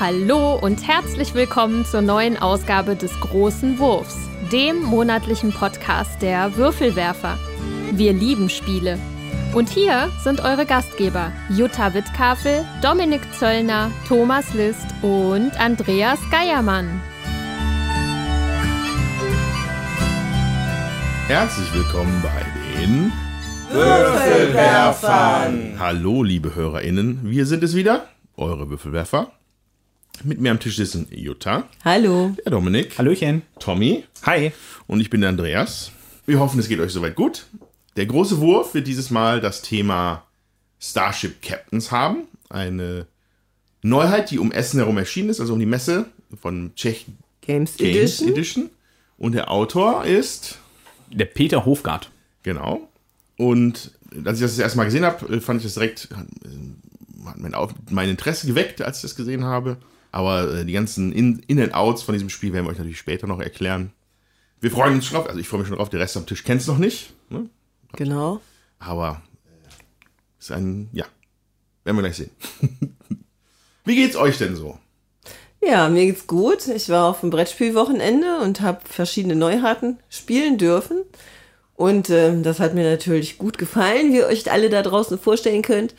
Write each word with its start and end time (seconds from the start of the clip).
Hallo 0.00 0.54
und 0.54 0.86
herzlich 0.86 1.34
willkommen 1.34 1.84
zur 1.84 2.02
neuen 2.02 2.36
Ausgabe 2.36 2.94
des 2.94 3.18
Großen 3.18 3.80
Wurfs, 3.80 4.16
dem 4.52 4.80
monatlichen 4.80 5.52
Podcast 5.52 6.22
der 6.22 6.56
Würfelwerfer. 6.56 7.36
Wir 7.90 8.12
lieben 8.12 8.48
Spiele. 8.48 8.96
Und 9.56 9.68
hier 9.68 10.08
sind 10.22 10.38
eure 10.38 10.66
Gastgeber 10.66 11.32
Jutta 11.50 11.94
Wittkafel, 11.94 12.64
Dominik 12.80 13.22
Zöllner, 13.36 13.90
Thomas 14.06 14.54
List 14.54 14.86
und 15.02 15.58
Andreas 15.58 16.20
Geiermann. 16.30 17.00
Herzlich 21.26 21.74
willkommen 21.74 22.22
bei 22.22 22.46
den 22.78 23.12
Würfelwerfern. 23.72 25.74
Hallo, 25.76 26.22
liebe 26.22 26.54
HörerInnen. 26.54 27.22
Wir 27.24 27.46
sind 27.46 27.64
es 27.64 27.74
wieder, 27.74 28.06
eure 28.36 28.70
Würfelwerfer. 28.70 29.32
Mit 30.24 30.40
mir 30.40 30.50
am 30.50 30.58
Tisch 30.60 30.76
sitzen 30.76 31.06
Jutta, 31.10 31.68
Hallo. 31.84 32.34
der 32.44 32.50
Dominik, 32.50 32.98
Hallöchen. 32.98 33.42
Tommy 33.60 34.04
Hi. 34.24 34.52
und 34.86 35.00
ich 35.00 35.10
bin 35.10 35.20
der 35.20 35.30
Andreas. 35.30 35.92
Wir 36.26 36.40
hoffen, 36.40 36.58
es 36.58 36.68
geht 36.68 36.80
euch 36.80 36.92
soweit 36.92 37.14
gut. 37.14 37.46
Der 37.96 38.06
große 38.06 38.40
Wurf 38.40 38.74
wird 38.74 38.86
dieses 38.86 39.10
Mal 39.10 39.40
das 39.40 39.62
Thema 39.62 40.24
Starship 40.80 41.40
Captains 41.42 41.90
haben. 41.90 42.24
Eine 42.48 43.06
Neuheit, 43.82 44.30
die 44.30 44.38
um 44.38 44.52
Essen 44.52 44.78
herum 44.78 44.98
erschienen 44.98 45.30
ist, 45.30 45.40
also 45.40 45.52
um 45.54 45.60
die 45.60 45.66
Messe 45.66 46.06
von 46.40 46.72
Czech 46.74 47.06
Games, 47.40 47.76
Games 47.76 48.20
Edition. 48.20 48.28
Edition. 48.28 48.70
Und 49.18 49.32
der 49.32 49.50
Autor 49.50 50.04
ist 50.04 50.58
Der 51.10 51.24
Peter 51.24 51.64
Hofgart. 51.64 52.10
Genau. 52.42 52.88
Und 53.36 53.92
als 54.24 54.38
ich 54.38 54.42
das 54.42 54.52
das 54.52 54.58
erste 54.58 54.78
Mal 54.78 54.84
gesehen 54.84 55.04
habe, 55.04 55.40
fand 55.40 55.60
ich 55.60 55.64
das 55.66 55.74
direkt, 55.74 56.08
hat 56.14 56.26
mein, 57.36 57.54
mein 57.90 58.08
Interesse 58.08 58.46
geweckt, 58.46 58.82
als 58.82 58.98
ich 58.98 59.02
das 59.02 59.16
gesehen 59.16 59.44
habe. 59.44 59.76
Aber 60.10 60.52
äh, 60.54 60.64
die 60.64 60.72
ganzen 60.72 61.12
In- 61.12 61.40
In- 61.46 61.60
and 61.60 61.74
Outs 61.74 62.02
von 62.02 62.14
diesem 62.14 62.30
Spiel 62.30 62.52
werden 62.52 62.66
wir 62.66 62.70
euch 62.70 62.78
natürlich 62.78 62.98
später 62.98 63.26
noch 63.26 63.40
erklären. 63.40 63.92
Wir 64.60 64.70
freuen 64.70 64.94
uns 64.94 65.06
schon 65.06 65.16
drauf, 65.18 65.28
also 65.28 65.38
ich 65.38 65.48
freue 65.48 65.60
mich 65.60 65.68
schon 65.68 65.76
drauf, 65.76 65.90
der 65.90 66.00
Rest 66.00 66.16
am 66.16 66.26
Tisch 66.26 66.42
kennt 66.44 66.60
es 66.60 66.66
noch 66.66 66.78
nicht. 66.78 67.12
Ne? 67.30 67.48
Genau. 67.92 68.40
Aber 68.78 69.22
äh, 69.46 69.70
ist 70.40 70.50
ein, 70.50 70.88
ja, 70.92 71.04
werden 71.84 71.96
wir 71.96 72.02
gleich 72.02 72.16
sehen. 72.16 72.30
Wie 73.84 73.94
geht's 73.96 74.16
euch 74.16 74.38
denn 74.38 74.56
so? 74.56 74.78
Ja, 75.60 75.88
mir 75.88 76.06
geht's 76.06 76.26
gut. 76.26 76.66
Ich 76.68 76.88
war 76.88 77.06
auf 77.10 77.20
dem 77.20 77.30
Brettspielwochenende 77.30 78.38
und 78.40 78.60
habe 78.60 78.80
verschiedene 78.84 79.34
Neuheiten 79.34 79.98
spielen 80.08 80.56
dürfen. 80.58 81.02
Und 81.74 82.10
ähm, 82.10 82.42
das 82.42 82.60
hat 82.60 82.74
mir 82.74 82.88
natürlich 82.88 83.38
gut 83.38 83.58
gefallen, 83.58 84.12
wie 84.12 84.18
ihr 84.18 84.26
euch 84.26 84.50
alle 84.50 84.68
da 84.70 84.82
draußen 84.82 85.18
vorstellen 85.18 85.62
könnt. 85.62 85.94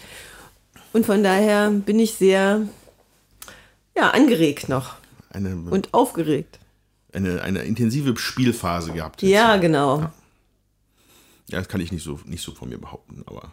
Und 0.94 1.06
von 1.06 1.24
daher 1.24 1.70
bin 1.72 2.00
ich 2.00 2.16
sehr 2.16 2.68
ja, 4.00 4.10
angeregt 4.12 4.70
noch 4.70 4.96
Eine, 5.32 5.56
und 5.56 5.94
aufgeregt. 5.94 6.60
eine, 7.14 7.42
eine 7.42 7.60
intensive 7.64 8.16
Spielphase 8.18 8.94
gehabt. 8.94 9.22
Ja, 9.22 9.58
genau. 9.58 10.02
Ja, 11.50 11.58
das 11.58 11.68
kann 11.68 11.82
ich 11.82 11.92
nicht 11.92 12.04
so, 12.04 12.20
nicht 12.26 12.44
so 12.44 12.54
von 12.54 12.70
mir 12.70 12.78
behaupten, 12.78 13.24
aber 13.26 13.52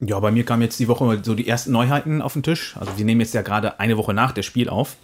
Ja, 0.00 0.18
bei 0.20 0.30
mir 0.30 0.44
kamen 0.44 0.62
jetzt 0.62 0.78
die 0.78 0.86
Woche 0.88 1.20
so 1.24 1.34
die 1.34 1.48
ersten 1.48 1.72
Neuheiten 1.72 2.22
auf 2.22 2.32
den 2.34 2.42
Tisch. 2.44 2.76
Also 2.78 2.96
wir 2.96 3.04
nehmen 3.04 3.20
jetzt 3.20 3.34
ja 3.34 3.42
gerade 3.42 3.80
eine 3.80 3.96
Woche 3.96 4.14
nach 4.14 4.32
der 4.32 4.42
Spiel 4.42 4.68
auf. 4.68 4.96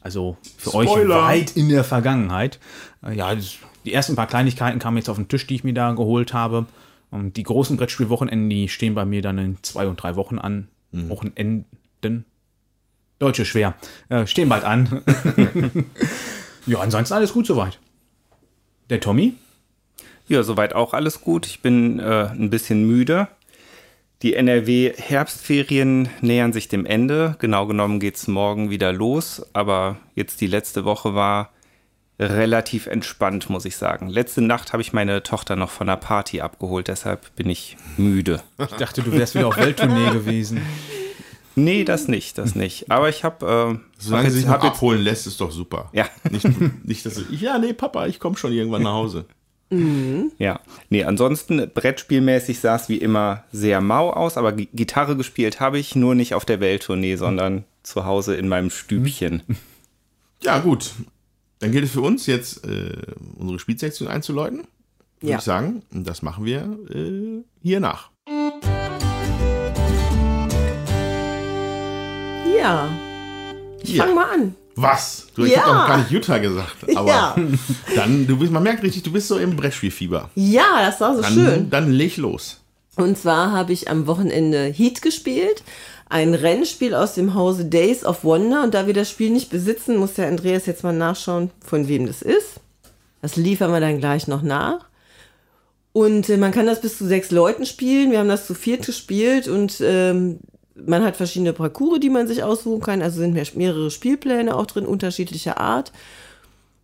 Also 0.00 0.36
für 0.56 0.74
euch 0.74 0.88
Spoiler. 0.88 1.22
weit 1.22 1.56
in 1.56 1.68
der 1.68 1.84
Vergangenheit. 1.84 2.58
Äh, 3.04 3.14
Ja, 3.14 3.34
die 3.84 3.92
ersten 3.92 4.16
paar 4.16 4.26
Kleinigkeiten 4.26 4.78
kamen 4.78 4.96
jetzt 4.96 5.08
auf 5.10 5.16
den 5.16 5.28
Tisch, 5.28 5.46
die 5.46 5.54
ich 5.56 5.64
mir 5.64 5.74
da 5.74 5.92
geholt 5.92 6.32
habe. 6.32 6.66
Und 7.10 7.36
die 7.36 7.42
großen 7.42 7.76
Brettspielwochenenden, 7.76 8.48
die 8.48 8.68
stehen 8.68 8.94
bei 8.94 9.04
mir 9.04 9.20
dann 9.22 9.36
in 9.38 9.58
zwei 9.62 9.86
und 9.86 9.96
drei 10.02 10.16
Wochen 10.16 10.38
an. 10.38 10.68
Wochenenden. 10.92 12.24
Deutsche 13.22 13.44
schwer. 13.44 13.74
Äh, 14.08 14.26
stehen 14.26 14.48
bald 14.48 14.64
an. 14.64 15.02
ja, 16.66 16.80
ansonsten 16.80 17.14
alles 17.14 17.32
gut 17.32 17.46
soweit. 17.46 17.78
Der 18.90 19.00
Tommy? 19.00 19.34
Ja, 20.26 20.42
soweit 20.42 20.74
auch 20.74 20.92
alles 20.92 21.20
gut. 21.20 21.46
Ich 21.46 21.62
bin 21.62 22.00
äh, 22.00 22.28
ein 22.32 22.50
bisschen 22.50 22.84
müde. 22.84 23.28
Die 24.22 24.34
NRW-Herbstferien 24.34 26.08
nähern 26.20 26.52
sich 26.52 26.66
dem 26.66 26.84
Ende. 26.84 27.36
Genau 27.38 27.66
genommen 27.66 28.00
geht 28.00 28.16
es 28.16 28.26
morgen 28.26 28.70
wieder 28.70 28.92
los. 28.92 29.46
Aber 29.52 29.98
jetzt 30.16 30.40
die 30.40 30.48
letzte 30.48 30.84
Woche 30.84 31.14
war 31.14 31.50
relativ 32.18 32.88
entspannt, 32.88 33.50
muss 33.50 33.64
ich 33.64 33.76
sagen. 33.76 34.08
Letzte 34.08 34.42
Nacht 34.42 34.72
habe 34.72 34.82
ich 34.82 34.92
meine 34.92 35.22
Tochter 35.22 35.54
noch 35.54 35.70
von 35.70 35.88
einer 35.88 35.96
Party 35.96 36.40
abgeholt. 36.40 36.88
Deshalb 36.88 37.34
bin 37.36 37.48
ich 37.48 37.76
müde. 37.96 38.42
Ich 38.58 38.76
dachte, 38.78 39.02
du 39.02 39.12
wärst 39.12 39.36
wieder 39.36 39.46
auf 39.46 39.56
Welttournee 39.56 40.10
gewesen. 40.10 40.60
Nee, 41.54 41.84
das 41.84 42.08
nicht, 42.08 42.38
das 42.38 42.54
nicht. 42.54 42.90
Aber 42.90 43.08
ich 43.08 43.24
habe... 43.24 43.78
Äh, 43.78 43.98
solange 43.98 44.24
hab 44.24 44.32
sie 44.32 44.38
sich 44.40 44.48
hab 44.48 44.62
jetzt, 44.62 44.72
abholen 44.72 45.00
lässt, 45.02 45.26
ist 45.26 45.40
doch 45.40 45.50
super. 45.50 45.90
Ja. 45.92 46.06
Nicht, 46.30 46.46
nicht 46.84 47.04
dass 47.06 47.18
ich, 47.18 47.40
ja, 47.40 47.58
nee, 47.58 47.72
Papa, 47.72 48.06
ich 48.06 48.18
komme 48.20 48.36
schon 48.36 48.52
irgendwann 48.52 48.82
nach 48.82 48.92
Hause. 48.94 49.26
Ja, 50.38 50.60
nee, 50.90 51.02
ansonsten 51.04 51.70
brettspielmäßig 51.72 52.60
sah 52.60 52.76
es 52.76 52.90
wie 52.90 52.98
immer 52.98 53.44
sehr 53.52 53.80
mau 53.80 54.10
aus, 54.10 54.36
aber 54.36 54.52
Gi- 54.52 54.68
Gitarre 54.74 55.16
gespielt 55.16 55.60
habe 55.60 55.78
ich, 55.78 55.96
nur 55.96 56.14
nicht 56.14 56.34
auf 56.34 56.44
der 56.44 56.60
Welttournee, 56.60 57.16
sondern 57.16 57.64
zu 57.82 58.04
Hause 58.04 58.34
in 58.34 58.48
meinem 58.48 58.68
Stübchen. 58.68 59.42
Ja, 60.42 60.58
gut. 60.58 60.90
Dann 61.60 61.72
gilt 61.72 61.84
es 61.86 61.92
für 61.92 62.02
uns 62.02 62.26
jetzt, 62.26 62.66
äh, 62.66 62.98
unsere 63.38 63.58
Spielsektion 63.58 64.08
einzuläuten. 64.08 64.64
Würde 65.20 65.32
Ja. 65.32 65.38
ich 65.38 65.44
sagen. 65.44 65.82
Und 65.90 66.06
das 66.06 66.20
machen 66.20 66.44
wir 66.44 66.78
äh, 66.94 67.42
hier 67.62 67.80
nach. 67.80 68.10
Ja. 72.58 72.88
Ich 73.82 73.94
Ja. 73.94 74.04
fang 74.04 74.14
mal 74.14 74.26
an. 74.32 74.54
Was? 74.74 75.26
Du, 75.34 75.44
ich 75.44 75.52
Ja. 75.52 75.58
hab 75.58 75.66
doch 75.66 75.86
gar 75.88 75.98
nicht 75.98 76.10
Jutta 76.10 76.38
gesagt. 76.38 76.76
Aber 76.96 77.08
Ja. 77.08 77.36
dann, 77.94 78.26
du 78.26 78.38
bist, 78.38 78.52
man 78.52 78.62
merkt 78.62 78.82
richtig, 78.82 79.02
du 79.02 79.12
bist 79.12 79.28
so 79.28 79.38
im 79.38 79.56
Brettspielfieber. 79.56 80.30
Ja, 80.34 80.80
das 80.80 81.00
war 81.00 81.14
so 81.14 81.22
Dann, 81.22 81.32
schön. 81.34 81.70
dann 81.70 81.90
leg 81.92 82.16
los. 82.16 82.60
Und 82.96 83.18
zwar 83.18 83.52
habe 83.52 83.72
ich 83.72 83.88
am 83.90 84.06
Wochenende 84.06 84.64
Heat 84.66 85.02
gespielt. 85.02 85.62
Ein 86.08 86.34
Rennspiel 86.34 86.94
aus 86.94 87.14
dem 87.14 87.34
Hause 87.34 87.64
Days 87.64 88.04
of 88.04 88.22
Wonder. 88.22 88.62
Und 88.62 88.74
da 88.74 88.86
wir 88.86 88.92
das 88.94 89.08
Spiel 89.10 89.30
nicht 89.30 89.50
besitzen, 89.50 89.96
muss 89.96 90.14
der 90.14 90.28
Andreas 90.28 90.66
jetzt 90.66 90.84
mal 90.84 90.92
nachschauen, 90.92 91.50
von 91.64 91.88
wem 91.88 92.06
das 92.06 92.20
ist. 92.20 92.60
Das 93.22 93.36
liefern 93.36 93.72
wir 93.72 93.80
dann 93.80 93.98
gleich 93.98 94.26
noch 94.28 94.42
nach. 94.42 94.86
Und 95.94 96.28
äh, 96.28 96.36
man 96.36 96.52
kann 96.52 96.66
das 96.66 96.80
bis 96.82 96.98
zu 96.98 97.06
sechs 97.06 97.30
Leuten 97.30 97.64
spielen. 97.66 98.10
Wir 98.10 98.18
haben 98.18 98.28
das 98.28 98.46
zu 98.46 98.54
viert 98.54 98.84
gespielt 98.86 99.48
und 99.48 99.80
ähm, 99.82 100.40
man 100.74 101.04
hat 101.04 101.16
verschiedene 101.16 101.52
Parcours, 101.52 102.00
die 102.00 102.10
man 102.10 102.26
sich 102.26 102.42
aussuchen 102.42 102.82
kann. 102.82 103.02
Also 103.02 103.20
sind 103.20 103.34
mehr- 103.34 103.46
mehrere 103.54 103.90
Spielpläne 103.90 104.56
auch 104.56 104.66
drin, 104.66 104.86
unterschiedlicher 104.86 105.58
Art. 105.58 105.92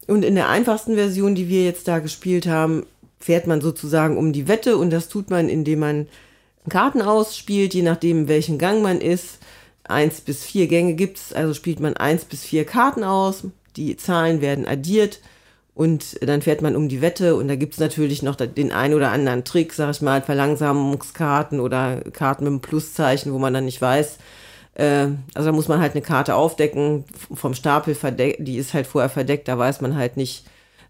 Und 0.06 0.24
in 0.24 0.34
der 0.34 0.48
einfachsten 0.48 0.94
Version, 0.94 1.34
die 1.34 1.48
wir 1.48 1.64
jetzt 1.64 1.88
da 1.88 1.98
gespielt 1.98 2.46
haben, 2.46 2.86
fährt 3.20 3.46
man 3.46 3.60
sozusagen 3.60 4.16
um 4.16 4.32
die 4.32 4.48
Wette 4.48 4.76
und 4.76 4.90
das 4.90 5.08
tut 5.08 5.30
man, 5.30 5.48
indem 5.48 5.80
man 5.80 6.08
Karten 6.68 7.02
ausspielt, 7.02 7.74
je 7.74 7.82
nachdem, 7.82 8.20
in 8.20 8.28
welchem 8.28 8.58
Gang 8.58 8.82
man 8.82 9.00
ist. 9.00 9.38
Eins 9.84 10.20
bis 10.20 10.44
vier 10.44 10.66
Gänge 10.66 10.94
gibt's, 10.94 11.32
also 11.32 11.54
spielt 11.54 11.80
man 11.80 11.96
eins 11.96 12.24
bis 12.24 12.44
vier 12.44 12.64
Karten 12.64 13.04
aus. 13.04 13.44
Die 13.76 13.96
Zahlen 13.96 14.40
werden 14.40 14.66
addiert 14.66 15.20
und 15.78 16.18
dann 16.28 16.42
fährt 16.42 16.60
man 16.60 16.74
um 16.74 16.88
die 16.88 17.00
Wette 17.00 17.36
und 17.36 17.46
da 17.46 17.54
gibt's 17.54 17.78
natürlich 17.78 18.24
noch 18.24 18.34
den 18.34 18.72
ein 18.72 18.94
oder 18.94 19.12
anderen 19.12 19.44
Trick, 19.44 19.72
sag 19.72 19.92
ich 19.92 20.02
mal, 20.02 20.20
Verlangsamungskarten 20.22 21.60
oder 21.60 22.00
Karten 22.12 22.42
mit 22.42 22.50
einem 22.50 22.60
Pluszeichen, 22.60 23.32
wo 23.32 23.38
man 23.38 23.54
dann 23.54 23.64
nicht 23.64 23.80
weiß, 23.80 24.18
äh, 24.74 25.06
also 25.34 25.50
da 25.50 25.52
muss 25.52 25.68
man 25.68 25.78
halt 25.80 25.92
eine 25.92 26.02
Karte 26.02 26.34
aufdecken, 26.34 27.04
vom 27.32 27.54
Stapel 27.54 27.94
verdeckt, 27.94 28.40
die 28.40 28.56
ist 28.56 28.74
halt 28.74 28.88
vorher 28.88 29.08
verdeckt, 29.08 29.46
da 29.46 29.56
weiß 29.56 29.80
man 29.80 29.94
halt 29.94 30.16
nicht, 30.16 30.46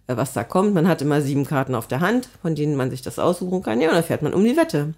äh, 0.07 0.17
was 0.17 0.33
da 0.33 0.43
kommt. 0.43 0.73
Man 0.73 0.89
hat 0.89 1.03
immer 1.03 1.21
sieben 1.21 1.45
Karten 1.45 1.75
auf 1.75 1.87
der 1.87 2.01
Hand, 2.01 2.31
von 2.41 2.55
denen 2.55 2.75
man 2.75 2.89
sich 2.91 3.03
das 3.03 3.19
aussuchen 3.19 3.63
kann. 3.63 3.83
Ja, 3.83 3.91
und 3.91 3.95
dann 3.95 4.05
fährt 4.05 4.23
man 4.23 4.33
um 4.33 4.43
die 4.43 4.57
Wette. 4.57 4.95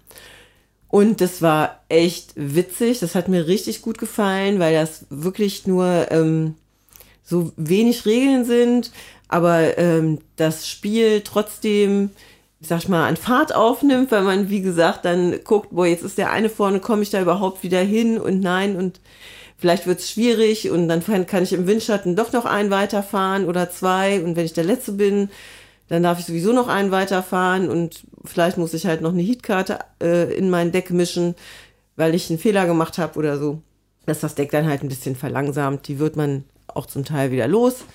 Und 0.87 1.19
das 1.19 1.41
war 1.41 1.81
echt 1.89 2.31
witzig. 2.37 2.99
Das 2.99 3.13
hat 3.13 3.27
mir 3.27 3.45
richtig 3.45 3.81
gut 3.81 3.97
gefallen, 3.97 4.59
weil 4.59 4.73
das 4.73 5.05
wirklich 5.09 5.67
nur 5.67 6.09
ähm, 6.11 6.55
so 7.23 7.51
wenig 7.55 8.05
Regeln 8.05 8.45
sind, 8.45 8.91
aber 9.31 9.77
ähm, 9.77 10.19
das 10.35 10.67
Spiel 10.67 11.21
trotzdem, 11.21 12.11
sag 12.59 12.79
ich 12.79 12.89
mal, 12.89 13.07
an 13.07 13.15
Fahrt 13.15 13.55
aufnimmt, 13.55 14.11
weil 14.11 14.23
man, 14.23 14.49
wie 14.49 14.61
gesagt, 14.61 15.05
dann 15.05 15.43
guckt, 15.43 15.69
boah, 15.71 15.87
jetzt 15.87 16.03
ist 16.03 16.17
der 16.17 16.31
eine 16.31 16.49
vorne, 16.49 16.81
komme 16.81 17.01
ich 17.01 17.09
da 17.09 17.21
überhaupt 17.21 17.63
wieder 17.63 17.79
hin 17.79 18.19
und 18.19 18.41
nein 18.41 18.75
und 18.75 18.99
vielleicht 19.57 19.87
wird 19.87 19.99
es 19.99 20.11
schwierig 20.11 20.69
und 20.69 20.89
dann 20.89 21.03
kann 21.25 21.43
ich 21.43 21.53
im 21.53 21.65
Windschatten 21.65 22.17
doch 22.17 22.33
noch 22.33 22.45
einen 22.45 22.71
weiterfahren 22.71 23.45
oder 23.45 23.71
zwei 23.71 24.21
und 24.21 24.35
wenn 24.35 24.45
ich 24.45 24.53
der 24.53 24.65
Letzte 24.65 24.91
bin, 24.91 25.29
dann 25.87 26.03
darf 26.03 26.19
ich 26.19 26.25
sowieso 26.25 26.51
noch 26.51 26.67
einen 26.67 26.91
weiterfahren 26.91 27.69
und 27.69 28.03
vielleicht 28.25 28.57
muss 28.57 28.73
ich 28.73 28.85
halt 28.85 29.01
noch 29.01 29.13
eine 29.13 29.21
Heatkarte 29.21 29.79
äh, 30.03 30.33
in 30.33 30.49
mein 30.49 30.73
Deck 30.73 30.89
mischen, 30.91 31.35
weil 31.95 32.15
ich 32.15 32.29
einen 32.29 32.39
Fehler 32.39 32.65
gemacht 32.65 32.97
habe 32.97 33.17
oder 33.17 33.37
so. 33.37 33.61
Dass 34.05 34.19
das 34.19 34.35
Deck 34.35 34.51
dann 34.51 34.67
halt 34.67 34.83
ein 34.83 34.89
bisschen 34.89 35.15
verlangsamt. 35.15 35.87
Die 35.87 35.99
wird 35.99 36.15
man 36.15 36.43
auch 36.67 36.85
zum 36.85 37.05
Teil 37.05 37.31
wieder 37.31 37.47
los. 37.47 37.85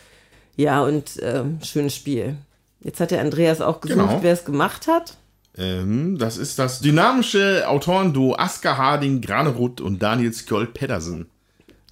Ja, 0.56 0.82
und 0.82 1.18
ähm, 1.22 1.58
schönes 1.62 1.94
Spiel. 1.94 2.36
Jetzt 2.80 3.00
hat 3.00 3.10
der 3.10 3.20
Andreas 3.20 3.60
auch 3.60 3.80
gesucht, 3.80 3.98
Genau. 4.08 4.18
wer 4.22 4.32
es 4.32 4.44
gemacht 4.44 4.86
hat. 4.86 5.16
Ähm, 5.58 6.18
das 6.18 6.36
ist 6.36 6.58
das 6.58 6.80
dynamische 6.80 7.64
Autorenduo 7.68 8.34
Asker 8.36 8.76
Harding, 8.76 9.20
Granerud 9.20 9.80
und 9.80 10.02
Daniel 10.02 10.32
Skjold 10.32 10.74
Pedersen. 10.74 11.26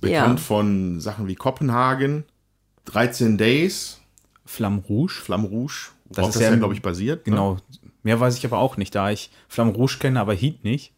Bekannt 0.00 0.38
Ja. 0.38 0.44
von 0.44 1.00
Sachen 1.00 1.26
wie 1.28 1.34
Kopenhagen, 1.34 2.24
13 2.86 3.38
Days, 3.38 3.98
Flamme 4.44 4.82
Rouge. 4.88 5.14
Flamme 5.24 5.48
Rouge, 5.48 5.90
Das 6.10 6.28
ist 6.28 6.34
das, 6.36 6.42
ja 6.42 6.54
glaube 6.56 6.74
ich, 6.74 6.82
basiert. 6.82 7.26
Ne? 7.26 7.30
Genau. 7.32 7.56
Mehr 8.02 8.20
weiß 8.20 8.36
ich 8.36 8.44
aber 8.44 8.58
auch 8.58 8.76
nicht, 8.76 8.94
da 8.94 9.10
ich 9.10 9.30
Flamme 9.48 9.72
Rouge 9.72 9.96
kenne, 9.98 10.20
aber 10.20 10.34
Heat 10.34 10.62
nicht. 10.62 10.92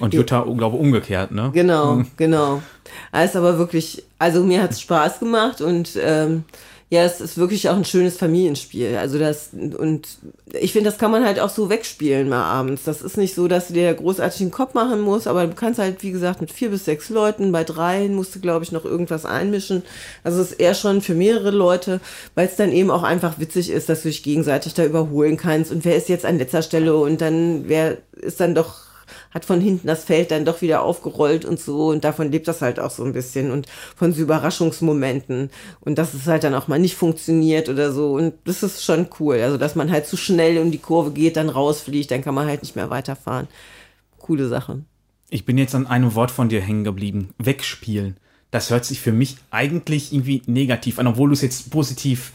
Und 0.00 0.12
Jutta, 0.14 0.42
glaube 0.56 0.76
umgekehrt, 0.76 1.30
ne? 1.30 1.50
Genau, 1.54 2.02
genau. 2.16 2.60
Es 3.12 3.30
ist 3.30 3.36
aber 3.36 3.56
wirklich, 3.56 4.02
also 4.18 4.42
mir 4.42 4.60
hat 4.64 4.72
es 4.72 4.80
Spaß 4.80 5.20
gemacht 5.20 5.60
und 5.60 5.96
ähm, 6.02 6.42
ja, 6.92 7.04
es 7.04 7.20
ist 7.20 7.38
wirklich 7.38 7.68
auch 7.68 7.76
ein 7.76 7.84
schönes 7.84 8.16
Familienspiel. 8.16 8.96
Also 8.96 9.16
das, 9.16 9.50
und 9.52 10.08
ich 10.52 10.72
finde, 10.72 10.90
das 10.90 10.98
kann 10.98 11.12
man 11.12 11.24
halt 11.24 11.38
auch 11.38 11.48
so 11.48 11.70
wegspielen 11.70 12.28
mal 12.28 12.42
abends. 12.42 12.82
Das 12.82 13.00
ist 13.00 13.16
nicht 13.16 13.36
so, 13.36 13.46
dass 13.46 13.68
du 13.68 13.74
dir 13.74 13.94
großartig 13.94 14.38
den 14.38 14.50
Kopf 14.50 14.74
machen 14.74 15.00
musst, 15.00 15.28
aber 15.28 15.46
du 15.46 15.54
kannst 15.54 15.78
halt, 15.78 16.02
wie 16.02 16.10
gesagt, 16.10 16.40
mit 16.40 16.50
vier 16.50 16.70
bis 16.70 16.86
sechs 16.86 17.08
Leuten, 17.08 17.52
bei 17.52 17.62
dreien 17.62 18.16
musst 18.16 18.34
du, 18.34 18.40
glaube 18.40 18.64
ich, 18.64 18.72
noch 18.72 18.84
irgendwas 18.84 19.24
einmischen. 19.24 19.84
Also 20.24 20.42
es 20.42 20.50
ist 20.50 20.60
eher 20.60 20.74
schon 20.74 21.00
für 21.00 21.14
mehrere 21.14 21.52
Leute, 21.52 22.00
weil 22.34 22.48
es 22.48 22.56
dann 22.56 22.72
eben 22.72 22.90
auch 22.90 23.04
einfach 23.04 23.38
witzig 23.38 23.70
ist, 23.70 23.88
dass 23.88 24.02
du 24.02 24.08
dich 24.08 24.24
gegenseitig 24.24 24.74
da 24.74 24.84
überholen 24.84 25.36
kannst 25.36 25.70
und 25.70 25.84
wer 25.84 25.96
ist 25.96 26.08
jetzt 26.08 26.24
an 26.24 26.38
letzter 26.38 26.62
Stelle 26.62 26.96
und 26.96 27.20
dann, 27.20 27.68
wer 27.68 27.98
ist 28.20 28.40
dann 28.40 28.56
doch 28.56 28.89
hat 29.30 29.44
von 29.44 29.60
hinten 29.60 29.86
das 29.86 30.04
Feld 30.04 30.30
dann 30.30 30.44
doch 30.44 30.60
wieder 30.60 30.82
aufgerollt 30.82 31.44
und 31.44 31.60
so 31.60 31.88
und 31.88 32.04
davon 32.04 32.30
lebt 32.32 32.48
das 32.48 32.62
halt 32.62 32.80
auch 32.80 32.90
so 32.90 33.04
ein 33.04 33.12
bisschen 33.12 33.50
und 33.50 33.66
von 33.96 34.12
so 34.12 34.20
Überraschungsmomenten 34.22 35.50
und 35.80 35.98
dass 35.98 36.14
es 36.14 36.26
halt 36.26 36.44
dann 36.44 36.54
auch 36.54 36.68
mal 36.68 36.78
nicht 36.78 36.96
funktioniert 36.96 37.68
oder 37.68 37.92
so 37.92 38.12
und 38.14 38.34
das 38.44 38.62
ist 38.62 38.84
schon 38.84 39.08
cool, 39.20 39.36
also 39.40 39.56
dass 39.56 39.74
man 39.74 39.90
halt 39.90 40.06
zu 40.06 40.16
schnell 40.16 40.58
um 40.58 40.70
die 40.70 40.78
Kurve 40.78 41.12
geht, 41.12 41.36
dann 41.36 41.48
rausfliegt, 41.48 42.10
dann 42.10 42.22
kann 42.22 42.34
man 42.34 42.46
halt 42.46 42.62
nicht 42.62 42.76
mehr 42.76 42.90
weiterfahren. 42.90 43.48
Coole 44.18 44.48
Sache. 44.48 44.80
Ich 45.30 45.44
bin 45.44 45.58
jetzt 45.58 45.74
an 45.74 45.86
einem 45.86 46.14
Wort 46.14 46.30
von 46.30 46.48
dir 46.48 46.60
hängen 46.60 46.84
geblieben. 46.84 47.30
Wegspielen. 47.38 48.16
Das 48.50 48.70
hört 48.70 48.84
sich 48.84 49.00
für 49.00 49.12
mich 49.12 49.36
eigentlich 49.52 50.12
irgendwie 50.12 50.42
negativ 50.46 50.98
an, 50.98 51.06
obwohl 51.06 51.28
du 51.28 51.34
es 51.34 51.40
jetzt 51.40 51.70
positiv 51.70 52.32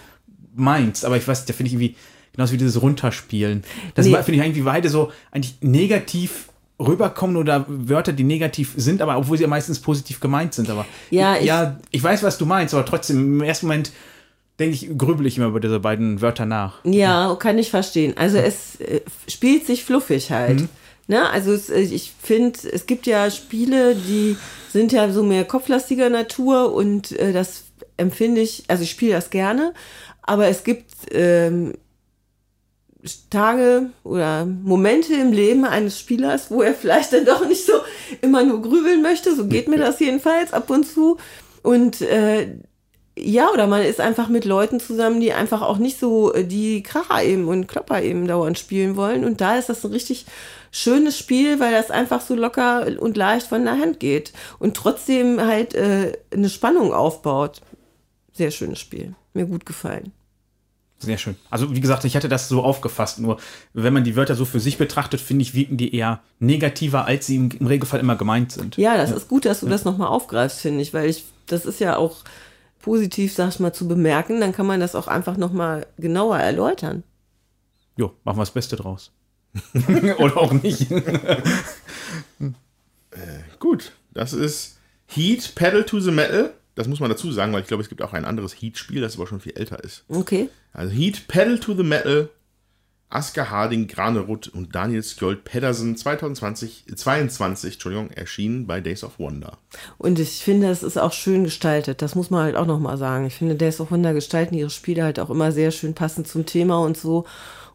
meinst. 0.56 1.04
Aber 1.04 1.18
ich 1.18 1.28
weiß, 1.28 1.44
da 1.46 1.54
finde 1.54 1.68
ich 1.68 1.74
irgendwie 1.74 1.96
genauso 2.32 2.54
wie 2.54 2.58
dieses 2.58 2.82
Runterspielen. 2.82 3.64
Das 3.96 4.06
Nee. 4.06 4.14
finde 4.24 4.34
ich 4.34 4.40
irgendwie 4.40 4.62
beide 4.62 4.88
so 4.90 5.12
eigentlich 5.32 5.56
negativ 5.62 6.48
rüberkommen 6.80 7.38
oder 7.38 7.66
Wörter, 7.68 8.12
die 8.14 8.24
negativ 8.24 8.74
sind, 8.76 9.02
aber 9.02 9.18
obwohl 9.18 9.38
sie 9.38 9.44
ja 9.44 9.50
meistens 9.50 9.80
positiv 9.80 10.20
gemeint 10.20 10.54
sind. 10.54 10.70
Aber 10.70 10.86
Ja, 11.10 11.38
ich- 11.38 11.46
ja, 11.46 11.80
ich 11.92 12.04
weiß, 12.04 12.22
was 12.24 12.38
du 12.38 12.46
meinst, 12.46 12.74
aber 12.74 12.86
trotzdem 12.86 13.18
im 13.18 13.42
ersten 13.42 13.68
Moment 13.68 13.92
denke 14.60 14.76
ich, 14.76 14.98
grübel 14.98 15.26
ich 15.26 15.38
immer 15.38 15.48
über 15.48 15.60
diese 15.60 15.80
beiden 15.80 16.22
Wörter 16.22 16.46
nach. 16.46 16.80
Ja, 16.84 17.36
kann 17.40 17.58
ich 17.58 17.70
verstehen. 17.70 18.14
Also 18.18 18.38
es 18.38 18.80
äh, 18.80 19.02
spielt 19.28 19.66
sich 19.66 19.84
fluffig 19.84 20.32
halt. 20.32 20.68
Ne? 21.08 21.30
Also 21.30 21.52
es, 21.54 21.70
äh, 21.70 21.80
ich 21.82 22.14
finde, 22.22 22.60
es 22.72 22.86
gibt 22.88 23.06
ja 23.06 23.30
Spiele, 23.32 23.96
die 23.96 24.38
sind 24.72 24.92
ja 24.92 25.12
so 25.12 25.24
mehr 25.24 25.46
kopflastiger 25.46 26.10
Natur 26.10 26.74
und 26.74 27.12
äh, 27.14 27.32
das 27.32 27.64
empfinde 27.98 28.42
ich, 28.42 28.64
also 28.68 28.84
ich 28.84 28.92
spiele 28.92 29.14
das 29.14 29.30
gerne, 29.30 29.74
aber 30.24 30.48
es 30.48 30.64
gibt 30.64 30.86
ähm, 31.12 31.74
Tage 33.30 33.90
oder 34.04 34.46
Momente 34.46 35.14
im 35.14 35.32
Leben 35.32 35.66
eines 35.66 36.00
Spielers, 36.00 36.52
wo 36.52 36.62
er 36.62 36.74
vielleicht 36.74 37.14
dann 37.14 37.26
doch 37.26 37.48
nicht 37.48 37.66
so 37.66 37.74
immer 38.22 38.44
nur 38.44 38.62
grübeln 38.62 39.02
möchte. 39.02 39.36
So 39.36 39.48
geht 39.48 39.68
mir 39.68 39.78
das 39.78 40.00
jedenfalls 40.00 40.54
ab 40.54 40.70
und 40.70 40.86
zu. 40.86 41.18
Und 41.62 42.02
äh, 42.02 42.58
ja, 43.18 43.50
oder 43.52 43.68
man 43.68 43.82
ist 43.82 44.02
einfach 44.02 44.28
mit 44.28 44.46
Leuten 44.46 44.80
zusammen, 44.80 45.22
die 45.22 45.34
einfach 45.34 45.62
auch 45.62 45.78
nicht 45.78 46.00
so 46.00 46.34
äh, 46.34 46.44
die 46.44 46.84
Kracher 46.84 47.24
eben 47.24 47.48
und 47.48 47.68
Klopper 47.68 48.02
eben 48.02 48.28
dauernd 48.28 48.60
spielen 48.60 48.96
wollen. 48.98 49.24
Und 49.24 49.42
da 49.42 49.58
ist 49.58 49.70
das 49.70 49.86
ein 49.86 49.92
richtig 49.92 50.26
schönes 50.72 51.18
Spiel, 51.18 51.60
weil 51.60 51.72
das 51.72 51.92
einfach 51.92 52.22
so 52.22 52.36
locker 52.36 52.88
und 53.00 53.16
leicht 53.16 53.48
von 53.48 53.64
der 53.64 53.80
Hand 53.80 54.00
geht 54.00 54.34
und 54.60 54.76
trotzdem 54.76 55.40
halt 55.40 55.74
äh, 55.76 56.18
eine 56.34 56.50
Spannung 56.50 56.94
aufbaut. 56.94 57.62
Sehr 58.34 58.52
schönes 58.52 58.80
Spiel. 58.80 59.16
Mir 59.34 59.46
gut 59.46 59.66
gefallen. 59.66 60.12
Sehr 61.00 61.18
schön. 61.18 61.36
Also 61.50 61.76
wie 61.76 61.82
gesagt, 61.82 62.06
ich 62.06 62.16
hatte 62.16 62.30
das 62.30 62.48
so 62.48 62.64
aufgefasst. 62.64 63.20
Nur 63.20 63.38
wenn 63.74 63.94
man 63.94 64.04
die 64.04 64.16
Wörter 64.16 64.36
so 64.36 64.46
für 64.46 64.60
sich 64.60 64.78
betrachtet, 64.78 65.20
finde 65.20 65.44
ich, 65.44 65.54
wirken 65.54 65.78
die 65.78 65.94
eher 65.94 66.22
negativer, 66.40 67.06
als 67.06 67.28
sie 67.28 67.36
im, 67.36 67.52
im 67.52 67.68
Regelfall 67.68 68.00
immer 68.00 68.16
gemeint 68.16 68.54
sind. 68.54 68.78
Ja, 68.78 68.96
das 68.96 69.12
ist 69.12 69.28
gut, 69.28 69.46
dass 69.46 69.60
du 69.60 69.68
das 69.68 69.84
nochmal 69.84 70.08
aufgreifst, 70.08 70.62
finde 70.62 70.82
ich, 70.82 70.94
weil 70.94 71.10
ich, 71.10 71.26
das 71.48 71.66
ist 71.66 71.80
ja 71.80 71.98
auch 71.98 72.24
positiv, 72.82 73.34
sag 73.34 73.50
ich 73.50 73.60
mal, 73.60 73.74
zu 73.74 73.88
bemerken. 73.88 74.40
Dann 74.40 74.54
kann 74.54 74.66
man 74.66 74.80
das 74.80 74.96
auch 74.96 75.08
einfach 75.08 75.38
nochmal 75.38 75.86
genauer 75.98 76.38
erläutern. 76.38 77.04
Jo, 77.98 78.14
machen 78.24 78.38
wir 78.38 78.44
das 78.44 78.52
Beste 78.52 78.76
draus. 78.76 79.12
Oder 80.18 80.38
auch 80.38 80.54
nicht. 80.54 80.88
Gut, 83.60 83.92
das 84.14 84.34
ist 84.34 84.78
Heat 85.08 85.54
Pedal 85.56 85.84
to 85.84 86.00
the 86.00 86.12
Metal. 86.12 86.54
Das 86.76 86.88
muss 86.88 87.00
man 87.00 87.10
dazu 87.10 87.32
sagen, 87.32 87.54
weil 87.54 87.62
ich 87.62 87.68
glaube, 87.68 87.84
es 87.84 87.90
gibt 87.90 88.02
auch 88.02 88.14
ein 88.14 88.26
anderes 88.26 88.54
Heat-Spiel, 88.54 89.02
das 89.02 89.16
aber 89.16 89.28
schon 89.28 89.40
viel 89.40 89.54
älter 89.56 89.84
ist. 89.84 90.04
Okay. 90.10 90.50
Also 90.74 90.94
Heat 90.94 91.28
Pedal 91.28 91.58
to 91.60 91.74
the 91.74 91.84
Metal, 91.84 92.30
Asker 93.10 93.50
Harding, 93.50 93.88
Granerud 93.88 94.50
und 94.50 94.76
Daniel 94.76 95.02
Skjold 95.02 95.46
Pedersen 95.46 95.96
2020, 95.96 96.86
22, 96.96 97.74
Entschuldigung, 97.76 98.10
erschienen 98.12 98.68
bei 98.68 98.82
Days 98.82 99.04
of 99.06 99.20
Wonder. 99.20 99.58
Und 99.98 100.20
ich 100.20 100.44
finde, 100.44 100.70
es 100.70 100.84
ist 100.84 100.98
auch 100.98 101.14
schön 101.14 101.46
gestaltet. 101.46 102.02
Das 102.02 102.16
muss 102.16 102.30
man 102.30 102.44
halt 102.44 102.56
auch 102.58 102.66
nochmal 102.66 102.98
sagen. 102.98 103.26
Ich 103.28 103.36
finde, 103.36 103.56
Days 103.56 103.80
of 103.80 103.92
Wonder 103.92 104.14
gestalten 104.14 104.56
ihre 104.56 104.70
Spiele 104.72 105.04
halt 105.04 105.20
auch 105.20 105.30
immer 105.30 105.52
sehr 105.54 105.72
schön 105.72 105.94
passend 105.94 106.28
zum 106.28 106.46
Thema 106.46 106.80
und 106.80 106.98
so. 106.98 107.26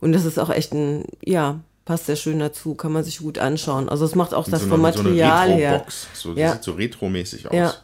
Und 0.01 0.13
das 0.13 0.25
ist 0.27 0.39
auch 0.39 0.51
echt 0.51 0.73
ein, 0.73 1.05
ja, 1.25 1.61
passt 1.87 2.07
sehr 2.07 2.17
schön 2.17 2.39
dazu, 2.39 2.75
kann 2.75 2.93
man 2.93 3.05
sich 3.05 3.19
gut 3.21 3.39
anschauen. 3.39 3.89
Also 3.89 4.05
es 4.05 4.15
macht 4.15 4.35
auch 4.35 4.47
das 4.49 4.63
so 4.63 4.69
vom 4.69 4.85
eine, 4.85 4.93
so 4.95 5.01
eine 5.01 5.09
Material 5.11 5.53
her. 5.53 5.87
So, 6.13 6.35
das 6.35 6.39
Ja. 6.39 6.53
sieht 6.53 6.65
so 6.65 6.73
retromäßig 6.73 7.47
aus. 7.49 7.55
Ja. 7.55 7.75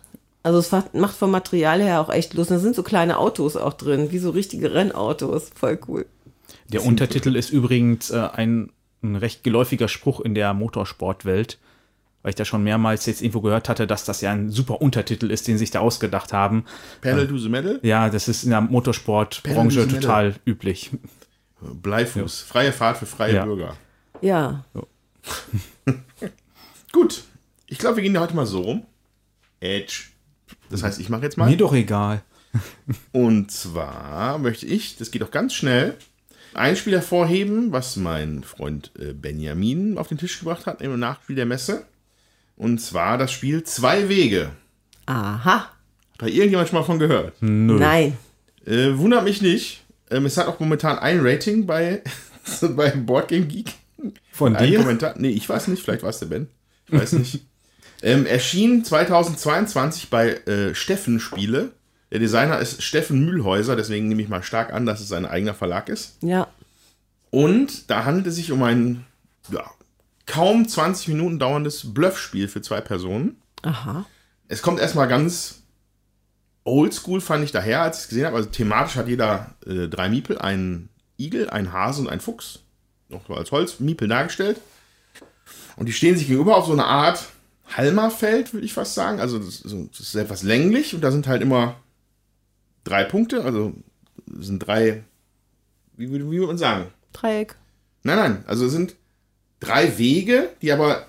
Also 0.47 0.61
es 0.61 0.71
macht- 0.71 1.17
vom 1.17 1.33
Material 1.33 1.83
her 1.83 2.01
auch 2.01 2.09
echt 2.09 2.33
Lust. 2.35 2.53
Da 2.53 2.61
sind 2.61 2.77
so 2.77 2.85
kleine 2.85 3.19
Autos 3.19 3.57
auch 3.57 3.73
drin, 3.73 4.13
wie 4.13 4.19
so 4.19 4.31
richtige 4.31 4.73
Rennautos. 4.73 5.51
Voll 5.53 5.77
cool. 5.89 6.07
Der 6.69 6.85
Untertitel 6.85 7.35
ist 7.35 7.51
übrigens 7.51 8.11
äh, 8.11 8.29
ein, 8.33 8.71
ein 9.03 9.17
recht 9.17 9.43
geläufiger 9.43 9.89
Spruch 9.89 10.21
in 10.21 10.37
der 10.37 10.55
Motorsportwelt, 10.55 11.59
weil 12.23 12.31
ich 12.31 12.37
da 12.37 12.45
schon 12.45 12.63
mehrmals 12.63 13.07
jetzt 13.07 13.23
irgendwo 13.23 13.41
gehört 13.41 13.69
hatte, 13.69 13.89
dass 13.89 14.05
das 14.05 14.21
ja 14.21 14.31
ein 14.31 14.51
super 14.51 14.81
Untertitel 14.81 15.33
ist, 15.33 15.49
den 15.49 15.59
sich 15.59 15.73
da 15.73 15.81
ausgedacht 15.81 16.33
haben. 16.33 16.65
Pedal 17.01 17.27
to 17.27 17.39
the 17.39 17.49
Metal, 17.49 17.81
Ja, 17.83 18.09
das 18.09 18.29
ist 18.29 18.45
in 18.45 18.51
der 18.51 18.61
Motorsportbranche 18.61 19.89
total 19.89 20.37
üblich. 20.45 20.93
Bleifuß, 21.61 22.43
freie 22.43 22.71
Fahrt 22.73 22.99
für 22.99 23.07
freie 23.07 23.35
Ja. 23.35 23.45
Bürger. 23.45 23.77
Ja. 24.21 24.65
Gut, 26.93 27.25
ich 27.67 27.79
glaube, 27.79 27.97
wir 27.97 28.03
gehen 28.05 28.15
ja 28.15 28.21
heute 28.21 28.37
mal 28.37 28.47
so 28.47 28.61
rum. 28.61 28.87
Edge. 29.61 30.11
Das 30.71 30.83
heißt, 30.83 31.01
ich 31.01 31.09
mache 31.09 31.23
jetzt 31.23 31.37
mal. 31.37 31.49
Mir 31.49 31.57
doch 31.57 31.75
egal. 31.75 32.23
Und 33.13 33.51
zwar 33.51 34.39
möchte 34.39 34.67
ich, 34.67 34.97
das 34.97 35.11
geht 35.11 35.23
auch 35.23 35.31
ganz 35.31 35.55
schnell, 35.55 35.95
ein 36.55 36.77
Spiel 36.77 36.95
hervorheben, 36.95 37.73
was 37.73 37.97
mein 37.97 38.43
Freund 38.43 38.91
äh, 38.99 39.13
Benjamin 39.13 39.99
auf 39.99 40.09
den 40.09 40.19
Tisch 40.19 40.39
gebracht 40.39 40.67
hat 40.67 40.81
im 40.81 40.99
Nachspiel 40.99 41.37
der 41.37 41.47
Messe. 41.47 41.85
Und 42.57 42.81
zwar 42.81 43.19
das 43.19 43.31
Spiel 43.31 43.63
Zwei 43.65 44.09
Wege. 44.09 44.53
Aha. 45.05 45.61
Hat 45.61 45.71
da 46.19 46.27
irgendjemand 46.27 46.69
schon 46.69 46.79
mal 46.79 46.85
von 46.85 46.99
gehört? 46.99 47.35
Nein. 47.41 48.17
Äh, 48.65 48.97
wundert 48.97 49.25
mich 49.25 49.43
nicht. 49.43 49.85
Ähm, 50.11 50.25
es 50.25 50.37
hat 50.39 50.47
auch 50.47 50.59
momentan 50.59 50.99
ein 50.99 51.21
Rating 51.21 51.67
bei, 51.67 52.03
bei 52.75 52.91
Boardgame 52.91 53.47
Geek. 53.47 53.75
Von 54.33 54.57
dir? 54.57 54.79
Kommentar. 54.79 55.15
Nee, 55.19 55.31
ich 55.31 55.49
weiß 55.49 55.69
nicht, 55.69 55.83
vielleicht 55.83 56.03
war 56.03 56.11
es 56.11 56.19
der 56.19 56.27
Ben. 56.27 56.49
Ich 56.87 56.99
weiß 56.99 57.13
nicht. 57.15 57.45
ähm, 58.03 58.27
erschien 58.27 58.85
2022 58.85 60.11
bei 60.11 60.35
äh, 60.47 60.75
Steffen 60.75 61.21
Spiele. 61.21 61.73
Der 62.11 62.21
Designer 62.21 62.59
ist 62.59 62.83
Steffen 62.83 63.25
Mühlhäuser, 63.25 63.77
deswegen 63.77 64.09
nehme 64.09 64.23
ich 64.23 64.29
mal 64.29 64.43
stark 64.43 64.73
an, 64.73 64.87
dass 64.87 65.01
es 65.01 65.09
sein 65.09 65.27
eigener 65.27 65.55
Verlag 65.55 65.89
ist. 65.89 66.17
Ja. 66.23 66.49
Und 67.31 67.91
da 67.91 68.05
handelt 68.05 68.27
es 68.27 68.37
sich 68.37 68.53
um 68.53 68.63
ein 68.63 69.05
ja, 69.51 69.65
kaum 70.27 70.69
20 70.69 71.09
Minuten 71.09 71.39
dauerndes 71.39 71.93
Bluffspiel 71.93 72.49
für 72.49 72.63
zwei 72.63 72.81
Personen. 72.81 73.37
Aha. 73.63 74.07
Es 74.49 74.63
kommt 74.63 74.81
erstmal 74.81 75.09
ganz 75.09 75.63
oldschool, 76.65 77.21
fand 77.21 77.45
ich 77.45 77.53
daher, 77.53 77.83
als 77.83 77.99
ich 77.99 78.03
es 78.05 78.09
gesehen 78.09 78.27
habe. 78.27 78.37
Also 78.37 78.51
thematisch 78.51 78.97
hat 78.97 79.09
jeder 79.09 79.55
äh, 79.67 79.89
drei 79.89 80.09
Miepel, 80.09 80.39
einen 80.39 80.89
Igel, 81.19 81.51
einen 81.51 81.73
Hase 81.73 82.03
und 82.03 82.09
einen 82.09 82.21
Fuchs. 82.21 82.61
Noch 83.09 83.27
so 83.27 83.35
als 83.35 83.53
Holzmiepel 83.53 84.09
dargestellt. 84.09 84.61
Und 85.77 85.87
die 85.87 85.93
stehen 85.93 86.17
sich 86.17 86.27
gegenüber 86.27 86.57
auf 86.57 86.67
so 86.67 86.73
eine 86.73 86.87
Art 86.87 87.25
Halmerfeld, 87.75 88.53
würde 88.53 88.67
ich 88.67 88.73
fast 88.73 88.95
sagen. 88.95 89.21
Also 89.21 89.39
das, 89.39 89.61
ist 89.61 90.15
etwas 90.15 90.43
länglich 90.43 90.95
und 90.95 91.03
da 91.03 91.11
sind 91.11 91.27
halt 91.27 91.43
immer 91.43 91.77
drei 92.85 93.05
Punkte. 93.05 93.45
Also 93.45 93.73
es 94.39 94.47
sind 94.47 94.61
drei, 94.61 95.03
wie, 95.97 96.13
wie 96.13 96.21
würde 96.31 96.47
man 96.47 96.59
sagen? 96.59 96.87
Dreieck. 97.13 97.57
Nein, 98.03 98.17
nein, 98.17 98.45
also 98.47 98.67
es 98.67 98.73
sind 98.73 98.95
drei 99.59 99.99
Wege, 99.99 100.51
die 100.63 100.71
aber 100.71 101.07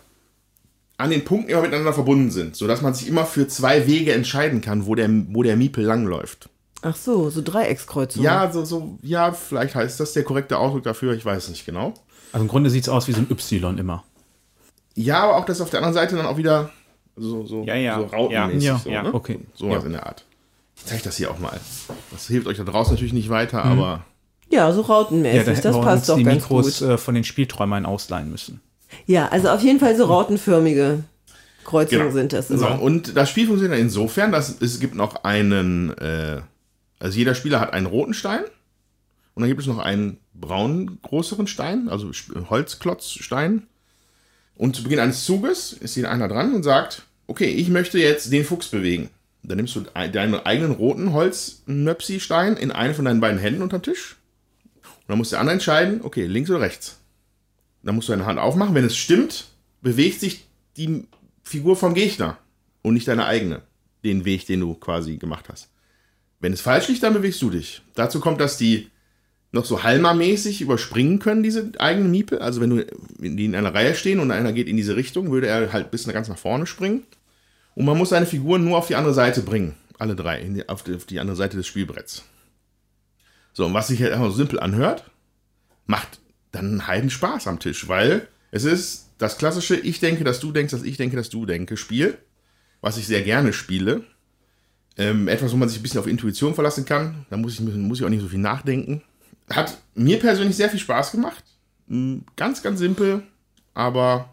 an 0.97 1.11
den 1.11 1.23
Punkten 1.23 1.51
immer 1.51 1.61
miteinander 1.61 1.93
verbunden 1.93 2.31
sind, 2.31 2.55
sodass 2.55 2.81
man 2.81 2.93
sich 2.93 3.07
immer 3.07 3.25
für 3.25 3.47
zwei 3.47 3.85
Wege 3.85 4.13
entscheiden 4.13 4.61
kann, 4.61 4.87
wo 4.87 4.95
der, 4.95 5.09
wo 5.29 5.43
der 5.43 5.55
Miepel 5.55 5.83
langläuft. 5.83 6.49
Ach 6.81 6.95
so, 6.95 7.29
so 7.29 7.41
Dreieckskreuzung. 7.41 8.23
Ja, 8.23 8.51
so, 8.51 8.65
so, 8.65 8.97
ja, 9.03 9.31
vielleicht 9.31 9.75
heißt 9.75 9.99
das 9.99 10.13
der 10.13 10.23
korrekte 10.23 10.57
Ausdruck 10.57 10.83
dafür, 10.83 11.13
ich 11.13 11.23
weiß 11.23 11.49
nicht 11.49 11.65
genau. 11.65 11.93
Also 12.31 12.43
im 12.43 12.47
Grunde 12.47 12.69
sieht 12.69 12.83
es 12.83 12.89
aus 12.89 13.07
wie 13.07 13.13
so 13.13 13.19
ein 13.19 13.27
Y 13.29 13.77
immer. 13.77 14.03
Ja, 14.99 15.23
aber 15.23 15.37
auch, 15.37 15.45
dass 15.45 15.61
auf 15.61 15.69
der 15.69 15.79
anderen 15.79 15.93
Seite 15.93 16.15
dann 16.15 16.25
auch 16.25 16.37
wieder 16.37 16.71
so, 17.15 17.45
so, 17.45 17.63
Ja, 17.63 17.75
ja. 17.75 17.97
so 17.99 18.05
rautenmäßig. 18.05 18.63
Ja, 18.63 18.77
so, 18.77 18.89
ja, 18.89 19.03
ne? 19.03 19.13
okay. 19.13 19.39
Sowas 19.53 19.81
Ja. 19.81 19.85
in 19.85 19.91
der 19.93 20.05
Art. 20.07 20.25
Ich 20.75 20.85
zeige 20.85 21.03
das 21.03 21.17
hier 21.17 21.29
auch 21.31 21.39
mal. 21.39 21.59
Das 22.11 22.27
hilft 22.27 22.47
euch 22.47 22.57
da 22.57 22.63
draußen 22.63 22.93
natürlich 22.93 23.13
nicht 23.13 23.29
weiter, 23.29 23.63
aber 23.63 24.05
Ja, 24.49 24.71
so 24.71 24.81
Ja, 24.81 24.87
rautenmäßig. 24.87 25.45
da 25.45 25.51
das 25.61 25.75
wir 25.75 25.81
passt 25.81 25.97
uns 25.97 26.07
doch 26.07 26.17
die 26.17 26.23
ganz 26.23 26.43
Mikros 26.43 26.79
gut. 26.79 26.87
äh, 26.89 26.97
von 26.97 27.13
den 27.15 27.23
Spielträumern 27.23 27.85
ausleihen 27.85 28.29
müssen. 28.31 28.59
Ja, 29.05 29.27
also 29.27 29.49
auf 29.49 29.61
jeden 29.61 29.79
Fall 29.79 29.95
so 29.97 30.05
rautenförmige 30.05 31.03
Kreuzungen 31.65 32.01
Genau. 32.03 32.13
sind 32.13 32.33
das 32.33 32.47
So, 32.47 32.55
immer. 32.55 32.81
und 32.81 33.15
das 33.17 33.29
Spiel 33.29 33.45
funktioniert 33.47 33.79
insofern, 33.79 34.31
dass 34.31 34.61
es 34.61 34.79
gibt 34.79 34.95
noch 34.95 35.23
einen, 35.25 35.95
äh, 35.97 36.41
also 36.99 37.17
jeder 37.17 37.35
Spieler 37.35 37.59
hat 37.59 37.73
einen 37.73 37.85
roten 37.87 38.13
Stein 38.13 38.43
und 39.35 39.41
dann 39.41 39.49
gibt 39.49 39.61
es 39.61 39.67
noch 39.67 39.79
einen 39.79 40.17
braunen 40.33 40.99
größeren 41.01 41.45
Stein, 41.47 41.89
also 41.89 42.09
Holzklotzstein. 42.49 43.67
Und 44.57 44.75
zu 44.75 44.83
Beginn 44.83 44.99
eines 44.99 45.23
Zuges 45.25 45.73
ist 45.73 45.93
hier 45.93 46.09
einer 46.09 46.27
dran 46.27 46.53
und 46.53 46.63
sagt, 46.63 47.03
okay, 47.27 47.45
ich 47.45 47.69
möchte 47.69 47.99
jetzt 47.99 48.31
den 48.31 48.43
Fuchs 48.43 48.69
bewegen. 48.69 49.09
Dann 49.43 49.57
nimmst 49.57 49.75
du 49.75 49.85
ein- 49.93 50.11
deinen 50.11 50.35
eigenen 50.35 50.71
roten 50.71 51.13
Holznöpsi-Stein 51.13 52.57
in 52.57 52.71
einen 52.71 52.93
von 52.95 53.05
deinen 53.05 53.19
beiden 53.21 53.39
Händen 53.39 53.61
unter 53.61 53.79
den 53.79 53.83
Tisch. 53.93 54.15
Und 54.83 55.09
dann 55.09 55.17
muss 55.19 55.29
der 55.29 55.39
andere 55.39 55.53
entscheiden, 55.53 56.01
okay, 56.03 56.25
links 56.25 56.49
oder 56.49 56.61
rechts. 56.61 56.99
Dann 57.83 57.95
musst 57.95 58.09
du 58.09 58.13
deine 58.13 58.25
Hand 58.25 58.39
aufmachen. 58.39 58.75
Wenn 58.75 58.83
es 58.83 58.97
stimmt, 58.97 59.45
bewegt 59.81 60.19
sich 60.19 60.45
die 60.75 61.05
Figur 61.43 61.75
vom 61.75 61.93
Gegner 61.93 62.37
und 62.81 62.93
nicht 62.95 63.07
deine 63.07 63.25
eigene. 63.25 63.61
Den 64.03 64.25
Weg, 64.25 64.45
den 64.47 64.59
du 64.61 64.73
quasi 64.73 65.17
gemacht 65.17 65.45
hast. 65.49 65.69
Wenn 66.39 66.53
es 66.53 66.61
falsch 66.61 66.87
liegt, 66.87 67.03
dann 67.03 67.13
bewegst 67.13 67.41
du 67.41 67.49
dich. 67.49 67.81
Dazu 67.95 68.19
kommt, 68.19 68.41
dass 68.41 68.57
die 68.57 68.89
noch 69.57 69.65
so 69.65 69.83
Halma-mäßig 69.83 70.61
überspringen 70.61 71.19
können, 71.19 71.43
diese 71.43 71.71
eigenen 71.79 72.11
Miepel. 72.11 72.39
Also 72.39 72.61
wenn 72.61 72.69
du 72.69 72.85
die 73.19 73.45
in 73.45 73.55
einer 73.55 73.73
Reihe 73.73 73.95
stehen 73.95 74.19
und 74.19 74.31
einer 74.31 74.53
geht 74.53 74.67
in 74.67 74.77
diese 74.77 74.95
Richtung, 74.95 75.31
würde 75.31 75.47
er 75.47 75.73
halt 75.73 75.91
bis 75.91 76.07
ganz 76.07 76.29
nach 76.29 76.37
vorne 76.37 76.65
springen. 76.65 77.03
Und 77.75 77.85
man 77.85 77.97
muss 77.97 78.09
seine 78.09 78.25
Figuren 78.25 78.63
nur 78.63 78.77
auf 78.77 78.87
die 78.87 78.95
andere 78.95 79.13
Seite 79.13 79.41
bringen. 79.41 79.75
Alle 79.99 80.15
drei, 80.15 80.41
die, 80.41 80.67
auf, 80.69 80.83
die, 80.83 80.95
auf 80.95 81.05
die 81.05 81.19
andere 81.19 81.35
Seite 81.35 81.57
des 81.57 81.67
Spielbretts. 81.67 82.23
So, 83.53 83.65
und 83.65 83.73
was 83.73 83.87
sich 83.87 84.01
halt 84.01 84.13
einfach 84.13 84.27
so 84.27 84.37
simpel 84.37 84.59
anhört, 84.59 85.09
macht 85.85 86.19
dann 86.51 86.65
einen 86.65 86.87
heiden 86.87 87.09
Spaß 87.09 87.47
am 87.47 87.59
Tisch, 87.59 87.87
weil 87.87 88.27
es 88.51 88.63
ist 88.63 89.09
das 89.17 89.37
klassische 89.37 89.75
Ich 89.75 89.99
denke, 89.99 90.23
dass 90.23 90.39
du 90.39 90.51
denkst, 90.51 90.71
dass 90.71 90.83
ich 90.83 90.97
denke, 90.97 91.17
dass 91.17 91.29
du 91.29 91.45
denke 91.45 91.77
Spiel, 91.77 92.17
was 92.81 92.97
ich 92.97 93.07
sehr 93.07 93.23
gerne 93.23 93.53
spiele. 93.53 94.03
Ähm, 94.97 95.27
etwas, 95.27 95.51
wo 95.51 95.57
man 95.57 95.69
sich 95.69 95.79
ein 95.79 95.83
bisschen 95.83 95.99
auf 95.99 96.07
Intuition 96.07 96.55
verlassen 96.55 96.85
kann. 96.85 97.25
Da 97.29 97.37
muss 97.37 97.53
ich, 97.53 97.59
muss 97.59 97.99
ich 97.99 98.05
auch 98.05 98.09
nicht 98.09 98.21
so 98.21 98.27
viel 98.27 98.39
nachdenken. 98.39 99.03
Hat 99.49 99.77
mir 99.95 100.19
persönlich 100.19 100.55
sehr 100.55 100.69
viel 100.69 100.79
Spaß 100.79 101.11
gemacht. 101.11 101.43
Mm, 101.87 102.17
Ganz, 102.35 102.61
ganz 102.61 102.79
simpel, 102.79 103.23
aber 103.73 104.29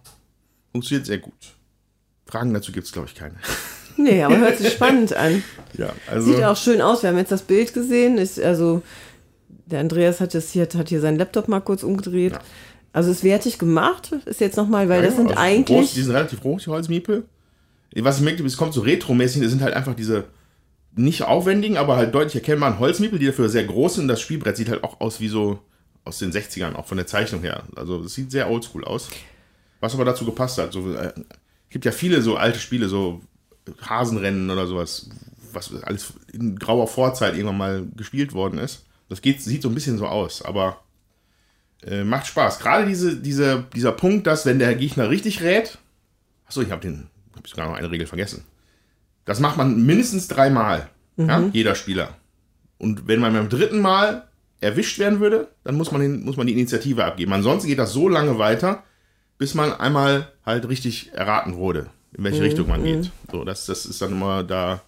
funktioniert 0.72 1.06
sehr 1.06 1.18
gut. 1.18 1.54
Fragen 2.26 2.52
dazu 2.52 2.72
gibt 2.72 2.86
es, 2.86 2.92
glaube 2.92 3.08
ich, 3.08 3.14
keine. 3.14 3.34
Nee, 3.96 4.24
aber 4.24 4.38
hört 4.38 4.58
sich 4.58 4.72
spannend 4.72 5.12
an. 5.14 5.44
Ja, 5.78 5.92
also. 6.08 6.32
Sieht 6.32 6.42
auch 6.42 6.56
schön 6.56 6.80
aus. 6.80 7.02
Wir 7.02 7.10
haben 7.10 7.16
jetzt 7.18 7.30
das 7.30 7.42
Bild 7.42 7.72
gesehen. 7.74 8.18
Ist 8.18 8.40
also 8.40 8.82
der 9.66 9.78
Andreas 9.80 10.20
hat 10.20 10.34
das 10.34 10.50
hier, 10.50 10.68
hat 10.76 10.88
hier 10.88 11.00
seinen 11.00 11.16
Laptop 11.18 11.46
mal 11.48 11.60
kurz 11.60 11.82
umgedreht. 11.84 12.34
Also 12.92 13.10
ist 13.12 13.22
wertig 13.24 13.58
gemacht. 13.58 14.10
Ist 14.24 14.40
jetzt 14.40 14.56
nochmal, 14.56 14.88
weil 14.88 15.02
das 15.02 15.12
Ja, 15.12 15.16
sind 15.18 15.28
also 15.28 15.40
eigentlich. 15.40 15.78
Groß, 15.78 15.94
die 15.94 16.02
sind 16.02 16.12
relativ 16.14 16.40
groß, 16.40 16.64
die 16.64 16.70
Holzmiepel. 16.70 17.24
Was 17.96 18.18
ich 18.18 18.22
merke, 18.24 18.44
es 18.44 18.56
kommt 18.56 18.74
so 18.74 18.80
retromäßig, 18.80 19.42
das 19.42 19.50
sind 19.52 19.62
halt 19.62 19.74
einfach 19.74 19.94
diese 19.94 20.24
nicht 20.96 21.22
aufwendigen, 21.22 21.76
aber 21.76 21.96
halt 21.96 22.14
deutlich 22.14 22.36
erkennbaren 22.36 22.78
Holzmiepel, 22.78 23.18
die 23.18 23.26
dafür 23.26 23.48
sehr 23.48 23.64
groß 23.64 23.96
sind. 23.96 24.08
Das 24.08 24.20
Spielbrett 24.20 24.56
sieht 24.56 24.68
halt 24.68 24.84
auch 24.84 25.00
aus 25.00 25.20
wie 25.20 25.28
so 25.28 25.60
aus 26.04 26.18
den 26.18 26.32
60ern, 26.32 26.74
auch 26.74 26.86
von 26.86 26.96
der 26.96 27.06
Zeichnung 27.06 27.40
her. 27.40 27.64
Also 27.76 28.02
es 28.02 28.14
sieht 28.14 28.30
sehr 28.30 28.50
oldschool 28.50 28.84
aus. 28.84 29.08
Was 29.80 29.94
aber 29.94 30.04
dazu 30.04 30.24
gepasst 30.24 30.58
hat. 30.58 30.72
So, 30.72 30.94
äh, 30.94 31.12
gibt 31.70 31.84
ja 31.84 31.92
viele 31.92 32.22
so 32.22 32.36
alte 32.36 32.58
Spiele, 32.58 32.88
so 32.88 33.20
Hasenrennen 33.82 34.50
oder 34.50 34.66
sowas, 34.66 35.08
was 35.52 35.74
alles 35.82 36.12
in 36.32 36.56
grauer 36.58 36.86
Vorzeit 36.86 37.34
irgendwann 37.34 37.58
mal 37.58 37.86
gespielt 37.96 38.32
worden 38.32 38.58
ist. 38.58 38.84
Das 39.08 39.22
geht, 39.22 39.42
sieht 39.42 39.62
so 39.62 39.68
ein 39.68 39.74
bisschen 39.74 39.98
so 39.98 40.06
aus, 40.06 40.42
aber 40.42 40.80
äh, 41.82 42.04
macht 42.04 42.26
Spaß. 42.26 42.58
Gerade 42.58 42.86
diese, 42.86 43.16
diese, 43.16 43.66
dieser 43.74 43.92
Punkt, 43.92 44.26
dass 44.26 44.46
wenn 44.46 44.58
der 44.58 44.74
Gegner 44.74 45.10
richtig 45.10 45.42
rät, 45.42 45.78
achso, 46.46 46.62
ich 46.62 46.70
habe 46.70 46.82
den, 46.82 47.08
hab 47.36 47.46
sogar 47.46 47.68
noch 47.68 47.76
eine 47.76 47.90
Regel 47.90 48.06
vergessen. 48.06 48.44
Das 49.24 49.40
macht 49.40 49.56
man 49.56 49.84
mindestens 49.84 50.28
dreimal, 50.28 50.88
ja, 51.16 51.48
jeder 51.52 51.74
Spieler. 51.74 52.16
Und 52.78 53.08
wenn 53.08 53.20
man 53.20 53.32
beim 53.32 53.48
dritten 53.48 53.80
Mal 53.80 54.28
erwischt 54.60 54.98
werden 54.98 55.20
würde, 55.20 55.48
dann 55.62 55.76
muss 55.76 55.92
man, 55.92 56.00
den, 56.00 56.24
muss 56.24 56.36
man 56.36 56.46
die 56.46 56.52
Initiative 56.52 57.04
abgeben. 57.04 57.32
Ansonsten 57.32 57.68
geht 57.68 57.78
das 57.78 57.92
so 57.92 58.08
lange 58.08 58.38
weiter, 58.38 58.82
bis 59.38 59.54
man 59.54 59.72
einmal 59.72 60.32
halt 60.44 60.68
richtig 60.68 61.12
erraten 61.12 61.54
wurde, 61.56 61.90
in 62.16 62.24
welche 62.24 62.42
Richtung 62.42 62.68
man 62.68 62.82
geht. 62.82 63.10
So, 63.30 63.44
das, 63.44 63.66
das 63.66 63.86
ist 63.86 64.00
dann 64.02 64.12
immer 64.12 64.42
da, 64.42 64.82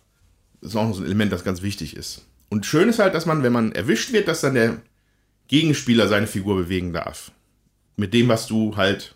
das 0.61 0.71
ist 0.71 0.77
auch 0.77 0.89
noch 0.89 0.95
so 0.95 1.03
ein 1.03 1.07
Element, 1.07 1.33
das 1.33 1.45
ganz 1.45 1.63
wichtig 1.63 1.97
ist. 1.97 2.25
Und 2.49 2.65
schön 2.65 2.89
ist 2.89 2.99
halt, 2.99 3.15
dass 3.15 3.27
man, 3.27 3.43
wenn 3.43 3.53
man 3.53 3.73
erwischt 3.73 4.13
wird, 4.13 4.29
dass 4.29 4.41
dann 4.41 4.55
der 4.55 4.79
Gegenspieler 5.49 6.09
seine 6.09 6.27
Figur 6.27 6.57
bewegen 6.57 6.93
darf. 6.93 7.33
Mit 7.97 8.15
dem, 8.15 8.29
was 8.29 8.47
du 8.47 8.77
halt 8.77 9.15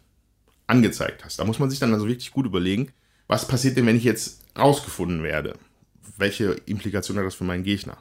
angezeigt 0.66 1.24
hast. 1.24 1.38
Da 1.38 1.44
muss 1.44 1.58
man 1.58 1.70
sich 1.70 1.78
dann 1.78 1.92
also 1.92 2.06
wirklich 2.06 2.30
gut 2.30 2.46
überlegen, 2.46 2.92
was 3.26 3.46
passiert 3.46 3.76
denn, 3.76 3.86
wenn 3.86 3.96
ich 3.96 4.04
jetzt 4.04 4.39
rausgefunden 4.58 5.22
werde? 5.22 5.54
Welche 6.16 6.56
Implikation 6.66 7.16
hat 7.18 7.24
das 7.24 7.34
für 7.34 7.44
meinen 7.44 7.64
Gegner? 7.64 7.96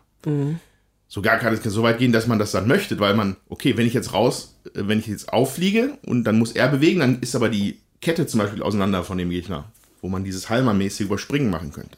Sogar 1.08 1.38
kann 1.40 1.54
es 1.54 1.64
so 1.64 1.82
weit 1.84 1.98
gehen, 1.98 2.12
dass 2.12 2.28
man 2.28 2.38
das 2.40 2.52
dann 2.52 2.68
möchte, 2.68 3.00
weil 3.00 3.16
man, 3.16 3.36
okay, 3.48 3.78
wenn 3.78 3.88
ich 3.88 3.94
jetzt 3.94 4.14
raus, 4.14 4.60
äh, 4.76 4.82
wenn 4.88 5.00
ich 5.00 5.08
jetzt 5.08 5.32
auffliege 5.34 5.98
und 6.06 6.24
dann 6.26 6.38
muss 6.38 6.52
er 6.52 6.68
bewegen, 6.68 7.00
dann 7.00 7.20
ist 7.22 7.36
aber 7.36 7.50
die 7.50 7.80
Kette 8.02 8.28
zum 8.28 8.40
Beispiel 8.40 8.62
auseinander 8.62 9.04
von 9.04 9.18
dem 9.18 9.30
Gegner, 9.30 9.72
wo 10.02 10.10
man 10.10 10.24
dieses 10.24 10.50
Halmermäßige 10.50 11.06
Überspringen 11.08 11.50
machen 11.50 11.72
könnte. 11.72 11.98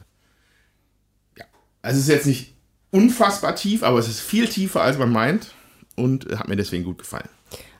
Ja, 1.38 1.44
also 1.82 1.98
es 1.98 2.04
ist 2.04 2.12
jetzt 2.14 2.26
nicht 2.26 2.54
unfassbar 2.90 3.54
tief, 3.54 3.82
aber 3.82 3.98
es 3.98 4.08
ist 4.08 4.20
viel 4.20 4.46
tiefer, 4.48 4.82
als 4.82 4.98
man 4.98 5.10
meint 5.12 5.52
und 5.96 6.30
äh, 6.30 6.36
hat 6.36 6.48
mir 6.48 6.56
deswegen 6.56 6.84
gut 6.84 6.98
gefallen. 6.98 7.28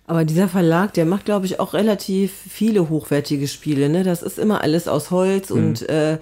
Aber 0.07 0.25
dieser 0.25 0.49
Verlag, 0.49 0.93
der 0.95 1.07
macht, 1.07 1.25
glaube 1.25 1.47
ich, 1.47 1.61
auch 1.61 1.73
relativ 1.75 2.33
viele 2.33 2.89
hochwertige 2.91 3.47
Spiele. 3.49 3.89
Ne? 3.89 4.03
Das 4.03 4.23
ist 4.23 4.39
immer 4.39 4.61
alles 4.61 4.89
aus 4.89 5.11
Holz 5.11 5.49
Mhm. 5.51 5.57
und 5.57 5.89
äh, 5.89 6.19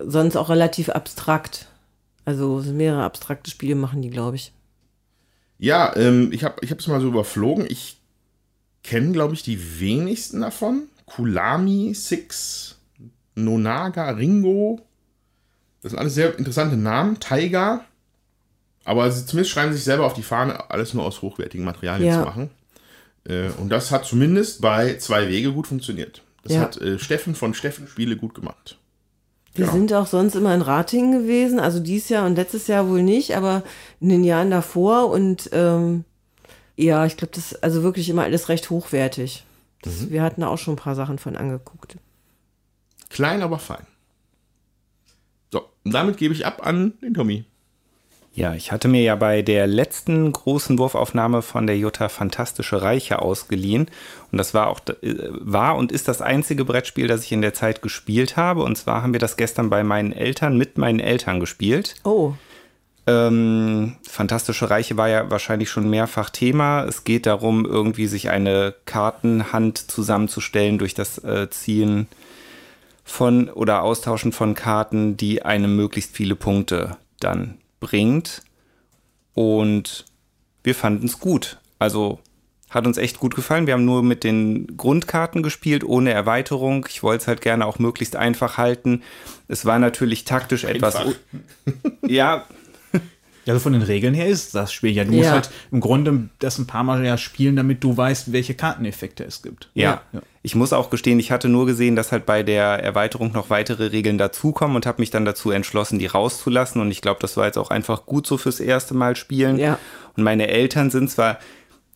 sonst 0.00 0.36
auch 0.36 0.48
relativ 0.50 0.88
abstrakt. 0.90 1.66
Also 2.24 2.62
mehrere 2.72 3.02
abstrakte 3.04 3.50
Spiele 3.50 3.74
machen 3.74 4.02
die, 4.02 4.10
glaube 4.10 4.36
ich. 4.36 4.52
Ja, 5.58 5.94
ähm, 5.96 6.30
ich 6.32 6.44
habe 6.44 6.56
ich 6.62 6.70
es 6.70 6.86
mal 6.86 7.00
so 7.00 7.08
überflogen. 7.08 7.66
Ich 7.68 7.96
kenne, 8.84 9.12
glaube 9.12 9.34
ich, 9.34 9.42
die 9.42 9.80
wenigsten 9.80 10.40
davon. 10.40 10.84
Kulami, 11.06 11.94
Six, 11.94 12.78
Nonaga, 13.34 14.10
Ringo. 14.10 14.80
Das 15.82 15.90
sind 15.92 15.98
alles 15.98 16.14
sehr 16.14 16.38
interessante 16.38 16.76
Namen. 16.76 17.18
Tiger. 17.18 17.84
Aber 18.84 19.10
sie 19.10 19.26
zumindest 19.26 19.52
schreiben 19.52 19.72
sich 19.72 19.84
selber 19.84 20.06
auf 20.06 20.14
die 20.14 20.22
Fahne, 20.22 20.70
alles 20.70 20.94
nur 20.94 21.04
aus 21.04 21.22
hochwertigen 21.22 21.64
Materialien 21.64 22.08
Ja. 22.08 22.18
zu 22.20 22.24
machen. 22.26 22.50
Äh, 23.24 23.50
und 23.58 23.68
das 23.70 23.90
hat 23.90 24.04
zumindest 24.06 24.60
bei 24.60 24.96
zwei 24.98 25.28
Wege 25.28 25.52
gut 25.52 25.66
funktioniert. 25.66 26.22
Das 26.42 26.52
Ja. 26.52 26.60
hat 26.60 26.76
äh, 26.78 26.98
Steffen 26.98 27.34
von 27.34 27.52
Steffen 27.52 27.86
Spiele 27.88 28.16
gut 28.16 28.34
gemacht. 28.34 28.77
Wir 29.54 29.64
Genau. 29.64 29.72
sind 29.76 29.92
auch 29.92 30.06
sonst 30.06 30.34
immer 30.36 30.54
in 30.54 30.62
Ratingen 30.62 31.22
gewesen, 31.22 31.58
also 31.58 31.80
dieses 31.80 32.08
Jahr 32.10 32.26
und 32.26 32.36
letztes 32.36 32.66
Jahr 32.68 32.88
wohl 32.88 33.02
nicht, 33.02 33.36
aber 33.36 33.62
in 34.00 34.08
den 34.10 34.22
Jahren 34.24 34.50
davor 34.50 35.10
und 35.10 35.50
ähm, 35.52 36.04
ja, 36.76 37.04
ich 37.06 37.16
glaube, 37.16 37.32
das 37.34 37.52
ist 37.52 37.64
also 37.64 37.82
wirklich 37.82 38.08
immer 38.08 38.22
alles 38.22 38.48
recht 38.48 38.70
hochwertig. 38.70 39.44
Das, 39.82 40.02
Mhm. 40.02 40.10
Wir 40.10 40.22
hatten 40.22 40.40
da 40.42 40.48
auch 40.48 40.58
schon 40.58 40.74
ein 40.74 40.78
paar 40.78 40.94
Sachen 40.94 41.18
von 41.18 41.36
angeguckt. 41.36 41.96
Klein, 43.10 43.42
aber 43.42 43.58
fein. 43.58 43.86
So, 45.52 45.62
und 45.84 45.92
damit 45.92 46.18
gebe 46.18 46.34
ich 46.34 46.46
ab 46.46 46.64
an 46.64 46.92
den 47.02 47.14
Tommy. 47.14 47.44
Ja, 48.38 48.54
ich 48.54 48.70
hatte 48.70 48.86
mir 48.86 49.02
ja 49.02 49.16
bei 49.16 49.42
der 49.42 49.66
letzten 49.66 50.30
großen 50.30 50.78
Wurfaufnahme 50.78 51.42
von 51.42 51.66
der 51.66 51.76
Jutta 51.76 52.08
Fantastische 52.08 52.82
Reiche 52.82 53.20
ausgeliehen. 53.20 53.88
Und 54.30 54.38
das 54.38 54.54
war 54.54 54.68
auch 54.68 54.78
äh, 55.02 55.16
war 55.40 55.76
und 55.76 55.90
ist 55.90 56.06
das 56.06 56.22
einzige 56.22 56.64
Brettspiel, 56.64 57.08
das 57.08 57.24
ich 57.24 57.32
in 57.32 57.42
der 57.42 57.52
Zeit 57.52 57.82
gespielt 57.82 58.36
habe. 58.36 58.62
Und 58.62 58.78
zwar 58.78 59.02
haben 59.02 59.12
wir 59.12 59.18
das 59.18 59.36
gestern 59.36 59.70
bei 59.70 59.82
meinen 59.82 60.12
Eltern 60.12 60.56
mit 60.56 60.78
meinen 60.78 61.00
Eltern 61.00 61.40
gespielt. 61.40 61.96
Oh, 62.04 62.34
Ähm, 63.08 63.96
Fantastische 64.08 64.70
Reiche 64.70 64.96
war 64.96 65.08
ja 65.08 65.28
wahrscheinlich 65.32 65.68
schon 65.68 65.90
mehrfach 65.90 66.30
Thema. 66.30 66.84
Es 66.84 67.02
geht 67.02 67.26
darum, 67.26 67.64
irgendwie 67.64 68.06
sich 68.06 68.30
eine 68.30 68.72
Kartenhand 68.84 69.78
zusammenzustellen 69.78 70.78
durch 70.78 70.94
das 70.94 71.18
äh, 71.24 71.50
Ziehen 71.50 72.06
von 73.02 73.48
oder 73.48 73.82
Austauschen 73.82 74.30
von 74.30 74.54
Karten, 74.54 75.16
die 75.16 75.42
einem 75.42 75.74
möglichst 75.74 76.14
viele 76.14 76.36
Punkte 76.36 76.98
dann 77.18 77.58
bringt. 77.80 78.42
Und 79.34 80.04
wir 80.64 80.74
fanden 80.74 81.06
es 81.06 81.20
gut. 81.20 81.58
Also 81.78 82.18
hat 82.70 82.86
uns 82.86 82.98
echt 82.98 83.18
gut 83.18 83.34
gefallen. 83.34 83.66
Wir 83.66 83.74
haben 83.74 83.84
nur 83.86 84.02
mit 84.02 84.24
den 84.24 84.76
Grundkarten 84.76 85.42
gespielt, 85.42 85.84
ohne 85.84 86.10
Erweiterung. 86.12 86.86
Ich 86.90 87.02
wollte 87.02 87.22
es 87.22 87.28
halt 87.28 87.40
gerne 87.40 87.64
auch 87.64 87.78
möglichst 87.78 88.14
einfach 88.16 88.58
halten. 88.58 89.02
Es 89.46 89.64
war 89.64 89.78
natürlich 89.78 90.24
taktisch 90.24 90.64
etwas. 90.64 90.96
Einfach. 90.96 91.18
Ja, 92.06 92.44
Ja, 93.46 93.54
also 93.54 93.62
von 93.62 93.72
den 93.72 93.80
Regeln 93.80 94.12
her 94.12 94.26
ist 94.26 94.54
das 94.54 94.74
Spiel 94.74 94.90
ja. 94.90 95.04
Du 95.04 95.12
musst 95.12 95.24
Ja. 95.24 95.30
halt 95.32 95.48
im 95.72 95.80
Grunde 95.80 96.28
das 96.38 96.58
ein 96.58 96.66
paar 96.66 96.84
Mal 96.84 97.02
ja 97.02 97.16
spielen, 97.16 97.56
damit 97.56 97.82
du 97.82 97.96
weißt, 97.96 98.30
welche 98.30 98.52
Karteneffekte 98.52 99.24
es 99.24 99.40
gibt. 99.40 99.70
Ja. 99.72 100.02
Ja. 100.12 100.20
Ich 100.48 100.54
muss 100.54 100.72
auch 100.72 100.88
gestehen, 100.88 101.20
ich 101.20 101.30
hatte 101.30 101.50
nur 101.50 101.66
gesehen, 101.66 101.94
dass 101.94 102.10
halt 102.10 102.24
bei 102.24 102.42
der 102.42 102.82
Erweiterung 102.82 103.32
noch 103.32 103.50
weitere 103.50 103.88
Regeln 103.88 104.16
dazukommen 104.16 104.76
und 104.76 104.86
habe 104.86 105.02
mich 105.02 105.10
dann 105.10 105.26
dazu 105.26 105.50
entschlossen, 105.50 105.98
die 105.98 106.06
rauszulassen. 106.06 106.80
Und 106.80 106.90
ich 106.90 107.02
glaube, 107.02 107.20
das 107.20 107.36
war 107.36 107.44
jetzt 107.44 107.58
auch 107.58 107.68
einfach 107.68 108.06
gut 108.06 108.26
so 108.26 108.38
fürs 108.38 108.58
erste 108.58 108.94
Mal 108.94 109.14
spielen. 109.14 109.58
Ja. 109.58 109.78
Und 110.16 110.22
meine 110.22 110.48
Eltern 110.48 110.88
sind 110.88 111.10
zwar, 111.10 111.38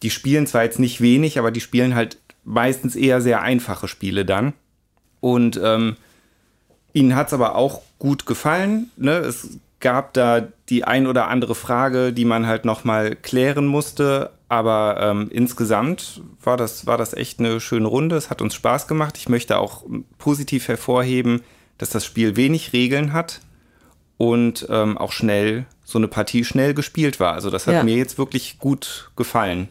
die 0.03 0.11
spielen 0.11 0.47
zwar 0.47 0.65
jetzt 0.65 0.79
nicht 0.79 1.01
wenig, 1.01 1.39
aber 1.39 1.51
die 1.51 1.63
spielen 1.63 1.95
halt 1.95 2.19
meistens 2.45 2.95
eher 2.95 3.23
sehr 3.23 3.41
einfache 3.41 3.89
Spiele 3.89 4.27
dann. 4.27 4.53
Und 5.21 5.59
ähm, 5.65 5.97
ihnen 6.93 7.17
hat 7.17 7.29
es 7.29 7.33
aber 7.33 7.55
auch 7.55 7.81
gut 7.99 8.27
gefallen. 8.27 8.91
Ne? 8.99 9.13
Es 9.13 9.49
gab 9.81 10.13
da 10.13 10.47
die 10.69 10.85
ein 10.85 11.07
oder 11.07 11.29
andere 11.29 11.55
Frage, 11.55 12.13
die 12.13 12.27
man 12.27 12.47
halt 12.47 12.67
nochmal 12.67 13.17
klären 13.17 13.65
musste. 13.65 14.29
Aber 14.53 14.99
ähm, 15.01 15.31
insgesamt 15.33 16.21
war 16.45 16.59
das, 16.59 16.85
war 16.87 16.99
das 16.99 17.15
echt 17.15 17.39
eine 17.39 17.59
schöne 17.59 17.89
Runde. 17.89 18.17
Es 18.17 18.29
hat 18.29 18.43
uns 18.43 18.55
Spaß 18.55 18.87
gemacht. 18.87 19.17
Ich 19.17 19.31
möchte 19.31 19.57
auch 19.57 19.85
positiv 20.19 20.69
hervorheben, 20.69 21.41
dass 21.79 21.89
das 21.89 22.05
Spiel 22.05 22.37
wenig 22.37 22.75
Regeln 22.75 23.15
hat 23.15 23.41
und 24.19 24.67
ähm, 24.69 24.99
auch 24.99 25.13
schnell, 25.13 25.65
so 25.87 25.97
eine 25.99 26.07
Partie 26.07 26.45
schnell 26.45 26.75
gespielt 26.75 27.19
war. 27.19 27.33
Also 27.33 27.49
das 27.49 27.67
hat 27.67 27.73
Ja. 27.77 27.83
mir 27.83 27.97
jetzt 27.97 28.19
wirklich 28.19 28.59
gut 28.59 29.11
gefallen. 29.17 29.71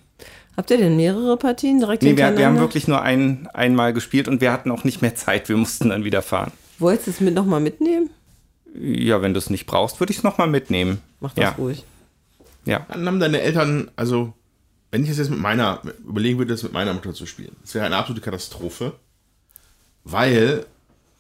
Habt 0.57 0.71
ihr 0.71 0.77
denn 0.79 0.95
mehrere 0.97 1.37
Partien 1.37 1.77
direkt 1.77 2.01
Nee, 2.01 2.17
wir, 2.17 2.35
wir 2.35 2.47
haben 2.47 2.57
wirklich 2.57 2.87
nur 2.87 3.03
ein, 3.03 3.47
einmal 3.53 3.93
gespielt 3.93 4.27
und 4.27 4.41
wir 4.41 4.51
hatten 4.51 4.71
auch 4.71 4.83
nicht 4.83 5.03
mehr 5.03 5.13
Zeit. 5.13 5.47
Wir 5.47 5.57
mussten 5.57 5.89
dann 5.89 6.03
wieder 6.05 6.23
fahren. 6.23 6.51
Wolltest 6.79 7.05
du 7.05 7.11
es 7.11 7.19
mit 7.21 7.35
nochmal 7.35 7.59
mitnehmen? 7.59 8.09
Ja, 8.73 9.21
wenn 9.21 9.35
du 9.35 9.37
es 9.37 9.51
nicht 9.51 9.67
brauchst, 9.67 9.99
würde 9.99 10.09
ich 10.09 10.17
es 10.17 10.23
nochmal 10.23 10.47
mitnehmen. 10.47 11.03
Mach 11.19 11.33
das 11.35 11.43
ja, 11.43 11.49
ruhig. 11.51 11.83
ja. 12.65 12.83
Dann 12.91 13.05
haben 13.05 13.19
deine 13.19 13.41
Eltern, 13.41 13.91
also, 13.95 14.33
wenn 14.91 15.03
ich 15.03 15.09
das 15.09 15.17
jetzt 15.17 15.29
mit 15.29 15.39
meiner, 15.39 15.81
überlegen 16.05 16.37
würde, 16.37 16.53
das 16.53 16.63
mit 16.63 16.73
meiner 16.73 16.93
Mutter 16.93 17.13
zu 17.13 17.25
spielen, 17.25 17.55
das 17.61 17.73
wäre 17.73 17.85
eine 17.85 17.95
absolute 17.95 18.23
Katastrophe, 18.23 18.93
weil 20.03 20.65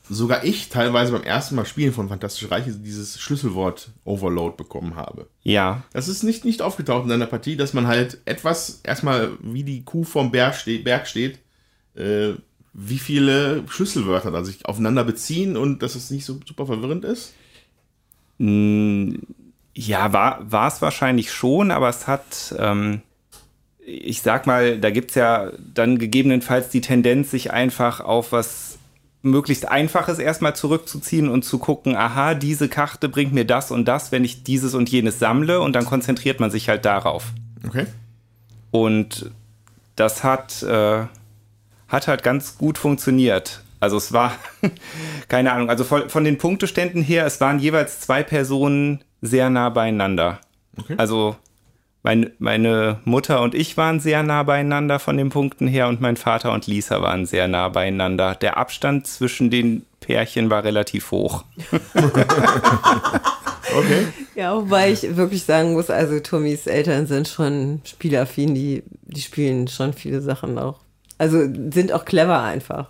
sogar 0.09 0.43
ich 0.43 0.69
teilweise 0.69 1.13
beim 1.13 1.23
ersten 1.23 1.55
Mal 1.55 1.65
spielen 1.65 1.93
von 1.93 2.09
Fantastische 2.09 2.51
Reiche 2.51 2.71
dieses 2.71 3.19
Schlüsselwort 3.19 3.91
Overload 4.03 4.57
bekommen 4.57 4.95
habe. 4.95 5.27
Ja, 5.43 5.83
Das 5.93 6.07
ist 6.07 6.23
nicht, 6.23 6.43
nicht 6.43 6.61
aufgetaucht 6.61 7.05
in 7.05 7.11
einer 7.11 7.27
Partie, 7.27 7.55
dass 7.55 7.73
man 7.73 7.87
halt 7.87 8.19
etwas, 8.25 8.81
erstmal 8.83 9.31
wie 9.41 9.63
die 9.63 9.83
Kuh 9.83 10.03
vom 10.03 10.31
Berg 10.31 10.55
steht, 10.55 10.83
Berg 10.83 11.07
steht 11.07 11.39
äh, 11.95 12.33
wie 12.73 12.99
viele 12.99 13.63
Schlüsselwörter 13.67 14.31
da 14.31 14.43
sich 14.43 14.65
aufeinander 14.65 15.03
beziehen 15.03 15.57
und 15.57 15.83
dass 15.83 15.95
es 15.95 16.09
nicht 16.09 16.25
so 16.25 16.39
super 16.45 16.65
verwirrend 16.65 17.03
ist. 17.03 17.33
Ja, 18.39 20.13
war 20.13 20.51
war 20.51 20.67
es 20.67 20.81
wahrscheinlich 20.81 21.31
schon, 21.31 21.71
aber 21.71 21.89
es 21.89 22.07
hat, 22.07 22.55
ähm, 22.57 23.01
ich 23.91 24.21
sag 24.21 24.47
mal, 24.47 24.79
da 24.79 24.89
gibt's 24.89 25.15
ja 25.15 25.51
dann 25.73 25.97
gegebenenfalls 25.97 26.69
die 26.69 26.81
Tendenz, 26.81 27.31
sich 27.31 27.51
einfach 27.51 27.99
auf 27.99 28.31
was 28.31 28.77
möglichst 29.23 29.67
Einfaches 29.67 30.17
erstmal 30.17 30.55
zurückzuziehen 30.55 31.29
und 31.29 31.43
zu 31.43 31.59
gucken, 31.59 31.95
aha, 31.95 32.33
diese 32.33 32.69
Karte 32.69 33.07
bringt 33.07 33.33
mir 33.33 33.45
das 33.45 33.69
und 33.69 33.85
das, 33.85 34.11
wenn 34.11 34.23
ich 34.23 34.43
dieses 34.43 34.73
und 34.73 34.89
jenes 34.89 35.19
sammle 35.19 35.61
und 35.61 35.73
dann 35.73 35.85
konzentriert 35.85 36.39
man 36.39 36.49
sich 36.49 36.69
halt 36.69 36.85
darauf. 36.85 37.27
Okay. 37.67 37.85
Und 38.71 39.31
das 39.95 40.23
hat, 40.23 40.63
äh, 40.63 41.05
hat 41.87 42.07
halt 42.07 42.23
ganz 42.23 42.57
gut 42.57 42.77
funktioniert. 42.77 43.63
Also 43.79 43.97
es 43.97 44.11
war, 44.11 44.33
keine 45.27 45.51
Ahnung, 45.51 45.69
also 45.69 45.83
von, 45.83 46.09
von 46.09 46.23
den 46.23 46.37
Punkteständen 46.37 47.03
her, 47.03 47.25
es 47.25 47.39
waren 47.41 47.59
jeweils 47.59 47.99
zwei 47.99 48.23
Personen 48.23 49.03
sehr 49.21 49.49
nah 49.49 49.69
beieinander. 49.69 50.39
Okay. 50.79 50.95
Also 50.97 51.35
mein, 52.03 52.31
meine 52.39 52.99
Mutter 53.05 53.41
und 53.41 53.53
ich 53.53 53.77
waren 53.77 53.99
sehr 53.99 54.23
nah 54.23 54.43
beieinander 54.43 54.99
von 54.99 55.17
den 55.17 55.29
Punkten 55.29 55.67
her 55.67 55.87
und 55.87 56.01
mein 56.01 56.17
Vater 56.17 56.51
und 56.51 56.67
Lisa 56.67 57.01
waren 57.01 57.25
sehr 57.25 57.47
nah 57.47 57.69
beieinander. 57.69 58.35
Der 58.35 58.57
Abstand 58.57 59.07
zwischen 59.07 59.49
den 59.49 59.85
Pärchen 59.99 60.49
war 60.49 60.63
relativ 60.63 61.11
hoch. 61.11 61.45
Okay. 63.73 64.07
Ja, 64.35 64.55
wobei 64.55 64.91
ich 64.91 65.15
wirklich 65.15 65.43
sagen 65.43 65.73
muss, 65.73 65.89
also 65.89 66.19
Tommys 66.19 66.67
Eltern 66.67 67.07
sind 67.07 67.27
schon 67.27 67.81
spielaffin, 67.85 68.53
die, 68.53 68.83
die 69.03 69.21
spielen 69.21 69.67
schon 69.67 69.93
viele 69.93 70.21
Sachen 70.21 70.57
auch. 70.57 70.79
Also 71.17 71.39
sind 71.71 71.91
auch 71.91 72.05
clever 72.05 72.41
einfach. 72.41 72.89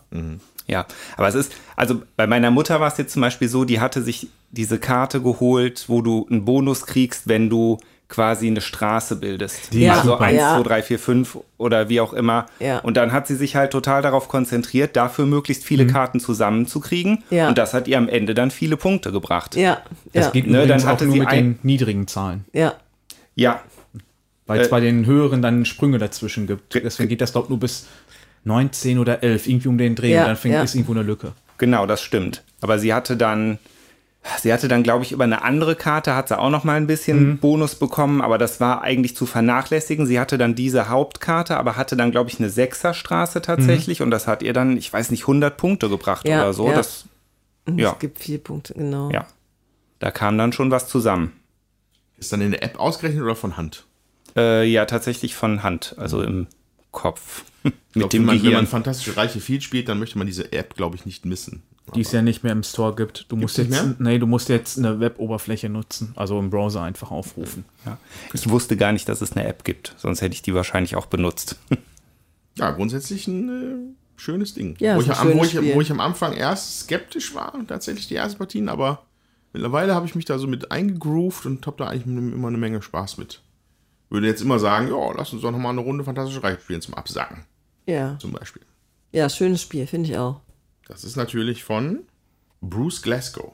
Ja, 0.67 0.85
aber 1.17 1.27
es 1.27 1.35
ist, 1.35 1.53
also 1.75 2.01
bei 2.15 2.27
meiner 2.27 2.49
Mutter 2.49 2.79
war 2.79 2.87
es 2.87 2.97
jetzt 2.97 3.13
zum 3.13 3.21
Beispiel 3.21 3.49
so, 3.49 3.65
die 3.65 3.79
hatte 3.79 4.01
sich 4.01 4.29
diese 4.51 4.79
Karte 4.79 5.21
geholt, 5.21 5.85
wo 5.87 6.01
du 6.01 6.27
einen 6.29 6.45
Bonus 6.45 6.85
kriegst, 6.85 7.27
wenn 7.27 7.49
du 7.49 7.77
quasi 8.11 8.45
eine 8.45 8.61
Straße 8.61 9.15
bildest. 9.15 9.73
Die 9.73 9.89
also 9.89 10.11
super. 10.11 10.25
1, 10.25 10.37
Ja. 10.37 10.57
2, 10.57 10.63
3, 10.63 10.83
4, 10.83 10.99
5 10.99 11.37
oder 11.57 11.89
wie 11.89 11.99
auch 12.01 12.13
immer. 12.13 12.45
Ja. 12.59 12.77
Und 12.79 12.95
dann 12.97 13.11
hat 13.11 13.25
sie 13.25 13.35
sich 13.35 13.55
halt 13.55 13.71
total 13.71 14.03
darauf 14.03 14.27
konzentriert, 14.27 14.95
dafür 14.95 15.25
möglichst 15.25 15.63
viele 15.63 15.87
Karten 15.87 16.19
zusammenzukriegen. 16.19 17.23
Ja. 17.31 17.47
Und 17.47 17.57
das 17.57 17.73
hat 17.73 17.87
ihr 17.87 17.97
am 17.97 18.07
Ende 18.09 18.35
dann 18.35 18.51
viele 18.51 18.77
Punkte 18.77 19.11
gebracht. 19.11 19.55
Ja, 19.55 19.81
Das 20.13 20.25
ja, 20.25 20.31
geht 20.31 20.45
Ne, 20.47 20.67
dann 20.67 20.81
auch 20.83 20.85
hatte 20.85 21.05
nur 21.05 21.13
sie 21.13 21.19
mit 21.21 21.29
ein- 21.29 21.43
den 21.55 21.59
niedrigen 21.63 22.05
Zahlen. 22.07 22.45
ja. 22.53 22.73
Ja, 23.33 23.61
Weil 24.45 24.59
Äh, 24.59 24.63
es 24.63 24.69
bei 24.69 24.81
den 24.81 25.05
höheren 25.05 25.41
dann 25.41 25.63
Sprünge 25.63 25.97
dazwischen 25.97 26.45
gibt. 26.47 26.73
Deswegen 26.75 27.07
geht 27.07 27.21
das, 27.21 27.33
ich, 27.33 27.49
nur 27.49 27.59
bis 27.59 27.87
19 28.43 28.99
oder 28.99 29.23
11, 29.23 29.47
irgendwie 29.47 29.69
um 29.69 29.77
den 29.77 29.95
Dreh. 29.95 30.11
Ja, 30.13 30.21
und 30.23 30.27
dann 30.27 30.35
fängt, 30.35 30.55
ja. 30.55 30.63
ist 30.63 30.75
irgendwo 30.75 30.91
eine 30.91 31.03
Lücke. 31.03 31.31
Genau, 31.57 31.85
das 31.85 32.01
stimmt. 32.01 32.43
Aber 32.59 32.77
sie 32.77 32.93
hatte 32.93 33.15
dann, 33.15 33.59
sie 34.39 34.53
hatte 34.53 34.67
dann, 34.67 34.83
glaube 34.83 35.03
ich, 35.03 35.11
über 35.11 35.23
eine 35.23 35.41
andere 35.43 35.75
Karte 35.75 36.15
hat 36.15 36.27
sie 36.27 36.37
auch 36.37 36.49
noch 36.49 36.63
mal 36.63 36.75
ein 36.77 36.87
bisschen 36.87 37.37
Bonus 37.39 37.75
bekommen, 37.75 38.21
aber 38.21 38.37
das 38.37 38.59
war 38.59 38.81
eigentlich 38.81 39.15
zu 39.15 39.25
vernachlässigen. 39.25 40.05
Sie 40.05 40.19
hatte 40.19 40.37
dann 40.37 40.55
diese 40.55 40.89
Hauptkarte, 40.89 41.57
aber 41.57 41.75
hatte 41.75 41.95
dann, 41.95 42.11
glaube 42.11 42.29
ich, 42.29 42.39
eine 42.39 42.49
Sechserstraße 42.49 43.41
tatsächlich 43.41 44.01
und 44.01 44.11
das 44.11 44.27
hat 44.27 44.43
ihr 44.43 44.53
dann, 44.53 44.77
ich 44.77 44.91
weiß 44.91 45.11
nicht, 45.11 45.23
100 45.23 45.57
Punkte 45.57 45.89
gebracht 45.89 46.27
Ja, 46.27 46.41
oder 46.41 46.53
so. 46.53 46.67
ja. 46.67 46.75
Das, 46.75 47.05
ja, 47.75 47.91
Es 47.93 47.99
gibt 47.99 48.19
vier 48.19 48.39
Punkte, 48.39 48.73
genau. 48.73 49.09
ja. 49.11 49.25
Da 49.99 50.09
kam 50.11 50.37
dann 50.37 50.51
schon 50.53 50.71
was 50.71 50.87
zusammen. 50.87 51.33
Ist 52.17 52.33
dann 52.33 52.41
in 52.41 52.51
der 52.51 52.63
App 52.63 52.79
ausgerechnet 52.79 53.23
oder 53.23 53.35
von 53.35 53.57
Hand? 53.57 53.85
Äh, 54.35 54.65
ja, 54.65 54.85
tatsächlich 54.85 55.35
von 55.35 55.63
Hand, 55.63 55.95
also 55.97 56.21
im 56.21 56.47
Kopf. 56.91 57.43
Mit 57.63 57.73
Ich 57.73 57.93
glaub, 57.93 58.09
dem 58.09 58.21
wenn, 58.27 58.35
man, 58.37 58.43
wenn 58.43 58.53
man 58.53 58.67
Fantastische 58.67 59.17
Reiche 59.17 59.39
viel 59.39 59.61
spielt, 59.61 59.89
dann 59.89 59.99
möchte 59.99 60.17
man 60.17 60.27
diese 60.27 60.51
App, 60.53 60.75
glaube 60.75 60.95
ich, 60.95 61.05
nicht 61.05 61.25
missen. 61.25 61.63
Die 61.95 62.01
es 62.01 62.11
ja 62.11 62.21
nicht 62.21 62.43
mehr 62.43 62.53
im 62.53 62.63
Store 62.63 62.95
gibt. 62.95 63.25
Du 63.29 63.35
musst 63.35 63.57
nicht 63.57 63.71
jetzt, 63.71 63.83
mehr? 63.83 63.95
nee, 63.99 64.17
du 64.19 64.27
musst 64.27 64.47
jetzt 64.49 64.77
eine 64.77 64.99
Web-Oberfläche 64.99 65.67
nutzen, 65.67 66.13
also 66.15 66.39
im 66.39 66.49
Browser 66.49 66.83
einfach 66.83 67.11
aufrufen. 67.11 67.65
Ja. 67.85 67.97
Ich 68.33 68.49
wusste 68.49 68.77
gar 68.77 68.91
nicht, 68.93 69.09
dass 69.09 69.19
es 69.21 69.33
eine 69.33 69.45
App 69.45 69.63
gibt, 69.65 69.93
sonst 69.97 70.21
hätte 70.21 70.33
ich 70.33 70.41
die 70.41 70.53
wahrscheinlich 70.53 70.95
auch 70.95 71.05
benutzt. 71.07 71.57
Ja, 72.57 72.71
grundsätzlich 72.71 73.27
ein 73.27 73.49
äh, 73.49 74.19
schönes 74.19 74.53
Ding. 74.53 74.75
Ja, 74.79 74.97
wo, 74.97 75.01
ich, 75.01 75.09
am- 75.09 75.27
wo, 75.29 75.43
schönes 75.45 75.53
ich, 75.69 75.73
wo 75.75 75.79
ich 75.81 75.89
am 75.91 76.01
Anfang 76.01 76.33
erst 76.33 76.81
skeptisch 76.81 77.33
war, 77.33 77.53
tatsächlich 77.65 78.09
die 78.09 78.15
ersten 78.15 78.37
Partien, 78.37 78.67
aber 78.67 79.03
mittlerweile 79.53 79.95
habe 79.95 80.05
ich 80.05 80.15
mich 80.15 80.25
da 80.25 80.37
so 80.37 80.47
mit 80.47 80.69
eingegroovt 80.69 81.45
und 81.45 81.65
habe 81.65 81.77
da 81.77 81.87
eigentlich 81.87 82.05
immer 82.05 82.49
eine 82.49 82.57
Menge 82.57 82.81
Spaß 82.81 83.17
mit. 83.17 83.41
Würde 84.09 84.27
jetzt 84.27 84.41
immer 84.41 84.59
sagen, 84.59 84.89
ja, 84.89 85.11
lass 85.15 85.31
uns 85.31 85.41
doch 85.43 85.51
nochmal 85.51 85.71
eine 85.71 85.79
Runde 85.81 86.03
Fantastische 86.03 86.43
Reiche 86.43 86.59
spielen 86.59 86.81
zum 86.81 86.93
Absacken, 86.93 87.45
Ja, 87.87 88.17
zum 88.19 88.33
Beispiel. 88.33 88.63
ja 89.13 89.29
schönes 89.29 89.61
Spiel, 89.61 89.87
finde 89.87 90.09
ich 90.09 90.17
auch. 90.17 90.41
Das 90.91 91.05
ist 91.05 91.15
natürlich 91.15 91.63
von 91.63 91.99
Bruce 92.59 93.01
Glasgow. 93.01 93.53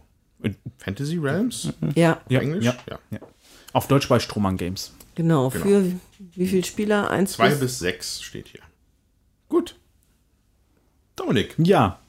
Fantasy 0.79 1.17
Realms? 1.17 1.71
Ja, 1.95 2.19
Ja, 2.29 2.39
Englisch? 2.39 2.65
ja, 2.65 2.75
Ja. 2.89 2.99
ja. 3.11 3.19
Auf 3.73 3.87
Deutsch 3.87 4.09
bei 4.09 4.19
Strohmann 4.19 4.57
Games. 4.57 4.91
genau. 5.13 5.51
Für 5.51 5.83
wie 6.35 6.47
viele 6.47 6.63
Spieler? 6.63 7.11
Eins 7.11 7.33
Zwei 7.33 7.49
bis, 7.49 7.59
bis 7.59 7.79
sechs 7.79 8.21
steht 8.23 8.47
hier. 8.47 8.61
Gut. 9.49 9.75
Dominik. 11.15 11.53
Ja, 11.59 11.99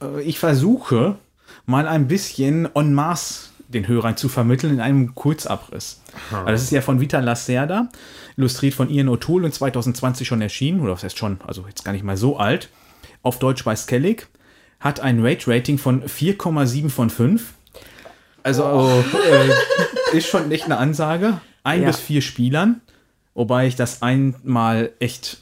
äh, 0.00 0.22
ich 0.22 0.38
versuche 0.38 1.16
mal 1.66 1.88
ein 1.88 2.06
bisschen 2.06 2.68
en 2.76 2.94
masse 2.94 3.48
den 3.68 3.88
Hörern 3.88 4.16
zu 4.16 4.28
vermitteln 4.28 4.74
in 4.74 4.80
einem 4.80 5.14
Kurzabriss. 5.16 6.02
Weil 6.30 6.52
Das 6.52 6.62
ist 6.62 6.70
ja 6.70 6.82
von 6.82 7.00
Vita 7.00 7.18
Lacerda, 7.20 7.88
illustriert 8.36 8.74
von 8.74 8.88
Ian 8.90 9.08
O'Toole 9.08 9.44
und 9.46 9.54
2020 9.54 10.28
schon 10.28 10.40
erschienen, 10.42 10.80
oder 10.80 10.92
was 10.92 11.02
heißt 11.02 11.16
schon, 11.18 11.40
also 11.46 11.66
jetzt 11.66 11.84
gar 11.84 11.92
nicht 11.92 12.04
mal 12.04 12.16
so 12.16 12.36
alt. 12.36 12.68
Auf 13.22 13.38
Deutsch 13.40 13.64
bei 13.64 13.74
Skellig. 13.74 14.28
Hat 14.82 15.00
ein 15.00 15.24
Rate-Rating 15.24 15.78
von 15.78 16.02
4,7 16.04 16.90
von 16.90 17.08
5. 17.08 17.54
Also 18.42 19.02
äh, 20.12 20.16
ist 20.16 20.26
schon 20.28 20.50
echt 20.50 20.64
eine 20.64 20.76
Ansage. 20.76 21.40
Ein 21.64 21.82
Ja. 21.82 21.86
bis 21.86 21.98
vier 22.00 22.20
Spielern. 22.20 22.80
Wobei 23.34 23.66
ich 23.66 23.76
das 23.76 24.02
einmal 24.02 24.90
echt 24.98 25.38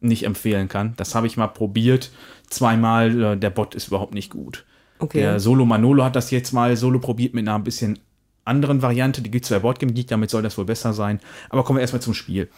nicht 0.00 0.24
empfehlen 0.24 0.68
kann. 0.68 0.94
Das 0.96 1.14
habe 1.14 1.26
ich 1.26 1.36
mal 1.36 1.48
probiert. 1.48 2.10
Zweimal, 2.48 3.22
äh, 3.22 3.36
der 3.36 3.50
Bot 3.50 3.74
ist 3.74 3.88
überhaupt 3.88 4.14
nicht 4.14 4.30
gut. 4.30 4.64
Okay. 4.98 5.20
Der 5.20 5.40
Solo 5.40 5.64
Manolo 5.66 6.04
hat 6.04 6.16
das 6.16 6.30
jetzt 6.30 6.52
mal 6.52 6.76
solo 6.76 6.98
probiert 6.98 7.34
mit 7.34 7.46
einer 7.46 7.56
ein 7.56 7.64
bisschen 7.64 7.98
anderen 8.44 8.82
Variante. 8.82 9.20
Die 9.22 9.30
gibt 9.30 9.44
es 9.44 9.50
bei 9.50 9.58
Boardgame 9.58 9.92
Geek, 9.92 10.08
damit 10.08 10.30
soll 10.30 10.42
das 10.42 10.56
wohl 10.56 10.64
besser 10.64 10.92
sein. 10.92 11.20
Aber 11.50 11.64
kommen 11.64 11.78
wir 11.78 11.82
erstmal 11.82 12.02
zum 12.02 12.14
Spiel. 12.14 12.48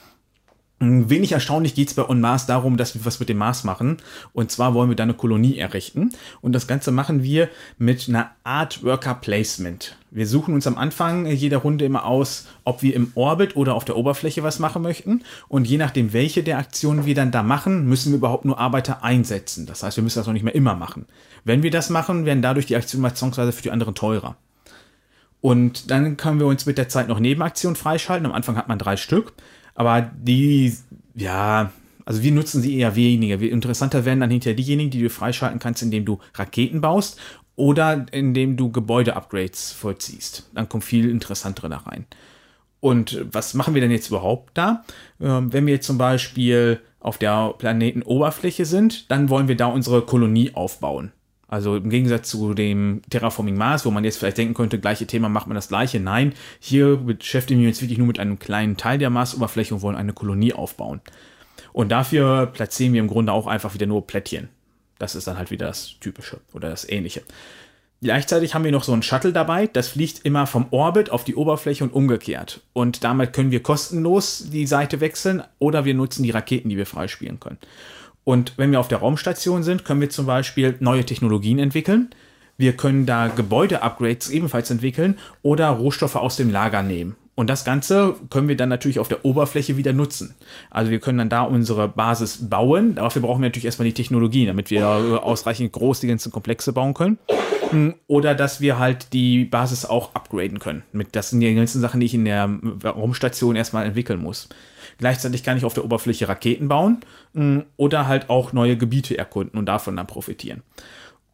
Wenig 0.83 1.31
erstaunlich 1.31 1.75
geht 1.75 1.89
es 1.89 1.95
bei 1.95 2.09
On 2.09 2.21
Mars 2.21 2.47
darum, 2.47 2.77
dass 2.77 2.95
wir 2.95 3.05
was 3.05 3.21
mit 3.21 3.29
dem 3.29 3.39
Mars 3.39 3.63
machen. 3.63 3.99
Und 4.33 4.51
zwar 4.51 4.75
wollen 4.75 4.89
wir 4.89 4.97
da 4.97 5.05
eine 5.05 5.15
Kolonie 5.15 5.57
errichten. 5.57 6.11
Und 6.41 6.53
das 6.53 6.67
Ganze 6.67 6.91
machen 6.91 7.23
wir 7.23 7.49
mit 7.79 8.09
einer 8.09 8.33
Art 8.43 8.83
Worker 8.83 9.15
Placement. 9.15 9.97
Wir 10.11 10.27
suchen 10.27 10.55
uns 10.55 10.67
am 10.67 10.77
Anfang 10.77 11.27
jeder 11.27 11.59
Runde 11.59 11.85
immer 11.85 12.05
aus, 12.05 12.49
ob 12.65 12.83
wir 12.83 12.95
im 12.95 13.13
Orbit 13.15 13.55
oder 13.55 13.75
auf 13.75 13.85
der 13.85 13.97
Oberfläche 13.97 14.43
was 14.43 14.59
machen 14.59 14.83
möchten. 14.83 15.23
Und 15.49 15.67
je 15.67 15.79
nachdem, 15.79 16.13
welche 16.13 16.43
der 16.43 16.59
Aktionen 16.59 17.07
wir 17.07 17.15
dann 17.15 17.31
da 17.31 17.43
machen, 17.43 17.87
müssen 17.87 18.13
wir 18.13 18.19
überhaupt 18.19 18.45
nur 18.45 18.59
Arbeiter 18.59 19.05
einsetzen. 19.05 19.67
Das 19.67 19.83
heißt, 19.83 19.97
wir 19.97 20.05
müssen 20.05 20.19
das 20.19 20.27
noch 20.27 20.35
nicht 20.35 20.43
mehr 20.43 20.55
immer 20.55 20.75
machen. 20.75 21.07
Wenn 21.45 21.63
wir 21.63 21.71
das 21.71 21.91
machen, 21.91 22.27
werden 22.27 22.43
dadurch 22.43 22.67
die 22.67 22.77
Aktionen 22.77 23.03
mal 23.03 23.15
zwangsweise 23.15 23.53
für 23.53 23.63
die 23.63 23.71
anderen 23.71 23.95
teurer. 23.95 24.37
Und 25.41 25.91
dann 25.91 26.17
können 26.17 26.41
wir 26.41 26.47
uns 26.47 26.67
mit 26.67 26.79
der 26.79 26.89
Zeit 26.89 27.09
noch 27.09 27.19
Nebenaktionen 27.19 27.77
freischalten. 27.77 28.27
Am 28.27 28.33
Anfang 28.33 28.57
hat 28.57 28.69
man 28.69 28.79
drei 28.79 28.97
Stück. 28.97 29.33
Aber 29.75 30.03
die, 30.03 30.77
ja, 31.15 31.71
also 32.05 32.23
wir 32.23 32.33
nutzen 32.33 32.63
sie 32.63 32.79
eher 32.79 32.97
weniger. 32.97 33.41
Interessanter 33.41 34.05
werden 34.05 34.21
dann 34.21 34.31
hinterher 34.31 34.57
diejenigen, 34.57 34.91
die 34.91 35.03
du 35.03 35.11
freischalten 35.11 35.59
kannst, 35.59 35.83
indem 35.83 36.05
du 36.05 36.19
Raketen 36.35 36.81
baust 36.81 37.19
oder 37.57 38.07
indem 38.13 38.57
du 38.57 38.71
Gebäude-Upgrades 38.71 39.73
vollziehst. 39.73 40.51
Dann 40.55 40.69
kommt 40.69 40.85
viel 40.85 41.09
interessantere 41.09 41.69
da 41.69 41.79
rein. 41.79 42.07
Und 42.81 43.25
was 43.31 43.55
machen 43.55 43.75
wir 43.75 43.81
denn 43.81 43.93
jetzt 43.93 44.09
überhaupt 44.09 44.59
da? 44.59 44.85
Ähm, 45.21 45.53
wenn 45.53 45.67
wir 45.67 45.81
zum 45.81 45.99
Beispiel 45.99 46.81
auf 46.99 47.19
der 47.19 47.55
Planetenoberfläche 47.59 48.65
sind, 48.65 49.11
dann 49.11 49.29
wollen 49.29 49.49
wir 49.49 49.57
da 49.57 49.67
unsere 49.67 50.03
Kolonie 50.03 50.53
aufbauen. 50.55 51.13
Also 51.53 51.77
im 51.77 51.91
Gegensatz 51.91 52.31
zu 52.31 52.55
dem 52.55 53.03
Terraforming 53.11 53.59
Mars, 53.59 53.85
wo 53.85 53.91
man 53.91 54.05
jetzt 54.05 54.17
vielleicht 54.17 54.39
denken 54.39 54.55
könnte, 54.55 54.79
gleiche 54.79 55.07
Thema 55.07 55.29
macht 55.29 55.49
man 55.49 55.55
das 55.55 55.69
gleiche. 55.69 56.01
Nein, 56.01 56.33
hier 56.61 56.97
beschäftigen 56.97 57.61
wir 57.61 57.69
uns 57.69 57.83
wirklich 57.83 57.99
nur 57.99 58.07
mit 58.07 58.19
einem 58.19 58.39
kleinen 58.39 58.79
Teil 58.79 58.97
der 58.97 59.11
Marsoberfläche 59.11 59.75
und 59.75 59.83
wollen 59.83 59.97
eine 59.97 60.15
Kolonie 60.15 60.55
aufbauen. 60.55 61.03
Und 61.75 61.93
dafür 61.93 62.47
platzieren 62.47 62.95
wir 62.95 63.01
im 63.01 63.07
Grunde 63.07 63.35
auch 63.35 63.47
einfach 63.47 63.75
wieder 63.75 63.85
nur 63.85 64.07
Plättchen. 64.07 64.49
Das 64.99 65.15
ist 65.15 65.27
dann 65.27 65.37
halt 65.37 65.51
wieder 65.51 65.67
das 65.67 65.97
Typische 66.01 66.41
oder 66.55 66.71
das 66.71 66.89
Ähnliche. 66.89 67.21
Gleichzeitig 68.01 68.55
haben 68.55 68.65
wir 68.65 68.73
noch 68.73 68.85
so 68.85 68.95
ein 68.95 69.03
Shuttle 69.03 69.35
dabei, 69.35 69.67
das 69.67 69.89
fliegt 69.89 70.25
immer 70.25 70.47
vom 70.47 70.69
Orbit 70.71 71.11
auf 71.11 71.23
die 71.23 71.35
Oberfläche 71.35 71.85
und 71.85 71.93
umgekehrt. 71.93 72.63
Und 72.73 73.05
damit 73.05 73.35
können 73.35 73.51
wir 73.51 73.63
kostenlos 73.63 74.49
die 74.51 74.67
Seite 74.67 75.01
wechseln 75.01 75.43
oder 75.59 75.85
wir 75.85 75.93
nutzen 75.93 76.23
die 76.23 76.31
Raketen, 76.31 76.71
die 76.71 76.79
wir 76.79 76.87
freispielen 76.87 77.41
können. 77.41 77.59
Und 78.25 78.55
wenn 78.57 78.71
wir 78.71 78.81
auf 78.81 78.89
der 78.89 78.99
Raumstation 78.99 79.63
sind, 79.63 79.85
können 79.85 80.01
wir 80.01 80.11
zum 80.11 80.27
Beispiel 80.27 80.77
neue 80.81 81.05
Technologien 81.05 81.59
entwickeln. 81.59 82.11
Wir 82.57 82.75
können 82.75 83.07
da 83.07 83.29
Gebäude-Upgrades 83.29 84.31
ebenfalls 84.31 84.71
entwickeln 84.71 85.19
oder 85.43 85.69
Rohstoffe 85.69 86.17
aus 86.17 86.37
dem 86.37 86.51
Lager 86.51 86.83
nehmen. 86.83 87.17
Und 87.35 87.49
das 87.49 87.65
Ganze 87.65 88.15
können 88.29 88.49
wir 88.49 88.57
dann 88.57 88.69
natürlich 88.69 88.99
auf 88.99 89.09
der 89.09 89.25
Oberfläche 89.25 89.79
wieder 89.79 89.95
nutzen. 89.95 90.35
Also 90.71 90.91
wir 90.91 91.01
können 91.01 91.17
dann 91.17 91.31
da 91.31 91.43
unsere 91.43 91.89
Basis 91.89 92.51
bauen. 92.51 92.97
Dafür 92.97 93.23
brauchen 93.23 93.41
wir 93.41 93.49
natürlich 93.49 93.65
erstmal 93.65 93.89
die 93.89 93.95
Technologie, 93.95 94.45
damit 94.45 94.71
wir 94.71 94.87
ausreichend 94.87 95.73
groß 95.73 96.01
die 96.01 96.09
ganzen 96.09 96.31
Komplexe 96.31 96.75
bauen 96.75 96.93
können. 96.93 97.19
Hm, 97.71 97.95
oder 98.07 98.35
dass 98.35 98.61
wir 98.61 98.79
halt 98.79 99.15
die 99.15 99.47
Basis 99.47 99.87
auch 99.87 100.15
upgraden 100.15 100.59
können. 100.59 100.83
Das 101.13 101.31
sind 101.31 101.41
die 101.41 101.55
ganzen 101.55 101.81
Sachen, 101.81 102.01
die 102.01 102.07
ich 102.07 102.15
in 102.15 102.27
der 102.27 102.51
Raumstation 102.85 103.57
erstmal 103.57 103.87
entwickeln 103.87 104.21
muss. 104.21 104.51
Gleichzeitig 105.03 105.43
kann 105.43 105.57
ich 105.57 105.65
auf 105.65 105.75
der 105.75 105.85
Oberfläche 105.85 106.29
Raketen 106.29 106.69
bauen 106.69 107.01
mm, 107.33 107.59
oder 107.77 108.07
halt 108.07 108.31
auch 108.31 108.53
neue 108.53 108.77
Gebiete 108.77 109.19
erkunden 109.19 109.59
und 109.59 109.67
davon 109.67 109.97
dann 109.97 110.07
profitieren. 110.07 110.63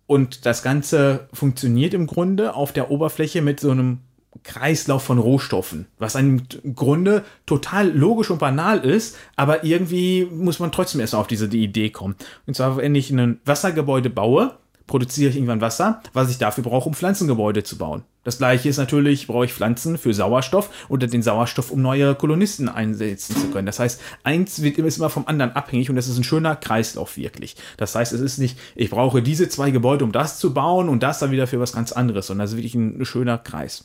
Und 0.06 0.46
das 0.46 0.62
Ganze 0.62 1.28
funktioniert 1.34 1.92
im 1.92 2.06
Grunde 2.06 2.54
auf 2.54 2.72
der 2.72 2.90
Oberfläche 2.90 3.42
mit 3.42 3.60
so 3.60 3.70
einem 3.70 3.98
Kreislauf 4.42 5.02
von 5.02 5.18
Rohstoffen, 5.18 5.84
was 5.98 6.14
im 6.14 6.44
Grunde 6.74 7.24
total 7.44 7.90
logisch 7.90 8.30
und 8.30 8.38
banal 8.38 8.78
ist, 8.78 9.18
aber 9.36 9.64
irgendwie 9.64 10.24
muss 10.24 10.60
man 10.60 10.72
trotzdem 10.72 11.02
erst 11.02 11.14
auf 11.14 11.26
diese 11.26 11.54
Idee 11.54 11.90
kommen. 11.90 12.16
Und 12.46 12.54
zwar, 12.54 12.78
wenn 12.78 12.94
ich 12.94 13.10
ein 13.10 13.38
Wassergebäude 13.44 14.08
baue, 14.08 14.54
produziere 14.88 15.30
ich 15.30 15.36
irgendwann 15.36 15.60
Wasser, 15.60 16.02
was 16.12 16.30
ich 16.30 16.38
dafür 16.38 16.64
brauche, 16.64 16.88
um 16.88 16.94
Pflanzengebäude 16.94 17.62
zu 17.62 17.78
bauen. 17.78 18.02
Das 18.24 18.38
gleiche 18.38 18.68
ist 18.68 18.78
natürlich, 18.78 19.28
brauche 19.28 19.44
ich 19.44 19.52
Pflanzen 19.52 19.96
für 19.96 20.12
Sauerstoff 20.12 20.70
oder 20.88 21.06
den 21.06 21.22
Sauerstoff, 21.22 21.70
um 21.70 21.80
neue 21.80 22.16
Kolonisten 22.16 22.68
einsetzen 22.68 23.36
zu 23.36 23.48
können. 23.50 23.66
Das 23.66 23.78
heißt, 23.78 24.00
eins 24.24 24.60
wird 24.60 24.76
immer 24.78 25.10
vom 25.10 25.28
anderen 25.28 25.52
abhängig 25.52 25.88
und 25.88 25.96
das 25.96 26.08
ist 26.08 26.18
ein 26.18 26.24
schöner 26.24 26.56
Kreislauf 26.56 27.16
wirklich. 27.16 27.54
Das 27.76 27.94
heißt, 27.94 28.12
es 28.12 28.20
ist 28.20 28.38
nicht, 28.38 28.58
ich 28.74 28.90
brauche 28.90 29.22
diese 29.22 29.48
zwei 29.48 29.70
Gebäude, 29.70 30.04
um 30.04 30.12
das 30.12 30.38
zu 30.38 30.52
bauen 30.52 30.88
und 30.88 31.02
das 31.02 31.20
dann 31.20 31.30
wieder 31.30 31.46
für 31.46 31.60
was 31.60 31.72
ganz 31.72 31.92
anderes, 31.92 32.26
sondern 32.26 32.44
das 32.44 32.52
ist 32.52 32.56
wirklich 32.56 32.74
ein 32.74 33.04
schöner 33.04 33.38
Kreis. 33.38 33.84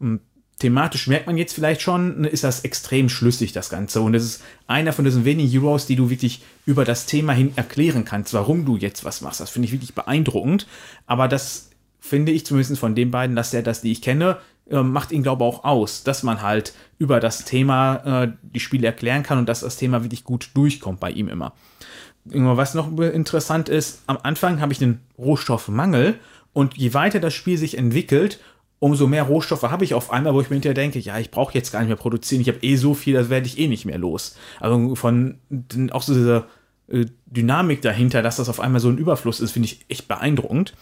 Und 0.00 0.20
thematisch 0.58 1.06
merkt 1.08 1.26
man 1.26 1.36
jetzt 1.36 1.54
vielleicht 1.54 1.82
schon, 1.82 2.22
ne, 2.22 2.28
ist 2.28 2.44
das 2.44 2.60
extrem 2.64 3.08
schlüssig, 3.08 3.52
das 3.52 3.70
Ganze. 3.70 4.00
Und 4.00 4.14
es 4.14 4.24
ist 4.24 4.42
einer 4.66 4.92
von 4.92 5.04
diesen 5.04 5.24
wenigen 5.24 5.50
Heroes, 5.50 5.86
die 5.86 5.96
du 5.96 6.10
wirklich 6.10 6.42
über 6.66 6.84
das 6.84 7.06
Thema 7.06 7.32
hin 7.32 7.52
erklären 7.56 8.04
kannst, 8.04 8.34
warum 8.34 8.64
du 8.64 8.76
jetzt 8.76 9.04
was 9.04 9.20
machst. 9.20 9.40
Das 9.40 9.50
finde 9.50 9.66
ich 9.66 9.72
wirklich 9.72 9.94
beeindruckend. 9.94 10.66
Aber 11.06 11.28
das 11.28 11.70
finde 12.00 12.32
ich 12.32 12.46
zumindest 12.46 12.78
von 12.78 12.94
den 12.94 13.10
beiden, 13.10 13.34
dass 13.34 13.54
er 13.54 13.62
das, 13.62 13.80
die 13.80 13.92
ich 13.92 14.02
kenne, 14.02 14.38
äh, 14.70 14.82
macht 14.82 15.12
ihn, 15.12 15.22
glaube 15.22 15.44
ich, 15.44 15.50
auch 15.50 15.64
aus, 15.64 16.04
dass 16.04 16.22
man 16.22 16.40
halt 16.40 16.74
über 16.98 17.20
das 17.20 17.44
Thema 17.44 18.22
äh, 18.22 18.32
die 18.42 18.60
Spiele 18.60 18.86
erklären 18.86 19.22
kann 19.22 19.38
und 19.38 19.48
dass 19.48 19.60
das 19.60 19.76
Thema 19.76 20.02
wirklich 20.02 20.24
gut 20.24 20.50
durchkommt 20.54 21.00
bei 21.00 21.10
ihm 21.10 21.28
immer. 21.28 21.52
Was 22.26 22.72
noch 22.72 22.96
interessant 22.98 23.68
ist, 23.68 24.02
am 24.06 24.18
Anfang 24.22 24.62
habe 24.62 24.72
ich 24.72 24.82
einen 24.82 25.00
Rohstoffmangel 25.18 26.18
und 26.54 26.74
je 26.78 26.94
weiter 26.94 27.20
das 27.20 27.34
Spiel 27.34 27.58
sich 27.58 27.76
entwickelt, 27.76 28.40
umso 28.84 29.06
mehr 29.06 29.22
Rohstoffe 29.22 29.62
habe 29.62 29.82
ich 29.82 29.94
auf 29.94 30.10
einmal, 30.10 30.34
wo 30.34 30.42
ich 30.42 30.50
mir 30.50 30.56
hinterher 30.56 30.74
denke, 30.74 30.98
ja, 30.98 31.18
ich 31.18 31.30
brauche 31.30 31.54
jetzt 31.54 31.72
gar 31.72 31.78
nicht 31.78 31.88
mehr 31.88 31.96
produzieren, 31.96 32.42
ich 32.42 32.48
habe 32.48 32.58
eh 32.60 32.76
so 32.76 32.92
viel, 32.92 33.14
das 33.14 33.30
werde 33.30 33.46
ich 33.46 33.58
eh 33.58 33.66
nicht 33.66 33.86
mehr 33.86 33.96
los. 33.96 34.36
Also 34.60 34.94
von 34.94 35.38
auch 35.90 36.02
so 36.02 36.12
dieser 36.12 36.48
äh, 36.88 37.06
Dynamik 37.24 37.80
dahinter, 37.80 38.20
dass 38.20 38.36
das 38.36 38.50
auf 38.50 38.60
einmal 38.60 38.82
so 38.82 38.90
ein 38.90 38.98
Überfluss 38.98 39.40
ist, 39.40 39.52
finde 39.52 39.68
ich 39.68 39.86
echt 39.88 40.06
beeindruckend. 40.06 40.74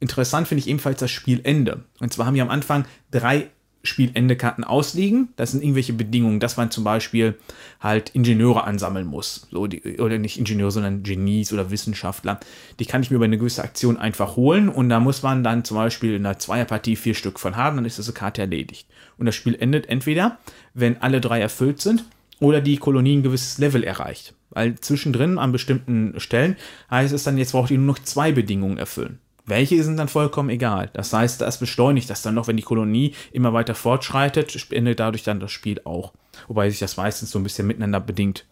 Interessant 0.00 0.48
finde 0.48 0.60
ich 0.60 0.68
ebenfalls 0.68 1.00
das 1.00 1.10
Spielende. 1.10 1.84
Und 1.98 2.12
zwar 2.12 2.26
haben 2.26 2.34
wir 2.34 2.42
am 2.42 2.50
Anfang 2.50 2.84
drei 3.10 3.48
Spielende-Karten 3.84 4.64
ausliegen. 4.64 5.28
Das 5.36 5.52
sind 5.52 5.62
irgendwelche 5.62 5.92
Bedingungen, 5.92 6.40
dass 6.40 6.56
man 6.56 6.70
zum 6.70 6.82
Beispiel 6.84 7.36
halt 7.80 8.10
Ingenieure 8.10 8.64
ansammeln 8.64 9.06
muss. 9.06 9.46
So 9.50 9.66
die, 9.66 9.98
oder 10.00 10.18
nicht 10.18 10.38
Ingenieure, 10.38 10.70
sondern 10.70 11.02
Genies 11.02 11.52
oder 11.52 11.70
Wissenschaftler. 11.70 12.40
Die 12.80 12.86
kann 12.86 13.02
ich 13.02 13.10
mir 13.10 13.16
über 13.16 13.26
eine 13.26 13.38
gewisse 13.38 13.62
Aktion 13.62 13.96
einfach 13.96 14.36
holen 14.36 14.68
und 14.68 14.88
da 14.88 15.00
muss 15.00 15.22
man 15.22 15.44
dann 15.44 15.64
zum 15.64 15.76
Beispiel 15.76 16.14
in 16.14 16.26
einer 16.26 16.38
Zweierpartie 16.38 16.96
vier 16.96 17.14
Stück 17.14 17.38
von 17.38 17.56
haben, 17.56 17.76
dann 17.76 17.84
ist 17.84 17.98
diese 17.98 18.12
Karte 18.12 18.40
erledigt. 18.40 18.88
Und 19.18 19.26
das 19.26 19.34
Spiel 19.34 19.54
endet 19.54 19.88
entweder, 19.88 20.38
wenn 20.72 21.00
alle 21.02 21.20
drei 21.20 21.40
erfüllt 21.40 21.80
sind 21.80 22.04
oder 22.40 22.60
die 22.60 22.78
Kolonie 22.78 23.16
ein 23.16 23.22
gewisses 23.22 23.58
Level 23.58 23.84
erreicht. 23.84 24.34
Weil 24.50 24.76
zwischendrin 24.76 25.38
an 25.38 25.52
bestimmten 25.52 26.18
Stellen 26.18 26.56
heißt 26.90 27.12
es 27.12 27.24
dann, 27.24 27.38
jetzt 27.38 27.52
braucht 27.52 27.70
ihr 27.70 27.78
nur 27.78 27.86
noch 27.86 27.98
zwei 27.98 28.32
Bedingungen 28.32 28.78
erfüllen. 28.78 29.18
Welche 29.46 29.82
sind 29.84 29.98
dann 29.98 30.08
vollkommen 30.08 30.48
egal. 30.48 30.90
Das 30.94 31.12
heißt, 31.12 31.40
das 31.40 31.58
beschleunigt 31.58 32.08
das 32.08 32.22
dann 32.22 32.34
noch, 32.34 32.48
wenn 32.48 32.56
die 32.56 32.62
Kolonie 32.62 33.14
immer 33.30 33.52
weiter 33.52 33.74
fortschreitet, 33.74 34.70
endet 34.70 35.00
dadurch 35.00 35.22
dann 35.22 35.40
das 35.40 35.52
Spiel 35.52 35.80
auch. 35.84 36.12
Wobei 36.48 36.70
sich 36.70 36.78
das 36.78 36.96
meistens 36.96 37.30
so 37.30 37.38
ein 37.38 37.42
bisschen 37.42 37.66
miteinander 37.66 38.00
bedingt. 38.00 38.46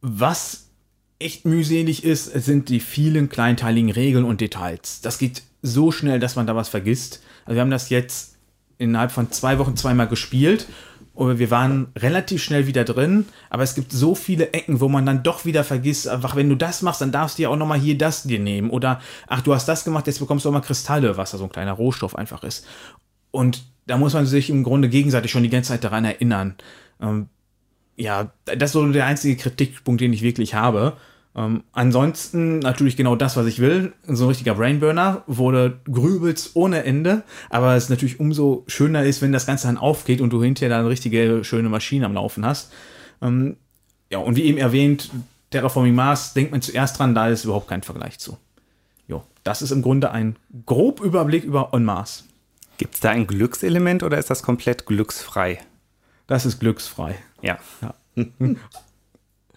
Was 0.00 0.70
echt 1.20 1.44
mühselig 1.44 2.04
ist, 2.04 2.26
sind 2.26 2.68
die 2.68 2.80
vielen 2.80 3.28
kleinteiligen 3.28 3.90
Regeln 3.90 4.24
und 4.24 4.40
Details. 4.40 5.00
Das 5.00 5.18
geht 5.18 5.42
so 5.62 5.92
schnell, 5.92 6.20
dass 6.20 6.36
man 6.36 6.46
da 6.46 6.54
was 6.56 6.68
vergisst. 6.68 7.22
Also 7.44 7.56
wir 7.56 7.60
haben 7.60 7.70
das 7.70 7.88
jetzt 7.90 8.36
innerhalb 8.78 9.10
von 9.10 9.30
zwei 9.30 9.58
Wochen 9.58 9.76
zweimal 9.76 10.08
gespielt 10.08 10.66
und 11.18 11.40
wir 11.40 11.50
waren 11.50 11.88
relativ 11.96 12.40
schnell 12.44 12.68
wieder 12.68 12.84
drin, 12.84 13.26
aber 13.50 13.64
es 13.64 13.74
gibt 13.74 13.90
so 13.90 14.14
viele 14.14 14.52
Ecken, 14.52 14.78
wo 14.78 14.88
man 14.88 15.04
dann 15.04 15.24
doch 15.24 15.44
wieder 15.44 15.64
vergisst, 15.64 16.06
einfach 16.06 16.36
wenn 16.36 16.48
du 16.48 16.54
das 16.54 16.80
machst, 16.80 17.00
dann 17.00 17.10
darfst 17.10 17.38
du 17.38 17.42
ja 17.42 17.48
auch 17.48 17.56
nochmal 17.56 17.80
hier 17.80 17.98
das 17.98 18.22
dir 18.22 18.38
nehmen. 18.38 18.70
Oder, 18.70 19.00
ach, 19.26 19.40
du 19.40 19.52
hast 19.52 19.66
das 19.66 19.82
gemacht, 19.82 20.06
jetzt 20.06 20.20
bekommst 20.20 20.44
du 20.44 20.48
auch 20.48 20.52
mal 20.52 20.60
Kristalle, 20.60 21.16
was 21.16 21.32
da 21.32 21.38
so 21.38 21.42
ein 21.42 21.50
kleiner 21.50 21.72
Rohstoff 21.72 22.14
einfach 22.14 22.44
ist. 22.44 22.64
Und 23.32 23.64
da 23.88 23.98
muss 23.98 24.14
man 24.14 24.26
sich 24.26 24.48
im 24.48 24.62
Grunde 24.62 24.88
gegenseitig 24.88 25.32
schon 25.32 25.42
die 25.42 25.48
ganze 25.48 25.70
Zeit 25.70 25.82
daran 25.82 26.04
erinnern. 26.04 26.54
Ähm, 27.02 27.28
ja, 27.96 28.30
das 28.44 28.68
ist 28.70 28.72
so 28.74 28.86
der 28.92 29.06
einzige 29.06 29.42
Kritikpunkt, 29.42 30.00
den 30.00 30.12
ich 30.12 30.22
wirklich 30.22 30.54
habe. 30.54 30.98
Ähm, 31.36 31.62
ansonsten 31.72 32.58
natürlich 32.58 32.96
genau 32.96 33.14
das, 33.14 33.36
was 33.36 33.46
ich 33.46 33.60
will. 33.60 33.92
So 34.06 34.24
ein 34.24 34.28
richtiger 34.28 34.54
Brainburner 34.54 35.22
wurde 35.26 35.80
grübelst 35.84 36.52
ohne 36.54 36.84
Ende, 36.84 37.22
aber 37.50 37.76
es 37.76 37.88
natürlich 37.88 38.18
umso 38.18 38.64
schöner 38.66 39.04
ist, 39.04 39.22
wenn 39.22 39.32
das 39.32 39.46
Ganze 39.46 39.66
dann 39.66 39.78
aufgeht 39.78 40.20
und 40.20 40.32
du 40.32 40.42
hinterher 40.42 40.70
dann 40.70 40.80
eine 40.80 40.88
richtige 40.88 41.44
schöne 41.44 41.68
Maschine 41.68 42.06
am 42.06 42.14
Laufen 42.14 42.44
hast. 42.44 42.72
Ähm, 43.22 43.56
ja, 44.10 44.18
und 44.18 44.36
wie 44.36 44.44
eben 44.44 44.58
erwähnt, 44.58 45.10
Terraforming 45.50 45.94
Mars 45.94 46.34
denkt 46.34 46.52
man 46.52 46.62
zuerst 46.62 46.98
dran, 46.98 47.14
da 47.14 47.28
ist 47.28 47.44
überhaupt 47.44 47.68
kein 47.68 47.82
Vergleich 47.82 48.18
zu. 48.18 48.38
Jo, 49.06 49.22
das 49.44 49.62
ist 49.62 49.70
im 49.70 49.82
Grunde 49.82 50.10
ein 50.10 50.36
grob 50.66 51.00
Überblick 51.00 51.44
über 51.44 51.72
On 51.72 51.84
Mars. 51.84 52.24
Gibt 52.78 52.94
es 52.94 53.00
da 53.00 53.10
ein 53.10 53.26
Glückselement 53.26 54.02
oder 54.02 54.18
ist 54.18 54.30
das 54.30 54.42
komplett 54.42 54.86
glücksfrei? 54.86 55.60
Das 56.26 56.46
ist 56.46 56.60
glücksfrei. 56.60 57.16
Ja. 57.42 57.58
ja. 57.82 57.94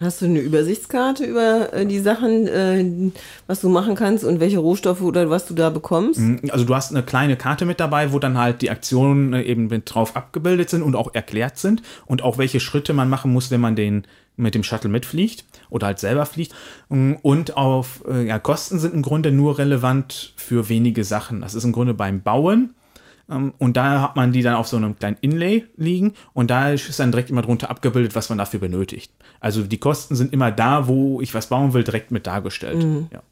Hast 0.02 0.20
du 0.20 0.24
eine 0.26 0.40
Übersichtskarte 0.40 1.24
über 1.24 1.72
äh, 1.72 1.86
die 1.86 2.00
Sachen, 2.00 2.48
äh, 2.48 3.12
was 3.46 3.60
du 3.60 3.68
machen 3.68 3.94
kannst 3.94 4.24
und 4.24 4.40
welche 4.40 4.58
Rohstoffe 4.58 5.00
oder 5.00 5.30
was 5.30 5.46
du 5.46 5.54
da 5.54 5.70
bekommst? 5.70 6.20
Also 6.50 6.64
du 6.64 6.74
hast 6.74 6.90
eine 6.90 7.04
kleine 7.04 7.36
Karte 7.36 7.64
mit 7.66 7.78
dabei, 7.78 8.12
wo 8.12 8.18
dann 8.18 8.36
halt 8.36 8.62
die 8.62 8.70
Aktionen 8.70 9.32
äh, 9.32 9.42
eben 9.42 9.68
drauf 9.84 10.16
abgebildet 10.16 10.70
sind 10.70 10.82
und 10.82 10.96
auch 10.96 11.14
erklärt 11.14 11.56
sind 11.56 11.82
und 12.04 12.22
auch 12.22 12.36
welche 12.36 12.58
Schritte 12.58 12.94
man 12.94 13.08
machen 13.08 13.32
muss, 13.32 13.52
wenn 13.52 13.60
man 13.60 13.76
den 13.76 14.02
mit 14.36 14.56
dem 14.56 14.64
Shuttle 14.64 14.90
mitfliegt 14.90 15.44
oder 15.70 15.86
halt 15.86 16.00
selber 16.00 16.26
fliegt. 16.26 16.54
Und 16.88 17.56
auf 17.56 18.02
ja, 18.26 18.38
Kosten 18.38 18.78
sind 18.78 18.94
im 18.94 19.02
Grunde 19.02 19.30
nur 19.30 19.58
relevant 19.58 20.32
für 20.36 20.70
wenige 20.70 21.04
Sachen. 21.04 21.42
Das 21.42 21.54
ist 21.54 21.64
im 21.64 21.72
Grunde 21.72 21.92
beim 21.92 22.22
Bauen. 22.22 22.74
Ähm, 23.30 23.54
Und 23.58 23.76
da 23.76 24.00
hat 24.02 24.16
man 24.16 24.32
die 24.32 24.42
dann 24.42 24.54
auf 24.54 24.68
so 24.68 24.76
einem 24.76 24.98
kleinen 24.98 25.16
Inlay 25.20 25.64
liegen 25.76 26.14
und 26.32 26.50
da 26.50 26.70
ist 26.70 26.98
dann 26.98 27.12
direkt 27.12 27.30
immer 27.30 27.42
drunter 27.42 27.70
abgebildet, 27.70 28.14
was 28.14 28.28
man 28.28 28.38
dafür 28.38 28.60
benötigt. 28.60 29.12
Also 29.40 29.62
die 29.62 29.78
Kosten 29.78 30.16
sind 30.16 30.32
immer 30.32 30.50
da, 30.50 30.86
wo 30.88 31.20
ich 31.20 31.34
was 31.34 31.48
bauen 31.48 31.72
will, 31.72 31.84
direkt 31.84 32.10
mit 32.10 32.26
dargestellt. 32.26 32.84
Ja. 33.12 33.22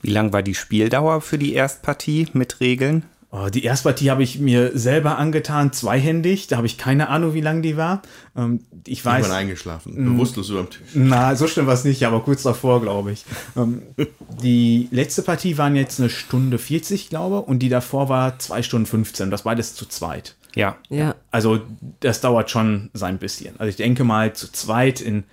Wie 0.00 0.10
lang 0.10 0.32
war 0.32 0.42
die 0.42 0.54
Spieldauer 0.54 1.20
für 1.20 1.38
die 1.38 1.54
Erstpartie 1.54 2.28
mit 2.32 2.60
Regeln? 2.60 3.04
Oh, 3.34 3.48
die 3.48 3.64
Erstpartie 3.64 4.10
habe 4.10 4.22
ich 4.22 4.40
mir 4.40 4.76
selber 4.78 5.16
angetan, 5.16 5.72
zweihändig. 5.72 6.48
Da 6.48 6.58
habe 6.58 6.66
ich 6.66 6.76
keine 6.76 7.08
Ahnung, 7.08 7.32
wie 7.32 7.40
lang 7.40 7.62
die 7.62 7.78
war. 7.78 8.02
Ähm, 8.36 8.60
ich 8.86 9.02
weiß. 9.02 9.22
Irgendwann 9.22 9.38
eingeschlafen, 9.38 9.94
bewusstlos 9.94 10.50
über 10.50 10.64
dem 10.64 10.68
Tisch. 10.68 10.88
Na, 10.92 11.34
so 11.34 11.46
schlimm 11.46 11.66
war 11.66 11.72
es 11.72 11.84
nicht, 11.84 12.04
aber 12.04 12.20
kurz 12.20 12.42
davor, 12.42 12.82
glaube 12.82 13.12
ich. 13.12 13.24
Ähm, 13.56 13.80
die 14.42 14.86
letzte 14.90 15.22
Partie 15.22 15.56
waren 15.56 15.76
jetzt 15.76 15.98
eine 15.98 16.10
Stunde 16.10 16.58
40, 16.58 17.08
glaube 17.08 17.40
und 17.40 17.60
die 17.60 17.70
davor 17.70 18.10
war 18.10 18.38
zwei 18.38 18.62
Stunden 18.62 18.84
15. 18.84 19.30
Das 19.30 19.44
beides 19.44 19.74
zu 19.74 19.86
zweit. 19.86 20.36
Ja. 20.54 20.76
Ja. 20.90 21.14
Also, 21.30 21.60
das 22.00 22.20
dauert 22.20 22.50
schon 22.50 22.90
sein 22.92 23.16
bisschen. 23.16 23.58
Also, 23.58 23.70
ich 23.70 23.76
denke 23.76 24.04
mal, 24.04 24.34
zu 24.34 24.52
zweit 24.52 25.00
in 25.00 25.24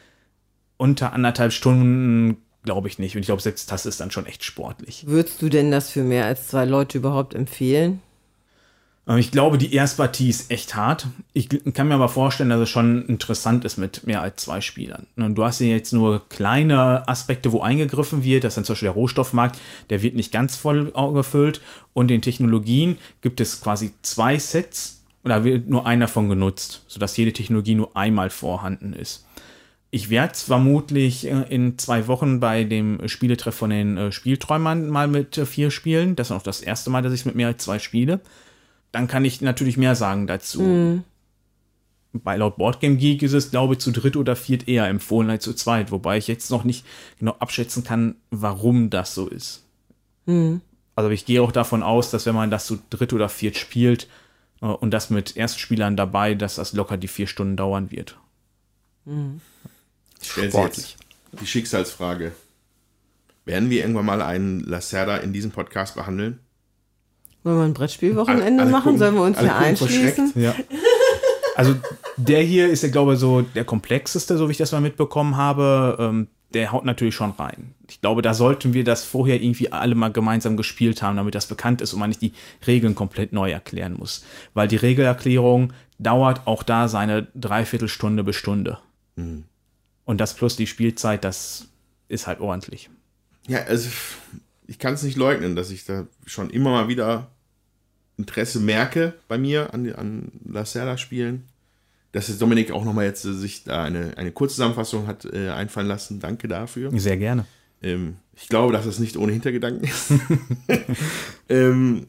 unter 0.77 1.11
anderthalb 1.11 1.51
Stunden 1.51 2.37
glaube 2.63 2.87
ich 2.87 2.99
nicht. 2.99 3.15
Und 3.15 3.21
ich 3.21 3.27
glaube, 3.27 3.41
selbst 3.41 3.71
das 3.71 3.85
ist 3.85 3.99
dann 3.99 4.11
schon 4.11 4.25
echt 4.25 4.43
sportlich. 4.43 5.05
Würdest 5.07 5.41
du 5.41 5.49
denn 5.49 5.71
das 5.71 5.89
für 5.89 6.03
mehr 6.03 6.25
als 6.25 6.47
zwei 6.47 6.65
Leute 6.65 6.97
überhaupt 6.97 7.33
empfehlen? 7.33 8.01
Ähm, 9.07 9.17
Ich 9.17 9.31
glaube, 9.31 9.57
die 9.57 9.73
Erstpartie 9.73 10.29
ist 10.29 10.51
echt 10.51 10.75
hart. 10.75 11.07
Ich 11.33 11.49
kann 11.73 11.87
mir 11.87 11.95
aber 11.95 12.09
vorstellen, 12.09 12.49
dass 12.49 12.61
es 12.61 12.69
schon 12.69 13.05
interessant 13.07 13.65
ist 13.65 13.77
mit 13.77 14.05
mehr 14.05 14.21
als 14.21 14.43
zwei 14.43 14.61
Spielern. 14.61 15.07
Und 15.15 15.35
du 15.35 15.43
hast 15.43 15.59
ja 15.59 15.67
jetzt 15.67 15.93
nur 15.93 16.27
kleine 16.29 17.07
Aspekte, 17.07 17.51
wo 17.51 17.61
eingegriffen 17.61 18.23
wird. 18.23 18.43
Das 18.43 18.51
ist 18.51 18.57
dann 18.57 18.65
zum 18.65 18.73
Beispiel 18.73 18.87
der 18.87 18.93
Rohstoffmarkt, 18.93 19.59
der 19.89 20.01
wird 20.01 20.15
nicht 20.15 20.31
ganz 20.31 20.55
voll 20.55 20.91
gefüllt. 21.13 21.61
Und 21.93 22.11
in 22.11 22.21
Technologien 22.21 22.97
gibt 23.21 23.41
es 23.41 23.61
quasi 23.61 23.93
zwei 24.03 24.37
Sets 24.37 25.01
und 25.23 25.29
da 25.29 25.43
wird 25.43 25.67
nur 25.67 25.85
einer 25.85 26.05
davon 26.05 26.29
genutzt, 26.29 26.83
sodass 26.87 27.17
jede 27.17 27.33
Technologie 27.33 27.75
nur 27.75 27.95
einmal 27.97 28.29
vorhanden 28.29 28.93
ist. 28.93 29.25
Ich 29.91 30.09
werde 30.11 30.35
vermutlich 30.35 31.25
äh, 31.25 31.45
in 31.49 31.77
zwei 31.79 32.07
Wochen 32.07 32.39
bei 32.39 32.63
dem 32.63 33.07
Spieletreff 33.07 33.55
von 33.55 33.71
den 33.71 33.97
äh, 33.97 34.11
Spielträumern 34.11 34.87
mal 34.87 35.07
mit 35.07 35.37
äh, 35.37 35.45
vier 35.47 35.71
spielen. 35.71 36.15
Das 36.15 36.27
ist 36.27 36.31
auch 36.31 36.43
das 36.43 36.61
erste 36.61 36.89
Mal, 36.91 37.01
dass 37.01 37.13
ich 37.13 37.25
mit 37.25 37.35
mehr 37.35 37.47
als 37.47 37.63
zwei 37.63 37.79
spiele. 37.79 38.19
Dann 38.91 39.07
kann 39.07 39.25
ich 39.25 39.41
natürlich 39.41 39.77
mehr 39.77 39.95
sagen 39.95 40.27
dazu. 40.27 40.61
Bei 42.13 42.37
laut 42.37 42.57
Boardgame 42.57 42.97
Geek 42.97 43.21
ist 43.23 43.33
es, 43.33 43.51
glaube 43.51 43.73
ich, 43.75 43.79
zu 43.79 43.91
dritt 43.91 44.15
oder 44.15 44.35
viert 44.35 44.67
eher 44.67 44.87
empfohlen 44.87 45.29
als 45.29 45.43
zu 45.43 45.53
zweit, 45.53 45.91
wobei 45.91 46.17
ich 46.17 46.27
jetzt 46.27 46.49
noch 46.49 46.63
nicht 46.63 46.85
genau 47.19 47.35
abschätzen 47.39 47.83
kann, 47.83 48.15
warum 48.31 48.89
das 48.89 49.13
so 49.15 49.27
ist. 49.27 49.63
Also 50.95 51.09
ich 51.11 51.25
gehe 51.25 51.41
auch 51.41 51.51
davon 51.51 51.83
aus, 51.83 52.09
dass 52.11 52.25
wenn 52.25 52.35
man 52.35 52.49
das 52.51 52.65
zu 52.65 52.79
dritt 52.89 53.13
oder 53.13 53.29
viert 53.29 53.57
spielt 53.57 54.07
und 54.59 54.91
das 54.91 55.09
mit 55.11 55.37
Erstspielern 55.37 55.95
dabei, 55.95 56.33
dass 56.35 56.55
das 56.55 56.73
locker 56.73 56.97
die 56.97 57.07
vier 57.07 57.27
Stunden 57.27 57.55
dauern 57.55 57.91
wird. 57.91 58.17
Ich 59.05 59.48
stelle 60.21 60.51
sie 60.51 60.57
jetzt 60.61 60.97
die 61.41 61.45
Schicksalsfrage. 61.47 62.31
Werden 63.45 63.69
wir 63.69 63.81
irgendwann 63.81 64.05
mal 64.05 64.21
einen 64.21 64.61
Lacerda 64.61 65.17
in 65.17 65.33
diesem 65.33 65.51
Podcast 65.51 65.95
behandeln? 65.95 66.39
Wollen 67.43 67.57
wir 67.57 67.63
ein 67.63 67.73
Brettspielwochenende 67.73 68.63
Alle- 68.63 68.71
machen? 68.71 68.93
gucken- 68.95 68.99
Sollen 68.99 69.15
wir 69.15 69.23
uns 69.23 69.39
hier 69.39 69.55
einschließen? 69.55 70.33
Ja. 70.35 70.53
Also 71.55 71.75
der 72.17 72.41
hier 72.43 72.69
ist 72.69 72.83
ja, 72.83 72.89
glaube 72.89 73.13
ich, 73.13 73.19
so 73.19 73.41
der 73.41 73.65
komplexeste, 73.65 74.37
so 74.37 74.47
wie 74.47 74.51
ich 74.51 74.57
das 74.57 74.71
mal 74.71 74.81
mitbekommen 74.81 75.35
habe. 75.37 75.97
Ähm, 75.99 76.27
der 76.53 76.71
haut 76.71 76.83
natürlich 76.83 77.13
schon 77.13 77.29
rein. 77.31 77.75
Ich 77.87 78.01
glaube, 78.01 78.23
da 78.23 78.33
sollten 78.33 78.73
wir 78.73 78.83
das 78.83 79.03
vorher 79.03 79.39
irgendwie 79.41 79.71
alle 79.71 79.93
mal 79.93 80.11
gemeinsam 80.11 80.57
gespielt 80.57 81.03
haben, 81.03 81.15
damit 81.17 81.35
das 81.35 81.45
bekannt 81.45 81.79
ist 81.81 81.93
und 81.93 81.99
man 81.99 82.09
nicht 82.09 82.21
die 82.23 82.33
Regeln 82.65 82.95
komplett 82.95 83.33
neu 83.33 83.51
erklären 83.51 83.93
muss. 83.93 84.23
Weil 84.55 84.67
die 84.67 84.75
Regelerklärung 84.77 85.73
dauert 85.99 86.47
auch 86.47 86.63
da 86.63 86.87
seine 86.87 87.27
Dreiviertelstunde 87.35 88.23
bis 88.23 88.35
Stunde. 88.35 88.79
Und 90.09 90.17
das 90.17 90.33
plus 90.33 90.55
die 90.55 90.65
Spielzeit, 90.65 91.23
das 91.23 91.67
ist 92.07 92.25
halt 92.25 92.39
ordentlich. 92.39 92.89
Ja, 93.47 93.59
also 93.65 93.89
ich 94.65 94.79
kann 94.79 94.95
es 94.95 95.03
nicht 95.03 95.17
leugnen, 95.17 95.55
dass 95.55 95.69
ich 95.69 95.85
da 95.85 96.07
schon 96.25 96.49
immer 96.49 96.71
mal 96.71 96.87
wieder 96.87 97.29
Interesse 98.17 98.59
merke 98.59 99.13
bei 99.27 99.37
mir 99.37 99.71
an, 99.71 99.93
an 99.93 100.31
Lacerda-Spielen. 100.45 101.43
Dass 102.11 102.27
jetzt 102.27 102.41
Dominik 102.41 102.71
auch 102.71 102.85
nochmal 102.85 103.05
jetzt 103.05 103.23
äh, 103.23 103.33
sich 103.33 103.65
da 103.65 103.83
eine, 103.83 104.17
eine 104.17 104.31
Kurzzusammenfassung 104.31 105.05
hat 105.05 105.25
äh, 105.25 105.49
einfallen 105.51 105.87
lassen. 105.87 106.19
Danke 106.19 106.47
dafür. 106.47 106.89
Sehr 106.99 107.17
gerne. 107.17 107.45
Ähm, 107.83 108.15
ich 108.35 108.47
glaube, 108.47 108.73
dass 108.73 108.85
das 108.85 108.97
nicht 108.97 109.15
ohne 109.15 109.31
Hintergedanken 109.31 109.83
ist. 109.83 110.11
ähm, 111.49 112.07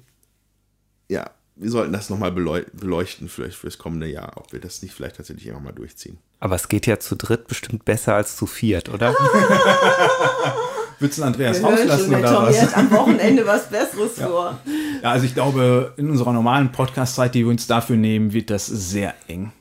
ja, 1.10 1.30
wir 1.60 1.70
sollten 1.70 1.92
das 1.92 2.08
nochmal 2.08 2.32
beleu 2.32 2.62
beleuchten, 2.72 3.28
vielleicht 3.28 3.56
fürs 3.56 3.76
kommende 3.76 4.06
Jahr, 4.06 4.32
ob 4.36 4.52
wir 4.52 4.60
das 4.60 4.80
nicht 4.80 4.94
vielleicht 4.94 5.16
tatsächlich 5.16 5.46
immer 5.46 5.60
mal 5.60 5.72
durchziehen. 5.72 6.16
Aber 6.38 6.54
es 6.54 6.68
geht 6.68 6.86
ja 6.86 6.98
zu 6.98 7.16
dritt 7.16 7.48
bestimmt 7.48 7.84
besser 7.84 8.14
als 8.14 8.36
zu 8.36 8.46
viert, 8.46 8.88
oder? 8.88 9.14
Würdest 10.98 11.18
du 11.18 11.22
Andreas 11.22 11.62
rauslassen 11.62 12.10
der 12.10 12.20
oder 12.20 12.42
was? 12.42 12.62
hat 12.62 12.76
am 12.76 12.90
Wochenende 12.90 13.46
was 13.46 13.66
Besseres 13.70 14.12
vor. 14.18 14.58
Ja, 15.02 15.10
also 15.10 15.26
ich 15.26 15.34
glaube, 15.34 15.92
in 15.98 16.10
unserer 16.10 16.32
normalen 16.32 16.72
Podcast-Zeit, 16.72 17.34
die 17.34 17.44
wir 17.44 17.50
uns 17.50 17.66
dafür 17.66 17.96
nehmen, 17.96 18.32
wird 18.32 18.48
das 18.48 18.66
sehr 18.66 19.14
eng. 19.28 19.52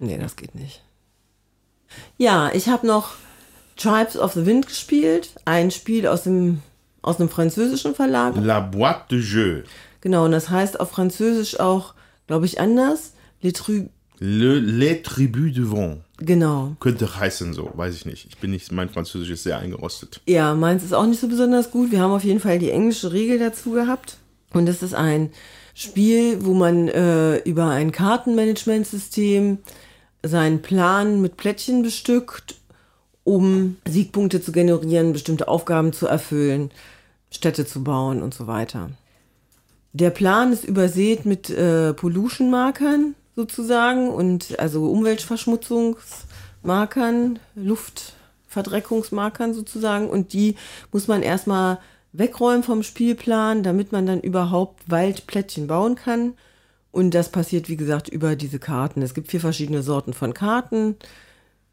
Nee, 0.00 0.18
das 0.18 0.34
geht 0.34 0.54
nicht. 0.56 0.82
Ja, 2.18 2.50
ich 2.52 2.68
habe 2.68 2.86
noch 2.86 3.14
Tribes 3.76 4.16
of 4.16 4.32
the 4.32 4.46
Wind 4.46 4.66
gespielt. 4.66 5.30
Ein 5.44 5.70
Spiel 5.70 6.08
aus 6.08 6.24
dem 6.24 6.60
aus 7.02 7.20
einem 7.20 7.28
französischen 7.28 7.94
Verlag. 7.94 8.34
La 8.36 8.58
Boîte 8.58 9.08
de 9.10 9.20
Jeu. 9.20 9.62
Genau, 10.06 10.24
und 10.24 10.30
das 10.30 10.50
heißt 10.50 10.78
auf 10.78 10.92
Französisch 10.92 11.58
auch, 11.58 11.92
glaube 12.28 12.46
ich, 12.46 12.60
anders. 12.60 13.14
Les 13.42 13.54
Trus. 13.54 13.86
Le, 14.20 14.60
Les 14.60 15.02
Tribus 15.02 15.52
de 15.52 15.68
Vent. 15.68 15.98
Genau. 16.18 16.76
Könnte 16.78 17.18
heißen 17.18 17.54
so, 17.54 17.72
weiß 17.74 17.92
ich 17.92 18.06
nicht. 18.06 18.24
Ich 18.28 18.38
bin 18.38 18.52
nicht, 18.52 18.70
mein 18.70 18.88
Französisch 18.88 19.30
ist 19.30 19.42
sehr 19.42 19.58
eingerostet. 19.58 20.20
Ja, 20.26 20.54
meins 20.54 20.84
ist 20.84 20.94
auch 20.94 21.06
nicht 21.06 21.18
so 21.18 21.26
besonders 21.26 21.72
gut. 21.72 21.90
Wir 21.90 21.98
haben 22.00 22.12
auf 22.12 22.22
jeden 22.22 22.38
Fall 22.38 22.60
die 22.60 22.70
englische 22.70 23.12
Regel 23.12 23.40
dazu 23.40 23.72
gehabt. 23.72 24.18
Und 24.52 24.68
es 24.68 24.80
ist 24.80 24.94
ein 24.94 25.32
Spiel, 25.74 26.44
wo 26.44 26.54
man 26.54 26.86
äh, 26.86 27.38
über 27.38 27.70
ein 27.70 27.90
Kartenmanagementsystem 27.90 29.58
seinen 30.22 30.62
Plan 30.62 31.20
mit 31.20 31.36
Plättchen 31.36 31.82
bestückt, 31.82 32.54
um 33.24 33.76
Siegpunkte 33.88 34.40
zu 34.40 34.52
generieren, 34.52 35.12
bestimmte 35.12 35.48
Aufgaben 35.48 35.92
zu 35.92 36.06
erfüllen, 36.06 36.70
Städte 37.32 37.66
zu 37.66 37.82
bauen 37.82 38.22
und 38.22 38.34
so 38.34 38.46
weiter. 38.46 38.90
Der 39.92 40.10
Plan 40.10 40.52
ist 40.52 40.64
übersät 40.64 41.24
mit 41.24 41.48
äh, 41.50 41.94
Pollution-Markern 41.94 43.14
sozusagen 43.34 44.10
und 44.10 44.58
also 44.58 44.90
Umweltverschmutzungsmarkern, 44.90 47.38
Luftverdreckungsmarkern 47.54 49.54
sozusagen 49.54 50.10
und 50.10 50.32
die 50.32 50.56
muss 50.92 51.06
man 51.08 51.22
erstmal 51.22 51.78
wegräumen 52.12 52.62
vom 52.62 52.82
Spielplan, 52.82 53.62
damit 53.62 53.92
man 53.92 54.06
dann 54.06 54.20
überhaupt 54.20 54.90
Waldplättchen 54.90 55.66
bauen 55.66 55.96
kann. 55.96 56.34
Und 56.90 57.12
das 57.12 57.30
passiert, 57.30 57.68
wie 57.68 57.76
gesagt, 57.76 58.08
über 58.08 58.36
diese 58.36 58.58
Karten. 58.58 59.02
Es 59.02 59.12
gibt 59.12 59.30
vier 59.30 59.40
verschiedene 59.40 59.82
Sorten 59.82 60.14
von 60.14 60.32
Karten. 60.32 60.96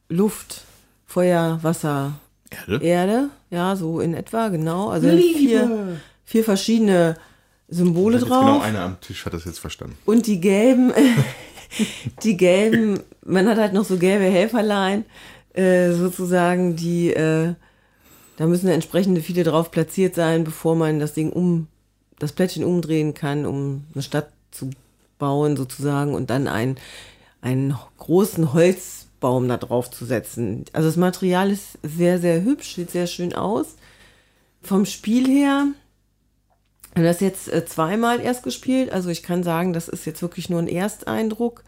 Luft, 0.10 0.66
Feuer, 1.06 1.60
Wasser, 1.62 2.20
Erde? 2.52 2.86
Erde. 2.86 3.30
Ja, 3.50 3.78
so 3.78 4.02
in 4.02 4.14
etwa, 4.14 4.50
genau. 4.50 4.90
Also 4.90 5.08
vier, 5.10 5.98
vier 6.26 6.44
verschiedene 6.44 7.16
Symbole 7.74 8.18
jetzt 8.18 8.30
drauf. 8.30 8.46
genau 8.46 8.60
einer 8.60 8.82
am 8.82 9.02
Tisch 9.02 9.26
hat 9.26 9.34
das 9.34 9.46
jetzt 9.46 9.60
verstanden. 9.60 9.98
Und 10.06 10.28
die 10.28 10.40
gelben, 10.40 10.94
die 12.24 12.38
gelben, 12.38 13.00
man 13.26 13.48
hat 13.48 13.58
halt 13.58 13.74
noch 13.74 13.86
so 13.86 13.98
gelbe 13.98 14.26
Helferlein, 14.26 15.06
äh, 15.54 15.92
sozusagen, 15.92 16.76
die, 16.76 17.14
äh, 17.14 17.54
da 18.38 18.46
müssen 18.48 18.68
entsprechende 18.70 19.22
viele 19.22 19.44
drauf 19.44 19.72
platziert 19.72 20.16
sein, 20.16 20.44
bevor 20.44 20.76
man 20.76 21.00
das 21.00 21.14
Ding 21.14 21.32
um, 21.32 21.68
das 22.20 22.32
Plättchen 22.32 22.64
umdrehen 22.64 23.14
kann, 23.14 23.46
um 23.46 23.84
eine 23.94 24.04
Stadt 24.04 24.30
zu 24.52 24.70
bauen, 25.20 25.56
sozusagen, 25.58 26.14
und 26.14 26.30
dann 26.30 26.48
einen, 26.48 26.78
einen 27.42 27.76
großen 27.98 28.54
Holzbaum 28.54 29.48
da 29.48 29.58
drauf 29.58 29.92
zu 29.92 30.06
setzen. 30.06 30.66
Also 30.74 30.90
das 30.90 30.98
Material 30.98 31.52
ist 31.52 31.78
sehr, 31.84 32.20
sehr 32.20 32.44
hübsch, 32.44 32.76
sieht 32.76 32.92
sehr 32.92 33.08
schön 33.08 33.34
aus. 33.34 33.76
Vom 34.62 34.86
Spiel 34.86 35.28
her, 35.28 35.68
habe 36.96 37.06
das 37.06 37.20
jetzt 37.20 37.52
äh, 37.52 37.66
zweimal 37.66 38.20
erst 38.20 38.44
gespielt, 38.44 38.92
also 38.92 39.10
ich 39.10 39.24
kann 39.24 39.44
sagen, 39.44 39.74
das 39.74 39.88
ist 39.88 40.06
jetzt 40.06 40.22
wirklich 40.22 40.50
nur 40.50 40.60
ein 40.60 40.68
Ersteindruck. 40.68 41.64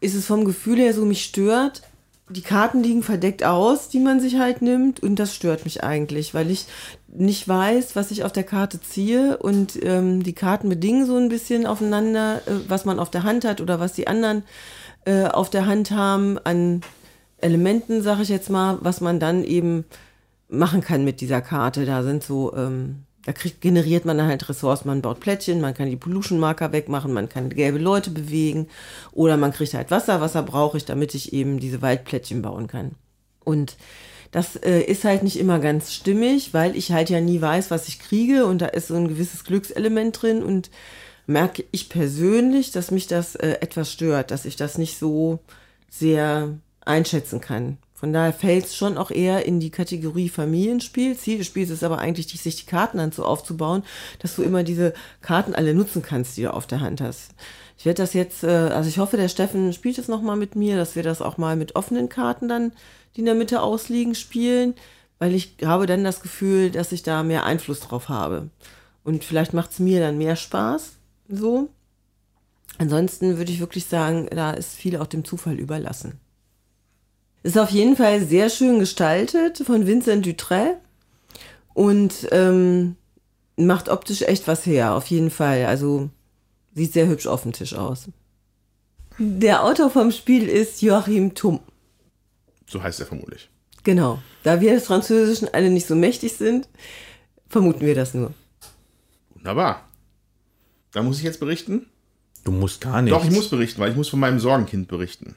Ist 0.00 0.14
es 0.14 0.26
vom 0.26 0.44
Gefühl 0.44 0.78
her 0.78 0.94
so, 0.94 1.04
mich 1.04 1.24
stört 1.24 1.82
die 2.28 2.42
Karten 2.42 2.82
liegen 2.82 3.02
verdeckt 3.02 3.44
aus, 3.44 3.88
die 3.88 4.00
man 4.00 4.20
sich 4.20 4.36
halt 4.36 4.60
nimmt. 4.60 5.00
Und 5.00 5.16
das 5.16 5.34
stört 5.34 5.64
mich 5.64 5.84
eigentlich, 5.84 6.34
weil 6.34 6.50
ich 6.50 6.66
nicht 7.08 7.46
weiß, 7.46 7.94
was 7.94 8.10
ich 8.10 8.24
auf 8.24 8.32
der 8.32 8.42
Karte 8.42 8.80
ziehe. 8.80 9.36
Und 9.36 9.78
ähm, 9.84 10.22
die 10.22 10.32
Karten 10.32 10.68
bedingen 10.68 11.06
so 11.06 11.16
ein 11.16 11.28
bisschen 11.28 11.66
aufeinander, 11.66 12.42
äh, 12.46 12.68
was 12.68 12.84
man 12.84 12.98
auf 12.98 13.10
der 13.10 13.22
Hand 13.22 13.44
hat 13.44 13.60
oder 13.60 13.78
was 13.78 13.92
die 13.92 14.08
anderen 14.08 14.42
äh, 15.04 15.26
auf 15.26 15.50
der 15.50 15.66
Hand 15.66 15.92
haben 15.92 16.38
an 16.38 16.80
Elementen, 17.38 18.02
sage 18.02 18.22
ich 18.22 18.28
jetzt 18.28 18.50
mal, 18.50 18.78
was 18.80 19.00
man 19.00 19.20
dann 19.20 19.44
eben 19.44 19.84
machen 20.48 20.80
kann 20.80 21.04
mit 21.04 21.20
dieser 21.20 21.42
Karte. 21.42 21.86
Da 21.86 22.02
sind 22.02 22.24
so 22.24 22.52
ähm, 22.56 23.05
da 23.26 23.32
kriegt, 23.32 23.60
generiert 23.60 24.04
man 24.04 24.22
halt 24.22 24.48
Ressourcen. 24.48 24.86
Man 24.86 25.02
baut 25.02 25.18
Plättchen, 25.18 25.60
man 25.60 25.74
kann 25.74 25.90
die 25.90 25.96
Pollution-Marker 25.96 26.70
wegmachen, 26.70 27.12
man 27.12 27.28
kann 27.28 27.50
gelbe 27.50 27.78
Leute 27.78 28.10
bewegen 28.10 28.68
oder 29.10 29.36
man 29.36 29.52
kriegt 29.52 29.74
halt 29.74 29.90
Wasser. 29.90 30.20
Wasser 30.20 30.44
brauche 30.44 30.76
ich, 30.76 30.84
damit 30.84 31.12
ich 31.14 31.32
eben 31.32 31.58
diese 31.58 31.82
Waldplättchen 31.82 32.40
bauen 32.40 32.68
kann. 32.68 32.92
Und 33.42 33.76
das 34.30 34.54
äh, 34.54 34.80
ist 34.80 35.04
halt 35.04 35.24
nicht 35.24 35.40
immer 35.40 35.58
ganz 35.58 35.92
stimmig, 35.92 36.54
weil 36.54 36.76
ich 36.76 36.92
halt 36.92 37.10
ja 37.10 37.20
nie 37.20 37.40
weiß, 37.40 37.72
was 37.72 37.88
ich 37.88 37.98
kriege 37.98 38.46
und 38.46 38.62
da 38.62 38.66
ist 38.66 38.88
so 38.88 38.94
ein 38.94 39.08
gewisses 39.08 39.42
Glückselement 39.42 40.22
drin 40.22 40.44
und 40.44 40.70
merke 41.26 41.64
ich 41.72 41.88
persönlich, 41.88 42.70
dass 42.70 42.92
mich 42.92 43.08
das 43.08 43.34
äh, 43.34 43.58
etwas 43.60 43.90
stört, 43.90 44.30
dass 44.30 44.44
ich 44.44 44.54
das 44.54 44.78
nicht 44.78 44.98
so 44.98 45.40
sehr 45.90 46.50
einschätzen 46.84 47.40
kann. 47.40 47.78
Von 47.96 48.12
daher 48.12 48.34
fällt 48.34 48.66
es 48.66 48.76
schon 48.76 48.98
auch 48.98 49.10
eher 49.10 49.46
in 49.46 49.58
die 49.58 49.70
Kategorie 49.70 50.28
Familienspiel. 50.28 51.16
Ziel 51.16 51.38
des 51.38 51.46
Spiels 51.46 51.70
ist 51.70 51.82
aber 51.82 51.98
eigentlich, 51.98 52.26
sich 52.26 52.56
die 52.56 52.66
Karten 52.66 52.98
dann 52.98 53.10
so 53.10 53.24
aufzubauen, 53.24 53.84
dass 54.18 54.36
du 54.36 54.42
immer 54.42 54.64
diese 54.64 54.92
Karten 55.22 55.54
alle 55.54 55.72
nutzen 55.72 56.02
kannst, 56.02 56.36
die 56.36 56.42
du 56.42 56.52
auf 56.52 56.66
der 56.66 56.82
Hand 56.82 57.00
hast. 57.00 57.30
Ich 57.78 57.86
werde 57.86 58.02
das 58.02 58.12
jetzt, 58.12 58.44
äh, 58.44 58.48
also 58.48 58.90
ich 58.90 58.98
hoffe, 58.98 59.16
der 59.16 59.30
Steffen 59.30 59.72
spielt 59.72 59.96
es 59.96 60.08
nochmal 60.08 60.36
mit 60.36 60.56
mir, 60.56 60.76
dass 60.76 60.94
wir 60.94 61.02
das 61.02 61.22
auch 61.22 61.38
mal 61.38 61.56
mit 61.56 61.74
offenen 61.74 62.10
Karten 62.10 62.48
dann, 62.48 62.72
die 63.14 63.20
in 63.20 63.26
der 63.26 63.34
Mitte 63.34 63.62
ausliegen, 63.62 64.14
spielen, 64.14 64.74
weil 65.18 65.34
ich 65.34 65.56
habe 65.64 65.86
dann 65.86 66.04
das 66.04 66.20
Gefühl, 66.20 66.70
dass 66.70 66.92
ich 66.92 67.02
da 67.02 67.22
mehr 67.22 67.46
Einfluss 67.46 67.80
drauf 67.80 68.10
habe. 68.10 68.50
Und 69.04 69.24
vielleicht 69.24 69.54
macht 69.54 69.70
es 69.70 69.78
mir 69.78 70.00
dann 70.00 70.18
mehr 70.18 70.36
Spaß, 70.36 70.96
so. 71.30 71.70
Ansonsten 72.76 73.38
würde 73.38 73.52
ich 73.52 73.60
wirklich 73.60 73.86
sagen, 73.86 74.28
da 74.30 74.50
ist 74.50 74.74
viel 74.74 74.98
auch 74.98 75.06
dem 75.06 75.24
Zufall 75.24 75.58
überlassen. 75.58 76.20
Ist 77.46 77.56
auf 77.56 77.70
jeden 77.70 77.94
Fall 77.94 78.26
sehr 78.26 78.50
schön 78.50 78.80
gestaltet 78.80 79.58
von 79.58 79.86
Vincent 79.86 80.26
Dutray 80.26 80.74
und 81.74 82.26
ähm, 82.32 82.96
macht 83.56 83.88
optisch 83.88 84.22
echt 84.22 84.48
was 84.48 84.66
her, 84.66 84.94
auf 84.94 85.06
jeden 85.06 85.30
Fall. 85.30 85.66
Also 85.66 86.10
sieht 86.74 86.92
sehr 86.92 87.06
hübsch 87.06 87.28
auf 87.28 87.44
dem 87.44 87.52
Tisch 87.52 87.74
aus. 87.74 88.08
Der 89.18 89.62
Autor 89.62 89.90
vom 89.90 90.10
Spiel 90.10 90.48
ist 90.48 90.82
Joachim 90.82 91.36
Thum. 91.36 91.60
So 92.66 92.82
heißt 92.82 92.98
er 92.98 93.06
vermutlich. 93.06 93.48
Genau. 93.84 94.20
Da 94.42 94.60
wir 94.60 94.74
des 94.74 94.86
Französischen 94.86 95.46
alle 95.54 95.70
nicht 95.70 95.86
so 95.86 95.94
mächtig 95.94 96.32
sind, 96.32 96.68
vermuten 97.48 97.86
wir 97.86 97.94
das 97.94 98.12
nur. 98.12 98.34
Wunderbar. 99.34 99.88
Da 100.90 101.00
muss 101.00 101.18
ich 101.18 101.22
jetzt 101.22 101.38
berichten? 101.38 101.86
Du 102.42 102.50
musst 102.50 102.80
gar 102.80 103.02
nicht. 103.02 103.12
Doch, 103.12 103.24
ich 103.24 103.30
muss 103.30 103.50
berichten, 103.50 103.80
weil 103.80 103.92
ich 103.92 103.96
muss 103.96 104.08
von 104.08 104.18
meinem 104.18 104.40
Sorgenkind 104.40 104.88
berichten. 104.88 105.36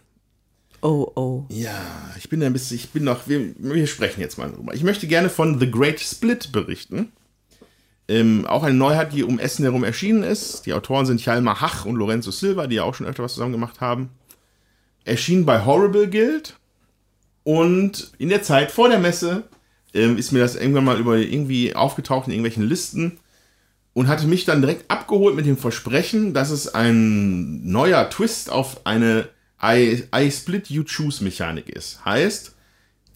Oh, 0.81 1.11
oh. 1.15 1.45
Ja, 1.49 1.79
ich 2.17 2.29
bin 2.29 2.41
ein 2.43 2.53
bisschen, 2.53 2.77
ich 2.77 2.89
bin 2.89 3.03
noch, 3.03 3.27
wir, 3.27 3.53
wir 3.57 3.87
sprechen 3.87 4.21
jetzt 4.21 4.37
mal 4.37 4.51
drüber. 4.51 4.73
Ich 4.73 4.83
möchte 4.83 5.07
gerne 5.07 5.29
von 5.29 5.59
The 5.59 5.69
Great 5.69 5.99
Split 5.99 6.51
berichten. 6.51 7.11
Ähm, 8.07 8.45
auch 8.47 8.63
eine 8.63 8.75
Neuheit, 8.75 9.13
die 9.13 9.23
um 9.23 9.39
Essen 9.39 9.63
herum 9.63 9.83
erschienen 9.83 10.23
ist. 10.23 10.65
Die 10.65 10.73
Autoren 10.73 11.05
sind 11.05 11.21
Hjalmar 11.21 11.61
Hach 11.61 11.85
und 11.85 11.95
Lorenzo 11.95 12.31
Silva, 12.31 12.67
die 12.67 12.77
ja 12.77 12.83
auch 12.83 12.95
schon 12.95 13.05
öfter 13.05 13.23
was 13.23 13.33
zusammen 13.33 13.51
gemacht 13.51 13.81
haben. 13.81 14.09
Erschien 15.05 15.45
bei 15.45 15.65
Horrible 15.65 16.09
Guild. 16.09 16.55
Und 17.43 18.11
in 18.17 18.29
der 18.29 18.41
Zeit 18.41 18.71
vor 18.71 18.89
der 18.89 18.99
Messe 18.99 19.43
ähm, 19.93 20.17
ist 20.17 20.31
mir 20.31 20.39
das 20.39 20.55
irgendwann 20.55 20.85
mal 20.85 20.99
über 20.99 21.17
irgendwie 21.17 21.75
aufgetaucht 21.75 22.27
in 22.27 22.33
irgendwelchen 22.33 22.67
Listen 22.67 23.19
und 23.93 24.07
hatte 24.07 24.27
mich 24.27 24.45
dann 24.45 24.61
direkt 24.61 24.89
abgeholt 24.89 25.35
mit 25.35 25.45
dem 25.45 25.57
Versprechen, 25.57 26.33
dass 26.33 26.51
es 26.51 26.73
ein 26.73 27.69
neuer 27.69 28.09
Twist 28.09 28.51
auf 28.51 28.85
eine 28.85 29.29
I, 29.61 30.03
I 30.15 30.31
split 30.31 30.69
you 30.69 30.83
choose 30.83 31.23
Mechanik 31.23 31.69
ist. 31.69 32.03
Heißt, 32.05 32.55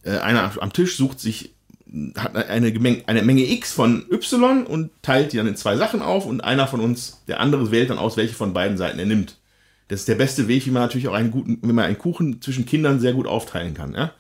äh, 0.03 0.17
einer 0.17 0.51
am 0.62 0.73
Tisch 0.73 0.97
sucht 0.97 1.19
sich, 1.19 1.51
hat 2.15 2.36
eine, 2.36 2.73
Gemeng, 2.73 3.03
eine 3.08 3.21
Menge 3.21 3.49
X 3.49 3.71
von 3.71 4.06
Y 4.12 4.65
und 4.65 4.91
teilt 5.01 5.32
die 5.32 5.38
dann 5.38 5.47
in 5.47 5.56
zwei 5.56 5.77
Sachen 5.77 6.01
auf 6.01 6.25
und 6.25 6.41
einer 6.41 6.67
von 6.67 6.82
uns, 6.82 7.21
der 7.27 7.39
andere 7.39 7.71
wählt 7.71 7.89
dann 7.89 7.97
aus, 7.97 8.17
welche 8.17 8.34
von 8.34 8.53
beiden 8.53 8.77
Seiten 8.77 8.99
er 8.99 9.06
nimmt. 9.06 9.38
Das 9.88 10.01
ist 10.01 10.08
der 10.08 10.15
beste 10.15 10.47
Weg, 10.47 10.65
wie 10.65 10.71
man 10.71 10.82
natürlich 10.82 11.08
auch 11.08 11.13
einen 11.13 11.32
guten, 11.32 11.60
wenn 11.62 11.75
man 11.75 11.86
einen 11.86 11.97
Kuchen 11.97 12.41
zwischen 12.41 12.65
Kindern 12.65 12.99
sehr 12.99 13.13
gut 13.13 13.27
aufteilen 13.27 13.73
kann. 13.73 13.93
Ja? 13.93 14.13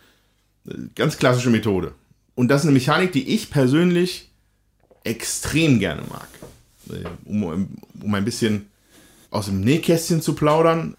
Ganz 0.95 1.17
klassische 1.17 1.49
Methode. 1.49 1.93
Und 2.35 2.49
das 2.49 2.61
ist 2.61 2.67
eine 2.67 2.73
Mechanik, 2.73 3.11
die 3.11 3.33
ich 3.33 3.49
persönlich 3.49 4.29
extrem 5.03 5.79
gerne 5.79 6.03
mag. 6.09 6.27
Äh, 6.89 7.07
um, 7.25 7.69
um 8.01 8.13
ein 8.13 8.25
bisschen 8.25 8.67
aus 9.29 9.47
dem 9.47 9.61
Nähkästchen 9.61 10.21
zu 10.21 10.35
plaudern 10.35 10.95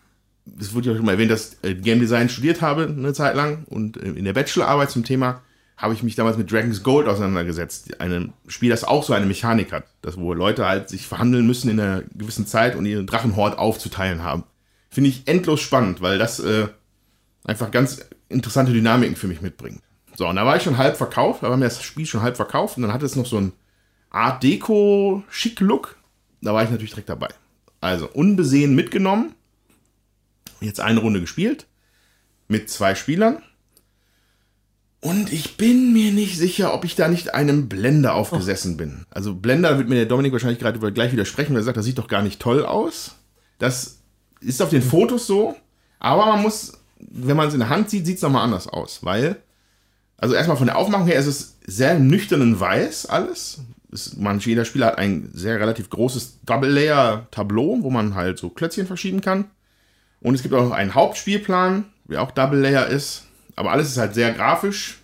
es 0.58 0.74
wurde 0.74 0.90
ja 0.90 0.96
schon 0.96 1.06
mal 1.06 1.12
erwähnt, 1.12 1.30
dass 1.30 1.56
ich 1.62 1.70
äh, 1.70 1.74
Game 1.74 2.00
Design 2.00 2.28
studiert 2.28 2.60
habe 2.60 2.86
eine 2.86 3.12
Zeit 3.12 3.34
lang 3.34 3.64
und 3.66 3.96
äh, 3.96 4.10
in 4.10 4.24
der 4.24 4.32
Bachelorarbeit 4.32 4.90
zum 4.90 5.04
Thema 5.04 5.42
habe 5.76 5.94
ich 5.94 6.02
mich 6.02 6.14
damals 6.14 6.36
mit 6.36 6.52
Dragon's 6.52 6.82
Gold 6.82 7.08
auseinandergesetzt. 7.08 8.00
Ein 8.00 8.32
Spiel, 8.46 8.70
das 8.70 8.84
auch 8.84 9.02
so 9.02 9.12
eine 9.12 9.26
Mechanik 9.26 9.72
hat, 9.72 9.84
das 10.02 10.16
wo 10.16 10.32
Leute 10.32 10.66
halt 10.66 10.88
sich 10.88 11.06
verhandeln 11.06 11.46
müssen 11.46 11.68
in 11.68 11.80
einer 11.80 12.02
gewissen 12.14 12.46
Zeit 12.46 12.76
und 12.76 12.86
ihren 12.86 13.06
Drachenhort 13.06 13.58
aufzuteilen 13.58 14.22
haben. 14.22 14.44
Finde 14.90 15.10
ich 15.10 15.26
endlos 15.26 15.60
spannend, 15.60 16.00
weil 16.00 16.18
das 16.18 16.38
äh, 16.38 16.68
einfach 17.44 17.72
ganz 17.72 18.06
interessante 18.28 18.72
Dynamiken 18.72 19.16
für 19.16 19.26
mich 19.26 19.40
mitbringt. 19.40 19.82
So, 20.16 20.28
und 20.28 20.36
da 20.36 20.46
war 20.46 20.56
ich 20.56 20.62
schon 20.62 20.78
halb 20.78 20.96
verkauft, 20.96 21.42
da 21.42 21.50
war 21.50 21.56
mir 21.56 21.64
das 21.64 21.82
Spiel 21.82 22.06
schon 22.06 22.22
halb 22.22 22.36
verkauft 22.36 22.76
und 22.76 22.84
dann 22.84 22.92
hatte 22.92 23.06
es 23.06 23.16
noch 23.16 23.26
so 23.26 23.38
einen 23.38 23.52
Art 24.10 24.44
Deko-Schick-Look. 24.44 25.96
Da 26.40 26.54
war 26.54 26.62
ich 26.62 26.70
natürlich 26.70 26.92
direkt 26.92 27.08
dabei. 27.08 27.28
Also 27.80 28.08
unbesehen 28.08 28.76
mitgenommen 28.76 29.34
jetzt 30.60 30.80
eine 30.80 31.00
Runde 31.00 31.20
gespielt 31.20 31.66
mit 32.48 32.70
zwei 32.70 32.94
Spielern. 32.94 33.42
Und 35.00 35.30
ich 35.30 35.58
bin 35.58 35.92
mir 35.92 36.12
nicht 36.12 36.38
sicher, 36.38 36.72
ob 36.72 36.84
ich 36.86 36.96
da 36.96 37.08
nicht 37.08 37.34
einem 37.34 37.68
Blender 37.68 38.14
aufgesessen 38.14 38.74
oh. 38.74 38.76
bin. 38.78 39.04
Also 39.10 39.34
Blender 39.34 39.76
wird 39.76 39.90
mir 39.90 39.96
der 39.96 40.06
Dominik 40.06 40.32
wahrscheinlich 40.32 40.58
gerade 40.58 40.78
gleich 40.92 41.12
widersprechen, 41.12 41.52
weil 41.52 41.60
er 41.60 41.64
sagt, 41.64 41.76
das 41.76 41.84
sieht 41.84 41.98
doch 41.98 42.08
gar 42.08 42.22
nicht 42.22 42.40
toll 42.40 42.64
aus. 42.64 43.16
Das 43.58 43.98
ist 44.40 44.62
auf 44.62 44.70
den 44.70 44.80
Fotos 44.80 45.26
so, 45.26 45.56
aber 45.98 46.26
man 46.26 46.40
muss, 46.40 46.72
wenn 46.98 47.36
man 47.36 47.48
es 47.48 47.54
in 47.54 47.60
der 47.60 47.68
Hand 47.68 47.90
sieht, 47.90 48.06
sieht 48.06 48.16
es 48.16 48.22
nochmal 48.22 48.44
anders 48.44 48.66
aus, 48.66 49.04
weil, 49.04 49.36
also 50.16 50.34
erstmal 50.34 50.56
von 50.56 50.66
der 50.66 50.78
Aufmachung 50.78 51.06
her 51.06 51.18
ist 51.18 51.26
es 51.26 51.58
sehr 51.66 51.98
nüchternen 51.98 52.58
weiß 52.58 53.06
alles. 53.06 53.60
Es, 53.92 54.16
man, 54.16 54.38
jeder 54.38 54.64
Spieler 54.64 54.86
hat 54.86 54.98
ein 54.98 55.28
sehr 55.32 55.60
relativ 55.60 55.90
großes 55.90 56.40
Double-Layer-Tableau, 56.46 57.78
wo 57.82 57.90
man 57.90 58.14
halt 58.14 58.38
so 58.38 58.48
Klötzchen 58.48 58.86
verschieben 58.86 59.20
kann. 59.20 59.50
Und 60.24 60.34
es 60.34 60.42
gibt 60.42 60.54
auch 60.54 60.64
noch 60.64 60.72
einen 60.72 60.94
Hauptspielplan, 60.94 61.84
der 62.06 62.22
auch 62.22 62.30
Double 62.30 62.58
Layer 62.58 62.86
ist. 62.86 63.26
Aber 63.56 63.72
alles 63.72 63.88
ist 63.88 63.98
halt 63.98 64.14
sehr 64.14 64.32
grafisch, 64.32 65.02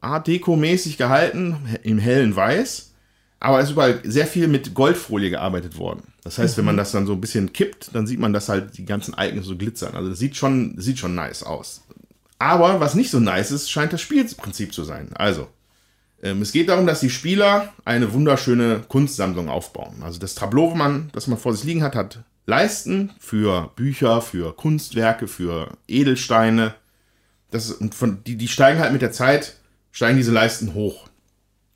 Art 0.00 0.28
Deco-mäßig 0.28 0.96
gehalten, 0.96 1.56
im 1.82 1.98
hellen 1.98 2.36
Weiß. 2.36 2.92
Aber 3.40 3.58
es 3.58 3.64
ist 3.64 3.72
überall 3.72 4.00
sehr 4.04 4.28
viel 4.28 4.46
mit 4.46 4.72
Goldfolie 4.72 5.30
gearbeitet 5.30 5.76
worden. 5.76 6.04
Das 6.22 6.38
heißt, 6.38 6.54
mhm. 6.54 6.58
wenn 6.58 6.64
man 6.66 6.76
das 6.76 6.92
dann 6.92 7.04
so 7.04 7.14
ein 7.14 7.20
bisschen 7.20 7.52
kippt, 7.52 7.90
dann 7.94 8.06
sieht 8.06 8.20
man, 8.20 8.32
dass 8.32 8.48
halt 8.48 8.78
die 8.78 8.84
ganzen 8.84 9.16
Icons 9.18 9.44
so 9.44 9.56
glitzern. 9.56 9.96
Also 9.96 10.10
das 10.10 10.20
sieht 10.20 10.36
schon, 10.36 10.80
sieht 10.80 11.00
schon 11.00 11.16
nice 11.16 11.42
aus. 11.42 11.82
Aber 12.38 12.78
was 12.78 12.94
nicht 12.94 13.10
so 13.10 13.18
nice 13.18 13.50
ist, 13.50 13.72
scheint 13.72 13.92
das 13.92 14.02
Spielprinzip 14.02 14.72
zu 14.72 14.84
sein. 14.84 15.08
Also, 15.14 15.48
ähm, 16.22 16.42
es 16.42 16.52
geht 16.52 16.68
darum, 16.68 16.86
dass 16.86 17.00
die 17.00 17.10
Spieler 17.10 17.72
eine 17.84 18.12
wunderschöne 18.12 18.84
Kunstsammlung 18.86 19.48
aufbauen. 19.48 19.96
Also 20.02 20.20
das 20.20 20.36
Tableau, 20.36 20.76
man, 20.76 21.10
das 21.12 21.26
man 21.26 21.38
vor 21.38 21.54
sich 21.54 21.64
liegen 21.64 21.82
hat, 21.82 21.96
hat 21.96 22.24
leisten 22.46 23.12
für 23.18 23.72
Bücher, 23.76 24.20
für 24.20 24.54
Kunstwerke, 24.54 25.28
für 25.28 25.76
Edelsteine. 25.88 26.74
Das, 27.50 27.70
und 27.70 27.94
von, 27.94 28.22
die, 28.24 28.36
die 28.36 28.48
steigen 28.48 28.80
halt 28.80 28.92
mit 28.92 29.02
der 29.02 29.12
Zeit, 29.12 29.56
steigen 29.92 30.16
diese 30.16 30.32
Leisten 30.32 30.74
hoch. 30.74 31.08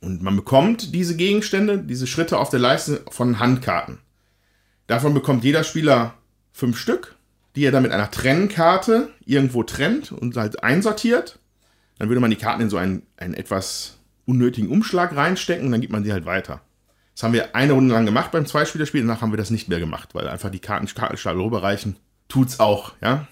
Und 0.01 0.21
man 0.21 0.35
bekommt 0.35 0.93
diese 0.93 1.15
Gegenstände, 1.15 1.79
diese 1.79 2.07
Schritte 2.07 2.37
auf 2.37 2.49
der 2.49 2.59
Leiste 2.59 3.03
von 3.09 3.39
Handkarten. 3.39 3.99
Davon 4.87 5.13
bekommt 5.13 5.43
jeder 5.43 5.63
Spieler 5.63 6.15
fünf 6.51 6.77
Stück, 6.77 7.15
die 7.55 7.65
er 7.65 7.71
dann 7.71 7.83
mit 7.83 7.91
einer 7.91 8.11
Trennkarte 8.11 9.09
irgendwo 9.25 9.63
trennt 9.63 10.11
und 10.11 10.35
halt 10.37 10.63
einsortiert. 10.63 11.39
Dann 11.97 12.09
würde 12.09 12.21
man 12.21 12.31
die 12.31 12.37
Karten 12.37 12.61
in 12.61 12.69
so 12.69 12.77
einen, 12.77 13.03
einen 13.17 13.33
etwas 13.33 13.97
unnötigen 14.25 14.69
Umschlag 14.69 15.15
reinstecken 15.15 15.65
und 15.65 15.71
dann 15.71 15.81
gibt 15.81 15.91
man 15.91 16.03
sie 16.03 16.13
halt 16.13 16.25
weiter. 16.25 16.61
Das 17.19 17.25
haben 17.25 17.33
wir 17.33 17.53
eine 17.53 17.73
Runde 17.73 17.93
lang 17.93 18.05
gemacht 18.05 18.31
beim 18.31 18.45
Zweispielerspiel, 18.45 19.01
danach 19.01 19.21
haben 19.21 19.33
wir 19.33 19.37
das 19.37 19.49
nicht 19.49 19.67
mehr 19.67 19.81
gemacht, 19.81 20.15
weil 20.15 20.29
einfach 20.29 20.49
die 20.49 20.59
Karten 20.59 20.87
Kartenstapel 20.87 21.41
rüberreichen. 21.41 21.97
Tut's 22.29 22.61
auch, 22.61 22.93
ja. 23.01 23.27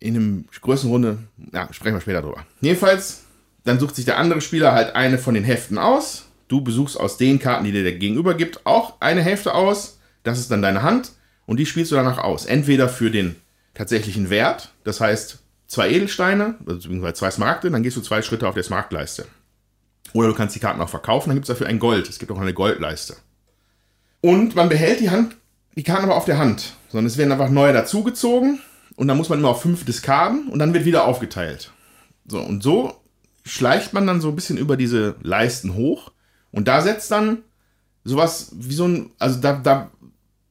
In 0.00 0.16
einem 0.16 0.46
größeren 0.60 0.90
Runde, 0.90 1.18
ja, 1.52 1.72
sprechen 1.72 1.94
wir 1.94 2.00
später 2.00 2.22
drüber. 2.22 2.44
Jedenfalls, 2.60 3.22
dann 3.62 3.78
sucht 3.78 3.94
sich 3.94 4.04
der 4.04 4.18
andere 4.18 4.40
Spieler 4.40 4.72
halt 4.72 4.96
eine 4.96 5.18
von 5.18 5.34
den 5.34 5.44
Heften 5.44 5.78
aus. 5.78 6.26
Du 6.48 6.60
besuchst 6.60 6.98
aus 6.98 7.18
den 7.18 7.38
Karten, 7.38 7.64
die 7.66 7.70
dir 7.70 7.84
der 7.84 7.92
Gegenüber 7.92 8.34
gibt, 8.34 8.66
auch 8.66 9.00
eine 9.00 9.22
Hälfte 9.22 9.54
aus. 9.54 10.00
Das 10.24 10.40
ist 10.40 10.50
dann 10.50 10.62
deine 10.62 10.82
Hand 10.82 11.12
und 11.46 11.58
die 11.58 11.66
spielst 11.66 11.92
du 11.92 11.94
danach 11.94 12.18
aus. 12.18 12.46
Entweder 12.46 12.88
für 12.88 13.12
den 13.12 13.36
tatsächlichen 13.74 14.28
Wert, 14.28 14.72
das 14.82 15.00
heißt, 15.00 15.38
zwei 15.68 15.88
Edelsteine, 15.88 16.56
also 16.66 16.88
beziehungsweise 16.88 17.14
zwei 17.14 17.30
Smaragde, 17.30 17.70
dann 17.70 17.84
gehst 17.84 17.96
du 17.96 18.00
zwei 18.00 18.22
Schritte 18.22 18.48
auf 18.48 18.54
der 18.54 18.64
Smaragdleiste. 18.64 19.26
Oder 20.12 20.28
du 20.28 20.34
kannst 20.34 20.54
die 20.54 20.60
Karten 20.60 20.80
auch 20.80 20.88
verkaufen, 20.88 21.28
dann 21.28 21.36
gibt 21.36 21.48
es 21.48 21.54
dafür 21.54 21.66
ein 21.66 21.78
Gold. 21.78 22.08
Es 22.08 22.18
gibt 22.18 22.32
auch 22.32 22.40
eine 22.40 22.54
Goldleiste. 22.54 23.16
Und 24.20 24.56
man 24.56 24.68
behält 24.68 25.00
die 25.00 25.10
Hand, 25.10 25.36
die 25.76 25.82
Karten 25.82 26.04
aber 26.04 26.16
auf 26.16 26.24
der 26.24 26.38
Hand, 26.38 26.74
sondern 26.88 27.06
es 27.06 27.16
werden 27.16 27.32
einfach 27.32 27.50
neue 27.50 27.72
dazugezogen 27.72 28.60
und 28.96 29.06
dann 29.06 29.16
muss 29.16 29.28
man 29.28 29.38
immer 29.38 29.50
auf 29.50 29.62
fünf 29.62 29.84
diskarden 29.84 30.48
und 30.48 30.58
dann 30.58 30.74
wird 30.74 30.84
wieder 30.84 31.04
aufgeteilt. 31.04 31.72
So, 32.26 32.40
und 32.40 32.62
so 32.62 32.94
schleicht 33.44 33.92
man 33.92 34.06
dann 34.06 34.20
so 34.20 34.28
ein 34.28 34.34
bisschen 34.34 34.58
über 34.58 34.76
diese 34.76 35.14
Leisten 35.22 35.74
hoch 35.74 36.10
und 36.50 36.66
da 36.66 36.82
setzt 36.82 37.10
dann 37.10 37.38
sowas 38.04 38.50
wie 38.54 38.74
so 38.74 38.88
ein, 38.88 39.10
also 39.18 39.40
da, 39.40 39.52
da, 39.52 39.90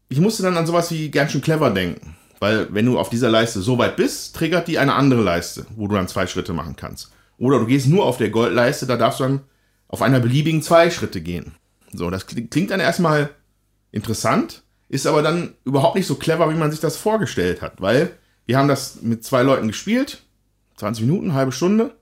ich 0.08 0.20
musste 0.20 0.44
dann 0.44 0.56
an 0.56 0.66
sowas 0.66 0.92
wie 0.92 1.12
ganz 1.12 1.32
schön 1.32 1.42
clever 1.42 1.72
denken. 1.72 2.16
Weil 2.40 2.74
wenn 2.74 2.86
du 2.86 3.00
auf 3.00 3.10
dieser 3.10 3.30
Leiste 3.30 3.62
so 3.62 3.78
weit 3.78 3.96
bist, 3.96 4.36
triggert 4.36 4.68
die 4.68 4.78
eine 4.78 4.94
andere 4.94 5.22
Leiste, 5.22 5.66
wo 5.76 5.88
du 5.88 5.96
dann 5.96 6.08
zwei 6.08 6.28
Schritte 6.28 6.54
machen 6.54 6.76
kannst. 6.76 7.12
Oder 7.38 7.60
du 7.60 7.66
gehst 7.66 7.88
nur 7.88 8.06
auf 8.06 8.18
der 8.18 8.30
Goldleiste, 8.30 8.86
da 8.86 8.98
darfst 8.98 9.20
du 9.20 9.24
dann 9.24 9.42
auf 9.88 10.02
einer 10.02 10.20
beliebigen 10.20 10.62
zwei 10.62 10.90
Schritte 10.90 11.22
gehen. 11.22 11.54
So, 11.94 12.10
das 12.10 12.26
klingt 12.28 12.72
dann 12.72 12.80
erstmal 12.80 13.30
interessant, 13.92 14.64
ist 14.90 15.08
aber 15.08 15.22
dann 15.22 15.54
überhaupt 15.64 15.96
nicht 15.96 16.08
so 16.08 16.16
clever, 16.16 16.50
wie 16.50 16.58
man 16.58 16.72
sich 16.72 16.80
das 16.80 16.98
vorgestellt 16.98 17.62
hat, 17.62 17.82
weil 17.82 18.12
wir 18.46 18.58
haben 18.58 18.68
das 18.68 19.02
mit 19.02 19.24
zwei 19.24 19.44
Leuten 19.44 19.68
gespielt, 19.68 20.24
20 20.78 21.06
Minuten, 21.06 21.34
halbe 21.34 21.52
Stunde. 21.52 21.96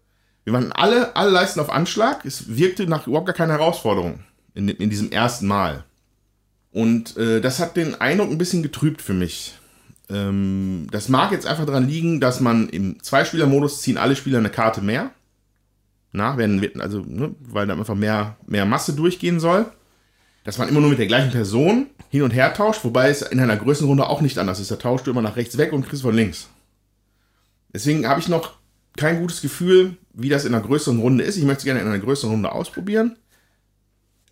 Wir 0.44 0.54
waren 0.54 0.72
alle, 0.72 1.16
alle 1.16 1.32
Leisten 1.32 1.60
auf 1.60 1.72
Anschlag. 1.72 2.24
Es 2.24 2.56
wirkte 2.56 2.86
nach 2.86 3.08
überhaupt 3.08 3.26
gar 3.26 3.36
keine 3.36 3.54
Herausforderung 3.54 4.20
in, 4.54 4.70
in 4.70 4.90
diesem 4.90 5.12
ersten 5.12 5.48
Mal. 5.48 5.84
Und 6.72 7.18
äh, 7.18 7.42
das 7.42 7.60
hat 7.60 7.78
den 7.78 8.00
Eindruck 8.00 8.30
ein 8.30 8.38
bisschen 8.38 8.62
getrübt 8.62 9.02
für 9.02 9.14
mich. 9.14 9.56
Ähm, 10.10 10.88
das 10.92 11.10
mag 11.10 11.32
jetzt 11.32 11.48
einfach 11.48 11.66
daran 11.66 11.88
liegen, 11.88 12.20
dass 12.20 12.42
man 12.42 12.70
im 12.70 13.02
Zweispieler-Modus 13.02 13.82
ziehen 13.82 13.98
alle 13.98 14.16
Spieler 14.16 14.40
eine 14.40 14.50
Karte 14.50 14.82
mehr. 14.82 15.12
Na, 16.16 16.38
werden, 16.38 16.80
also, 16.80 17.02
ne, 17.06 17.36
weil 17.42 17.68
dann 17.68 17.80
einfach 17.80 17.96
mehr, 17.96 18.38
mehr 18.48 18.66
Masse 18.66 18.94
durchgehen 18.94 19.40
soll. 19.40 19.66
Dass 20.46 20.58
man 20.58 20.70
immer 20.70 20.80
nur 20.80 20.92
mit 20.92 21.00
der 21.00 21.08
gleichen 21.08 21.32
Person 21.32 21.88
hin 22.10 22.22
und 22.22 22.32
her 22.32 22.54
tauscht, 22.54 22.84
wobei 22.84 23.10
es 23.10 23.22
in 23.22 23.40
einer 23.40 23.58
größeren 23.58 23.90
Runde 23.90 24.08
auch 24.08 24.22
nicht 24.22 24.38
anders 24.38 24.60
ist. 24.60 24.72
Da 24.72 24.76
tauscht 24.76 25.08
du 25.08 25.12
immer 25.12 25.22
nach 25.22 25.36
rechts 25.36 25.58
weg 25.58 25.74
und 25.74 25.88
kriegst 25.88 26.04
von 26.04 26.16
links. 26.16 26.50
Deswegen 27.74 28.08
habe 28.08 28.22
ich 28.22 28.30
noch 28.30 28.54
kein 28.96 29.20
gutes 29.20 29.42
Gefühl, 29.42 29.98
wie 30.14 30.30
das 30.30 30.46
in 30.46 30.54
einer 30.54 30.64
größeren 30.64 31.00
Runde 31.00 31.24
ist. 31.24 31.36
Ich 31.36 31.44
möchte 31.44 31.60
es 31.60 31.66
gerne 31.66 31.82
in 31.82 31.88
einer 31.88 32.00
größeren 32.00 32.32
Runde 32.32 32.52
ausprobieren. 32.52 33.18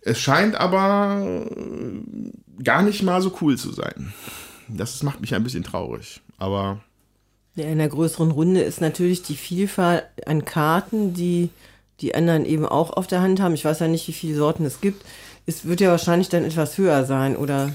Es 0.00 0.18
scheint 0.18 0.54
aber 0.54 1.46
gar 2.62 2.82
nicht 2.82 3.02
mal 3.02 3.20
so 3.20 3.36
cool 3.40 3.58
zu 3.58 3.72
sein. 3.72 4.14
Das 4.68 5.02
macht 5.02 5.20
mich 5.20 5.34
ein 5.34 5.44
bisschen 5.44 5.64
traurig. 5.64 6.22
Aber. 6.38 6.80
In 7.56 7.66
einer 7.66 7.88
größeren 7.88 8.30
Runde 8.30 8.62
ist 8.62 8.80
natürlich 8.80 9.22
die 9.22 9.36
Vielfalt 9.36 10.04
an 10.26 10.44
Karten, 10.44 11.12
die 11.12 11.50
die 12.00 12.14
anderen 12.14 12.44
eben 12.44 12.66
auch 12.66 12.92
auf 12.96 13.06
der 13.06 13.20
Hand 13.20 13.40
haben. 13.40 13.54
Ich 13.54 13.64
weiß 13.64 13.80
ja 13.80 13.88
nicht, 13.88 14.06
wie 14.08 14.12
viele 14.12 14.36
Sorten 14.36 14.64
es 14.64 14.80
gibt. 14.80 15.04
Es 15.46 15.66
wird 15.66 15.80
ja 15.80 15.90
wahrscheinlich 15.90 16.28
dann 16.28 16.44
etwas 16.44 16.78
höher 16.78 17.04
sein, 17.04 17.36
oder? 17.36 17.70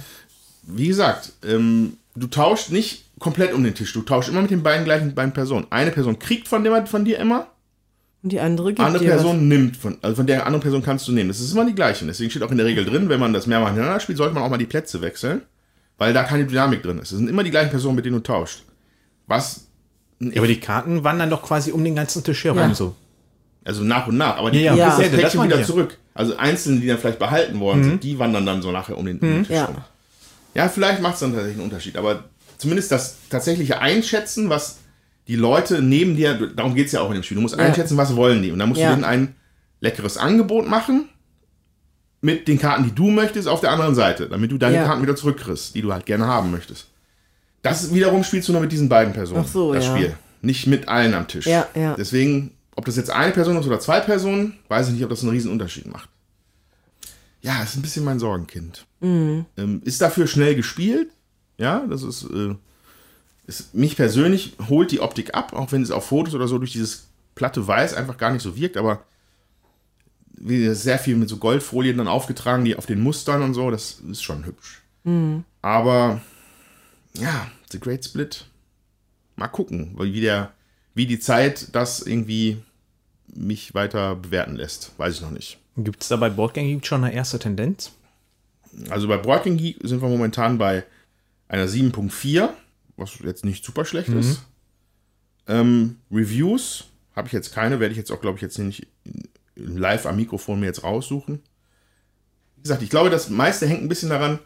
Wie 0.64 0.88
gesagt, 0.88 1.34
ähm, 1.48 1.98
du 2.16 2.28
tauschst 2.28 2.72
nicht 2.72 3.06
komplett 3.20 3.54
um 3.54 3.64
den 3.64 3.76
Tisch. 3.76 3.94
Du 3.94 4.02
tauschst 4.02 4.30
immer 4.30 4.42
mit 4.42 4.52
den 4.52 4.64
beiden 4.64 4.86
gleichen 4.86 5.14
beiden 5.16 5.34
Personen. 5.34 5.68
Eine 5.70 5.92
Person 5.92 6.20
kriegt 6.20 6.48
von, 6.48 6.64
dem, 6.64 6.86
von 6.88 7.06
dir 7.06 7.20
immer. 7.20 7.48
Und 8.22 8.32
die 8.34 8.40
andere 8.40 8.70
gibt 8.70 8.82
andere 8.82 9.04
dir 9.04 9.12
Person 9.12 9.38
was. 9.38 9.44
nimmt 9.44 9.78
von, 9.78 9.98
also 10.02 10.18
von 10.18 10.28
der 10.28 10.46
anderen 10.46 10.62
Person 10.62 10.84
kannst 10.84 11.08
du 11.08 11.14
nehmen. 11.14 11.30
Das 11.30 11.40
ist 11.40 11.54
immer 11.54 11.66
die 11.66 11.76
gleiche. 11.76 12.06
Deswegen 12.06 12.30
steht 12.30 12.44
auch 12.44 12.52
in 12.52 12.58
der 12.58 12.66
Regel 12.66 12.84
drin, 12.84 13.08
wenn 13.08 13.20
man 13.20 13.32
das 13.32 13.48
mehrmals 13.48 13.72
hintereinander 13.72 14.02
spielt, 14.02 14.18
sollte 14.18 14.34
man 14.34 14.44
auch 14.44 14.50
mal 14.50 14.58
die 14.58 14.66
Plätze 14.66 15.02
wechseln, 15.02 15.42
weil 15.98 16.12
da 16.14 16.24
keine 16.24 16.46
Dynamik 16.46 16.84
drin 16.84 17.00
ist. 17.00 17.12
Es 17.12 17.18
sind 17.18 17.30
immer 17.30 17.44
die 17.46 17.52
gleichen 17.52 17.70
Personen, 17.70 17.96
mit 17.96 18.04
denen 18.06 18.16
du 18.18 18.22
tauscht. 18.24 18.64
Was, 19.28 19.68
Ja, 20.20 20.38
aber 20.38 20.48
die 20.48 20.60
Karten 20.60 21.04
wandern 21.06 21.30
doch 21.30 21.42
quasi 21.44 21.72
um 21.72 21.82
den 21.84 21.96
ganzen 21.96 22.22
Tisch 22.24 22.44
herum 22.44 22.58
Ja. 22.60 22.74
so. 22.76 22.94
Also 23.70 23.84
nach 23.84 24.08
und 24.08 24.18
nach, 24.18 24.38
aber 24.38 24.52
die 24.52 24.60
Ja, 24.62 24.74
ja, 24.74 24.78
ja. 24.78 24.86
das 24.88 24.98
Ja, 24.98 25.04
das 25.10 25.22
Päckchen 25.22 25.38
meine 25.40 25.52
wieder 25.52 25.62
ich. 25.62 25.68
zurück. 25.68 25.98
Also 26.14 26.36
einzelne, 26.38 26.80
die 26.82 26.88
dann 26.88 26.98
vielleicht 26.98 27.20
behalten 27.20 27.60
worden 27.60 27.84
sind, 27.84 28.04
die 28.04 28.18
wandern 28.20 28.46
dann 28.46 28.62
so 28.62 28.72
nachher 28.72 28.98
um 28.98 29.06
den, 29.06 29.20
um 29.20 29.28
den 29.28 29.44
Tisch 29.46 29.56
Ja. 29.56 29.66
rum. 29.66 29.78
Ja, 30.56 30.68
vielleicht 30.68 31.02
macht 31.02 31.14
es 31.14 31.20
dann 31.22 31.32
tatsächlich 31.32 31.58
einen 31.58 31.66
Unterschied, 31.70 31.96
aber 31.98 32.24
zumindest 32.58 32.92
das 32.92 33.16
tatsächliche 33.30 33.80
Einschätzen, 33.80 34.50
was 34.50 34.80
die 35.28 35.36
Leute 35.36 35.82
neben 35.84 36.16
dir, 36.16 36.34
darum 36.56 36.74
geht 36.74 36.88
es 36.88 36.92
ja 36.94 37.02
auch 37.02 37.10
in 37.10 37.14
dem 37.14 37.24
Spiel, 37.24 37.36
du 37.36 37.42
musst 37.42 37.56
Ja. 37.58 37.64
einschätzen, 37.64 37.96
was 37.98 38.16
wollen 38.16 38.42
die. 38.42 38.52
Und 38.52 38.58
dann 38.60 38.68
musst 38.70 38.82
Ja. 38.82 38.90
du 38.90 38.96
denen 38.96 39.06
ein 39.06 39.36
leckeres 39.82 40.18
Angebot 40.18 40.68
machen 40.68 41.08
mit 42.22 42.48
den 42.48 42.60
Karten, 42.60 42.84
die 42.84 42.92
du 42.94 43.10
möchtest, 43.12 43.48
auf 43.48 43.62
der 43.62 43.72
anderen 43.72 43.96
Seite, 43.96 44.28
damit 44.28 44.52
du 44.52 44.58
deine 44.58 44.78
Ja. 44.78 44.86
Karten 44.86 45.02
wieder 45.04 45.16
zurückkriegst, 45.16 45.76
die 45.76 45.82
du 45.82 45.94
halt 45.94 46.06
gerne 46.06 46.26
haben 46.26 46.52
möchtest. 46.52 46.88
Das 47.62 47.94
wiederum 47.94 48.24
spielst 48.24 48.48
du 48.50 48.52
nur 48.54 48.62
mit 48.62 48.72
diesen 48.72 48.90
beiden 48.90 49.14
Personen, 49.14 49.44
Ach 49.46 49.52
so, 49.52 49.74
das 49.74 49.86
ja. 49.86 49.96
Spiel. 49.96 50.14
Nicht 50.42 50.68
mit 50.68 50.88
allen 50.88 51.14
am 51.14 51.28
Tisch. 51.28 51.46
Ja, 51.46 51.68
ja. 51.76 51.96
Deswegen, 51.98 52.52
ob 52.80 52.86
das 52.86 52.96
jetzt 52.96 53.10
eine 53.10 53.34
Person 53.34 53.58
ist 53.58 53.68
oder 53.68 53.82
zwei 53.82 54.00
Personen, 54.00 54.58
weiß 54.70 54.88
ich 54.88 54.94
nicht, 54.94 55.04
ob 55.04 55.10
das 55.10 55.22
einen 55.22 55.32
riesen 55.32 55.52
Unterschied 55.52 55.86
macht. 55.86 56.08
Ja, 57.42 57.62
ist 57.62 57.76
ein 57.76 57.82
bisschen 57.82 58.06
mein 58.06 58.20
Sorgenkind. 58.20 58.86
Mhm. 59.02 59.46
Ähm, 59.58 59.82
ist 59.84 60.00
dafür 60.00 60.28
schnell 60.28 60.56
gespielt. 60.56 61.12
Ja, 61.58 61.86
das 61.90 62.04
ist, 62.04 62.24
äh, 62.24 62.56
ist. 63.48 63.76
Mich 63.76 63.98
persönlich 63.98 64.56
holt 64.70 64.92
die 64.92 65.02
Optik 65.02 65.36
ab, 65.36 65.52
auch 65.52 65.74
wenn 65.74 65.82
es 65.82 65.92
auf 65.92 66.06
Fotos 66.06 66.34
oder 66.34 66.48
so 66.48 66.58
durch 66.58 66.72
dieses 66.72 67.08
platte 67.36 67.68
Weiß 67.68 67.96
einfach 67.96 68.16
gar 68.16 68.32
nicht 68.32 68.44
so 68.44 68.56
wirkt, 68.56 68.78
aber 68.78 69.04
wie 70.38 70.74
sehr 70.74 71.00
viel 71.00 71.18
mit 71.18 71.28
so 71.28 71.36
Goldfolien 71.36 71.98
dann 71.98 72.08
aufgetragen, 72.08 72.64
die 72.64 72.78
auf 72.78 72.86
den 72.86 73.02
Mustern 73.02 73.42
und 73.42 73.56
so, 73.56 73.72
das 73.72 74.00
ist 74.10 74.24
schon 74.24 74.46
hübsch. 74.46 74.82
Aber 75.62 76.22
ja, 77.16 77.52
The 77.74 77.80
Great 77.82 78.06
Split, 78.06 78.46
mal 79.36 79.50
gucken, 79.50 79.92
weil 79.96 80.14
wie, 80.14 80.22
der, 80.22 80.54
wie 80.94 81.08
die 81.08 81.20
Zeit 81.20 81.76
das 81.76 82.02
irgendwie 82.02 82.64
mich 83.36 83.74
weiter 83.74 84.16
bewerten 84.16 84.56
lässt. 84.56 84.92
Weiß 84.98 85.16
ich 85.16 85.22
noch 85.22 85.32
nicht. 85.32 85.60
Gibt 85.78 86.02
es 86.04 86.10
da 86.10 86.16
bei 86.16 86.30
Boardgame 86.30 86.68
Geek 86.68 86.86
schon 86.86 87.04
eine 87.04 87.14
erste 87.14 87.40
Tendenz? 87.40 87.92
Also 88.90 89.08
bei 89.08 89.18
Broken 89.18 89.58
Geek 89.58 89.78
sind 89.84 90.02
wir 90.02 90.10
momentan 90.10 90.58
bei 90.58 90.84
einer 91.48 91.66
7.4, 91.66 92.50
was 92.98 93.20
jetzt 93.24 93.46
nicht 93.46 93.66
super 93.66 93.86
schlecht 93.86 94.10
ist. 94.10 94.42
Ähm, 95.48 95.98
Reviews 96.12 96.86
habe 97.16 97.28
ich 97.28 97.34
jetzt 97.34 97.54
keine, 97.54 97.80
werde 97.80 97.92
ich 97.92 97.98
jetzt 97.98 98.12
auch, 98.12 98.22
glaube 98.22 98.38
ich, 98.38 98.42
jetzt 98.42 98.60
nicht 98.60 98.88
live 99.56 100.06
am 100.06 100.16
Mikrofon 100.16 100.60
mir 100.60 100.68
jetzt 100.68 100.84
raussuchen. 100.84 101.42
Wie 102.56 102.62
gesagt, 102.62 102.84
ich 102.84 102.90
glaube, 102.90 103.10
das 103.10 103.30
meiste 103.30 103.68
hängt 103.68 103.82
ein 103.82 103.90
bisschen 103.90 104.10
daran, 104.10 104.40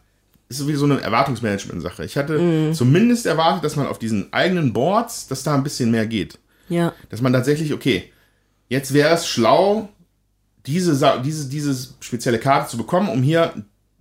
ist 0.47 0.59
so 0.59 0.67
wie 0.67 0.75
so 0.75 0.85
eine 0.85 1.01
Erwartungsmanagement-Sache. 1.01 2.05
Ich 2.05 2.15
hatte 2.15 2.71
zumindest 2.73 3.25
erwartet, 3.25 3.63
dass 3.63 3.75
man 3.75 3.87
auf 3.87 3.99
diesen 3.99 4.31
eigenen 4.31 4.71
Boards, 4.71 5.27
dass 5.27 5.43
da 5.43 5.55
ein 5.55 5.63
bisschen 5.63 5.91
mehr 5.91 6.05
geht. 6.05 6.39
Ja. 6.69 6.93
Dass 7.09 7.21
man 7.21 7.33
tatsächlich, 7.33 7.73
okay, 7.73 8.12
jetzt 8.73 8.93
wäre 8.93 9.13
es 9.15 9.27
schlau, 9.27 9.89
diese, 10.65 10.95
Sa- 10.95 11.17
diese, 11.19 11.47
diese 11.49 11.89
spezielle 11.99 12.39
Karte 12.39 12.69
zu 12.71 12.77
bekommen, 12.77 13.09
um 13.09 13.21
hier 13.23 13.53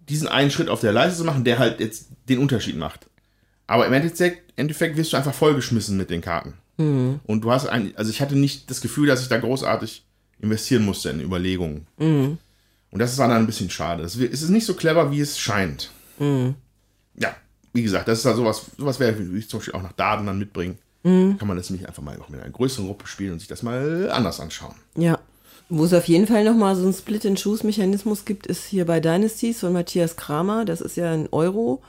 diesen 0.09 0.29
einen 0.29 0.51
Schritt 0.51 0.69
auf 0.69 0.81
der 0.81 0.93
Leiste 0.93 1.19
zu 1.19 1.25
machen, 1.25 1.45
der 1.45 1.59
halt 1.59 1.79
jetzt 1.81 2.09
den 2.29 2.39
Unterschied 2.39 2.77
macht. 2.77 3.07
Aber 3.67 3.87
im 3.87 3.93
Endeffekt, 3.93 4.53
Endeffekt 4.57 4.97
wirst 4.97 5.13
du 5.13 5.17
einfach 5.17 5.35
vollgeschmissen 5.35 5.97
mit 5.97 6.11
den 6.11 6.21
Karten. 6.21 6.55
Und 7.27 7.43
du 7.43 7.51
hast 7.53 7.67
ein, 7.67 7.93
also 7.97 8.11
ich 8.11 8.21
hatte 8.21 8.37
nicht 8.37 8.71
das 8.71 8.81
Gefühl, 8.81 9.07
dass 9.07 9.23
ich 9.23 9.29
da 9.29 9.39
großartig 9.39 10.05
investieren 10.41 10.85
musste 10.85 11.11
in 11.11 11.21
Überlegungen. 11.21 11.87
Und 12.91 12.99
das 12.99 13.17
war 13.19 13.29
dann 13.29 13.39
ein 13.39 13.47
bisschen 13.47 13.71
schade. 13.71 14.03
Es 14.03 14.17
ist 14.17 14.49
nicht 14.51 14.67
so 14.67 14.75
clever, 14.75 15.11
wie 15.11 15.21
es 15.21 15.39
scheint. 15.39 15.91
Ja, 17.17 17.35
wie 17.73 17.83
gesagt, 17.83 18.09
das 18.09 18.19
ist 18.19 18.27
da 18.27 18.35
sowas, 18.35 18.63
sowas 18.77 18.99
wäre, 19.01 19.21
ich 19.37 19.49
zum 19.49 19.61
Beispiel 19.61 19.75
auch 19.75 19.83
nach 19.83 19.93
Daten 19.93 20.27
dann 20.27 20.39
mitbringen. 20.39 20.79
Kann 21.03 21.37
man 21.49 21.57
das 21.57 21.69
nämlich 21.71 21.89
einfach 21.89 22.03
mal 22.03 22.17
auch 22.21 22.29
mit 22.29 22.41
einer 22.41 22.51
größeren 22.51 22.87
Gruppe 22.87 23.07
spielen 23.09 23.33
und 23.33 23.39
sich 23.41 23.49
das 23.49 23.63
mal 23.63 24.11
anders 24.11 24.39
anschauen. 24.41 24.75
Ja. 24.97 25.19
Wo 25.69 25.85
es 25.85 25.95
auf 25.95 26.07
jeden 26.07 26.27
Fall 26.27 26.45
nochmal 26.45 26.77
so 26.77 26.83
einen 26.85 26.93
Split-and-Choose-Mechanismus 26.93 28.25
gibt, 28.25 28.47
ist 28.47 28.67
hier 28.67 28.85
bei 28.85 29.01
Dynasties 29.01 29.61
von 29.61 29.73
Matthias 29.73 30.17
Kramer. 30.17 30.65
Das 30.65 30.81
ist 30.81 30.97
ja 30.97 31.11
ein 31.13 31.29
Euro, 31.33 31.83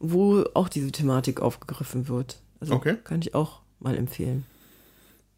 wo 0.00 0.44
auch 0.54 0.68
diese 0.68 0.90
Thematik 0.90 1.40
aufgegriffen 1.40 2.08
wird. 2.08 2.36
Also 2.60 2.74
Okay. 2.74 2.96
kann 3.04 3.20
ich 3.22 3.34
auch 3.34 3.60
mal 3.80 3.96
empfehlen. 3.96 4.44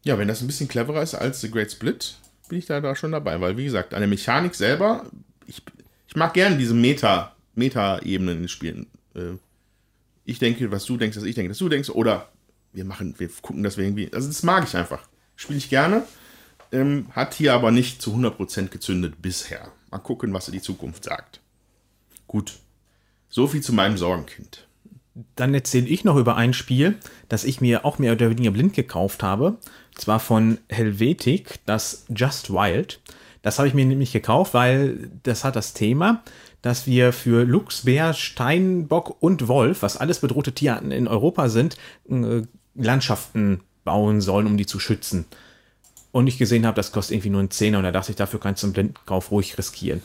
Ja, 0.03 0.17
wenn 0.17 0.27
das 0.27 0.41
ein 0.41 0.47
bisschen 0.47 0.67
cleverer 0.67 1.03
ist 1.03 1.13
als 1.13 1.41
The 1.41 1.51
Great 1.51 1.71
Split, 1.71 2.15
bin 2.49 2.57
ich 2.57 2.65
da, 2.65 2.81
da 2.81 2.95
schon 2.95 3.11
dabei. 3.11 3.39
Weil, 3.39 3.55
wie 3.55 3.65
gesagt, 3.65 3.93
an 3.93 4.01
der 4.01 4.09
Mechanik 4.09 4.55
selber, 4.55 5.05
ich, 5.45 5.61
ich 6.07 6.15
mag 6.15 6.33
gerne 6.33 6.57
diese 6.57 6.73
Meta, 6.73 7.35
Meta-Ebenen 7.55 8.35
in 8.37 8.41
den 8.43 8.49
Spielen. 8.49 8.87
Äh, 9.13 9.37
ich 10.25 10.39
denke, 10.39 10.71
was 10.71 10.85
du 10.85 10.97
denkst, 10.97 11.15
dass 11.15 11.23
ich 11.23 11.35
denke, 11.35 11.49
dass 11.49 11.59
du 11.59 11.69
denkst, 11.69 11.91
oder 11.91 12.29
wir 12.73 12.85
machen, 12.85 13.15
wir 13.17 13.29
gucken, 13.41 13.63
dass 13.63 13.77
wir 13.77 13.85
irgendwie. 13.85 14.11
Also 14.13 14.27
das 14.27 14.43
mag 14.43 14.63
ich 14.67 14.75
einfach. 14.75 15.07
Spiele 15.35 15.57
ich 15.57 15.69
gerne. 15.69 16.03
Ähm, 16.71 17.07
hat 17.11 17.33
hier 17.33 17.53
aber 17.53 17.71
nicht 17.71 18.01
zu 18.01 18.13
100% 18.13 18.69
gezündet 18.69 19.21
bisher. 19.21 19.71
Mal 19.89 19.99
gucken, 19.99 20.33
was 20.33 20.45
die 20.45 20.61
Zukunft 20.61 21.03
sagt. 21.03 21.41
Gut. 22.27 22.59
So 23.29 23.47
viel 23.47 23.61
zu 23.61 23.73
meinem 23.73 23.97
Sorgenkind. 23.97 24.67
Dann 25.35 25.53
erzähle 25.53 25.87
ich 25.87 26.05
noch 26.05 26.15
über 26.15 26.37
ein 26.37 26.53
Spiel, 26.53 26.97
das 27.27 27.43
ich 27.43 27.59
mir 27.59 27.83
auch 27.83 27.99
mehr 27.99 28.13
oder 28.13 28.29
weniger 28.29 28.51
blind 28.51 28.73
gekauft 28.73 29.23
habe. 29.23 29.57
Zwar 29.95 30.21
von 30.21 30.57
Helvetic, 30.69 31.59
das 31.65 32.05
Just 32.07 32.51
Wild. 32.51 33.01
Das 33.41 33.57
habe 33.57 33.67
ich 33.67 33.73
mir 33.73 33.85
nämlich 33.85 34.13
gekauft, 34.13 34.53
weil 34.53 35.11
das 35.23 35.43
hat 35.43 35.57
das 35.57 35.73
Thema, 35.73 36.23
dass 36.61 36.87
wir 36.87 37.11
für 37.11 37.43
Luchs, 37.43 37.83
Bär, 37.83 38.13
Steinbock 38.13 39.21
und 39.21 39.47
Wolf, 39.47 39.81
was 39.81 39.97
alles 39.97 40.19
bedrohte 40.19 40.53
Tierarten 40.53 40.91
in 40.91 41.07
Europa 41.07 41.49
sind, 41.49 41.75
äh, 42.09 42.43
Landschaften 42.75 43.61
bauen 43.83 44.21
sollen, 44.21 44.47
um 44.47 44.57
die 44.57 44.65
zu 44.65 44.79
schützen. 44.79 45.25
Und 46.11 46.27
ich 46.27 46.37
gesehen 46.37 46.65
habe, 46.65 46.75
das 46.75 46.91
kostet 46.91 47.15
irgendwie 47.15 47.29
nur 47.29 47.39
einen 47.39 47.51
Zehner 47.51 47.77
und 47.77 47.83
da 47.85 47.91
dachte 47.91 48.11
ich, 48.11 48.17
dafür 48.17 48.39
kannst 48.39 48.63
du 48.63 48.67
einen 48.67 48.73
Blindkauf 48.73 49.31
ruhig 49.31 49.57
riskieren. 49.57 50.01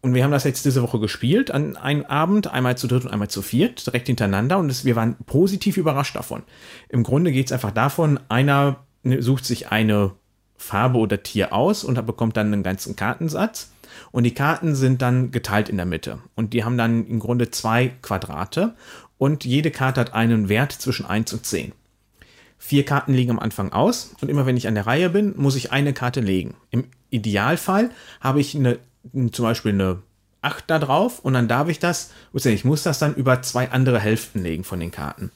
Und 0.00 0.14
wir 0.14 0.22
haben 0.22 0.30
das 0.30 0.44
jetzt 0.44 0.64
diese 0.64 0.82
Woche 0.82 1.00
gespielt, 1.00 1.50
an 1.50 1.76
einem 1.76 2.04
Abend, 2.04 2.46
einmal 2.48 2.78
zu 2.78 2.86
dritt 2.86 3.04
und 3.04 3.10
einmal 3.10 3.28
zu 3.28 3.42
viert, 3.42 3.86
direkt 3.86 4.06
hintereinander 4.06 4.58
und 4.58 4.70
es, 4.70 4.84
wir 4.84 4.96
waren 4.96 5.16
positiv 5.26 5.76
überrascht 5.76 6.16
davon. 6.16 6.42
Im 6.88 7.02
Grunde 7.02 7.32
geht 7.32 7.46
es 7.46 7.52
einfach 7.52 7.72
davon, 7.72 8.20
einer 8.28 8.84
ne, 9.02 9.22
sucht 9.22 9.44
sich 9.44 9.70
eine 9.70 10.12
Farbe 10.56 10.98
oder 10.98 11.22
Tier 11.22 11.52
aus 11.52 11.84
und 11.84 12.04
bekommt 12.06 12.36
dann 12.36 12.52
einen 12.52 12.62
ganzen 12.62 12.96
Kartensatz. 12.96 13.72
Und 14.12 14.24
die 14.24 14.34
Karten 14.34 14.74
sind 14.74 15.02
dann 15.02 15.30
geteilt 15.30 15.68
in 15.68 15.76
der 15.76 15.86
Mitte. 15.86 16.18
Und 16.34 16.52
die 16.52 16.64
haben 16.64 16.76
dann 16.76 17.06
im 17.06 17.18
Grunde 17.20 17.50
zwei 17.50 17.92
Quadrate. 18.02 18.74
Und 19.16 19.44
jede 19.44 19.70
Karte 19.70 20.00
hat 20.00 20.14
einen 20.14 20.48
Wert 20.48 20.72
zwischen 20.72 21.06
1 21.06 21.32
und 21.32 21.46
10. 21.46 21.72
Vier 22.58 22.84
Karten 22.84 23.14
liegen 23.14 23.30
am 23.30 23.38
Anfang 23.38 23.72
aus. 23.72 24.14
Und 24.20 24.28
immer 24.28 24.46
wenn 24.46 24.56
ich 24.56 24.68
an 24.68 24.74
der 24.74 24.86
Reihe 24.86 25.10
bin, 25.10 25.34
muss 25.36 25.56
ich 25.56 25.72
eine 25.72 25.92
Karte 25.92 26.20
legen. 26.20 26.54
Im 26.70 26.84
Idealfall 27.10 27.90
habe 28.20 28.40
ich 28.40 28.54
eine 28.54 28.78
zum 29.32 29.44
Beispiel 29.44 29.72
eine 29.72 30.02
8 30.42 30.64
da 30.68 30.78
drauf 30.78 31.20
und 31.20 31.32
dann 31.32 31.48
darf 31.48 31.68
ich 31.68 31.78
das, 31.78 32.10
ich 32.32 32.64
muss 32.64 32.82
das 32.82 32.98
dann 32.98 33.14
über 33.14 33.42
zwei 33.42 33.70
andere 33.70 33.98
Hälften 33.98 34.42
legen 34.42 34.64
von 34.64 34.80
den 34.80 34.90
Karten. 34.90 35.30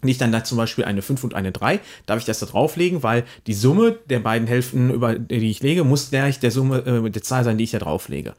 Nicht 0.00 0.20
dann 0.20 0.30
da 0.30 0.44
zum 0.44 0.56
Beispiel 0.56 0.84
eine 0.84 1.02
5 1.02 1.24
und 1.24 1.34
eine 1.34 1.50
3, 1.50 1.80
darf 2.06 2.18
ich 2.18 2.24
das 2.24 2.38
da 2.38 2.46
drauflegen, 2.46 3.02
weil 3.02 3.24
die 3.46 3.54
Summe 3.54 3.98
der 4.08 4.20
beiden 4.20 4.46
Hälften, 4.46 4.90
über 4.90 5.18
die 5.18 5.50
ich 5.50 5.60
lege, 5.60 5.82
muss 5.82 6.10
gleich 6.10 6.38
der 6.38 6.52
Summe, 6.52 6.78
äh, 6.86 7.10
der 7.10 7.22
Zahl 7.22 7.42
sein, 7.42 7.58
die 7.58 7.64
ich 7.64 7.72
da 7.72 7.78
drauflege. 7.78 8.34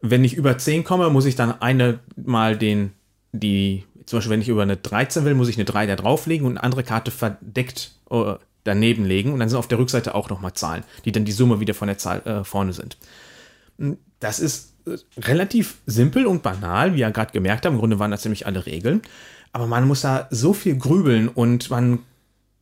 Wenn 0.00 0.24
ich 0.24 0.34
über 0.34 0.56
10 0.56 0.82
komme, 0.82 1.10
muss 1.10 1.26
ich 1.26 1.36
dann 1.36 1.60
eine 1.60 2.00
mal 2.16 2.56
den, 2.56 2.92
die, 3.32 3.84
zum 4.06 4.18
Beispiel 4.18 4.32
wenn 4.32 4.42
ich 4.42 4.48
über 4.48 4.62
eine 4.62 4.76
13 4.76 5.24
will, 5.24 5.34
muss 5.34 5.48
ich 5.48 5.56
eine 5.56 5.64
3 5.64 5.86
da 5.86 5.96
drauflegen 5.96 6.46
und 6.46 6.52
eine 6.52 6.64
andere 6.64 6.82
Karte 6.82 7.10
verdeckt 7.10 7.92
äh, 8.10 8.34
daneben 8.64 9.04
legen 9.04 9.32
und 9.32 9.40
dann 9.40 9.48
sind 9.48 9.58
auf 9.58 9.68
der 9.68 9.78
Rückseite 9.78 10.14
auch 10.14 10.30
nochmal 10.30 10.54
Zahlen, 10.54 10.84
die 11.04 11.12
dann 11.12 11.24
die 11.24 11.32
Summe 11.32 11.60
wieder 11.60 11.74
von 11.74 11.88
der 11.88 11.98
Zahl 11.98 12.20
äh, 12.24 12.44
vorne 12.44 12.72
sind. 12.72 12.96
Das 14.20 14.38
ist 14.38 14.74
äh, 14.86 14.96
relativ 15.20 15.78
simpel 15.86 16.26
und 16.26 16.42
banal, 16.42 16.94
wie 16.94 17.00
ihr 17.00 17.10
gerade 17.10 17.32
gemerkt 17.32 17.64
habt. 17.64 17.72
Im 17.72 17.80
Grunde 17.80 17.98
waren 17.98 18.10
das 18.10 18.24
nämlich 18.24 18.46
alle 18.46 18.66
Regeln. 18.66 19.02
Aber 19.52 19.66
man 19.66 19.86
muss 19.86 20.00
da 20.00 20.28
so 20.30 20.54
viel 20.54 20.76
grübeln 20.76 21.28
und 21.28 21.68
man 21.70 22.00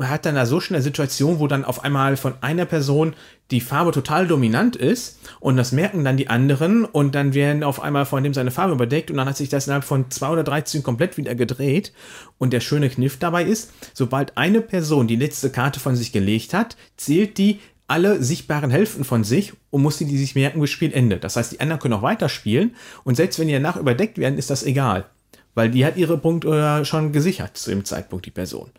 hat 0.08 0.24
dann 0.24 0.34
da 0.34 0.46
so 0.46 0.60
schnell 0.60 0.78
eine 0.78 0.84
Situation, 0.84 1.38
wo 1.38 1.46
dann 1.46 1.64
auf 1.64 1.84
einmal 1.84 2.16
von 2.16 2.34
einer 2.40 2.64
Person 2.64 3.14
die 3.50 3.60
Farbe 3.60 3.90
total 3.90 4.26
dominant 4.26 4.76
ist 4.76 5.18
und 5.40 5.56
das 5.56 5.72
merken 5.72 6.04
dann 6.04 6.16
die 6.16 6.28
anderen 6.28 6.84
und 6.84 7.14
dann 7.14 7.34
werden 7.34 7.64
auf 7.64 7.82
einmal 7.82 8.06
von 8.06 8.22
dem 8.22 8.32
seine 8.32 8.50
Farbe 8.50 8.72
überdeckt 8.74 9.10
und 9.10 9.16
dann 9.16 9.28
hat 9.28 9.36
sich 9.36 9.48
das 9.48 9.66
innerhalb 9.66 9.84
von 9.84 10.10
zwei 10.10 10.28
oder 10.28 10.44
drei 10.44 10.62
Zügen 10.62 10.84
komplett 10.84 11.16
wieder 11.16 11.34
gedreht. 11.34 11.92
Und 12.38 12.52
der 12.52 12.60
schöne 12.60 12.88
Kniff 12.88 13.18
dabei 13.18 13.44
ist, 13.44 13.72
sobald 13.92 14.36
eine 14.36 14.60
Person 14.60 15.08
die 15.08 15.16
letzte 15.16 15.50
Karte 15.50 15.80
von 15.80 15.96
sich 15.96 16.12
gelegt 16.12 16.54
hat, 16.54 16.76
zählt 16.96 17.38
die 17.38 17.60
alle 17.88 18.22
sichtbaren 18.22 18.70
Hälften 18.70 19.02
von 19.02 19.24
sich 19.24 19.52
und 19.70 19.82
muss 19.82 19.98
die 19.98 20.16
sich 20.16 20.36
merken, 20.36 20.60
bis 20.60 20.70
Spiel 20.70 20.92
endet. 20.92 21.24
Das 21.24 21.34
heißt, 21.34 21.52
die 21.52 21.60
anderen 21.60 21.80
können 21.80 21.94
auch 21.94 22.02
weiterspielen 22.02 22.76
und 23.02 23.16
selbst 23.16 23.40
wenn 23.40 23.48
die 23.48 23.54
danach 23.54 23.76
überdeckt 23.76 24.16
werden, 24.16 24.38
ist 24.38 24.48
das 24.48 24.62
egal. 24.62 25.06
Weil 25.54 25.70
die 25.70 25.84
hat 25.84 25.96
ihre 25.96 26.16
Punkte 26.16 26.84
schon 26.84 27.10
gesichert 27.10 27.56
zu 27.56 27.70
dem 27.70 27.84
Zeitpunkt, 27.84 28.24
die 28.24 28.30
Person. 28.30 28.70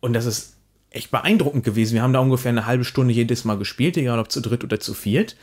Und 0.00 0.12
das 0.12 0.26
ist 0.26 0.56
echt 0.94 1.10
beeindruckend 1.10 1.64
gewesen. 1.64 1.94
Wir 1.94 2.02
haben 2.02 2.12
da 2.12 2.20
ungefähr 2.20 2.50
eine 2.50 2.66
halbe 2.66 2.84
Stunde 2.84 3.12
jedes 3.12 3.44
Mal 3.44 3.58
gespielt, 3.58 3.96
egal 3.96 4.18
ob 4.18 4.30
zu 4.30 4.40
dritt 4.40 4.64
oder 4.64 4.80
zu 4.80 4.94
viert. 4.94 5.36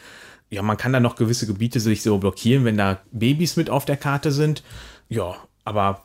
Ja, 0.49 0.61
man 0.61 0.77
kann 0.77 0.93
da 0.93 0.99
noch 0.99 1.15
gewisse 1.15 1.45
Gebiete 1.45 1.79
sich 1.79 2.01
so 2.01 2.17
blockieren, 2.17 2.65
wenn 2.65 2.77
da 2.77 3.01
Babys 3.11 3.55
mit 3.55 3.69
auf 3.69 3.85
der 3.85 3.97
Karte 3.97 4.31
sind. 4.31 4.63
Ja, 5.07 5.35
aber 5.63 6.03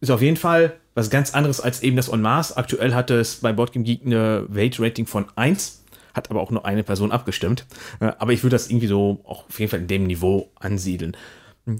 ist 0.00 0.10
auf 0.10 0.22
jeden 0.22 0.36
Fall 0.36 0.76
was 0.94 1.10
ganz 1.10 1.32
anderes 1.32 1.60
als 1.60 1.82
eben 1.82 1.96
das 1.96 2.12
On 2.12 2.20
Mars. 2.20 2.56
Aktuell 2.56 2.94
hatte 2.94 3.14
es 3.18 3.36
bei 3.36 3.52
Boardgame 3.52 3.84
Geek 3.84 4.04
eine 4.04 4.46
Weight-Rating 4.48 5.06
von 5.06 5.26
1 5.36 5.78
hat 6.18 6.30
aber 6.30 6.40
auch 6.40 6.50
nur 6.50 6.66
eine 6.66 6.82
Person 6.82 7.12
abgestimmt. 7.12 7.66
Äh, 8.00 8.12
aber 8.18 8.32
ich 8.32 8.42
würde 8.42 8.56
das 8.56 8.68
irgendwie 8.68 8.88
so 8.88 9.20
auch 9.24 9.48
auf 9.48 9.58
jeden 9.58 9.70
Fall 9.70 9.80
in 9.80 9.86
dem 9.86 10.06
Niveau 10.06 10.50
ansiedeln. 10.56 11.16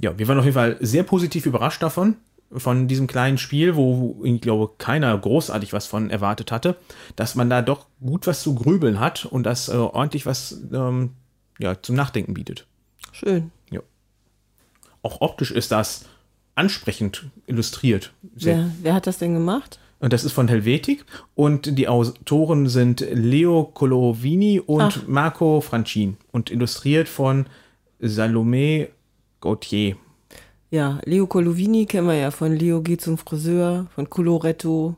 Ja, 0.00 0.18
wir 0.18 0.28
waren 0.28 0.38
auf 0.38 0.44
jeden 0.44 0.54
Fall 0.54 0.76
sehr 0.80 1.02
positiv 1.02 1.46
überrascht 1.46 1.82
davon, 1.82 2.16
von 2.50 2.88
diesem 2.88 3.06
kleinen 3.06 3.38
Spiel, 3.38 3.76
wo 3.76 4.20
ich 4.24 4.40
glaube, 4.40 4.70
keiner 4.78 5.16
großartig 5.16 5.72
was 5.72 5.86
von 5.86 6.10
erwartet 6.10 6.50
hatte, 6.50 6.76
dass 7.16 7.34
man 7.34 7.50
da 7.50 7.62
doch 7.62 7.86
gut 8.00 8.26
was 8.26 8.42
zu 8.42 8.54
grübeln 8.54 9.00
hat 9.00 9.26
und 9.26 9.44
das 9.44 9.68
äh, 9.68 9.72
ordentlich 9.76 10.24
was 10.24 10.60
ähm, 10.72 11.10
ja, 11.58 11.80
zum 11.80 11.94
Nachdenken 11.94 12.34
bietet. 12.34 12.66
Schön. 13.12 13.50
Ja. 13.70 13.80
Auch 15.02 15.20
optisch 15.20 15.50
ist 15.50 15.72
das 15.72 16.06
ansprechend 16.54 17.26
illustriert. 17.46 18.12
Wer, 18.22 18.70
wer 18.82 18.94
hat 18.94 19.06
das 19.06 19.18
denn 19.18 19.34
gemacht? 19.34 19.78
Und 20.00 20.12
das 20.12 20.24
ist 20.24 20.32
von 20.32 20.48
Helvetik. 20.48 21.04
Und 21.34 21.78
die 21.78 21.88
Autoren 21.88 22.68
sind 22.68 23.00
Leo 23.00 23.64
Colovini 23.64 24.60
und 24.60 24.82
Ach. 24.82 25.06
Marco 25.06 25.60
Francin. 25.60 26.16
Und 26.30 26.50
illustriert 26.50 27.08
von 27.08 27.46
Salome 27.98 28.88
Gautier. 29.40 29.96
Ja, 30.70 31.00
Leo 31.04 31.26
Colovini 31.26 31.86
kennen 31.86 32.06
wir 32.06 32.14
ja 32.14 32.30
von 32.30 32.54
Leo 32.54 32.82
geht 32.82 33.00
zum 33.00 33.16
Friseur, 33.18 33.86
von 33.94 34.10
Coloretto. 34.10 34.96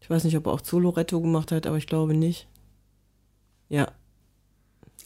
Ich 0.00 0.10
weiß 0.10 0.24
nicht, 0.24 0.36
ob 0.36 0.46
er 0.46 0.52
auch 0.52 0.60
Zoloretto 0.60 1.20
gemacht 1.20 1.52
hat, 1.52 1.66
aber 1.66 1.76
ich 1.76 1.86
glaube 1.86 2.14
nicht. 2.14 2.48
Ja. 3.68 3.92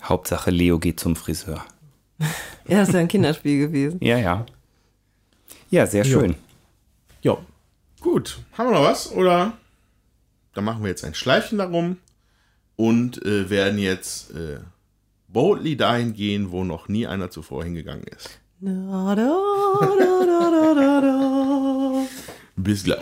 Hauptsache 0.02 0.50
Leo 0.50 0.78
geht 0.78 0.98
zum 0.98 1.16
Friseur. 1.16 1.64
ja, 2.66 2.78
das 2.78 2.88
ist 2.88 2.94
ja 2.94 3.00
ein 3.00 3.08
Kinderspiel 3.08 3.66
gewesen. 3.66 3.98
Ja, 4.02 4.18
ja. 4.18 4.46
Ja, 5.70 5.86
sehr 5.86 6.04
schön. 6.04 6.36
Ja, 7.22 7.38
Gut, 8.06 8.38
haben 8.52 8.70
wir 8.70 8.74
noch 8.74 8.84
was? 8.84 9.10
Oder 9.10 9.58
dann 10.54 10.62
machen 10.62 10.84
wir 10.84 10.90
jetzt 10.90 11.04
ein 11.04 11.14
Schleifchen 11.14 11.58
darum 11.58 11.98
und 12.76 13.20
äh, 13.24 13.50
werden 13.50 13.80
jetzt 13.80 14.30
äh, 14.30 14.60
boldly 15.26 15.76
dahin 15.76 16.14
gehen, 16.14 16.52
wo 16.52 16.62
noch 16.62 16.86
nie 16.86 17.08
einer 17.08 17.32
zuvor 17.32 17.64
hingegangen 17.64 18.04
ist. 18.04 18.38
Bis 22.56 22.84
gleich. 22.84 23.00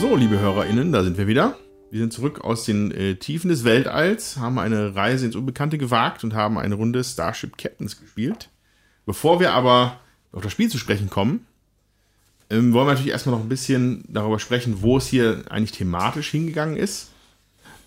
So, 0.00 0.16
liebe 0.16 0.40
HörerInnen, 0.40 0.90
da 0.90 1.04
sind 1.04 1.16
wir 1.16 1.28
wieder. 1.28 1.56
Wir 1.92 2.00
sind 2.00 2.12
zurück 2.12 2.40
aus 2.40 2.64
den 2.64 2.90
äh, 2.90 3.14
Tiefen 3.14 3.50
des 3.50 3.62
Weltalls, 3.62 4.38
haben 4.38 4.58
eine 4.58 4.96
Reise 4.96 5.26
ins 5.26 5.36
Unbekannte 5.36 5.78
gewagt 5.78 6.24
und 6.24 6.34
haben 6.34 6.58
eine 6.58 6.74
Runde 6.74 7.04
Starship 7.04 7.56
Captains 7.56 8.00
gespielt. 8.00 8.50
Bevor 9.04 9.38
wir 9.38 9.52
aber 9.52 10.00
auf 10.32 10.42
das 10.42 10.50
Spiel 10.50 10.68
zu 10.68 10.78
sprechen 10.78 11.08
kommen, 11.08 11.46
ähm, 12.50 12.72
wollen 12.72 12.88
wir 12.88 12.94
natürlich 12.94 13.12
erstmal 13.12 13.36
noch 13.36 13.44
ein 13.44 13.48
bisschen 13.48 14.02
darüber 14.08 14.40
sprechen, 14.40 14.82
wo 14.82 14.96
es 14.96 15.06
hier 15.06 15.44
eigentlich 15.50 15.70
thematisch 15.70 16.30
hingegangen 16.30 16.76
ist. 16.76 17.12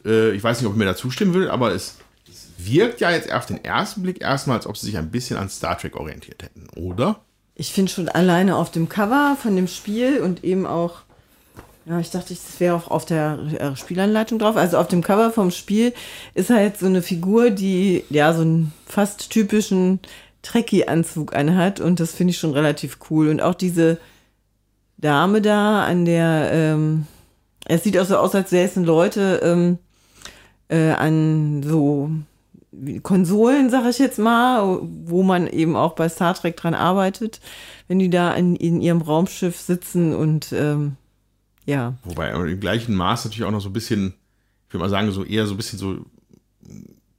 Äh, 0.06 0.32
ich 0.32 0.42
weiß 0.42 0.62
nicht, 0.62 0.68
ob 0.68 0.74
ich 0.76 0.80
mir 0.80 0.86
da 0.86 0.96
zustimmen 0.96 1.34
will, 1.34 1.50
aber 1.50 1.74
es 1.74 1.98
wirkt 2.66 3.02
ja 3.02 3.12
jetzt 3.12 3.32
auf 3.32 3.46
den 3.46 3.64
ersten 3.64 4.02
Blick 4.02 4.22
erstmal, 4.22 4.58
als 4.58 4.68
ob 4.68 4.78
sie 4.78 4.88
sich 4.88 4.98
ein 4.98 5.12
bisschen 5.12 5.38
an 5.38 5.50
Star 5.50 5.78
Trek 5.78 5.96
orientiert 5.96 6.44
hätten, 6.44 6.68
oder? 6.76 7.22
Ich 7.56 7.74
finde 7.74 7.92
schon 7.92 8.10
alleine 8.10 8.56
auf 8.56 8.72
dem 8.72 8.90
Cover 8.90 9.38
von 9.42 9.56
dem 9.56 9.68
Spiel 9.68 10.22
und 10.22 10.44
eben 10.44 10.66
auch, 10.66 11.02
ja, 11.86 12.00
ich 12.00 12.10
dachte, 12.10 12.34
das 12.34 12.60
wäre 12.60 12.76
auch 12.76 12.90
auf 12.90 13.06
der 13.06 13.40
äh, 13.60 13.76
Spielanleitung 13.76 14.40
drauf. 14.40 14.56
Also 14.56 14.78
auf 14.78 14.88
dem 14.88 15.04
Cover 15.04 15.32
vom 15.32 15.52
Spiel 15.52 15.94
ist 16.34 16.50
halt 16.50 16.78
so 16.78 16.86
eine 16.86 17.02
Figur, 17.02 17.50
die 17.50 18.04
ja 18.10 18.34
so 18.34 18.42
einen 18.42 18.74
fast 18.86 19.30
typischen 19.30 20.00
Trekkie-Anzug 20.42 21.36
anhat 21.36 21.80
und 21.80 22.00
das 22.00 22.14
finde 22.14 22.32
ich 22.32 22.38
schon 22.38 22.54
relativ 22.54 22.98
cool. 23.10 23.30
Und 23.30 23.42
auch 23.42 23.56
diese 23.56 23.98
Dame 24.98 25.42
da 25.42 25.86
an 25.86 26.06
der, 26.06 26.50
ähm, 26.54 27.08
es 27.66 27.84
sieht 27.84 27.98
auch 27.98 28.06
so 28.06 28.18
aus, 28.18 28.36
als 28.36 28.50
säßen 28.50 28.86
Leute 28.86 29.42
ähm, 29.44 29.80
äh, 30.70 30.92
an 30.92 31.62
so 31.64 32.10
Konsolen, 33.02 33.70
sag 33.70 33.90
ich 33.90 33.98
jetzt 33.98 34.20
mal, 34.20 34.80
wo 35.06 35.24
man 35.24 35.48
eben 35.48 35.76
auch 35.76 35.94
bei 35.94 36.08
Star 36.08 36.36
Trek 36.36 36.56
dran 36.56 36.76
arbeitet, 36.76 37.40
wenn 37.88 38.00
die 38.00 38.10
da 38.10 38.34
in, 38.34 38.56
in 38.56 38.82
ihrem 38.82 39.02
Raumschiff 39.02 39.60
sitzen 39.60 40.14
und 40.14 40.52
ähm, 40.54 40.96
ja. 41.66 41.96
Wobei 42.04 42.32
im 42.32 42.60
gleichen 42.60 42.96
Maß 42.96 43.26
natürlich 43.26 43.44
auch 43.44 43.52
noch 43.52 43.62
so 43.62 43.70
ein 43.70 43.74
bisschen, 43.74 44.14
ich 44.68 44.74
würde 44.74 44.84
mal 44.84 44.90
sagen, 44.90 45.12
so 45.12 45.24
eher 45.24 45.46
so 45.46 45.54
ein 45.54 45.58
bisschen 45.58 45.80
so 45.80 46.06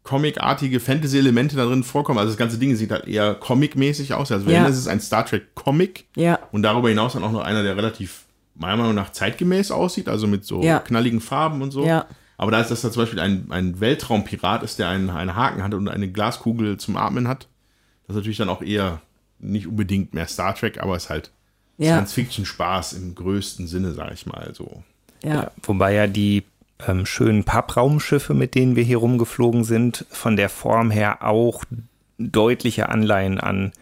Comic-artige 0.03 0.81
Fantasy-Elemente 0.81 1.57
da 1.57 1.67
drin 1.67 1.85
vorkommen. 1.85 2.19
Also 2.19 2.31
das 2.31 2.39
ganze 2.39 2.59
Ding 2.59 2.75
sieht 2.75 2.91
halt 2.91 3.07
eher 3.07 3.35
Comic-mäßig 3.35 4.15
aus. 4.15 4.33
Also 4.33 4.47
wenn 4.47 4.55
ja. 4.55 4.69
es 4.69 4.79
ist 4.79 4.89
ein 4.89 5.01
Star 5.01 5.27
Trek-Comic. 5.27 6.07
Ja. 6.17 6.39
Und 6.53 6.63
darüber 6.63 6.89
hinaus 6.89 7.13
dann 7.13 7.23
auch 7.23 7.33
noch 7.33 7.43
einer, 7.43 7.63
der 7.63 7.77
relativ, 7.77 8.25
meiner 8.55 8.77
Meinung 8.77 8.95
nach, 8.95 9.13
zeitgemäß 9.13 9.71
aussieht, 9.71 10.09
also 10.09 10.27
mit 10.27 10.45
so 10.45 10.63
ja. 10.63 10.79
knalligen 10.81 11.21
Farben 11.21 11.63
und 11.63 11.71
so. 11.71 11.85
Ja. 11.85 12.07
Aber 12.41 12.51
da 12.51 12.63
ist 12.63 12.71
das 12.71 12.81
da 12.81 12.91
zum 12.91 13.03
Beispiel 13.03 13.21
ein, 13.21 13.49
ein 13.51 13.81
Weltraumpirat 13.81 14.63
ist, 14.63 14.79
der 14.79 14.89
einen, 14.89 15.11
einen 15.11 15.37
Haken 15.37 15.63
hat 15.63 15.75
und 15.75 15.89
eine 15.89 16.11
Glaskugel 16.11 16.79
zum 16.79 16.97
Atmen 16.97 17.29
hat. 17.29 17.49
Das 18.07 18.15
ist 18.15 18.21
natürlich 18.21 18.39
dann 18.39 18.49
auch 18.49 18.63
eher 18.63 19.03
nicht 19.41 19.67
unbedingt 19.67 20.15
mehr 20.15 20.27
Star 20.27 20.55
Trek, 20.55 20.83
aber 20.83 20.97
es 20.97 21.05
ist 21.05 21.11
halt 21.11 21.33
ja. 21.77 21.97
Science-Fiction-Spaß 21.97 22.95
im 22.95 23.15
größten 23.15 23.67
Sinne, 23.67 23.93
sag 23.93 24.15
ich 24.15 24.25
mal 24.25 24.55
so. 24.55 24.83
Ja. 25.23 25.51
Wobei 25.65 25.93
ja 25.93 26.07
die 26.07 26.45
ähm, 26.89 27.05
schönen 27.05 27.45
Pappraumschiffe, 27.45 28.33
mit 28.33 28.55
denen 28.55 28.75
wir 28.75 28.85
hier 28.85 28.97
rumgeflogen 28.97 29.65
sind, 29.65 30.07
von 30.09 30.37
der 30.37 30.49
Form 30.49 30.91
her 30.91 31.23
auch 31.23 31.65
deutliche 32.17 32.89
Anleihen 32.89 33.39
an 33.39 33.73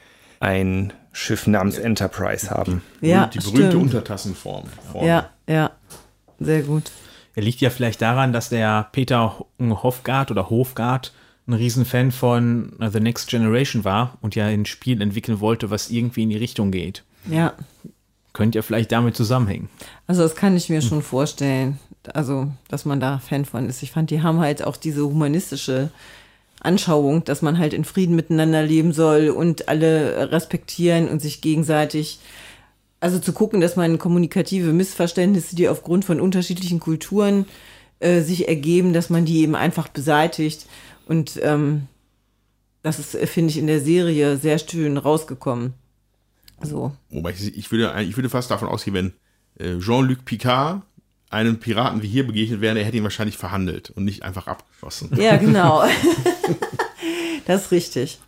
ein 0.40 0.92
Schiff 1.12 1.46
namens 1.46 1.78
Enterprise 1.78 2.50
haben. 2.50 2.82
Ja, 3.02 3.28
die 3.28 3.38
berühmte 3.38 3.68
stimmt. 3.68 3.84
Untertassenform. 3.84 4.64
Form. 4.90 5.06
Ja, 5.06 5.30
ja. 5.46 5.70
Sehr 6.40 6.62
gut. 6.62 6.90
Er 7.39 7.45
liegt 7.45 7.61
ja 7.61 7.70
vielleicht 7.70 8.03
daran, 8.03 8.32
dass 8.32 8.49
der 8.49 8.89
Peter 8.91 9.47
Hofgard 9.61 10.32
oder 10.32 10.51
Hofgard 10.51 11.12
ein 11.47 11.53
Riesenfan 11.53 12.11
von 12.11 12.72
äh, 12.80 12.91
The 12.91 12.99
Next 12.99 13.30
Generation 13.30 13.84
war 13.84 14.18
und 14.22 14.34
ja 14.34 14.47
ein 14.47 14.66
Spiel 14.66 15.01
entwickeln 15.01 15.39
wollte, 15.39 15.70
was 15.70 15.89
irgendwie 15.89 16.24
in 16.24 16.30
die 16.30 16.36
Richtung 16.36 16.72
geht. 16.72 17.05
Ja. 17.30 17.53
Könnte 18.32 18.59
ja 18.59 18.62
vielleicht 18.62 18.91
damit 18.91 19.14
zusammenhängen. 19.14 19.68
Also 20.09 20.22
das 20.22 20.34
kann 20.34 20.57
ich 20.57 20.68
mir 20.68 20.82
schon 20.82 21.01
vorstellen. 21.01 21.78
Also, 22.12 22.49
dass 22.66 22.84
man 22.84 22.99
da 22.99 23.20
Fan 23.20 23.45
von 23.45 23.68
ist. 23.68 23.84
Ich 23.84 23.93
fand, 23.93 24.11
die 24.11 24.20
haben 24.20 24.41
halt 24.41 24.64
auch 24.64 24.76
diese 24.76 25.05
humanistische 25.05 25.91
Anschauung, 26.59 27.22
dass 27.22 27.41
man 27.41 27.57
halt 27.59 27.72
in 27.72 27.84
Frieden 27.84 28.16
miteinander 28.16 28.64
leben 28.64 28.93
soll 28.93 29.28
und 29.28 29.68
alle 29.68 30.32
respektieren 30.32 31.07
und 31.09 31.22
sich 31.22 31.41
gegenseitig. 31.41 32.18
Also 33.01 33.18
zu 33.18 33.32
gucken, 33.32 33.61
dass 33.61 33.76
man 33.76 33.99
kommunikative 33.99 34.72
Missverständnisse, 34.72 35.55
die 35.55 35.68
aufgrund 35.68 36.05
von 36.05 36.20
unterschiedlichen 36.20 36.80
Kulturen 36.80 37.46
äh, 38.01 38.22
sich 38.22 38.49
ergeben, 38.49 38.92
dass 38.92 39.11
man 39.11 39.24
die 39.24 39.40
eben 39.40 39.55
einfach 39.55 39.88
beseitigt. 39.88 40.66
Und 41.07 41.38
ähm, 41.42 41.86
das 42.82 42.99
ist, 42.99 43.14
äh, 43.14 43.26
finde 43.26 43.51
ich, 43.51 43.59
in 43.59 43.66
der 43.66 43.80
Serie 43.80 44.36
sehr 44.36 44.59
schön 44.59 44.96
rausgekommen. 44.96 45.74
So. 46.61 46.92
Wobei 47.11 47.30
ich, 47.30 47.57
ich, 47.57 47.70
würde, 47.70 48.03
ich 48.03 48.16
würde 48.16 48.28
fast 48.28 48.51
davon 48.51 48.68
ausgehen, 48.68 48.94
wenn 48.94 49.12
äh, 49.59 49.78
Jean-Luc 49.78 50.24
Picard 50.24 50.82
einem 51.30 51.59
Piraten 51.61 52.03
wie 52.03 52.09
hier 52.09 52.26
begegnet 52.26 52.61
wäre, 52.61 52.78
er 52.78 52.84
hätte 52.84 52.96
ihn 52.96 53.03
wahrscheinlich 53.03 53.36
verhandelt 53.36 53.90
und 53.90 54.05
nicht 54.05 54.22
einfach 54.22 54.46
abgeschossen. 54.46 55.11
Ja, 55.16 55.36
genau. 55.36 55.84
das 57.46 57.66
ist 57.66 57.70
richtig. 57.70 58.18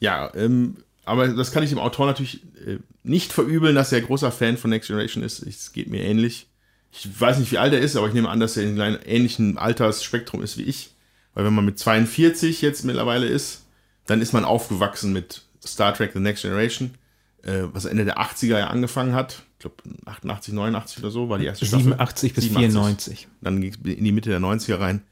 Ja, 0.00 0.30
ähm, 0.34 0.76
aber 1.06 1.28
das 1.28 1.52
kann 1.52 1.62
ich 1.62 1.70
dem 1.70 1.78
Autor 1.78 2.06
natürlich 2.06 2.42
äh, 2.66 2.78
nicht 3.04 3.32
verübeln, 3.32 3.76
dass 3.76 3.92
er 3.92 4.00
großer 4.00 4.32
Fan 4.32 4.56
von 4.56 4.70
Next 4.70 4.88
Generation 4.88 5.22
ist. 5.22 5.40
Es 5.40 5.72
geht 5.72 5.88
mir 5.88 6.02
ähnlich. 6.02 6.48
Ich 6.90 7.08
weiß 7.20 7.38
nicht, 7.38 7.52
wie 7.52 7.58
alt 7.58 7.72
er 7.72 7.80
ist, 7.80 7.96
aber 7.96 8.08
ich 8.08 8.14
nehme 8.14 8.28
an, 8.28 8.40
dass 8.40 8.56
er 8.56 8.64
in 8.64 8.80
einem 8.80 8.98
ähnlichen 9.06 9.56
Altersspektrum 9.56 10.42
ist 10.42 10.58
wie 10.58 10.64
ich. 10.64 10.90
Weil 11.32 11.44
wenn 11.44 11.54
man 11.54 11.64
mit 11.64 11.78
42 11.78 12.60
jetzt 12.60 12.84
mittlerweile 12.84 13.26
ist, 13.26 13.66
dann 14.06 14.20
ist 14.20 14.32
man 14.32 14.44
aufgewachsen 14.44 15.12
mit 15.12 15.42
Star 15.64 15.94
Trek 15.94 16.12
The 16.12 16.18
Next 16.18 16.42
Generation, 16.42 16.94
äh, 17.42 17.62
was 17.72 17.84
Ende 17.84 18.04
der 18.04 18.18
80er 18.18 18.58
ja 18.58 18.66
angefangen 18.66 19.14
hat. 19.14 19.44
Ich 19.58 19.60
glaube 19.60 19.76
88, 20.06 20.54
89 20.54 20.98
oder 20.98 21.10
so 21.10 21.28
war 21.28 21.38
die 21.38 21.46
erste 21.46 21.66
Staffel. 21.66 21.84
87 21.84 22.34
bis 22.34 22.46
94. 22.46 23.28
Dann 23.42 23.60
ging 23.60 23.70
es 23.72 23.76
in 23.76 24.04
die 24.04 24.12
Mitte 24.12 24.30
der 24.30 24.40
90er 24.40 24.80
rein. 24.80 25.02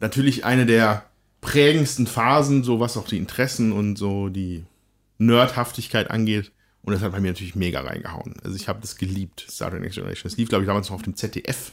Natürlich 0.00 0.44
eine 0.44 0.66
der 0.66 1.04
prägendsten 1.40 2.08
Phasen, 2.08 2.64
so 2.64 2.80
was 2.80 2.96
auch 2.96 3.06
die 3.06 3.18
Interessen 3.18 3.70
und 3.70 3.96
so 3.96 4.28
die 4.28 4.64
Nerdhaftigkeit 5.18 6.10
angeht. 6.10 6.52
Und 6.82 6.92
das 6.94 7.02
hat 7.02 7.12
bei 7.12 7.20
mir 7.20 7.28
natürlich 7.32 7.54
mega 7.56 7.80
reingehauen. 7.80 8.34
Also 8.42 8.56
ich 8.56 8.68
habe 8.68 8.80
das 8.80 8.96
geliebt, 8.96 9.44
Star 9.50 9.70
Trek 9.70 9.80
Next 9.82 9.96
Generation. 9.96 10.30
Das 10.30 10.38
lief, 10.38 10.48
glaube 10.48 10.64
ich, 10.64 10.68
damals 10.68 10.88
noch 10.88 10.96
auf 10.96 11.02
dem 11.02 11.16
ZDF. 11.16 11.72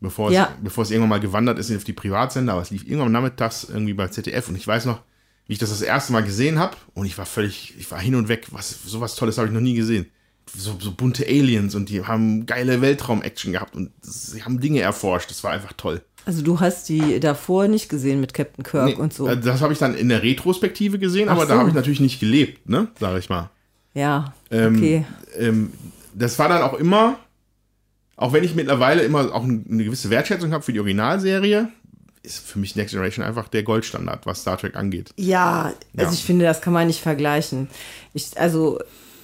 Bevor, 0.00 0.30
Ja. 0.30 0.52
es, 0.58 0.62
bevor 0.64 0.84
es 0.84 0.90
irgendwann 0.90 1.08
mal 1.08 1.20
gewandert 1.20 1.58
ist 1.58 1.74
auf 1.74 1.84
die 1.84 1.94
Privatsender, 1.94 2.52
aber 2.52 2.62
es 2.62 2.70
lief 2.70 2.84
irgendwann 2.84 3.12
nachmittags 3.12 3.64
irgendwie 3.64 3.94
bei 3.94 4.08
ZDF. 4.08 4.48
Und 4.48 4.56
ich 4.56 4.66
weiß 4.66 4.84
noch, 4.84 5.00
wie 5.46 5.54
ich 5.54 5.58
das 5.58 5.70
das 5.70 5.80
erste 5.80 6.12
Mal 6.12 6.22
gesehen 6.22 6.58
habe. 6.58 6.76
Und 6.94 7.06
ich 7.06 7.16
war 7.16 7.26
völlig, 7.26 7.74
ich 7.78 7.90
war 7.90 7.98
hin 7.98 8.14
und 8.14 8.28
weg. 8.28 8.46
Was, 8.50 8.82
sowas 8.84 9.16
Tolles 9.16 9.38
habe 9.38 9.48
ich 9.48 9.54
noch 9.54 9.60
nie 9.60 9.74
gesehen. 9.74 10.06
So, 10.54 10.76
so 10.78 10.92
bunte 10.92 11.26
Aliens 11.26 11.74
und 11.74 11.88
die 11.88 12.04
haben 12.04 12.46
geile 12.46 12.80
Weltraum-Action 12.80 13.52
gehabt 13.52 13.74
und 13.74 13.90
sie 14.02 14.44
haben 14.44 14.60
Dinge 14.60 14.80
erforscht. 14.80 15.30
Das 15.30 15.42
war 15.42 15.50
einfach 15.52 15.72
toll. 15.72 16.02
Also 16.26 16.42
du 16.42 16.60
hast 16.60 16.88
die 16.88 17.20
davor 17.20 17.68
nicht 17.68 17.88
gesehen 17.88 18.20
mit 18.20 18.34
Captain 18.34 18.64
Kirk 18.64 18.84
Nee, 18.84 18.94
und 18.96 19.14
so. 19.14 19.26
äh, 19.28 19.38
Das 19.40 19.62
habe 19.62 19.72
ich 19.72 19.78
dann 19.78 19.94
in 19.94 20.08
der 20.10 20.22
Retrospektive 20.22 20.98
gesehen, 20.98 21.28
Ach 21.28 21.32
aber 21.36 21.46
da 21.46 21.54
so. 21.54 21.60
habe 21.60 21.68
ich 21.70 21.74
natürlich 21.74 22.00
nicht 22.00 22.20
gelebt, 22.20 22.68
ne? 22.68 22.88
Sag 23.00 23.18
ich 23.18 23.28
mal. 23.30 23.48
ja, 23.94 24.34
Ähm, 24.50 24.76
okay. 24.76 25.06
ähm, 25.38 25.72
das 26.14 26.38
war 26.38 26.48
dann 26.48 26.62
auch 26.62 26.74
immer, 26.74 27.18
auch 28.16 28.32
wenn 28.32 28.42
ich 28.44 28.54
mittlerweile 28.54 29.02
immer 29.02 29.32
auch 29.34 29.44
eine 29.44 29.84
gewisse 29.84 30.10
Wertschätzung 30.10 30.52
habe 30.52 30.64
für 30.64 30.72
die 30.72 30.80
Originalserie, 30.80 31.68
ist 32.24 32.40
für 32.40 32.58
mich 32.58 32.74
Next 32.74 32.90
Generation 32.92 33.24
einfach 33.24 33.46
der 33.46 33.62
Goldstandard, 33.62 34.26
was 34.26 34.40
Star 34.40 34.58
Trek 34.58 34.74
angeht. 34.74 35.12
Ja, 35.16 35.72
also 35.96 36.10
Ja. 36.10 36.12
ich 36.12 36.24
finde, 36.24 36.44
das 36.44 36.60
kann 36.60 36.72
man 36.72 36.88
nicht 36.88 37.00
vergleichen. 37.02 37.68
Ich, 38.14 38.36
also, 38.36 38.80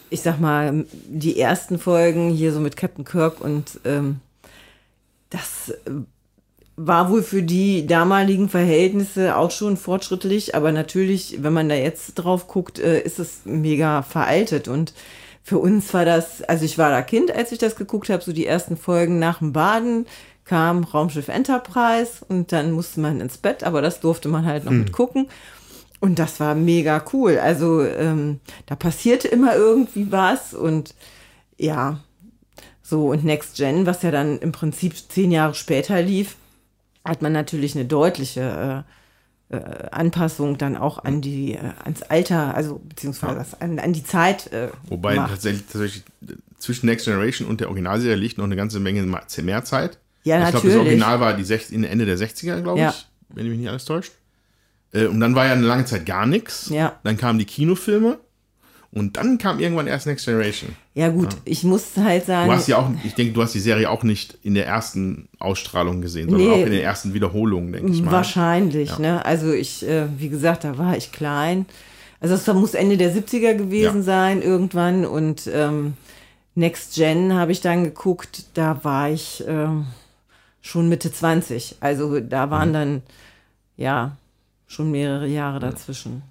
ich 0.09 0.21
sag 0.21 0.39
mal, 0.39 0.85
die 1.09 1.41
ersten 1.41 1.81
Folgen 1.81 2.31
hier 2.31 2.53
so 2.53 2.61
mit 2.61 2.77
Captain 2.77 3.05
Kirk 3.05 3.41
und 3.41 3.81
ähm, 3.85 4.21
das 5.31 5.71
äh, 5.71 5.91
war 6.77 7.11
wohl 7.11 7.23
für 7.23 7.43
die 7.43 7.87
damaligen 7.87 8.49
Verhältnisse 8.49 9.37
auch 9.37 9.51
schon 9.51 9.77
fortschrittlich, 9.77 10.55
aber 10.55 10.73
natürlich, 10.73 11.43
wenn 11.43 11.53
man 11.53 11.69
da 11.69 11.75
jetzt 11.75 12.15
drauf 12.15 12.47
guckt, 12.49 12.79
äh, 12.79 13.01
ist 13.01 13.19
es 13.19 13.43
mega 13.45 14.03
veraltet 14.03 14.69
und 14.69 14.95
für 15.45 15.59
uns 15.59 15.93
war 15.93 16.05
das, 16.05 16.43
also 16.43 16.65
ich 16.65 16.79
war 16.79 16.91
da 16.91 17.03
Kind, 17.03 17.31
als 17.31 17.53
ich 17.53 17.59
das 17.59 17.77
geguckt 17.77 18.09
habe, 18.09 18.23
so 18.23 18.33
die 18.33 18.47
ersten 18.47 18.77
Folgen 18.77 19.19
nach 19.19 19.39
dem 19.39 19.53
Baden 19.53 20.07
kam 20.45 20.85
Raumschiff 20.85 21.29
Enterprise 21.29 22.25
und 22.29 22.53
dann 22.53 22.73
musste 22.73 23.01
man 23.01 23.21
ins 23.21 23.39
Bett, 23.39 23.65
aber 23.65 23.83
das 23.83 24.01
durfte 24.01 24.29
man 24.29 24.47
halt 24.47 24.65
noch 24.65 24.73
mit 24.73 24.93
gucken. 24.93 25.29
Und 26.01 26.19
das 26.19 26.41
war 26.41 26.57
mega 26.57 27.05
cool. 27.13 27.39
Also 27.39 27.83
ähm, 27.83 28.41
da 28.67 28.75
passierte 28.75 29.29
immer 29.29 29.55
irgendwie 29.55 30.11
was 30.11 30.53
und 30.53 30.95
ja, 31.59 32.01
so 32.83 33.11
und 33.11 33.25
Next 33.25 33.57
Gen, 33.57 33.87
was 33.87 34.03
ja 34.03 34.11
dann 34.11 34.39
im 34.41 34.51
Prinzip 34.51 34.95
zehn 34.97 35.31
Jahre 35.31 35.55
später 35.55 36.03
lief, 36.03 36.37
hat 37.05 37.23
man 37.23 37.33
natürlich 37.33 37.75
eine 37.75 37.85
deutliche 37.85 38.85
äh, 39.51 39.57
äh, 39.57 39.89
Anpassung 39.91 40.57
dann 40.59 40.77
auch 40.77 41.05
an 41.05 41.21
die, 41.21 41.55
äh, 41.55 41.59
ans 41.85 42.03
Alter, 42.03 42.55
also 42.55 42.81
beziehungsweise 42.85 43.35
das 43.37 43.61
an, 43.61 43.79
an 43.79 43.93
die 43.93 44.05
Zeit. 44.05 44.53
Äh, 44.53 44.69
Wobei 44.89 45.15
gemacht. 45.15 45.31
tatsächlich, 45.33 45.67
tatsächlich 45.67 46.05
äh, 46.29 46.35
zwischen 46.59 46.87
Next 46.87 47.05
Generation 47.07 47.49
und 47.49 47.61
der 47.61 47.69
Originalserie 47.69 48.15
liegt 48.17 48.39
noch 48.39 48.45
eine 48.45 48.57
ganze 48.57 48.81
Menge 48.81 49.03
mehr 49.03 49.65
Zeit. 49.65 49.99
Ja, 50.25 50.37
ich 50.37 50.41
glaube, 50.51 50.53
das 50.53 50.55
natürlich. 50.65 50.77
Original 50.79 51.21
war 51.21 51.35
die 51.35 51.45
sech- 51.45 51.73
in 51.73 51.85
Ende 51.85 52.07
der 52.07 52.17
60er, 52.17 52.61
glaube 52.63 52.79
Ja. 52.81 52.91
ich, 52.91 53.07
wenn 53.31 53.49
mich 53.49 53.59
nicht 53.59 53.69
alles 53.69 53.85
täuscht. 53.85 54.13
Und 54.95 55.21
dann 55.21 55.35
war 55.35 55.47
ja 55.47 55.53
eine 55.55 55.67
lange 55.67 55.87
Zeit 55.87 56.05
gar 56.07 56.27
nichts. 56.27 56.69
Ja. 56.69 56.99
Dann 57.03 57.17
kamen 57.17 57.39
die 57.39 57.47
Kinofilme 57.47 58.19
und 58.93 59.17
dann 59.17 59.39
kam 59.39 59.59
irgendwann 59.59 59.87
erst 59.87 60.07
Next 60.07 60.25
Generation. 60.27 60.71
Ja 60.95 61.09
gut, 61.09 61.29
ich 61.45 61.65
muss 61.65 61.97
halt 61.97 62.27
sagen, 62.27 62.49
Du 62.51 62.55
hast 62.55 62.69
ja 62.69 62.77
auch, 62.79 62.91
ich 63.05 63.15
denke, 63.15 63.33
du 63.33 63.43
hast 63.43 63.55
die 63.55 63.61
Serie 63.61 63.89
auch 63.91 64.03
nicht 64.03 64.37
in 64.43 64.55
der 64.55 64.67
ersten 64.67 65.29
Ausstrahlung 65.39 66.01
gesehen, 66.03 66.29
sondern 66.31 66.49
Nee. 66.49 66.55
auch 66.63 66.67
in 66.67 66.73
den 66.73 66.83
ersten 66.83 67.15
Wiederholungen, 67.15 67.73
denke 67.73 67.93
ich 67.93 68.03
mal. 68.03 68.13
Wahrscheinlich, 68.13 68.91
Ja. 68.91 68.99
ne? 68.99 69.25
Also 69.25 69.53
ich, 69.53 69.87
äh, 69.89 70.07
wie 70.19 70.29
gesagt, 70.29 70.65
da 70.65 70.77
war 70.79 70.97
ich 70.97 71.11
klein. 71.13 71.67
Also 72.21 72.35
es 72.35 72.47
muss 72.55 72.75
Ende 72.75 72.97
der 72.97 73.13
70er 73.15 73.55
gewesen 73.55 73.97
Ja. 73.99 74.03
sein 74.03 74.43
irgendwann 74.43 75.05
und 75.07 75.49
ähm, 75.53 75.95
Next 76.55 76.95
Gen 76.95 77.33
habe 77.33 77.51
ich 77.51 77.63
dann 77.63 77.83
geguckt, 77.85 78.45
da 78.55 78.79
war 78.85 79.09
ich 79.11 79.43
ähm, 79.49 79.87
schon 80.61 80.89
Mitte 80.91 81.11
20. 81.11 81.77
Also 81.81 82.21
da 82.21 82.51
waren 82.51 82.69
Mhm. 82.69 82.73
dann, 82.75 83.03
ja, 83.79 84.17
schon 84.67 84.91
mehrere 84.91 85.27
Jahre 85.27 85.61
dazwischen. 85.61 86.23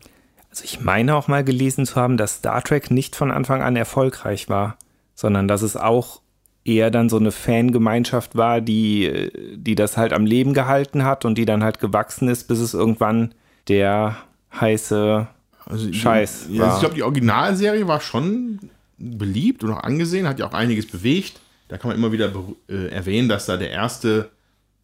Also 0.51 0.63
ich 0.65 0.81
meine 0.81 1.15
auch 1.15 1.27
mal 1.27 1.43
gelesen 1.43 1.85
zu 1.85 1.95
haben, 1.95 2.17
dass 2.17 2.35
Star 2.35 2.61
Trek 2.61 2.91
nicht 2.91 3.15
von 3.15 3.31
Anfang 3.31 3.61
an 3.61 3.75
erfolgreich 3.75 4.49
war, 4.49 4.77
sondern 5.15 5.47
dass 5.47 5.61
es 5.61 5.75
auch 5.77 6.21
eher 6.65 6.91
dann 6.91 7.09
so 7.09 7.17
eine 7.17 7.31
Fangemeinschaft 7.31 8.35
war, 8.35 8.61
die, 8.61 9.31
die 9.55 9.75
das 9.75 9.97
halt 9.97 10.13
am 10.13 10.25
Leben 10.25 10.53
gehalten 10.53 11.03
hat 11.05 11.25
und 11.25 11.37
die 11.37 11.45
dann 11.45 11.63
halt 11.63 11.79
gewachsen 11.79 12.27
ist, 12.27 12.47
bis 12.47 12.59
es 12.59 12.73
irgendwann 12.73 13.33
der 13.69 14.17
heiße 14.59 15.27
Also, 15.65 15.87
die- 15.87 15.93
Scheiß 15.93 16.47
Ja, 16.51 16.59
war. 16.63 16.73
ich 16.75 16.79
glaube, 16.81 16.95
die 16.95 17.03
Originalserie 17.03 17.87
war 17.87 18.01
schon 18.01 18.59
beliebt 18.97 19.63
und 19.63 19.71
auch 19.71 19.83
angesehen, 19.83 20.27
hat 20.27 20.37
ja 20.37 20.47
auch 20.47 20.53
einiges 20.53 20.85
bewegt. 20.87 21.39
Da 21.69 21.77
kann 21.77 21.87
man 21.87 21.97
immer 21.97 22.11
wieder 22.11 22.31
äh, 22.69 22.87
erwähnen, 22.89 23.29
dass 23.29 23.45
da 23.45 23.55
der 23.57 23.71
erste 23.71 24.29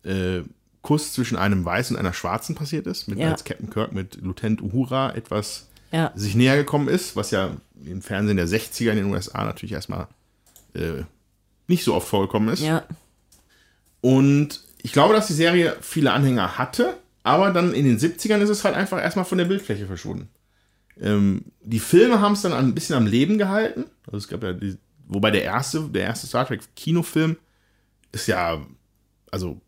äh, 0.04 0.40
Kuss 0.88 1.12
zwischen 1.12 1.36
einem 1.38 1.66
Weißen 1.66 1.96
und 1.96 2.00
einer 2.00 2.14
Schwarzen 2.14 2.56
passiert 2.56 2.88
ist, 2.88 3.10
mit 3.10 3.20
Ja. 3.20 3.32
als 3.32 3.44
Captain 3.44 3.70
Kirk 3.70 3.92
mit 3.92 4.16
Lieutenant 4.22 4.62
Uhura 4.62 5.14
etwas 5.16 5.68
Ja. 5.92 6.14
sich 6.16 6.34
näher 6.36 6.56
gekommen 6.56 6.88
ist, 6.88 7.18
was 7.18 7.32
ja 7.32 7.52
im 7.86 8.02
Fernsehen 8.02 8.38
der 8.38 8.48
60er 8.48 8.92
in 8.92 8.98
den 8.98 9.06
USA 9.14 9.44
natürlich 9.44 9.74
erstmal 9.74 10.08
äh, 10.74 11.04
nicht 11.68 11.84
so 11.84 11.94
oft 11.94 12.08
vorgekommen 12.08 12.48
ist. 12.54 12.62
Ja, 12.62 12.84
Und 14.02 14.62
ich 14.82 14.94
glaube, 14.94 15.14
dass 15.14 15.28
die 15.28 15.34
Serie 15.34 15.76
viele 15.82 16.12
Anhänger 16.14 16.58
hatte, 16.58 16.98
aber 17.24 17.52
dann 17.52 17.74
in 17.74 17.86
den 17.86 17.98
70ern 18.00 18.40
ist 18.40 18.50
es 18.50 18.64
halt 18.64 18.76
einfach 18.76 19.02
erstmal 19.02 19.26
von 19.26 19.38
der 19.38 19.46
Bildfläche 19.46 19.88
verschwunden. 19.88 20.30
Ähm, 21.00 21.46
die 21.62 21.80
Filme 21.80 22.22
haben 22.22 22.34
es 22.34 22.42
dann 22.42 22.54
ein 22.54 22.74
bisschen 22.74 22.96
am 22.96 23.06
Leben 23.06 23.38
gehalten. 23.38 23.86
Also 24.06 24.18
es 24.18 24.28
gab 24.28 24.44
ja 24.44 24.54
die, 24.54 24.78
wobei 25.08 25.32
der 25.32 25.44
erste, 25.44 25.82
der 25.90 26.04
erste 26.04 26.28
Star 26.28 26.48
Trek 26.48 26.62
Kinofilm 26.76 27.36
ist 28.14 28.28
ja, 28.28 28.66
also 29.32 29.60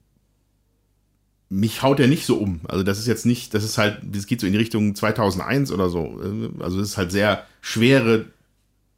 mich 1.49 1.81
haut 1.81 1.99
der 1.99 2.07
nicht 2.07 2.25
so 2.25 2.37
um. 2.37 2.61
Also 2.67 2.83
das 2.83 2.99
ist 2.99 3.07
jetzt 3.07 3.25
nicht, 3.25 3.53
das 3.53 3.63
ist 3.63 3.77
halt, 3.77 3.99
das 4.03 4.27
geht 4.27 4.39
so 4.39 4.47
in 4.47 4.53
die 4.53 4.59
Richtung 4.59 4.93
2001 4.95 5.71
oder 5.71 5.89
so. 5.89 6.21
Also 6.59 6.79
es 6.79 6.89
ist 6.89 6.97
halt 6.97 7.11
sehr 7.11 7.45
schwere, 7.61 8.25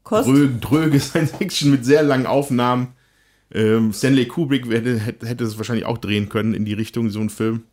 dröge 0.05 0.99
Science 0.99 1.31
Fiction 1.31 1.71
mit 1.71 1.85
sehr 1.85 2.03
langen 2.03 2.25
Aufnahmen. 2.25 2.89
Ähm, 3.53 3.93
Stanley 3.93 4.27
Kubrick 4.27 4.69
hätte, 4.69 4.99
hätte, 4.99 5.27
hätte 5.27 5.43
es 5.43 5.57
wahrscheinlich 5.57 5.85
auch 5.85 5.97
drehen 5.97 6.29
können 6.29 6.53
in 6.53 6.65
die 6.65 6.73
Richtung, 6.73 7.09
so 7.09 7.19
ein 7.19 7.29
Film. 7.29 7.63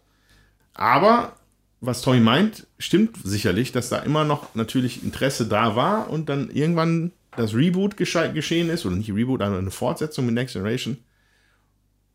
Aber 0.75 1.37
was 1.81 2.03
Tommy 2.03 2.21
meint, 2.21 2.67
stimmt 2.79 3.17
sicherlich, 3.23 3.73
dass 3.73 3.89
da 3.89 3.99
immer 3.99 4.25
noch 4.25 4.55
natürlich 4.55 5.03
Interesse 5.05 5.47
da 5.47 5.77
war 5.77 6.11
und 6.11 6.29
dann 6.29 6.51
irgendwann 6.51 7.13
das 7.37 7.55
Reboot 7.55 7.97
gesche 7.97 8.33
geschehen 8.33 8.69
ist, 8.69 8.85
oder 8.85 8.97
nicht 8.97 9.13
Reboot, 9.13 9.43
aber 9.43 9.59
eine 9.59 9.71
Fortsetzung 9.71 10.27
mit 10.27 10.35
Next 10.35 10.55
Generation. 10.55 10.99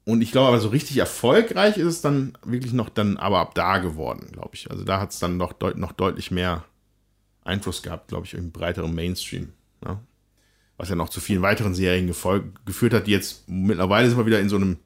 Und 0.06 0.22
ich 0.22 0.32
glaube 0.32 0.50
aber 0.50 0.60
so 0.60 0.70
richtig 0.70 0.98
erfolgreich 0.98 1.78
ist 1.78 1.88
es 1.88 2.02
dann 2.02 2.38
wirklich 2.44 2.74
noch 2.74 2.90
dann 2.90 3.18
aber 3.18 3.40
ab 3.40 3.56
da 3.56 3.78
geworden, 3.78 4.28
glaube 4.32 4.52
ich. 4.54 4.70
Also 4.70 4.84
da 4.84 5.00
hat 5.00 5.12
es 5.12 5.20
dann 5.20 5.38
noch, 5.38 5.54
deut 5.54 5.78
noch 5.78 5.94
deutlich 5.94 6.30
mehr 6.30 6.66
Einfluss 7.44 7.82
gehabt, 7.82 8.10
glaube 8.10 8.26
ich, 8.26 8.34
im 8.34 8.52
breiteren 8.52 8.94
Mainstream. 8.94 9.54
Ja? 9.86 10.00
Was 10.78 10.90
ja 10.90 10.96
noch 10.96 11.10
zu 11.10 11.22
vielen 11.22 11.42
weiteren 11.42 11.74
Serien 11.74 12.08
geführt 12.08 12.94
hat, 12.94 13.08
die 13.08 13.12
jetzt 13.12 13.48
mittlerweile 13.48 14.10
sind 14.10 14.18
wir 14.18 14.26
wieder 14.26 14.42
in 14.42 14.50
so 14.50 14.58
einem, 14.58 14.78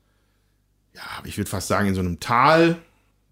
ja, 0.94 1.02
ich 1.24 1.38
würde 1.38 1.50
fast 1.50 1.68
sagen, 1.68 1.88
in 1.88 1.96
so 1.96 2.02
einem 2.02 2.20
Tal 2.20 2.78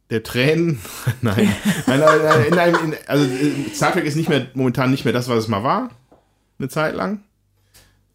der 0.09 0.23
Tränen. 0.23 0.79
nein, 1.21 1.53
nein, 1.85 1.99
nein, 1.99 2.45
nein, 2.51 2.75
in, 2.83 2.95
also 3.07 3.27
Star 3.73 3.93
Trek 3.93 4.05
ist 4.05 4.15
nicht 4.15 4.29
mehr 4.29 4.47
momentan 4.53 4.89
nicht 4.89 5.05
mehr 5.05 5.13
das, 5.13 5.27
was 5.29 5.39
es 5.39 5.47
mal 5.47 5.63
war. 5.63 5.89
Eine 6.57 6.69
Zeit 6.69 6.95
lang. 6.95 7.23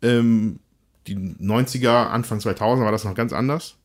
Ähm, 0.02 0.60
die 1.06 1.16
90er, 1.16 2.08
Anfang 2.08 2.40
2000 2.40 2.84
war 2.84 2.92
das 2.92 3.04
noch 3.04 3.14
ganz 3.14 3.32
anders. 3.32 3.76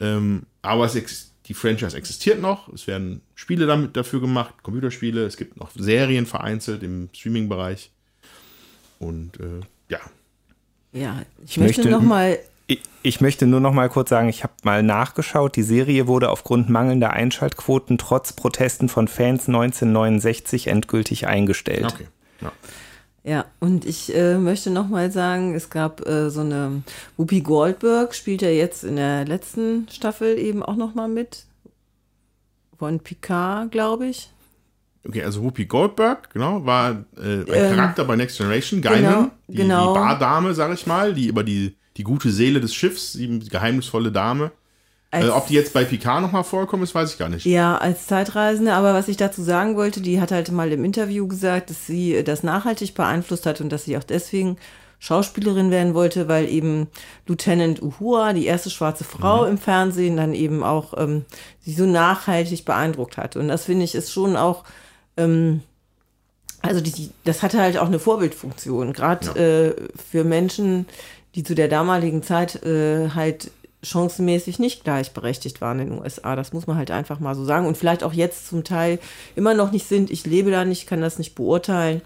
Ähm, 0.00 0.44
aber 0.62 0.84
es, 0.84 1.32
die 1.46 1.54
Franchise 1.54 1.96
existiert 1.96 2.40
noch. 2.40 2.68
Es 2.72 2.86
werden 2.86 3.22
Spiele 3.34 3.66
damit 3.66 3.96
dafür 3.96 4.20
gemacht, 4.20 4.54
Computerspiele. 4.62 5.24
Es 5.24 5.36
gibt 5.36 5.56
noch 5.56 5.70
Serien 5.74 6.26
vereinzelt 6.26 6.82
im 6.82 7.08
Streaming-Bereich. 7.14 7.90
Und 8.98 9.38
äh, 9.40 9.60
ja. 9.88 10.00
Ja, 10.92 11.22
ich 11.44 11.58
möchte, 11.58 11.82
möchte 11.82 11.90
noch 11.90 12.02
mal 12.02 12.38
ich, 12.68 12.80
ich, 13.02 13.20
möchte 13.20 13.46
nur 13.46 13.60
noch 13.60 13.72
mal 13.72 13.88
kurz 13.88 14.10
sagen, 14.10 14.28
ich 14.28 14.42
habe 14.42 14.52
mal 14.64 14.82
nachgeschaut. 14.82 15.54
Die 15.54 15.62
Serie 15.62 16.08
wurde 16.08 16.30
aufgrund 16.30 16.68
mangelnder 16.68 17.12
Einschaltquoten 17.12 17.96
trotz 17.96 18.32
Protesten 18.32 18.88
von 18.88 19.06
Fans 19.06 19.46
1969 19.46 20.66
endgültig 20.66 21.28
eingestellt. 21.28 21.84
Okay. 21.84 22.08
Ja. 22.40 22.52
Ja, 23.26 23.44
und 23.58 23.84
ich 23.84 24.14
äh, 24.14 24.38
möchte 24.38 24.70
noch 24.70 24.88
mal 24.88 25.10
sagen, 25.10 25.54
es 25.56 25.68
gab 25.68 26.06
äh, 26.06 26.30
so 26.30 26.42
eine 26.42 26.82
Whoopi 27.16 27.40
Goldberg, 27.40 28.14
spielt 28.14 28.40
ja 28.40 28.50
jetzt 28.50 28.84
in 28.84 28.96
der 28.96 29.24
letzten 29.24 29.88
Staffel 29.90 30.38
eben 30.38 30.62
auch 30.62 30.76
noch 30.76 30.94
mal 30.94 31.08
mit. 31.08 31.44
Von 32.78 33.00
Picard, 33.00 33.72
glaube 33.72 34.06
ich. 34.06 34.30
Okay, 35.08 35.24
also 35.24 35.42
Whoopi 35.42 35.66
Goldberg, 35.66 36.30
genau, 36.32 36.64
war 36.64 37.04
äh, 37.16 37.22
ein 37.22 37.46
ähm, 37.48 37.76
Charakter 37.76 38.04
bei 38.04 38.14
Next 38.14 38.36
Generation, 38.36 38.80
Gaiman, 38.80 39.02
genau, 39.02 39.30
die, 39.48 39.56
genau. 39.56 39.92
die 39.92 39.98
Bardame, 39.98 40.54
sag 40.54 40.72
ich 40.72 40.86
mal, 40.86 41.12
die 41.12 41.26
über 41.26 41.42
die 41.42 41.74
die 41.96 42.04
gute 42.04 42.30
Seele 42.30 42.60
des 42.60 42.74
Schiffs, 42.74 43.14
die 43.14 43.40
geheimnisvolle 43.40 44.12
Dame. 44.12 44.52
Äh, 45.24 45.30
ob 45.30 45.46
die 45.46 45.54
jetzt 45.54 45.72
bei 45.72 45.84
Picard 45.84 46.22
nochmal 46.22 46.44
vorkommen 46.44 46.82
ist, 46.82 46.94
weiß 46.94 47.12
ich 47.12 47.18
gar 47.18 47.28
nicht. 47.28 47.46
Ja, 47.46 47.78
als 47.78 48.06
Zeitreisende, 48.06 48.72
aber 48.74 48.94
was 48.94 49.08
ich 49.08 49.16
dazu 49.16 49.42
sagen 49.42 49.76
wollte, 49.76 50.00
die 50.00 50.20
hat 50.20 50.32
halt 50.32 50.50
mal 50.50 50.72
im 50.72 50.84
Interview 50.84 51.26
gesagt, 51.26 51.70
dass 51.70 51.86
sie 51.86 52.22
das 52.24 52.42
nachhaltig 52.42 52.94
beeinflusst 52.94 53.46
hat 53.46 53.60
und 53.60 53.70
dass 53.70 53.84
sie 53.84 53.96
auch 53.96 54.04
deswegen 54.04 54.56
Schauspielerin 54.98 55.70
werden 55.70 55.94
wollte, 55.94 56.26
weil 56.28 56.48
eben 56.48 56.88
Lieutenant 57.26 57.82
Uhura, 57.82 58.32
die 58.32 58.46
erste 58.46 58.70
schwarze 58.70 59.04
Frau 59.04 59.42
mhm. 59.42 59.50
im 59.50 59.58
Fernsehen, 59.58 60.16
dann 60.16 60.34
eben 60.34 60.64
auch 60.64 60.94
ähm, 60.96 61.24
sie 61.60 61.74
so 61.74 61.84
nachhaltig 61.84 62.64
beeindruckt 62.64 63.16
hat. 63.16 63.36
Und 63.36 63.48
das 63.48 63.66
finde 63.66 63.84
ich 63.84 63.94
ist 63.94 64.12
schon 64.12 64.36
auch, 64.36 64.64
ähm, 65.16 65.60
also 66.62 66.80
die, 66.80 67.10
das 67.24 67.42
hatte 67.42 67.58
halt 67.58 67.76
auch 67.78 67.86
eine 67.86 67.98
Vorbildfunktion, 67.98 68.92
gerade 68.92 69.26
ja. 69.26 69.34
äh, 69.36 69.74
für 70.10 70.24
Menschen, 70.24 70.86
die 71.34 71.42
zu 71.42 71.54
der 71.54 71.68
damaligen 71.68 72.22
Zeit 72.22 72.62
äh, 72.64 73.10
halt 73.10 73.50
chancenmäßig 73.86 74.58
nicht 74.58 74.84
gleichberechtigt 74.84 75.60
waren 75.60 75.80
in 75.80 75.90
den 75.90 75.98
USA. 76.00 76.36
Das 76.36 76.52
muss 76.52 76.66
man 76.66 76.76
halt 76.76 76.90
einfach 76.90 77.20
mal 77.20 77.34
so 77.34 77.44
sagen. 77.44 77.66
Und 77.66 77.76
vielleicht 77.76 78.02
auch 78.02 78.12
jetzt 78.12 78.48
zum 78.48 78.64
Teil 78.64 78.98
immer 79.34 79.54
noch 79.54 79.72
nicht 79.72 79.86
sind. 79.86 80.10
Ich 80.10 80.26
lebe 80.26 80.50
da 80.50 80.64
nicht, 80.64 80.86
kann 80.86 81.00
das 81.00 81.18
nicht 81.18 81.34
beurteilen. 81.34 82.02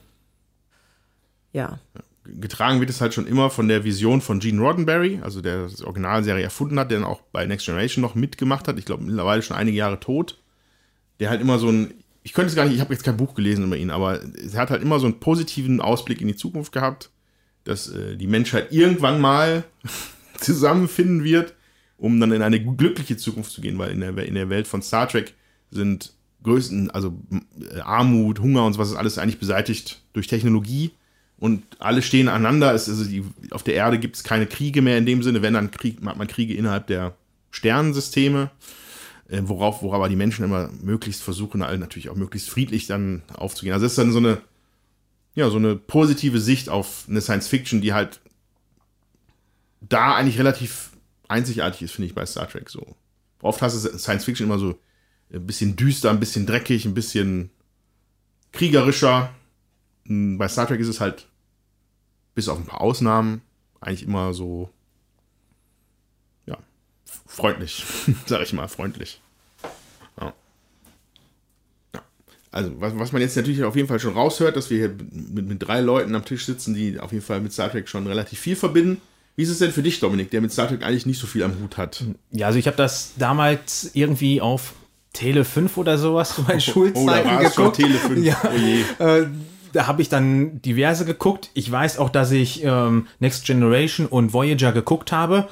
Ja. 1.53 1.79
Getragen 2.25 2.81
wird 2.81 2.91
es 2.91 3.01
halt 3.01 3.15
schon 3.15 3.27
immer 3.27 3.51
von 3.51 3.67
der 3.67 3.83
Vision 3.83 4.21
von 4.21 4.39
Gene 4.39 4.61
Roddenberry, 4.61 5.19
also 5.23 5.41
der 5.41 5.67
die 5.67 5.83
Originalserie 5.83 6.45
erfunden 6.45 6.79
hat, 6.79 6.91
der 6.91 7.01
dann 7.01 7.09
auch 7.09 7.23
bei 7.33 7.45
Next 7.47 7.67
Generation 7.67 8.03
noch 8.03 8.15
mitgemacht 8.15 8.69
hat. 8.69 8.79
Ich 8.79 8.85
glaube, 8.85 9.03
mittlerweile 9.03 9.43
schon 9.43 9.57
einige 9.57 9.77
Jahre 9.77 9.99
tot. 9.99 10.39
Der 11.19 11.29
halt 11.29 11.41
immer 11.41 11.59
so 11.59 11.69
ein, 11.69 11.95
ich 12.23 12.33
könnte 12.33 12.51
es 12.51 12.57
gar 12.57 12.65
nicht, 12.65 12.75
ich 12.75 12.81
habe 12.81 12.93
jetzt 12.93 13.03
kein 13.03 13.17
Buch 13.17 13.35
gelesen 13.35 13.65
über 13.65 13.77
ihn, 13.77 13.91
aber 13.91 14.21
er 14.23 14.61
hat 14.61 14.71
halt 14.71 14.83
immer 14.83 15.01
so 15.01 15.07
einen 15.07 15.21
positiven 15.21 15.81
Ausblick 15.81 16.21
in 16.21 16.29
die 16.29 16.37
Zukunft 16.37 16.73
gehabt 16.73 17.11
dass 17.65 17.89
äh, 17.89 18.17
die 18.17 18.27
Menschheit 18.27 18.73
irgendwann 18.73 19.21
mal 19.21 19.65
zusammenfinden 20.39 21.25
wird, 21.25 21.55
um 22.01 22.19
dann 22.19 22.33
in 22.33 22.43
eine 22.43 22.61
glückliche 22.61 23.17
Zukunft 23.17 23.53
zu 23.53 23.61
gehen, 23.61 23.79
weil 23.79 23.91
in 23.91 24.01
der, 24.01 24.17
in 24.27 24.35
der 24.35 24.49
Welt 24.49 24.67
von 24.67 24.83
Star 24.83 25.09
Trek 25.09 25.35
sind 25.71 26.13
größten, 26.43 26.91
also 26.91 27.15
äh, 27.31 27.81
Armut, 27.81 28.41
Hunger 28.41 28.65
und 28.65 28.73
so 28.73 28.79
was 28.79 28.91
ist 28.91 28.97
alles 28.97 29.19
eigentlich 29.19 29.39
beseitigt 29.39 30.03
durch 30.13 30.27
Technologie 30.27 30.93
und 31.39 31.63
alle 31.79 32.03
stehen 32.03 32.29
aneinander. 32.29 32.75
Es, 32.75 32.89
also 32.89 33.05
die, 33.05 33.25
auf 33.51 33.63
der 33.63 33.75
Erde 33.75 33.99
gibt 33.99 34.17
es 34.17 34.25
keine 34.25 34.47
Kriege 34.47 34.83
mehr 34.83 34.99
in 34.99 35.07
dem 35.07 35.23
Sinne, 35.23 35.43
wenn 35.43 35.55
dann 35.55 35.71
Krieg, 35.71 35.99
hat 36.05 36.17
man 36.17 36.27
Kriege 36.27 36.55
innerhalb 36.55 36.87
der 36.87 37.15
Sternensysteme, 37.51 38.51
äh, 39.29 39.43
worauf, 39.45 39.83
worauf 39.83 39.97
aber 39.97 40.09
die 40.09 40.17
Menschen 40.17 40.45
immer 40.45 40.71
möglichst 40.83 41.23
versuchen, 41.23 41.61
natürlich 41.61 42.09
auch 42.09 42.17
möglichst 42.17 42.49
friedlich 42.49 42.87
dann 42.87 43.23
aufzugehen. 43.35 43.75
Also 43.75 43.85
das 43.85 43.93
ist 43.93 43.99
dann 43.99 44.13
so 44.13 44.19
eine 44.19 44.39
ja, 45.35 45.49
so 45.49 45.59
eine 45.59 45.77
positive 45.77 46.41
Sicht 46.41 46.69
auf 46.69 47.05
eine 47.09 47.21
Science 47.21 47.49
Fiction, 47.49 47.81
die 47.81 47.93
halt 47.93 48.21
da 49.81 50.15
eigentlich 50.15 50.39
relativ 50.39 50.90
einzigartig 51.31 51.83
ist, 51.83 51.93
finde 51.93 52.09
ich, 52.09 52.15
bei 52.15 52.27
Star 52.27 52.49
Trek 52.49 52.69
so. 52.69 52.97
Oft 53.43 53.63
hast 53.63 53.85
du 53.85 53.99
Science 53.99 54.25
Fiction 54.25 54.47
immer 54.47 54.59
so 54.59 54.79
ein 55.33 55.47
bisschen 55.47 55.77
düster, 55.77 56.11
ein 56.11 56.21
bisschen 56.21 56.47
dreckig, 56.47 56.85
ein 56.85 56.95
bisschen 56.95 57.51
kriegerischer. 58.53 59.33
Hm, 60.05 60.39
bei 60.39 60.49
Star 60.49 60.67
Trek 60.67 60.81
ist 60.81 60.89
es 60.89 61.01
halt, 61.01 61.27
bis 62.35 62.49
auf 62.49 62.59
ein 62.59 62.67
paar 62.67 62.81
Ausnahmen, 62.81 63.43
eigentlich 63.81 64.03
immer 64.03 64.35
so, 64.35 64.71
ja, 66.47 66.59
freundlich, 67.27 67.85
sag 68.27 68.43
ich 68.43 68.53
mal, 68.53 68.69
freundlich. 68.69 69.21
also 72.51 72.81
was, 72.81 72.99
was 72.99 73.13
man 73.13 73.23
jetzt 73.23 73.37
natürlich 73.37 73.63
auf 73.63 73.77
jeden 73.77 73.89
Fall 73.89 74.01
schon 74.01 74.15
raushört, 74.15 74.57
dass 74.57 74.71
wir 74.71 74.79
hier 74.79 74.97
mit, 75.13 75.47
mit 75.47 75.63
drei 75.63 75.81
Leuten 75.81 76.15
am 76.15 76.25
Tisch 76.25 76.47
sitzen, 76.47 76.75
die 76.75 76.99
auf 76.99 77.13
jeden 77.13 77.25
Fall 77.25 77.41
mit 77.41 77.53
Star 77.53 77.71
Trek 77.71 77.89
schon 77.89 78.07
relativ 78.07 78.41
viel 78.41 78.57
verbinden. 78.57 79.01
Wie 79.37 79.43
ist 79.43 79.51
es 79.51 79.59
denn 79.59 79.73
für 79.73 79.83
dich, 79.83 80.01
Dominik, 80.01 80.31
der 80.31 80.41
mit 80.41 80.53
Star 80.53 80.69
Trek 80.69 80.85
eigentlich 80.85 81.07
nicht 81.07 81.19
so 81.19 81.27
viel 81.27 81.43
am 81.43 81.59
Hut 81.61 81.79
hat? 81.79 82.05
Ja, 82.31 82.47
also 82.47 82.59
ich 82.59 82.67
habe 82.67 82.77
das 82.77 83.13
damals 83.17 83.91
irgendwie 83.95 84.41
auf 84.41 84.75
Tele 85.13 85.45
5 85.45 85.77
oder 85.77 85.99
sowas 85.99 86.35
zu 86.35 86.43
meinen 86.43 86.59
oh, 86.59 86.73
Schulzeiten 86.73 87.31
oh, 87.31 87.43
da 87.43 87.49
geguckt. 87.49 87.77
Tele 87.77 87.95
5. 87.95 88.25
Ja, 88.25 88.37
oh 88.45 88.57
je. 88.57 88.83
Äh, 88.99 89.27
da 89.73 89.87
habe 89.87 90.03
ich 90.03 90.09
dann 90.09 90.61
diverse 90.63 91.05
geguckt. 91.05 91.51
Ich 91.55 91.71
weiß 91.71 91.99
auch, 91.99 92.11
dass 92.11 92.31
ich 92.33 92.65
ähm, 92.65 93.07
Next 93.19 93.45
Generation 93.45 94.07
und 94.07 94.33
Voyager 94.33 94.73
geguckt 94.73 95.13
habe. 95.13 95.49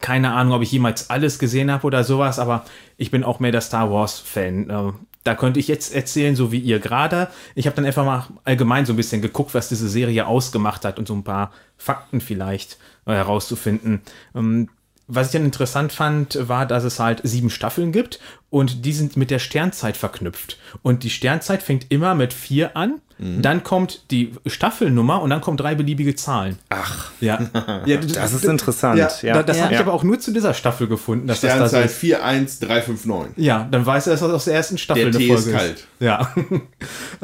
Keine 0.00 0.32
Ahnung, 0.32 0.54
ob 0.54 0.62
ich 0.62 0.72
jemals 0.72 1.10
alles 1.10 1.38
gesehen 1.38 1.70
habe 1.70 1.86
oder 1.86 2.02
sowas, 2.02 2.38
aber 2.38 2.64
ich 2.96 3.10
bin 3.10 3.24
auch 3.24 3.40
mehr 3.40 3.52
der 3.52 3.60
Star 3.60 3.90
Wars-Fan. 3.90 4.70
Äh, 4.70 4.92
da 5.24 5.34
könnte 5.36 5.60
ich 5.60 5.68
jetzt 5.68 5.94
erzählen, 5.94 6.34
so 6.34 6.50
wie 6.50 6.58
ihr 6.58 6.80
gerade. 6.80 7.28
Ich 7.54 7.66
habe 7.66 7.76
dann 7.76 7.84
einfach 7.84 8.04
mal 8.04 8.26
allgemein 8.44 8.86
so 8.86 8.92
ein 8.92 8.96
bisschen 8.96 9.22
geguckt, 9.22 9.54
was 9.54 9.68
diese 9.68 9.88
Serie 9.88 10.26
ausgemacht 10.26 10.84
hat 10.84 10.98
und 10.98 11.06
so 11.06 11.14
ein 11.14 11.22
paar 11.22 11.52
Fakten 11.76 12.20
vielleicht 12.20 12.78
herauszufinden. 13.06 14.02
Ähm, 14.34 14.68
was 15.08 15.26
ich 15.26 15.32
dann 15.32 15.44
interessant 15.44 15.92
fand, 15.92 16.48
war, 16.48 16.64
dass 16.64 16.84
es 16.84 16.98
halt 16.98 17.20
sieben 17.24 17.50
Staffeln 17.50 17.92
gibt 17.92 18.20
und 18.50 18.84
die 18.84 18.92
sind 18.92 19.16
mit 19.16 19.30
der 19.30 19.40
Sternzeit 19.40 19.96
verknüpft. 19.96 20.58
Und 20.82 21.02
die 21.02 21.10
Sternzeit 21.10 21.62
fängt 21.62 21.86
immer 21.90 22.14
mit 22.14 22.32
vier 22.32 22.76
an 22.76 23.00
Mhm. 23.22 23.40
Dann 23.40 23.62
kommt 23.62 24.10
die 24.10 24.32
Staffelnummer 24.46 25.22
und 25.22 25.30
dann 25.30 25.40
kommen 25.40 25.56
drei 25.56 25.76
beliebige 25.76 26.16
Zahlen. 26.16 26.58
Ach. 26.70 27.12
Ja. 27.20 27.38
ja 27.86 27.98
das 27.98 28.32
ist 28.32 28.44
interessant. 28.44 28.98
Ja, 28.98 29.10
ja. 29.22 29.42
Das 29.42 29.58
ja. 29.58 29.64
habe 29.64 29.74
ich 29.74 29.80
aber 29.80 29.92
auch 29.92 30.02
nur 30.02 30.18
zu 30.18 30.32
dieser 30.32 30.54
Staffel 30.54 30.88
gefunden. 30.88 31.28
Dass 31.28 31.38
Sternzeit 31.38 31.84
das 31.84 31.92
da 31.92 31.98
41359. 32.00 33.44
Ja, 33.44 33.68
dann 33.70 33.86
weiß 33.86 34.08
er, 34.08 34.14
dass 34.14 34.20
das 34.20 34.32
aus 34.32 34.44
der 34.46 34.54
ersten 34.54 34.76
Staffel 34.76 35.10
der 35.10 35.20
Tee 35.20 35.32
ist. 35.32 35.52
kalt. 35.52 35.86
Ja. 36.00 36.34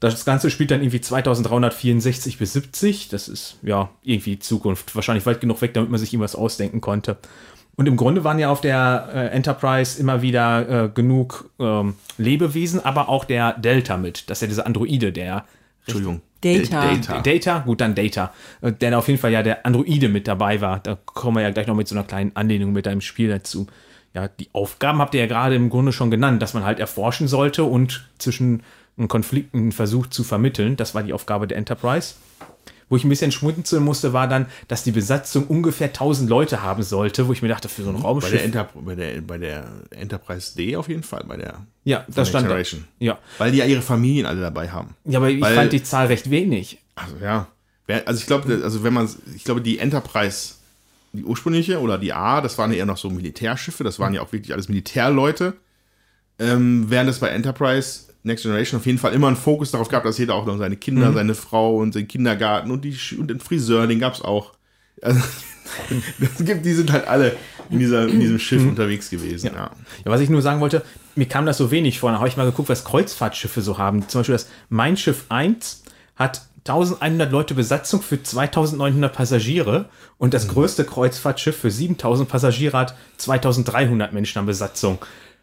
Das 0.00 0.24
Ganze 0.24 0.50
spielt 0.50 0.70
dann 0.70 0.80
irgendwie 0.80 1.00
2364 1.00 2.38
bis 2.38 2.54
70. 2.54 3.08
Das 3.08 3.28
ist 3.28 3.58
ja 3.62 3.90
irgendwie 4.02 4.38
Zukunft. 4.38 4.94
Wahrscheinlich 4.94 5.26
weit 5.26 5.40
genug 5.40 5.60
weg, 5.60 5.74
damit 5.74 5.90
man 5.90 6.00
sich 6.00 6.12
irgendwas 6.12 6.34
ausdenken 6.34 6.80
konnte. 6.80 7.18
Und 7.76 7.86
im 7.86 7.96
Grunde 7.96 8.24
waren 8.24 8.38
ja 8.38 8.50
auf 8.50 8.60
der 8.60 9.08
äh, 9.14 9.26
Enterprise 9.28 10.00
immer 10.00 10.22
wieder 10.22 10.84
äh, 10.84 10.88
genug 10.88 11.50
ähm, 11.58 11.94
Lebewesen, 12.18 12.84
aber 12.84 13.08
auch 13.08 13.24
der 13.24 13.54
Delta 13.54 13.96
mit. 13.96 14.28
Das 14.28 14.38
ist 14.38 14.42
ja 14.42 14.48
dieser 14.48 14.66
Androide, 14.66 15.12
der. 15.12 15.44
Entschuldigung. 15.86 16.22
Data. 16.40 16.94
Data. 16.94 17.20
Data, 17.20 17.58
gut, 17.60 17.80
dann 17.80 17.94
Data. 17.94 18.32
Äh, 18.60 18.72
der 18.72 18.98
auf 18.98 19.08
jeden 19.08 19.20
Fall 19.20 19.32
ja 19.32 19.42
der 19.42 19.66
Androide 19.66 20.08
mit 20.08 20.26
dabei 20.28 20.60
war. 20.60 20.80
Da 20.80 20.96
kommen 21.04 21.36
wir 21.36 21.42
ja 21.42 21.50
gleich 21.50 21.66
noch 21.66 21.74
mit 21.74 21.88
so 21.88 21.94
einer 21.94 22.04
kleinen 22.04 22.34
Anlehnung 22.34 22.72
mit 22.72 22.88
einem 22.88 23.00
Spiel 23.00 23.28
dazu. 23.28 23.66
Ja, 24.14 24.28
die 24.28 24.48
Aufgaben 24.52 24.98
habt 24.98 25.14
ihr 25.14 25.20
ja 25.20 25.26
gerade 25.26 25.54
im 25.54 25.70
Grunde 25.70 25.92
schon 25.92 26.10
genannt, 26.10 26.42
dass 26.42 26.54
man 26.54 26.64
halt 26.64 26.80
erforschen 26.80 27.28
sollte 27.28 27.64
und 27.64 28.08
zwischen 28.18 28.62
Konflikten 29.08 29.72
versucht 29.72 30.12
zu 30.12 30.24
vermitteln. 30.24 30.76
Das 30.76 30.94
war 30.94 31.02
die 31.02 31.12
Aufgabe 31.12 31.46
der 31.46 31.58
Enterprise. 31.58 32.14
Wo 32.88 32.96
ich 32.96 33.04
ein 33.04 33.08
bisschen 33.08 33.30
schmunzeln 33.30 33.84
musste, 33.84 34.12
war 34.12 34.26
dann, 34.26 34.46
dass 34.66 34.82
die 34.82 34.90
Besatzung 34.90 35.46
ungefähr 35.46 35.86
1000 35.88 36.28
Leute 36.28 36.62
haben 36.62 36.82
sollte, 36.82 37.28
wo 37.28 37.32
ich 37.32 37.40
mir 37.40 37.46
dachte, 37.46 37.68
für 37.68 37.84
so 37.84 37.90
ein 37.90 37.96
Bei 37.96 38.02
Raumschiff. 38.02 38.32
der, 38.32 38.42
Enter 38.44 38.68
bei, 38.74 38.94
der, 38.96 39.20
bei 39.20 39.38
der 39.38 39.64
Enterprise 39.90 40.56
D 40.56 40.74
auf 40.76 40.88
jeden 40.88 41.04
Fall, 41.04 41.22
bei 41.28 41.36
der 41.36 41.64
ja, 41.84 42.04
das 42.08 42.28
stand 42.28 42.44
da. 42.46 42.48
Generation. 42.48 42.84
Ja. 42.98 43.18
Weil 43.38 43.52
die 43.52 43.58
ja 43.58 43.64
ihre 43.64 43.82
Familien 43.82 44.26
alle 44.26 44.40
dabei 44.40 44.70
haben. 44.70 44.96
ja, 45.04 45.20
aber 45.20 45.30
ich 45.30 45.40
Weil- 45.40 45.54
fand 45.54 45.72
die 45.72 45.84
Zahl 45.84 46.06
recht 46.08 46.30
wenig. 46.30 46.78
Also 46.96 47.14
ja. 47.22 47.46
Also 48.06 48.20
ich 48.20 48.26
glaube, 48.26 48.60
also 48.62 48.82
wenn 48.82 48.92
man, 48.92 49.08
ich 49.36 49.44
glaube, 49.44 49.60
die 49.60 49.78
Enterprise, 49.78 50.54
die 51.12 51.24
ursprüngliche 51.24 51.80
oder 51.80 51.96
die 51.96 52.12
A, 52.12 52.40
das 52.40 52.58
waren 52.58 52.70
ja 52.72 52.78
eher 52.78 52.86
noch 52.86 52.98
so 52.98 53.08
Militärschiffe, 53.10 53.82
das 53.84 53.98
waren 54.00 54.14
ja 54.14 54.20
auch 54.20 54.32
wirklich 54.32 54.52
alles 54.52 54.68
Militärleute. 54.68 55.54
Ähm, 56.40 56.86
während 56.88 57.10
es 57.10 57.18
bei 57.20 57.28
Enterprise 57.28 58.04
Next 58.22 58.42
Generation 58.42 58.78
auf 58.78 58.86
jeden 58.86 58.98
Fall 58.98 59.12
immer 59.12 59.28
einen 59.28 59.36
Fokus 59.36 59.70
darauf 59.70 59.88
gab, 59.88 60.04
dass 60.04 60.18
jeder 60.18 60.34
auch 60.34 60.46
noch 60.46 60.58
seine 60.58 60.76
Kinder, 60.76 61.12
seine 61.12 61.34
Frau 61.34 61.76
und 61.76 61.92
seinen 61.92 62.08
Kindergarten 62.08 62.70
und, 62.70 62.84
die, 62.84 62.96
und 63.18 63.28
den 63.28 63.40
Friseur, 63.40 63.86
den 63.86 63.98
gab 63.98 64.14
es 64.14 64.22
auch. 64.22 64.52
Also, 65.00 65.20
das 66.18 66.44
gibt, 66.44 66.66
die 66.66 66.74
sind 66.74 66.92
halt 66.92 67.08
alle 67.08 67.36
in, 67.70 67.78
dieser, 67.78 68.08
in 68.08 68.20
diesem 68.20 68.38
Schiff 68.38 68.62
unterwegs 68.62 69.08
gewesen. 69.08 69.52
Ja. 69.54 69.70
Ja, 70.04 70.10
was 70.10 70.20
ich 70.20 70.28
nur 70.28 70.42
sagen 70.42 70.60
wollte, 70.60 70.82
mir 71.14 71.26
kam 71.26 71.46
das 71.46 71.56
so 71.56 71.70
wenig 71.70 72.00
vor. 72.00 72.10
Da 72.10 72.18
habe 72.18 72.28
ich 72.28 72.36
mal 72.36 72.44
geguckt, 72.44 72.68
was 72.68 72.84
Kreuzfahrtschiffe 72.84 73.62
so 73.62 73.78
haben. 73.78 74.08
Zum 74.08 74.20
Beispiel 74.20 74.34
das 74.34 74.48
Mein 74.68 74.96
Schiff 74.96 75.24
1 75.28 75.84
hat 76.16 76.42
1100 76.68 77.32
Leute 77.32 77.54
Besatzung 77.54 78.02
für 78.02 78.22
2900 78.22 79.12
Passagiere 79.12 79.88
und 80.18 80.34
das 80.34 80.48
größte 80.48 80.84
Kreuzfahrtschiff 80.84 81.56
für 81.56 81.70
7000 81.70 82.28
Passagiere 82.28 82.76
hat 82.76 82.94
2300 83.16 84.12
Menschen 84.12 84.40
an 84.40 84.46
Besatzung. 84.46 84.98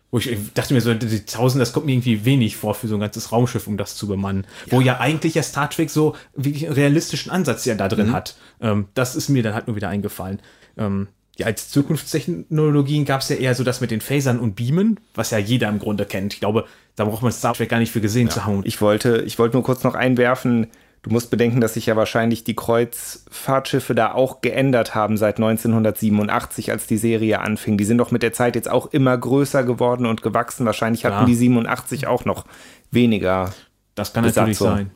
Wo 0.09 0.19
ich 0.19 0.37
dachte 0.53 0.73
mir 0.73 0.79
so, 0.79 0.93
die 0.93 1.05
1000, 1.05 1.61
das 1.61 1.73
kommt 1.73 1.85
mir 1.85 1.91
irgendwie 1.91 2.23
wenig 2.23 2.55
vor 2.55 2.75
für 2.75 2.87
so 2.87 2.95
ein 2.95 3.01
ganzes 3.01 3.31
Raumschiff, 3.31 3.67
um 3.67 3.75
das 3.77 3.95
zu 3.95 4.07
bemannen. 4.07 4.47
Wo 4.69 4.79
ja 4.79 4.99
eigentlich 4.99 5.35
ja 5.35 5.43
Star 5.43 5.69
Trek 5.69 5.89
so 5.89 6.15
wirklich 6.33 6.65
einen 6.65 6.75
realistischen 6.75 7.29
Ansatz 7.29 7.65
ja 7.65 7.75
da 7.75 7.89
drin 7.89 8.13
hat. 8.13 8.37
Ähm, 8.61 8.87
das 8.93 9.15
ist 9.15 9.27
mir 9.27 9.43
dann 9.43 9.53
halt 9.53 9.67
nur 9.67 9.75
wieder 9.75 9.89
eingefallen. 9.89 10.41
Ähm, 10.77 11.07
ja, 11.37 11.45
als 11.45 11.69
Zukunftstechnologien 11.69 13.05
gab 13.05 13.21
es 13.21 13.29
ja 13.29 13.35
eher 13.35 13.53
so 13.53 13.63
das 13.63 13.81
mit 13.81 13.91
den 13.91 14.01
Phasern 14.01 14.39
und 14.39 14.55
Beamen, 14.55 14.99
was 15.13 15.31
ja 15.31 15.37
jeder 15.37 15.69
im 15.69 15.77
Grunde 15.77 16.05
kennt. 16.05 16.33
Ich 16.33 16.39
glaube, 16.39 16.65
da 16.95 17.05
braucht 17.05 17.21
man 17.21 17.31
Star 17.31 17.53
Trek 17.53 17.69
gar 17.69 17.79
nicht 17.79 17.91
für 17.91 18.01
gesehen 18.01 18.29
zu 18.29 18.45
haben. 18.45 18.61
Ich 18.65 18.81
wollte, 18.81 19.23
ich 19.25 19.37
wollte 19.37 19.55
nur 19.55 19.63
kurz 19.63 19.83
noch 19.83 19.93
einwerfen, 19.93 20.67
du 21.07 21.13
musst 21.13 21.29
bedenken, 21.31 21.61
dass 21.61 21.73
sich 21.75 21.85
ja 21.85 21.95
wahrscheinlich 21.95 22.43
die 22.43 22.55
Kreuzfahrtschiffe 22.55 23.95
da 23.95 24.13
auch 24.13 24.41
geändert 24.41 24.95
haben 24.95 25.17
seit 25.17 25.37
1987, 25.37 26.71
als 26.71 26.87
die 26.87 26.97
Serie 26.97 27.39
anfing. 27.41 27.77
Die 27.77 27.85
sind 27.85 27.97
doch 27.97 28.11
mit 28.11 28.23
der 28.23 28.33
Zeit 28.33 28.55
jetzt 28.55 28.69
auch 28.69 28.87
immer 28.87 29.17
größer 29.17 29.63
geworden 29.63 30.05
und 30.05 30.21
gewachsen. 30.21 30.65
Wahrscheinlich 30.65 31.05
hatten 31.05 31.21
Ja. 31.21 31.25
die 31.25 31.35
87 31.35 32.07
auch 32.07 32.25
noch 32.25 32.45
weniger. 32.91 33.53
Das 33.95 34.13
kann 34.13 34.23
natürlich 34.25 34.57
Besatzung. 34.57 34.77
sein. 34.77 34.91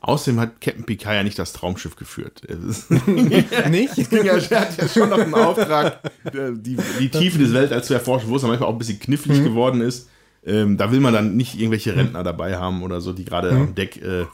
Außerdem 0.00 0.40
hat 0.40 0.60
Captain 0.60 0.84
Picard 0.84 1.14
ja 1.14 1.22
nicht 1.22 1.38
das 1.38 1.52
Traumschiff 1.52 1.94
geführt. 1.94 2.42
Nicht? 3.06 4.12
ja, 4.12 4.36
er 4.36 4.60
hat 4.60 4.76
ja 4.76 4.88
schon 4.88 5.08
noch 5.10 5.18
einen 5.20 5.32
Auftrag, 5.32 6.00
äh, 6.24 6.50
die, 6.56 6.76
die 6.98 7.08
Tiefe 7.08 7.38
des 7.38 7.52
Weltalls 7.52 7.86
zu 7.86 7.94
erforschen, 7.94 8.28
wo 8.28 8.34
es 8.34 8.42
dann 8.42 8.50
manchmal 8.50 8.68
auch 8.68 8.72
ein 8.72 8.78
bisschen 8.78 8.98
knifflig 8.98 9.44
geworden 9.44 9.80
ist. 9.80 10.08
Ähm, 10.44 10.76
da 10.76 10.90
will 10.90 10.98
man 10.98 11.12
dann 11.14 11.36
nicht 11.36 11.54
irgendwelche 11.54 11.94
Rentner 11.94 12.24
dabei 12.24 12.56
haben 12.56 12.82
oder 12.82 13.00
so, 13.00 13.12
die 13.12 13.24
gerade 13.24 13.50
am 13.50 13.76
Deck, 13.76 14.02
äh, 14.02 14.24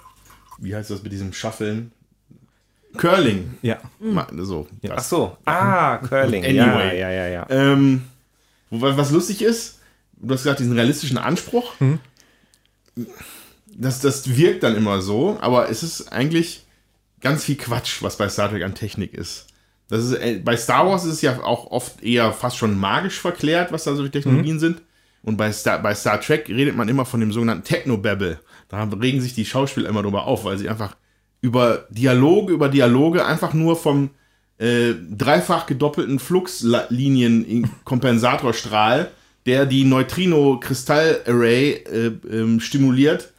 wie 0.58 0.74
heißt 0.74 0.90
das 0.90 1.02
mit 1.02 1.12
diesem 1.12 1.32
Shuffeln? 1.32 1.92
Curling. 2.96 3.54
Ja. 3.62 3.78
Ma- 4.00 4.26
So, 4.38 4.66
Ach 4.88 4.96
das. 4.96 5.08
so. 5.08 5.36
Ah, 5.44 5.98
Curling. 5.98 6.44
Anyway. 6.44 6.56
Ja, 6.56 6.92
ja, 6.92 7.10
ja, 7.10 7.28
ja. 7.28 7.46
Ähm, 7.50 8.02
was 8.70 9.10
lustig 9.10 9.42
ist, 9.42 9.78
du 10.16 10.34
hast 10.34 10.42
gesagt, 10.42 10.60
diesen 10.60 10.72
realistischen 10.74 11.18
Anspruch, 11.18 11.74
das, 13.66 14.00
das 14.00 14.36
wirkt 14.36 14.62
dann 14.62 14.76
immer 14.76 15.00
so, 15.00 15.38
aber 15.40 15.68
es 15.70 15.82
ist 15.82 16.12
eigentlich 16.12 16.64
ganz 17.20 17.44
viel 17.44 17.56
Quatsch, 17.56 18.02
was 18.02 18.16
bei 18.16 18.28
Star 18.28 18.50
Trek 18.50 18.62
an 18.64 18.74
Technik 18.74 19.14
ist. 19.14 19.46
Das 19.88 20.04
ist 20.04 20.12
äh, 20.14 20.40
bei 20.44 20.56
Star 20.56 20.86
Wars 20.86 21.04
ist 21.04 21.14
es 21.14 21.22
ja 21.22 21.42
auch 21.42 21.70
oft 21.70 22.02
eher 22.02 22.32
fast 22.32 22.56
schon 22.56 22.78
magisch 22.78 23.18
verklärt, 23.20 23.72
was 23.72 23.84
da 23.84 23.94
so 23.94 24.02
die 24.02 24.10
Technologien 24.10 24.58
sind. 24.58 24.82
Und 25.22 25.36
bei 25.36 25.50
Star, 25.52 25.78
bei 25.80 25.94
Star 25.94 26.20
Trek 26.20 26.48
redet 26.48 26.76
man 26.76 26.88
immer 26.88 27.04
von 27.04 27.20
dem 27.20 27.32
sogenannten 27.32 27.64
Technobabble. 27.64 28.38
Da 28.68 28.84
regen 28.84 29.20
sich 29.20 29.34
die 29.34 29.44
Schauspieler 29.44 29.88
immer 29.88 30.02
drüber 30.02 30.26
auf, 30.26 30.44
weil 30.44 30.58
sie 30.58 30.68
einfach 30.68 30.96
über 31.40 31.86
Dialoge, 31.90 32.52
über 32.52 32.68
Dialoge 32.68 33.24
einfach 33.24 33.54
nur 33.54 33.76
vom 33.76 34.10
äh, 34.58 34.94
dreifach 35.10 35.66
gedoppelten 35.66 36.18
Fluxlinien-Kompensatorstrahl, 36.18 39.12
der 39.46 39.66
die 39.66 39.84
Neutrino-Kristall-Array 39.84 41.70
äh, 41.70 42.10
ähm, 42.30 42.58
stimuliert, 42.60 43.32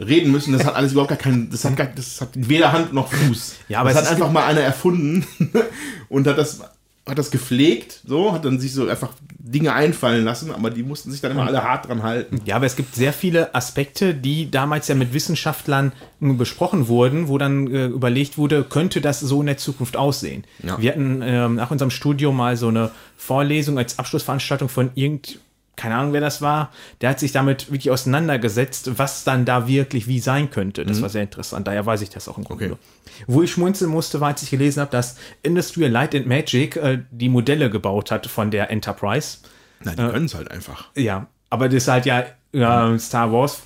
reden 0.00 0.32
müssen. 0.32 0.52
Das 0.52 0.66
hat 0.66 0.74
alles 0.74 0.90
überhaupt 0.92 1.10
gar 1.10 1.18
keinen, 1.18 1.50
das 1.50 1.64
hat, 1.64 1.76
gar, 1.76 1.86
das 1.86 2.20
hat 2.20 2.30
weder 2.34 2.72
Hand 2.72 2.92
noch 2.92 3.12
Fuß. 3.12 3.54
Ja, 3.68 3.78
aber 3.80 3.90
das 3.90 4.02
es 4.02 4.06
hat 4.06 4.14
einfach 4.16 4.32
mal 4.32 4.44
einer 4.44 4.60
erfunden 4.60 5.24
und 6.08 6.26
hat 6.26 6.36
das, 6.36 6.60
hat 7.06 7.18
das 7.18 7.30
gepflegt, 7.30 8.00
so, 8.06 8.32
hat 8.32 8.46
dann 8.46 8.58
sich 8.58 8.72
so 8.72 8.88
einfach 8.88 9.10
Dinge 9.38 9.74
einfallen 9.74 10.24
lassen, 10.24 10.50
aber 10.50 10.70
die 10.70 10.82
mussten 10.82 11.10
sich 11.10 11.20
dann 11.20 11.32
immer 11.32 11.46
alle 11.46 11.62
hart 11.62 11.86
dran 11.86 12.02
halten. 12.02 12.40
Ja, 12.46 12.56
aber 12.56 12.64
es 12.64 12.76
gibt 12.76 12.94
sehr 12.94 13.12
viele 13.12 13.54
Aspekte, 13.54 14.14
die 14.14 14.50
damals 14.50 14.88
ja 14.88 14.94
mit 14.94 15.12
Wissenschaftlern 15.12 15.92
äh, 16.22 16.32
besprochen 16.32 16.88
wurden, 16.88 17.28
wo 17.28 17.36
dann 17.36 17.66
äh, 17.66 17.86
überlegt 17.86 18.38
wurde, 18.38 18.64
könnte 18.64 19.02
das 19.02 19.20
so 19.20 19.40
in 19.40 19.46
der 19.46 19.58
Zukunft 19.58 19.98
aussehen. 19.98 20.44
Ja. 20.62 20.80
Wir 20.80 20.92
hatten 20.92 21.20
ähm, 21.22 21.56
nach 21.56 21.70
unserem 21.70 21.90
Studium 21.90 22.36
mal 22.36 22.56
so 22.56 22.68
eine 22.68 22.90
Vorlesung 23.18 23.76
als 23.76 23.98
Abschlussveranstaltung 23.98 24.70
von 24.70 24.90
irgend, 24.94 25.40
keine 25.76 25.96
Ahnung, 25.96 26.12
wer 26.12 26.20
das 26.20 26.40
war, 26.40 26.70
der 27.00 27.10
hat 27.10 27.18
sich 27.20 27.32
damit 27.32 27.70
wirklich 27.70 27.90
auseinandergesetzt, 27.90 28.98
was 28.98 29.24
dann 29.24 29.44
da 29.44 29.66
wirklich 29.66 30.06
wie 30.06 30.20
sein 30.20 30.50
könnte. 30.50 30.84
Das 30.84 31.02
war 31.02 31.08
sehr 31.08 31.22
interessant, 31.22 31.66
daher 31.66 31.84
weiß 31.84 32.02
ich 32.02 32.10
das 32.10 32.28
auch 32.28 32.38
im 32.38 32.44
Grunde. 32.44 32.66
Mhm. 32.66 32.72
Okay. 32.72 32.80
Wo 33.26 33.42
ich 33.42 33.50
schmunzeln 33.52 33.90
musste, 33.90 34.20
war, 34.20 34.28
als 34.28 34.42
ich 34.42 34.50
gelesen 34.50 34.80
habe, 34.80 34.90
dass 34.90 35.16
Industrial 35.42 35.90
Light 35.90 36.14
and 36.14 36.26
Magic 36.26 36.76
äh, 36.76 37.00
die 37.10 37.28
Modelle 37.28 37.70
gebaut 37.70 38.10
hat 38.10 38.26
von 38.26 38.50
der 38.50 38.70
Enterprise. 38.70 39.38
Na, 39.82 39.92
die 39.92 40.08
können 40.08 40.26
es 40.26 40.34
halt 40.34 40.50
einfach. 40.50 40.86
Ja, 40.96 41.26
aber 41.50 41.68
das 41.68 41.76
ist 41.76 41.88
halt 41.88 42.06
ja, 42.06 42.24
ja 42.52 42.98
Star 42.98 43.32
Wars 43.32 43.60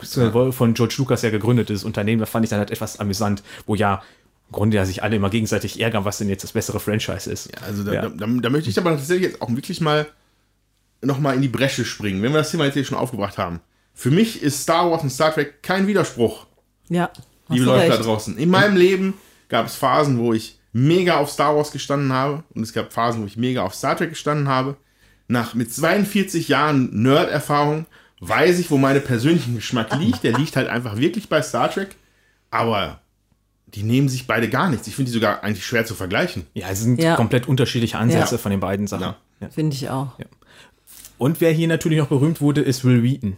von 0.51 0.75
George 0.75 0.95
Lucas 0.99 1.23
ja 1.23 1.31
gegründetes 1.31 1.85
Unternehmen. 1.85 2.21
Da 2.21 2.27
fand 2.27 2.45
ich 2.45 2.51
dann 2.51 2.59
halt 2.59 2.71
etwas 2.71 2.99
amüsant, 3.01 3.43
wo 3.67 3.75
ja 3.75 4.03
im 4.49 4.53
Grunde 4.53 4.77
ja 4.79 4.85
sich 4.87 5.03
alle 5.03 5.17
immer 5.17 5.31
gegenseitig 5.31 5.81
ärgern, 5.81 6.05
was 6.05 6.19
denn 6.19 6.29
jetzt 6.29 6.43
das 6.43 6.53
bessere 6.53 6.81
Franchise 6.81 7.31
ist. 7.31 7.51
Also 7.63 7.85
da, 7.85 7.93
Ja. 7.93 8.03
da, 8.03 8.09
da, 8.09 8.27
da 8.27 8.51
möchte 8.51 8.71
ich 8.71 8.79
aber 8.79 8.91
tatsächlich 8.97 9.31
jetzt 9.33 9.43
auch 9.43 9.51
wirklich 9.51 9.81
mal 9.81 10.07
noch 11.03 11.19
mal 11.21 11.35
in 11.35 11.43
die 11.43 11.49
Bresche 11.49 11.85
springen, 11.85 12.23
wenn 12.23 12.33
wir 12.33 12.39
das 12.39 12.51
Thema 12.51 12.65
jetzt 12.65 12.75
hier 12.75 12.85
schon 12.85 12.99
aufgebracht 12.99 13.39
haben. 13.39 13.61
Für 13.95 14.11
mich 14.11 14.43
ist 14.43 14.63
Star 14.63 14.91
Wars 14.91 15.03
und 15.03 15.11
Star 15.11 15.33
Trek 15.35 15.63
kein 15.63 15.87
Widerspruch, 15.87 16.47
Ja. 16.89 17.11
liebe 17.49 17.65
Leute 17.65 17.89
da 17.89 17.97
draußen. 17.97 18.37
In 18.39 18.51
meinem 18.51 18.77
Leben 18.77 19.15
gab 19.49 19.67
es 19.67 19.75
Phasen, 19.77 20.19
wo 20.19 20.33
ich 20.33 20.59
mega 20.73 21.17
auf 21.19 21.31
Star 21.31 21.57
Wars 21.57 21.73
gestanden 21.73 22.13
habe 22.13 22.45
und 22.55 22.63
es 22.63 22.73
gab 22.73 22.93
Phasen, 22.93 23.23
wo 23.23 23.27
ich 23.27 23.37
mega 23.37 23.63
auf 23.63 23.75
Star 23.75 23.97
Trek 23.97 24.11
gestanden 24.11 24.49
habe. 24.49 24.77
Nach 25.27 25.55
mit 25.55 25.73
42 25.73 26.49
Jahren 26.49 27.03
Nerd-Erfahrung 27.03 27.87
weiß 28.21 28.59
ich, 28.59 28.71
wo 28.71 28.79
mein 28.79 29.03
persönlicher 29.03 29.51
Geschmack 29.53 29.95
liegt. 29.99 30.23
Der 30.25 30.37
liegt 30.39 30.57
halt 30.57 30.69
einfach 30.69 30.97
wirklich 30.97 31.29
bei 31.29 31.43
Star 31.43 31.71
Trek, 31.71 31.97
aber 32.51 33.01
die 33.67 33.83
nehmen 33.83 34.09
sich 34.09 34.27
beide 34.27 34.49
gar 34.49 34.71
nichts. 34.71 34.87
Ich 34.89 34.95
finde 34.97 35.11
die 35.11 35.15
sogar 35.15 35.43
eigentlich 35.43 35.67
schwer 35.67 35.85
zu 35.85 35.95
vergleichen. 35.95 36.47
Ja, 36.55 36.69
es 36.71 36.81
sind 36.81 37.01
Ja. 37.01 37.17
komplett 37.17 37.47
unterschiedliche 37.49 37.99
Ansätse 37.99 38.37
Ja. 38.37 38.39
von 38.39 38.51
den 38.51 38.61
beiden 38.61 38.87
Sachen. 38.87 39.03
Ja. 39.03 39.17
Ja. 39.41 39.51
Finde 39.51 39.77
ich 39.77 39.89
auch. 39.91 40.13
Und 41.19 41.41
wer 41.41 41.53
hier 41.53 41.69
natürlich 41.69 41.99
noch 41.99 42.09
berühmt 42.09 42.41
wurde, 42.41 42.61
ist 42.63 42.85
Will 42.85 43.03
Wheaton. 43.03 43.37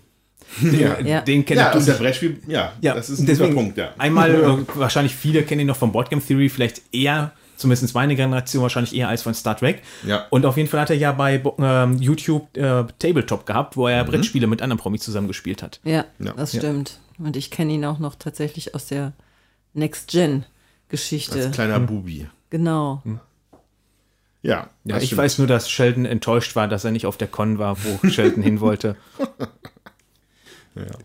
Ja, 0.62 0.98
Ja. 1.00 1.20
Den 1.20 1.44
kennt 1.44 1.60
ja 1.60 1.78
der 1.78 1.92
Brettspiel, 1.94 2.38
ja, 2.48 2.72
Ja, 2.80 2.94
das 2.94 3.08
ist 3.10 3.20
ein 3.20 3.26
deswegen 3.26 3.50
guter 3.50 3.62
Punkt, 3.62 3.78
ja. 3.78 3.90
Einmal, 3.98 4.34
äh, 4.34 4.78
wahrscheinlich 4.78 5.14
viele 5.14 5.42
kennen 5.44 5.60
ihn 5.62 5.66
noch 5.68 5.76
von 5.76 5.92
Boardgame 5.92 6.20
Theory, 6.22 6.48
vielleicht 6.48 6.82
eher, 6.92 7.32
zumindest 7.56 7.94
meine 7.94 8.16
Generation, 8.16 8.62
wahrscheinlich 8.62 8.94
eher 8.94 9.08
als 9.08 9.22
von 9.22 9.32
Star 9.34 9.56
Trek. 9.56 9.82
Ja. 10.04 10.26
Und 10.30 10.44
auf 10.46 10.56
jeden 10.56 10.68
Fall 10.68 10.80
hat 10.80 10.90
er 10.90 10.96
ja 10.96 11.12
bei 11.12 11.40
ähm, 11.58 11.98
YouTube 11.98 12.56
äh, 12.56 12.84
Tabletop 12.98 13.46
gehabt, 13.46 13.76
wo 13.76 13.86
er 13.86 14.02
Brettspiele 14.04 14.46
mit 14.48 14.60
anderen 14.60 14.78
Promis 14.80 15.02
zusammengespielt 15.02 15.62
hat. 15.62 15.78
Ja, 15.84 16.04
Ja. 16.18 16.32
das 16.36 16.52
Ja. 16.52 16.60
stimmt. 16.60 16.98
Und 17.18 17.36
ich 17.36 17.50
kenne 17.50 17.72
ihn 17.74 17.84
auch 17.84 17.98
noch 17.98 18.14
tatsächlich 18.16 18.74
aus 18.74 18.86
der 18.86 19.12
Next-Gen-Geschichte. 19.74 21.38
Als 21.38 21.50
kleiner 21.52 21.80
Bubi. 21.80 22.26
Genau. 22.50 23.02
Ja, 24.42 24.70
Ja, 24.84 24.96
ich 24.98 25.06
stimmt. 25.06 25.18
weiß 25.18 25.38
nur, 25.38 25.46
dass 25.46 25.68
Sheldon 25.70 26.04
enttäuscht 26.06 26.56
war, 26.56 26.66
dass 26.68 26.84
er 26.84 26.90
nicht 26.92 27.06
auf 27.06 27.16
der 27.18 27.28
Con 27.28 27.58
war, 27.58 27.76
wo 27.84 28.08
Sheldon 28.08 28.42
hin 28.42 28.60
wollte. 28.60 28.96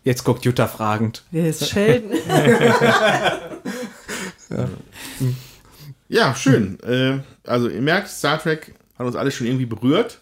Jetzt 0.04 0.24
guckt 0.24 0.46
Jutta 0.46 0.68
fragend. 0.68 1.24
Wer 1.32 1.50
ist 1.50 1.68
Sheldon? 1.70 2.12
Ja, 6.08 6.36
schön. 6.36 6.80
äh, 6.84 7.20
also 7.46 7.68
ihr 7.68 7.82
merkt, 7.82 8.10
Star 8.10 8.40
Trek 8.40 8.76
hat 8.98 9.08
uns 9.08 9.16
alle 9.16 9.32
schon 9.32 9.48
irgendwie 9.48 9.66
berührt. 9.66 10.20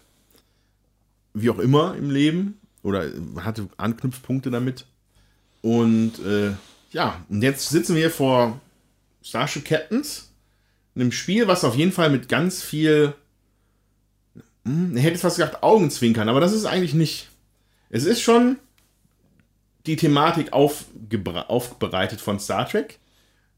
Wie 1.34 1.50
auch 1.50 1.58
immer 1.58 1.94
im 1.96 2.10
Leben. 2.10 2.58
Oder 2.82 3.04
hatte 3.40 3.68
Anknüpfpunkte 3.76 4.50
damit. 4.50 4.86
Und 5.62 6.18
äh, 6.24 6.52
ja, 6.90 7.16
und 7.28 7.42
jetzt 7.42 7.68
sitzen 7.68 7.94
wir 7.94 8.00
hier 8.02 8.10
vor 8.10 8.60
Starship 9.22 9.64
Captains. 9.64 10.30
Einem 10.94 11.12
Spiel, 11.12 11.48
was 11.48 11.64
auf 11.64 11.74
jeden 11.74 11.92
Fall 11.92 12.10
mit 12.10 12.28
ganz 12.28 12.62
viel, 12.62 13.14
hm, 14.64 14.96
ich 14.96 15.02
hätte 15.02 15.18
fast 15.18 15.36
gesagt 15.36 15.62
Augenzwinkern, 15.62 16.28
aber 16.28 16.40
das 16.40 16.52
ist 16.52 16.64
eigentlich 16.66 16.94
nicht. 16.94 17.30
Es 17.90 18.04
ist 18.04 18.20
schon 18.20 18.58
die 19.86 19.96
Thematik 19.96 20.52
aufbereitet 20.52 22.20
von 22.20 22.38
Star 22.40 22.68
Trek. 22.68 22.98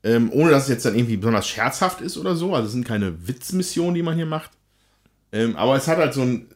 Ähm, 0.02 0.30
ohne 0.32 0.50
dass 0.50 0.64
es 0.64 0.68
jetzt 0.68 0.84
dann 0.84 0.94
irgendwie 0.94 1.16
besonders 1.16 1.48
scherzhaft 1.48 2.00
ist 2.00 2.16
oder 2.16 2.36
so. 2.36 2.54
Also 2.54 2.66
es 2.66 2.72
sind 2.72 2.86
keine 2.86 3.26
Witzmissionen, 3.26 3.94
die 3.94 4.02
man 4.02 4.14
hier 4.16 4.26
macht. 4.26 4.50
Ähm, 5.32 5.56
aber 5.56 5.74
es 5.76 5.88
hat 5.88 5.98
halt 5.98 6.14
so 6.14 6.22
ein. 6.22 6.48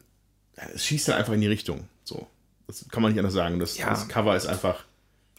Es 0.73 0.85
schießt 0.85 1.09
halt 1.09 1.17
einfach 1.17 1.33
in 1.33 1.41
die 1.41 1.47
Richtung. 1.47 1.87
So. 2.03 2.27
Das 2.67 2.85
kann 2.89 3.03
man 3.03 3.11
nicht 3.11 3.19
anders 3.19 3.33
sagen. 3.33 3.59
Das, 3.59 3.77
Ja. 3.77 3.89
das 3.89 4.07
Cover 4.07 4.35
ist 4.37 4.47
einfach. 4.47 4.85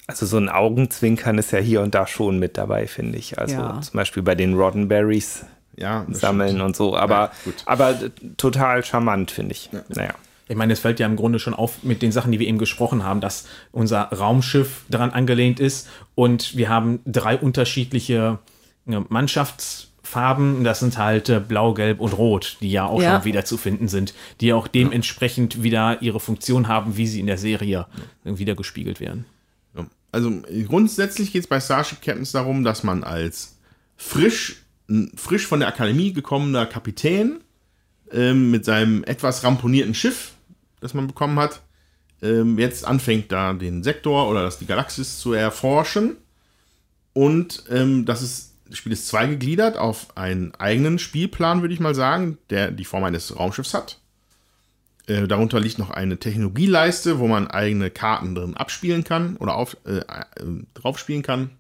Also 0.06 0.26
so 0.26 0.36
ein 0.36 0.48
Augenzwinkern 0.48 1.38
ist 1.38 1.52
ja 1.52 1.58
hier 1.60 1.80
und 1.80 1.94
da 1.94 2.06
schon 2.06 2.38
mit 2.38 2.58
dabei, 2.58 2.86
finde 2.86 3.18
ich. 3.18 3.38
Also 3.38 3.54
Ja. 3.56 3.80
zum 3.80 3.96
Beispiel 3.96 4.22
bei 4.22 4.34
den 4.34 4.54
Roddenberries 4.54 5.44
Ja, 5.76 6.04
sammeln 6.10 6.50
stimmt. 6.50 6.62
und 6.62 6.76
so. 6.76 6.96
Aber, 6.96 7.14
Ja, 7.14 7.32
gut. 7.44 7.54
aber 7.66 7.94
total 8.36 8.84
charmant, 8.84 9.30
finde 9.30 9.52
ich. 9.52 9.70
Naja. 9.88 10.12
Ich 10.48 10.56
meine, 10.56 10.72
es 10.74 10.80
fällt 10.80 11.00
ja 11.00 11.06
im 11.06 11.16
Grunde 11.16 11.38
schon 11.38 11.54
auf 11.54 11.82
mit 11.82 12.02
den 12.02 12.12
Sachen, 12.12 12.30
die 12.32 12.38
wir 12.38 12.46
eben 12.48 12.58
gesprochen 12.58 13.04
haben, 13.04 13.20
dass 13.20 13.46
unser 13.70 14.02
Raumschiff 14.12 14.82
daran 14.90 15.10
angelehnt 15.10 15.60
ist 15.60 15.88
und 16.14 16.56
wir 16.56 16.68
haben 16.68 17.00
drei 17.06 17.38
unterschiedliche 17.38 18.38
äh, 18.86 18.98
Mannschaftsfarben. 19.08 20.64
Das 20.64 20.80
sind 20.80 20.98
halt 20.98 21.28
äh, 21.28 21.40
Blau, 21.40 21.74
Gelb 21.74 22.00
und 22.00 22.12
Rot, 22.18 22.56
die 22.60 22.70
ja 22.70 22.84
auch 22.86 23.00
Ja. 23.00 23.16
schon 23.16 23.24
wieder 23.24 23.44
zu 23.44 23.56
finden 23.56 23.88
sind, 23.88 24.14
die 24.40 24.52
auch 24.52 24.68
dementsprechend 24.68 25.62
wieder 25.62 26.02
ihre 26.02 26.20
Funktion 26.20 26.68
haben, 26.68 26.96
wie 26.96 27.06
sie 27.06 27.20
in 27.20 27.26
der 27.26 27.38
Serie 27.38 27.86
wieder 28.24 28.54
gespiegelt 28.54 29.00
werden. 29.00 29.24
Also 30.12 30.30
grundsätzlich 30.68 31.32
geht 31.32 31.42
es 31.42 31.48
bei 31.48 31.58
Starship 31.58 32.02
Captains 32.02 32.32
darum, 32.32 32.64
dass 32.64 32.82
man 32.82 33.02
als 33.02 33.56
frisch, 33.96 34.62
frisch 35.16 35.46
von 35.46 35.60
der 35.60 35.68
Akademie 35.68 36.12
gekommener 36.12 36.66
Kapitän 36.66 37.40
ähm, 38.12 38.50
mit 38.50 38.66
seinem 38.66 39.04
etwas 39.04 39.42
ramponierten 39.42 39.94
Schiff, 39.94 40.32
das 40.80 40.92
man 40.92 41.06
bekommen 41.06 41.38
hat, 41.38 41.62
ähm, 42.20 42.58
jetzt 42.58 42.84
anfängt 42.84 43.32
da 43.32 43.54
den 43.54 43.82
Sektor 43.82 44.28
oder 44.28 44.42
das 44.42 44.58
die 44.58 44.66
Galaxis 44.66 45.18
zu 45.18 45.32
erforschen. 45.32 46.16
Und 47.14 47.64
ähm, 47.70 48.04
das 48.04 48.20
ist, 48.20 48.54
das 48.68 48.76
Spiel 48.76 48.92
ist 48.92 49.08
zweigegliedert 49.08 49.78
auf 49.78 50.14
einen 50.16 50.54
eigenen 50.56 50.98
Spielplan, 50.98 51.62
würde 51.62 51.74
ich 51.74 51.80
mal 51.80 51.94
sagen, 51.94 52.36
der 52.50 52.70
die 52.70 52.84
Form 52.84 53.04
eines 53.04 53.34
Raumschiffs 53.34 53.72
hat. 53.72 54.01
Äh, 55.06 55.26
darunter 55.26 55.58
liegt 55.58 55.78
noch 55.78 55.90
eine 55.90 56.18
Technologieleiste, 56.18 57.18
wo 57.18 57.26
man 57.26 57.48
eigene 57.48 57.90
Karten 57.90 58.34
drin 58.34 58.56
abspielen 58.56 59.04
kann 59.04 59.36
oder 59.36 59.56
auf, 59.56 59.76
äh, 59.84 59.98
äh, 59.98 60.24
draufspielen 60.74 61.22
kann. 61.22 61.50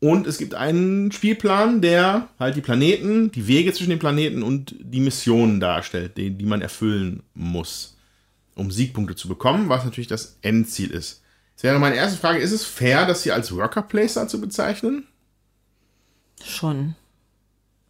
Und 0.00 0.26
es 0.26 0.36
gibt 0.36 0.54
einen 0.54 1.12
Spielplan, 1.12 1.80
der 1.80 2.28
halt 2.38 2.56
die 2.56 2.60
Planeten, 2.60 3.30
die 3.30 3.46
Wege 3.46 3.72
zwischen 3.72 3.90
den 3.90 4.00
Planeten 4.00 4.42
und 4.42 4.74
die 4.80 5.00
Missionen 5.00 5.60
darstellt, 5.60 6.16
die, 6.16 6.30
die 6.30 6.44
man 6.44 6.60
erfüllen 6.60 7.22
muss, 7.34 7.96
um 8.56 8.70
Siegpunkte 8.70 9.14
zu 9.14 9.28
bekommen, 9.28 9.68
was 9.68 9.84
natürlich 9.84 10.08
das 10.08 10.38
Endziel 10.42 10.90
ist. 10.90 11.22
Jetzt 11.52 11.62
wäre 11.62 11.78
meine 11.78 11.94
erste 11.94 12.18
Frage, 12.18 12.40
ist 12.40 12.50
es 12.50 12.64
fair, 12.64 13.06
das 13.06 13.22
hier 13.22 13.34
als 13.34 13.54
Worker 13.54 13.82
Placer 13.82 14.26
zu 14.26 14.40
bezeichnen? 14.40 15.06
Schon. 16.44 16.96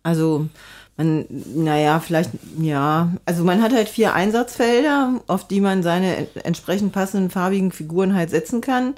Also, 0.02 0.50
man, 0.96 1.24
naja, 1.28 2.00
vielleicht, 2.00 2.30
ja. 2.58 3.12
Also, 3.26 3.44
man 3.44 3.62
hat 3.62 3.72
halt 3.72 3.88
vier 3.88 4.14
Einsatzfelder, 4.14 5.20
auf 5.26 5.48
die 5.48 5.60
man 5.60 5.82
seine 5.82 6.16
en- 6.16 6.26
entsprechend 6.44 6.92
passenden 6.92 7.30
farbigen 7.30 7.72
Figuren 7.72 8.14
halt 8.14 8.30
setzen 8.30 8.60
kann. 8.60 8.94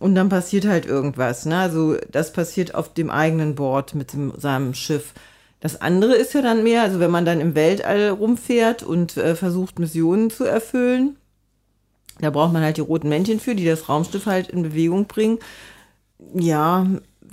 Und 0.00 0.14
dann 0.16 0.28
passiert 0.28 0.66
halt 0.66 0.84
irgendwas. 0.86 1.46
Ne? 1.46 1.58
Also, 1.58 1.96
das 2.10 2.32
passiert 2.32 2.74
auf 2.74 2.92
dem 2.92 3.10
eigenen 3.10 3.54
Board 3.54 3.94
mit 3.94 4.12
dem, 4.14 4.32
seinem 4.36 4.74
Schiff. 4.74 5.14
Das 5.60 5.80
andere 5.80 6.14
ist 6.16 6.34
ja 6.34 6.42
dann 6.42 6.64
mehr, 6.64 6.82
also 6.82 6.98
wenn 6.98 7.12
man 7.12 7.24
dann 7.24 7.40
im 7.40 7.54
Weltall 7.54 8.08
rumfährt 8.10 8.82
und 8.82 9.16
äh, 9.16 9.36
versucht, 9.36 9.78
Missionen 9.78 10.28
zu 10.30 10.44
erfüllen, 10.44 11.16
da 12.20 12.30
braucht 12.30 12.52
man 12.52 12.62
halt 12.62 12.76
die 12.76 12.82
roten 12.82 13.08
Männchen 13.08 13.40
für, 13.40 13.54
die 13.54 13.64
das 13.64 13.88
Raumschiff 13.88 14.26
halt 14.26 14.48
in 14.48 14.62
Bewegung 14.62 15.06
bringen. 15.06 15.38
Ja, 16.34 16.86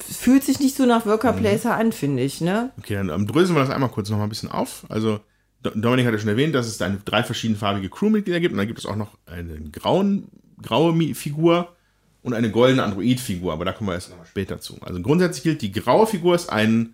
fühlt 0.04 0.44
sich 0.44 0.60
nicht 0.60 0.76
so 0.76 0.86
nach 0.86 1.06
Worker 1.06 1.34
Placer 1.34 1.76
an, 1.76 1.92
finde 1.92 2.24
ich, 2.24 2.42
ne? 2.42 2.72
Okay, 2.78 2.96
dann 2.96 3.10
ähm, 3.10 3.28
dröseln 3.28 3.56
wir 3.56 3.62
das 3.62 3.70
einmal 3.70 3.90
kurz 3.90 4.10
noch 4.10 4.18
mal 4.18 4.24
ein 4.24 4.30
bisschen 4.30 4.52
auf. 4.52 4.86
Also, 4.90 5.20
Do- 5.64 5.72
Dominik 5.76 6.06
hatte 6.08 6.20
schon 6.20 6.30
erwähnt, 6.30 6.56
dass 6.56 6.68
es 6.68 6.78
da 6.78 6.86
eine 6.86 7.00
drei 7.04 7.24
verschiedenfarbige 7.24 7.90
Crewmitglieder 7.90 8.40
gibt 8.40 8.54
und 8.54 8.58
dann 8.58 8.68
gibt 8.68 8.80
es 8.80 8.86
auch 8.86 8.96
noch 8.96 9.18
eine 9.26 9.60
grauen, 9.72 10.28
graue 10.62 11.14
Figur 11.16 11.76
und 12.22 12.34
eine 12.34 12.52
goldene 12.52 12.84
Android-Figur, 12.84 13.52
aber 13.54 13.66
da 13.66 13.72
kommen 13.74 13.90
wir 13.90 13.94
erst 13.96 14.12
später 14.30 14.60
zu. 14.60 14.78
Also 14.82 15.02
grundsätzlich 15.02 15.44
gilt, 15.44 15.62
die 15.62 15.72
graue 15.72 16.06
Figur 16.08 16.36
ist 16.36 16.50
ein, 16.52 16.94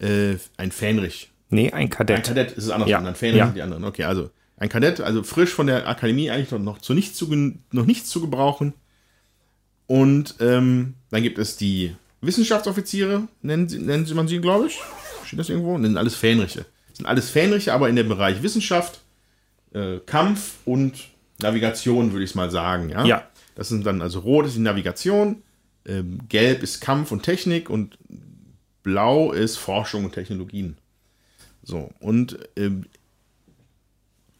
äh, 0.00 0.36
ein 0.56 0.70
Fähnrich. 0.72 1.30
Nee, 1.48 1.68
ein 1.70 1.74
Ein 1.84 1.90
Kadett. 1.90 2.24
Kadett 2.26 2.52
ist 2.52 2.64
es 2.64 2.70
anders, 2.70 2.88
Ja. 2.90 3.00
ja. 3.00 3.06
ein 3.08 3.14
Fähnrich 3.14 3.38
Ja. 3.38 3.46
sind 3.46 3.56
die 3.56 3.62
anderen. 3.62 3.84
Okay, 3.84 4.04
also 4.04 4.30
ein 4.58 4.68
Kadett, 4.68 5.00
also 5.00 5.22
frisch 5.22 5.50
von 5.50 5.66
der 5.66 5.86
Akademie 5.88 6.30
eigentlich 6.30 6.50
noch, 6.50 6.58
noch 6.58 6.78
zu 6.78 6.94
nichts 6.94 7.16
zu, 7.18 7.26
noch 7.72 7.84
nichts 7.86 8.08
zu 8.10 8.20
gebrauchen. 8.20 8.72
Und 9.86 10.34
ähm, 10.40 10.94
dann 11.10 11.22
gibt 11.22 11.38
es 11.38 11.56
die 11.56 11.94
Wissenschaftsoffiziere, 12.26 13.28
nennen, 13.42 13.68
sie, 13.68 13.78
nennen 13.78 14.06
sie 14.06 14.14
man 14.14 14.28
sie, 14.28 14.40
glaube 14.40 14.66
ich. 14.66 14.78
Steht 15.24 15.38
das 15.38 15.48
irgendwo? 15.48 15.78
Sind 15.78 15.96
alles 15.96 16.14
Fähnriche. 16.14 16.66
Das 16.88 16.98
sind 16.98 17.06
alles 17.06 17.30
Fähnriche, 17.30 17.72
aber 17.72 17.88
in 17.88 17.96
dem 17.96 18.08
Bereich 18.08 18.42
Wissenschaft, 18.42 19.00
äh, 19.72 19.98
Kampf 20.06 20.54
und 20.64 21.08
Navigation, 21.40 22.12
würde 22.12 22.24
ich 22.24 22.30
es 22.30 22.34
mal 22.34 22.50
sagen. 22.50 22.88
Ja? 22.88 23.04
Ja. 23.04 23.28
Das 23.54 23.68
sind 23.68 23.84
dann, 23.86 24.02
also 24.02 24.20
rot 24.20 24.46
ist 24.46 24.56
die 24.56 24.60
Navigation, 24.60 25.42
ähm, 25.86 26.20
gelb 26.28 26.62
ist 26.62 26.80
Kampf 26.80 27.12
und 27.12 27.22
Technik 27.22 27.70
und 27.70 27.98
blau 28.82 29.32
ist 29.32 29.56
Forschung 29.56 30.04
und 30.04 30.12
Technologien. 30.12 30.76
So, 31.62 31.90
und 31.98 32.38
ähm, 32.56 32.86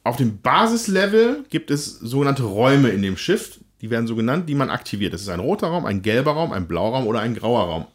auf 0.05 0.17
dem 0.17 0.41
Basislevel 0.41 1.45
gibt 1.51 1.73
es 1.73 1.99
sogenannte 1.99 2.45
Räume 2.45 2.91
in 2.91 3.03
dem 3.03 3.17
Schiff, 3.17 3.59
die 3.81 3.91
werden 3.91 4.07
so 4.07 4.17
genannt, 4.17 4.49
die 4.49 4.55
man 4.55 4.71
aktiviert. 4.71 5.13
Das 5.13 5.23
ist 5.23 5.29
ein 5.29 5.41
roter 5.41 5.69
Raum, 5.69 5.85
ein 5.85 6.03
gelber 6.03 6.33
Raum, 6.33 6.53
ein 6.53 6.67
blauer 6.67 6.93
Raum 6.93 7.07
oder 7.07 7.21
ein 7.21 7.35
grauer 7.35 7.65
Raum. 7.65 7.87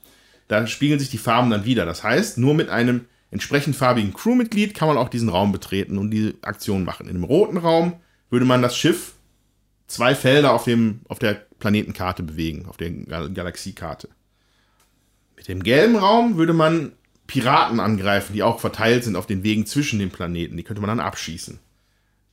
Da 0.48 0.68
spiegeln 0.68 1.00
sich 1.00 1.10
die 1.10 1.18
Farben 1.18 1.50
dann 1.50 1.66
wieder. 1.66 1.86
Das 1.86 2.04
heißt, 2.04 2.38
nur 2.38 2.54
mit 2.54 2.70
einem 2.70 3.06
entsprechend 3.32 3.76
farbigen 3.76 4.14
Crewmitglied 4.14 4.74
kann 4.74 4.88
man 4.88 4.98
auch 4.98 5.10
diesen 5.10 5.30
Raum 5.30 5.52
betreten 5.52 5.98
und 5.98 6.12
diese 6.12 6.36
Aktion 6.42 6.84
machen. 6.84 7.08
In 7.08 7.14
dem 7.14 7.24
roten 7.24 7.58
Raum 7.58 7.94
würde 8.30 8.46
man 8.46 8.62
das 8.62 8.76
Schiff 8.76 9.14
zwei 9.88 10.16
Felder 10.16 10.54
auf, 10.54 10.66
dem, 10.66 11.02
auf 11.08 11.20
der 11.20 11.34
Planetenkarte 11.60 12.24
bewegen, 12.24 12.66
auf 12.68 12.78
der 12.78 12.92
Gal 12.92 13.32
Galaxiekarte. 13.32 14.10
Mit 15.36 15.48
dem 15.48 15.64
gelben 15.64 15.96
Raum 15.96 16.38
würde 16.38 16.54
man 16.54 16.92
Piraten 17.28 17.80
angreifen, 17.80 18.34
die 18.34 18.44
auch 18.44 18.60
verteilt 18.60 19.06
sind 19.06 19.16
auf 19.16 19.26
den 19.26 19.44
Wegen 19.44 19.66
zwischen 19.66 20.00
den 20.00 20.12
Planeten. 20.12 20.58
Die 20.58 20.64
könnte 20.64 20.82
man 20.82 20.90
dann 20.90 21.00
abschießen. 21.00 21.60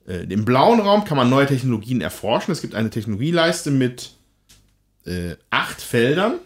Äh, 0.09 0.25
Im 0.33 0.45
blauen 0.45 0.81
Raum 0.81 1.05
kann 1.05 1.17
man 1.17 1.29
neue 1.29 1.47
Technologien 1.47 2.01
erforschen. 2.01 2.53
Es 2.53 2.63
gibt 2.63 2.75
eine 2.75 2.91
Technologieleiste 2.91 3.71
mit 3.71 4.15
äh, 5.05 5.37
acht 5.51 5.81
Feldern. 5.81 6.39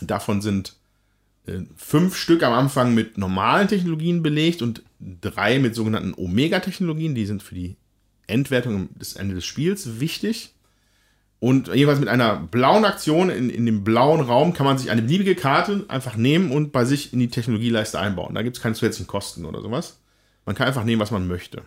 Davon 0.00 0.40
sind 0.40 0.76
äh, 1.46 1.60
fünf 1.76 2.16
Stück 2.16 2.42
am 2.42 2.52
Anfang 2.52 2.94
mit 2.94 3.18
normalen 3.18 3.68
Technologien 3.68 4.22
belegt 4.22 4.62
und 4.62 4.82
drei 5.20 5.58
mit 5.58 5.74
sogenannten 5.74 6.14
Omega-Technologien. 6.14 7.14
Die 7.14 7.26
sind 7.26 7.42
für 7.42 7.56
die 7.56 7.76
Endwertung 8.26 8.88
des 8.98 9.14
Ende 9.14 9.34
des 9.34 9.44
Spiels 9.44 10.00
wichtig. 10.00 10.52
Und 11.40 11.68
jeweils 11.68 12.00
mit 12.00 12.08
einer 12.08 12.36
blauen 12.36 12.86
Aktion 12.86 13.28
in, 13.28 13.50
in 13.50 13.66
dem 13.66 13.84
blauen 13.84 14.22
Raum 14.22 14.54
kann 14.54 14.64
man 14.64 14.78
sich 14.78 14.90
eine 14.90 15.02
beliebige 15.02 15.34
Karte 15.34 15.84
einfach 15.88 16.16
nehmen 16.16 16.50
und 16.50 16.72
bei 16.72 16.86
sich 16.86 17.12
in 17.12 17.18
die 17.18 17.28
Technologieleiste 17.28 17.98
einbauen. 17.98 18.34
Da 18.34 18.42
gibt 18.42 18.56
es 18.56 18.62
keine 18.62 18.74
zusätzlichen 18.74 19.08
Kosten 19.08 19.44
oder 19.44 19.60
sowas. 19.60 19.98
Man 20.46 20.54
kann 20.56 20.68
einfach 20.68 20.84
nehmen, 20.84 21.02
was 21.02 21.10
man 21.10 21.26
möchte. 21.26 21.62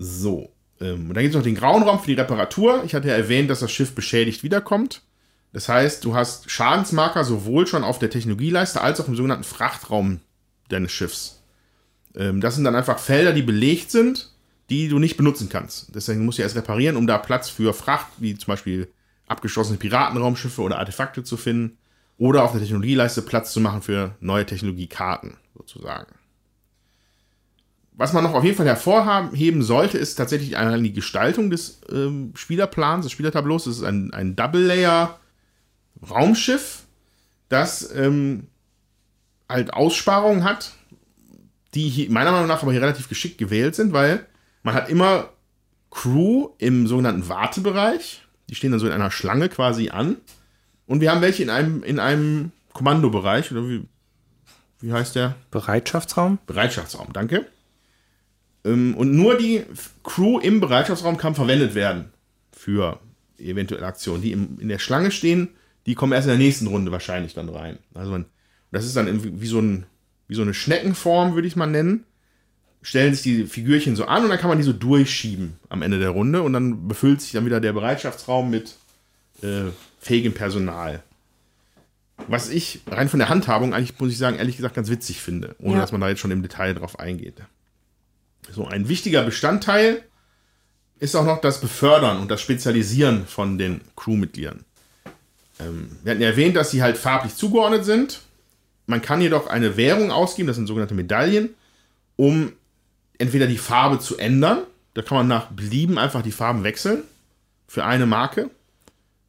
So. 0.00 0.50
Ähm, 0.80 1.08
und 1.08 1.14
dann 1.14 1.22
gibt 1.22 1.34
es 1.34 1.36
noch 1.36 1.44
den 1.44 1.54
grauen 1.54 1.82
Raum 1.82 2.00
für 2.00 2.06
die 2.06 2.14
Reparatur. 2.14 2.82
Ich 2.84 2.94
hatte 2.94 3.08
ja 3.08 3.14
erwähnt, 3.14 3.50
dass 3.50 3.60
das 3.60 3.70
Schiff 3.70 3.94
beschädigt 3.94 4.42
wiederkommt. 4.42 5.02
Das 5.52 5.68
heißt, 5.68 6.04
du 6.04 6.14
hast 6.14 6.50
Schadensmarker 6.50 7.24
sowohl 7.24 7.66
schon 7.66 7.84
auf 7.84 7.98
der 7.98 8.08
Technologieleiste 8.08 8.80
als 8.80 8.98
auch 9.00 9.08
im 9.08 9.16
sogenannten 9.16 9.44
Frachtraum 9.44 10.20
deines 10.70 10.90
Schiffs. 10.90 11.42
Ähm, 12.16 12.40
das 12.40 12.54
sind 12.54 12.64
dann 12.64 12.76
einfach 12.76 12.98
Felder, 12.98 13.34
die 13.34 13.42
belegt 13.42 13.90
sind, 13.90 14.32
die 14.70 14.88
du 14.88 14.98
nicht 14.98 15.18
benutzen 15.18 15.50
kannst. 15.50 15.94
Deswegen 15.94 16.24
musst 16.24 16.38
du 16.38 16.42
erst 16.42 16.56
reparieren, 16.56 16.96
um 16.96 17.06
da 17.06 17.18
Platz 17.18 17.50
für 17.50 17.74
Fracht, 17.74 18.06
wie 18.16 18.36
zum 18.38 18.52
Beispiel 18.52 18.88
abgeschossene 19.26 19.78
Piratenraumschiffe 19.78 20.62
oder 20.62 20.78
Artefakte 20.78 21.24
zu 21.24 21.36
finden. 21.36 21.76
Oder 22.16 22.44
auf 22.44 22.52
der 22.52 22.60
Technologieleiste 22.60 23.22
Platz 23.22 23.52
zu 23.52 23.60
machen 23.60 23.82
für 23.82 24.14
neue 24.20 24.46
Technologiekarten, 24.46 25.36
sozusagen. 25.56 26.19
Was 28.00 28.12
man 28.14 28.24
noch 28.24 28.32
auf 28.32 28.44
jeden 28.44 28.56
Fall 28.56 28.64
hervorheben 28.64 29.62
sollte, 29.62 29.98
ist 29.98 30.14
tatsächlich 30.14 30.56
einmal 30.56 30.80
die 30.80 30.94
Gestaltung 30.94 31.50
des 31.50 31.82
ähm, 31.92 32.32
Spielerplans, 32.34 33.04
des 33.04 33.12
Spielertableaus. 33.12 33.64
Das 33.64 33.76
ist 33.76 33.82
ein, 33.82 34.14
ein 34.14 34.36
Double-Layer-Raumschiff, 34.36 36.84
das 37.50 37.94
ähm, 37.94 38.46
halt 39.50 39.74
Aussparungen 39.74 40.44
hat, 40.44 40.72
die 41.74 42.08
meiner 42.08 42.32
Meinung 42.32 42.48
nach 42.48 42.62
aber 42.62 42.72
hier 42.72 42.80
relativ 42.80 43.10
geschickt 43.10 43.36
gewählt 43.36 43.74
sind, 43.74 43.92
weil 43.92 44.24
man 44.62 44.74
hat 44.74 44.88
immer 44.88 45.28
Crew 45.90 46.54
im 46.56 46.86
sogenannten 46.86 47.28
Wartebereich. 47.28 48.22
Die 48.48 48.54
stehen 48.54 48.70
dann 48.70 48.80
so 48.80 48.86
in 48.86 48.94
einer 48.94 49.10
Schlange 49.10 49.50
quasi 49.50 49.90
an. 49.90 50.16
Und 50.86 51.02
wir 51.02 51.10
haben 51.10 51.20
welche 51.20 51.42
in 51.42 51.50
einem, 51.50 51.82
in 51.82 51.98
einem 51.98 52.52
Kommandobereich, 52.72 53.52
oder 53.52 53.68
wie, 53.68 53.86
wie 54.80 54.90
heißt 54.90 55.16
der? 55.16 55.34
Bereitschaftsraum? 55.50 56.38
Bereitschaftsraum, 56.46 57.12
danke. 57.12 57.44
Ähm, 58.64 58.94
und 58.94 59.14
nur 59.14 59.36
die 59.38 59.62
Crew 60.04 60.38
im 60.38 60.60
Bereitschaftsraum 60.60 61.16
kann 61.16 61.34
verwendet 61.34 61.74
werden 61.74 62.10
für 62.52 63.00
eventuelle 63.38 63.86
Aktionen. 63.86 64.22
Die 64.22 64.32
in 64.32 64.68
der 64.68 64.78
Schlange 64.78 65.10
stehen, 65.10 65.48
die 65.48 65.60
die 65.86 65.94
kommen 65.94 66.12
erst 66.12 66.26
in 66.26 66.30
der 66.32 66.38
nächsten 66.38 66.66
Runde 66.66 66.92
wahrscheinlich 66.92 67.34
dann 67.34 67.48
rein. 67.48 67.78
Also 67.94 68.10
man, 68.10 68.26
das 68.70 68.84
ist 68.84 68.96
dann 68.96 69.06
irgendwie 69.06 69.40
wie 69.40 69.46
so, 69.46 69.60
ein, 69.60 69.86
wie 70.28 70.34
so 70.34 70.42
eine 70.42 70.54
Schneckenform, 70.54 71.34
würde 71.34 71.48
ich 71.48 71.56
mal 71.56 71.66
nennen. 71.66 72.04
Stellen 72.82 73.12
sich 73.14 73.22
die 73.22 73.46
Figürchen 73.46 73.96
so 73.96 74.04
an 74.04 74.22
und 74.22 74.30
dann 74.30 74.38
kann 74.38 74.48
man 74.48 74.58
die 74.58 74.64
so 74.64 74.72
durchschieben 74.72 75.54
am 75.68 75.82
Ende 75.82 75.98
der 75.98 76.10
Runde 76.10 76.42
und 76.42 76.52
dann 76.52 76.86
befüllt 76.86 77.20
sich 77.22 77.32
dann 77.32 77.44
wieder 77.44 77.60
der 77.60 77.72
Bereitschaftsraum 77.72 78.50
mit 78.50 78.76
äh, 79.42 79.70
fähigem 79.98 80.32
Personal. 80.32 81.02
Was 82.28 82.50
ich 82.50 82.80
rein 82.86 83.08
von 83.08 83.18
der 83.18 83.28
Handhabung 83.30 83.74
eigentlich, 83.74 83.98
muss 83.98 84.12
ich 84.12 84.18
sagen, 84.18 84.36
ehrlich 84.36 84.56
gesagt 84.56 84.74
ganz 84.74 84.90
witzig 84.90 85.20
finde, 85.20 85.56
ohne 85.58 85.74
Ja. 85.76 85.80
dass 85.80 85.92
man 85.92 86.00
da 86.00 86.08
jetzt 86.08 86.20
schon 86.20 86.30
im 86.30 86.42
Detail 86.42 86.74
drauf 86.74 86.98
eingeht. 87.00 87.34
So, 88.52 88.66
ein 88.66 88.88
wichtiger 88.88 89.22
Bestandteil 89.22 90.02
ist 90.98 91.14
auch 91.16 91.24
noch 91.24 91.40
das 91.40 91.60
Befördern 91.60 92.20
und 92.20 92.30
das 92.30 92.40
Spezialisieren 92.40 93.26
von 93.26 93.58
den 93.58 93.80
Crewmitgliedern. 93.96 94.64
Ähm, 95.58 95.96
wir 96.02 96.12
hatten 96.12 96.22
ja 96.22 96.28
erwähnt, 96.28 96.56
dass 96.56 96.70
sie 96.70 96.82
halt 96.82 96.98
farblich 96.98 97.34
zugeordnet 97.34 97.84
sind. 97.84 98.20
Man 98.86 99.02
kann 99.02 99.20
jedoch 99.20 99.46
eine 99.46 99.76
Währung 99.76 100.10
ausgeben, 100.10 100.48
das 100.48 100.56
sind 100.56 100.66
sogenannte 100.66 100.94
Medaillen, 100.94 101.50
um 102.16 102.52
entweder 103.18 103.46
die 103.46 103.58
Farbe 103.58 103.98
zu 103.98 104.18
ändern. 104.18 104.64
Da 104.94 105.02
kann 105.02 105.18
man 105.18 105.28
nach 105.28 105.46
Belieben 105.46 105.98
einfach 105.98 106.22
die 106.22 106.32
Farben 106.32 106.64
wechseln 106.64 107.04
für 107.68 107.84
eine 107.84 108.06
Marke, 108.06 108.50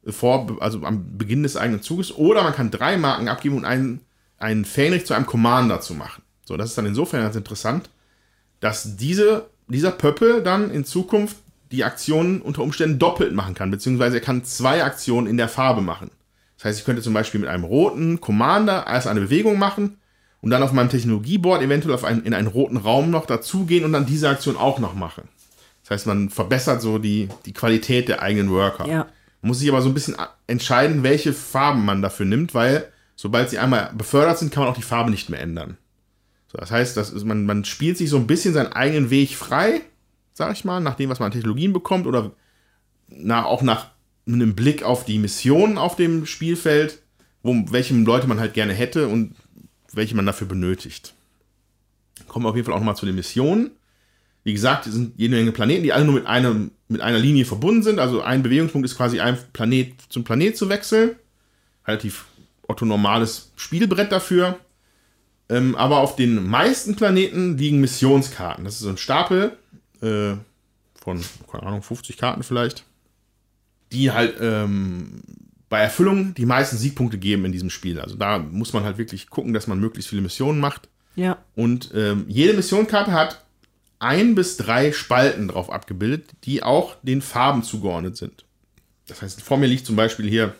vor, 0.04 0.56
also 0.60 0.84
am 0.84 1.16
Beginn 1.16 1.44
des 1.44 1.56
eigenen 1.56 1.82
Zuges. 1.82 2.12
Oder 2.12 2.42
man 2.42 2.54
kann 2.54 2.72
drei 2.72 2.96
Marken 2.96 3.28
abgeben 3.28 3.56
und 3.56 3.64
einen, 3.64 4.00
einen 4.38 4.64
Fähnrich 4.64 5.06
zu 5.06 5.14
einem 5.14 5.26
Commander 5.26 5.80
zu 5.80 5.94
machen. 5.94 6.22
So, 6.44 6.56
das 6.56 6.70
ist 6.70 6.78
dann 6.78 6.86
insofern 6.86 7.22
ganz 7.22 7.36
interessant, 7.36 7.88
dass 8.62 8.96
diese, 8.96 9.50
dieser 9.66 9.90
Pöppel 9.90 10.42
dann 10.42 10.70
in 10.70 10.84
Zukunft 10.84 11.36
die 11.72 11.84
Aktionen 11.84 12.40
unter 12.40 12.62
Umständen 12.62 12.98
doppelt 12.98 13.34
machen 13.34 13.54
kann, 13.54 13.70
beziehungsweise 13.70 14.18
er 14.18 14.22
kann 14.22 14.44
zwei 14.44 14.84
Aktionen 14.84 15.26
in 15.26 15.36
der 15.36 15.48
Farbe 15.48 15.82
machen. 15.82 16.10
Das 16.56 16.66
heißt, 16.66 16.78
ich 16.78 16.84
könnte 16.84 17.02
zum 17.02 17.12
Beispiel 17.12 17.40
mit 17.40 17.48
einem 17.48 17.64
roten 17.64 18.20
Commander 18.20 18.86
erst 18.86 19.08
eine 19.08 19.20
Bewegung 19.20 19.58
machen 19.58 19.98
und 20.42 20.50
dann 20.50 20.62
auf 20.62 20.72
meinem 20.72 20.90
Technologieboard 20.90 21.60
eventuell 21.60 21.94
auf 21.94 22.04
einen, 22.04 22.22
in 22.22 22.34
einen 22.34 22.46
roten 22.46 22.76
Raum 22.76 23.10
noch 23.10 23.26
dazugehen 23.26 23.84
und 23.84 23.92
dann 23.92 24.06
diese 24.06 24.28
Aktion 24.28 24.56
auch 24.56 24.78
noch 24.78 24.94
machen. 24.94 25.24
Das 25.82 25.90
heißt, 25.90 26.06
man 26.06 26.30
verbessert 26.30 26.80
so 26.80 26.98
die, 26.98 27.28
die 27.44 27.52
Qualität 27.52 28.08
der 28.08 28.22
eigenen 28.22 28.50
Worker. 28.50 28.86
Ja. 28.86 29.08
Man 29.40 29.48
muss 29.48 29.58
sich 29.58 29.68
aber 29.68 29.82
so 29.82 29.88
ein 29.88 29.94
bisschen 29.94 30.14
entscheiden, 30.46 31.02
welche 31.02 31.32
Farben 31.32 31.84
man 31.84 32.00
dafür 32.00 32.26
nimmt, 32.26 32.54
weil 32.54 32.86
sobald 33.16 33.50
sie 33.50 33.58
einmal 33.58 33.90
befördert 33.96 34.38
sind, 34.38 34.52
kann 34.52 34.62
man 34.62 34.72
auch 34.72 34.76
die 34.76 34.82
Farbe 34.82 35.10
nicht 35.10 35.30
mehr 35.30 35.40
ändern. 35.40 35.78
So, 36.52 36.58
das 36.58 36.70
heißt, 36.70 36.96
das 36.98 37.10
ist, 37.10 37.24
man, 37.24 37.46
man 37.46 37.64
spielt 37.64 37.96
sich 37.96 38.10
so 38.10 38.18
ein 38.18 38.26
bisschen 38.26 38.52
seinen 38.52 38.72
eigenen 38.72 39.08
Weg 39.08 39.34
frei, 39.34 39.80
sag 40.34 40.52
ich 40.52 40.64
mal, 40.64 40.80
nach 40.80 40.96
dem, 40.96 41.08
was 41.08 41.18
man 41.18 41.26
an 41.26 41.32
Technologien 41.32 41.72
bekommt 41.72 42.06
oder 42.06 42.32
nach, 43.08 43.46
auch 43.46 43.62
nach 43.62 43.86
einem 44.26 44.54
Blick 44.54 44.82
auf 44.82 45.04
die 45.06 45.18
Missionen 45.18 45.78
auf 45.78 45.96
dem 45.96 46.26
Spielfeld, 46.26 47.00
wo, 47.42 47.54
welche 47.70 47.94
Leute 47.94 48.26
man 48.26 48.38
halt 48.38 48.52
gerne 48.52 48.74
hätte 48.74 49.08
und 49.08 49.34
welche 49.92 50.14
man 50.14 50.26
dafür 50.26 50.46
benötigt. 50.46 51.14
Kommen 52.28 52.44
wir 52.44 52.50
auf 52.50 52.56
jeden 52.56 52.66
Fall 52.66 52.74
auch 52.74 52.80
nochmal 52.80 52.96
zu 52.96 53.06
den 53.06 53.14
Missionen. 53.14 53.70
Wie 54.44 54.52
gesagt, 54.52 54.86
es 54.86 54.92
sind 54.92 55.14
jede 55.16 55.36
Menge 55.36 55.52
Planeten, 55.52 55.84
die 55.84 55.92
alle 55.92 56.04
nur 56.04 56.14
mit, 56.14 56.26
einem, 56.26 56.72
mit 56.88 57.00
einer 57.00 57.18
Linie 57.18 57.44
verbunden 57.44 57.82
sind. 57.82 57.98
Also 57.98 58.22
ein 58.22 58.42
Bewegungspunkt 58.42 58.84
ist 58.84 58.96
quasi 58.96 59.20
ein 59.20 59.38
Planet 59.52 59.94
zum 60.08 60.24
Planet 60.24 60.56
zu 60.56 60.68
wechseln. 60.68 61.16
Relativ 61.86 62.26
orthonormales 62.66 63.52
Spielbrett 63.56 64.12
dafür. 64.12 64.58
Ähm, 65.52 65.76
aber 65.76 65.98
auf 65.98 66.16
den 66.16 66.48
meisten 66.48 66.96
Planeten 66.96 67.58
liegen 67.58 67.80
Missionskarten. 67.80 68.64
Das 68.64 68.74
ist 68.74 68.80
so 68.80 68.88
ein 68.88 68.96
Stapel 68.96 69.52
äh, 70.00 70.32
von, 70.94 71.22
keine 71.50 71.64
Ahnung, 71.64 71.82
50 71.82 72.16
Karten 72.16 72.42
vielleicht, 72.42 72.84
die 73.92 74.12
halt 74.12 74.36
ähm, 74.40 75.20
bei 75.68 75.80
Erfüllung 75.80 76.32
die 76.32 76.46
meisten 76.46 76.78
Siegpunkte 76.78 77.18
geben 77.18 77.44
in 77.44 77.52
diesem 77.52 77.68
Spiel. 77.68 78.00
Also 78.00 78.16
da 78.16 78.38
muss 78.38 78.72
man 78.72 78.84
halt 78.84 78.96
wirklich 78.96 79.28
gucken, 79.28 79.52
dass 79.52 79.66
man 79.66 79.78
möglichst 79.78 80.08
viele 80.08 80.22
Missionen 80.22 80.58
macht. 80.58 80.88
Ja. 81.16 81.36
Und 81.54 81.90
ähm, 81.94 82.24
jede 82.28 82.54
Missionkarte 82.54 83.12
hat 83.12 83.44
ein 83.98 84.34
bis 84.34 84.56
drei 84.56 84.90
Spalten 84.92 85.48
drauf 85.48 85.70
abgebildet, 85.70 86.30
die 86.44 86.62
auch 86.62 86.96
den 87.02 87.20
Farben 87.20 87.62
zugeordnet 87.62 88.16
sind. 88.16 88.46
Das 89.06 89.20
heißt, 89.20 89.42
vor 89.42 89.58
mir 89.58 89.66
liegt 89.66 89.84
zum 89.84 89.96
Beispiel 89.96 90.30
hier 90.30 90.54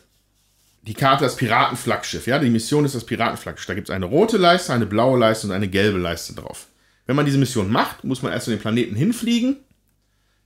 die 0.82 0.94
Karte 0.94 1.24
das 1.24 1.36
Piratenflaggschiff. 1.36 2.26
Ja, 2.26 2.38
die 2.38 2.50
Mission 2.50 2.84
ist 2.84 2.94
das 2.94 3.04
Piratenflaggschiff. 3.04 3.66
Da 3.66 3.74
gibt 3.74 3.88
es 3.88 3.94
eine 3.94 4.06
rote 4.06 4.36
Leiste, 4.36 4.72
eine 4.72 4.86
blaue 4.86 5.18
Leiste 5.18 5.46
und 5.46 5.52
eine 5.52 5.68
gelbe 5.68 5.98
Leiste 5.98 6.34
drauf. 6.34 6.66
Wenn 7.06 7.16
man 7.16 7.24
diese 7.24 7.38
Mission 7.38 7.70
macht, 7.70 8.04
muss 8.04 8.22
man 8.22 8.32
erst 8.32 8.46
zu 8.46 8.50
den 8.50 8.60
Planeten 8.60 8.96
hinfliegen. 8.96 9.56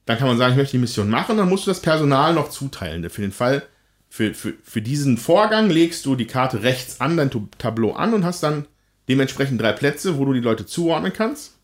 Dann 0.05 0.19
kann 0.19 0.29
man 0.29 0.39
sagen, 0.39 0.53
ich 0.53 0.59
möchte 0.59 0.73
die 0.73 0.81
Mission 0.81 1.09
machen. 1.11 1.39
Dann 1.39 1.49
musst 1.49 1.67
du 1.67 1.71
das 1.71 1.81
Personal 1.81 2.35
noch 2.35 2.51
zuteilen. 2.51 3.09
Für 3.09 3.23
den 3.23 3.33
Fall, 3.33 3.63
für, 4.09 4.35
für, 4.35 4.55
für 4.63 4.83
diesen 4.83 5.17
Vorgang 5.17 5.71
legst 5.71 6.05
du 6.07 6.15
die 6.15 6.27
Karte 6.27 6.63
rechts 6.63 7.01
an, 7.01 7.17
dein 7.17 7.31
Tableau 7.59 7.93
an 7.93 8.15
und 8.15 8.25
hast 8.25 8.43
dann 8.43 8.67
dementsprechend 9.09 9.61
drei 9.61 9.73
Plätze, 9.73 10.19
wo 10.19 10.25
du 10.25 10.33
die 10.33 10.41
Leute 10.41 10.67
zuordnen 10.67 11.13
kannst. 11.13 11.56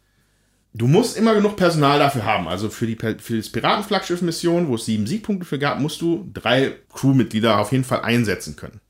Du 0.75 0.87
musst 0.87 1.19
immer 1.19 1.35
genug 1.35 1.57
Personal 1.57 1.99
dafür 1.99 2.25
haben. 2.25 2.49
Also 2.49 2.71
für, 2.71 2.87
die, 2.87 2.97
für 2.97 3.37
das 3.37 3.51
Piratenflaggschiff-Mission, 3.51 4.69
wo 4.69 4.77
es 4.77 4.87
sieben 4.87 5.07
Siegpunkte 5.07 5.45
für 5.45 5.59
gab, 5.59 5.81
musst 5.81 6.01
du 6.01 6.31
drei 6.33 6.73
Crewmitglieder 6.95 7.59
auf 7.59 7.73
jeden 7.73 7.85
Fall 7.85 8.01
einsetzen 8.01 8.57
können. 8.57 8.81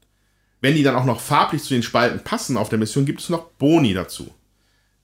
Wenn 0.60 0.76
die 0.76 0.84
dann 0.84 0.94
auch 0.94 1.04
noch 1.04 1.20
farblich 1.20 1.64
zu 1.64 1.74
den 1.74 1.82
Spalten 1.82 2.20
passen 2.20 2.56
auf 2.56 2.68
der 2.68 2.78
Mission, 2.78 3.04
gibt 3.04 3.20
es 3.20 3.30
noch 3.30 3.50
Boni 3.58 3.94
dazu. 3.94 4.32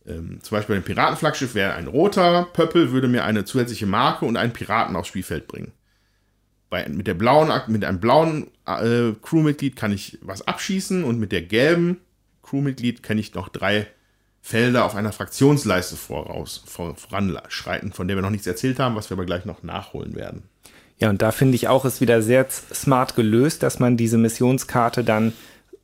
Ähm, 0.06 0.38
zum 0.40 0.56
Beispiel 0.56 0.76
bei 0.76 0.80
dem 0.80 0.84
Piratenflaggschiff 0.84 1.56
wäre 1.56 1.74
ein 1.74 1.88
roter 1.88 2.44
Pöppel, 2.52 2.92
würde 2.92 3.08
mir 3.08 3.24
eine 3.24 3.44
zusätzliche 3.44 3.86
Marke 3.86 4.24
und 4.24 4.36
einen 4.36 4.52
Piraten 4.52 4.94
aufs 4.94 5.08
Spielfeld 5.08 5.48
bringen. 5.48 5.72
Bei, 6.70 6.88
mit, 6.88 7.08
der 7.08 7.14
blauen, 7.14 7.50
mit 7.66 7.84
einem 7.84 7.98
blauen 7.98 8.52
äh, 8.66 9.12
Crewmitglied 9.20 9.74
kann 9.74 9.90
ich 9.90 10.18
was 10.22 10.46
abschießen 10.46 11.02
und 11.02 11.18
mit 11.18 11.32
der 11.32 11.42
gelben 11.42 11.98
Crewmitglied 12.42 13.02
kann 13.02 13.18
ich 13.18 13.34
noch 13.34 13.48
drei 13.48 13.88
Felder 14.40 14.84
auf 14.84 14.94
einer 14.94 15.12
Fraktionsleiste 15.12 15.96
voraus, 15.96 16.62
vor, 16.66 16.94
voranschreiten, 16.96 17.92
von 17.92 18.08
der 18.08 18.16
wir 18.16 18.22
noch 18.22 18.30
nichts 18.30 18.46
erzählt 18.46 18.78
haben, 18.78 18.96
was 18.96 19.10
wir 19.10 19.16
aber 19.16 19.26
gleich 19.26 19.44
noch 19.44 19.62
nachholen 19.62 20.14
werden. 20.14 20.44
Ja, 20.98 21.10
und 21.10 21.22
da 21.22 21.30
finde 21.30 21.54
ich 21.54 21.68
auch, 21.68 21.84
ist 21.84 22.00
wieder 22.00 22.22
sehr 22.22 22.46
smart 22.48 23.14
gelöst, 23.14 23.62
dass 23.62 23.78
man 23.78 23.96
diese 23.96 24.18
Missionskarte 24.18 25.04
dann 25.04 25.32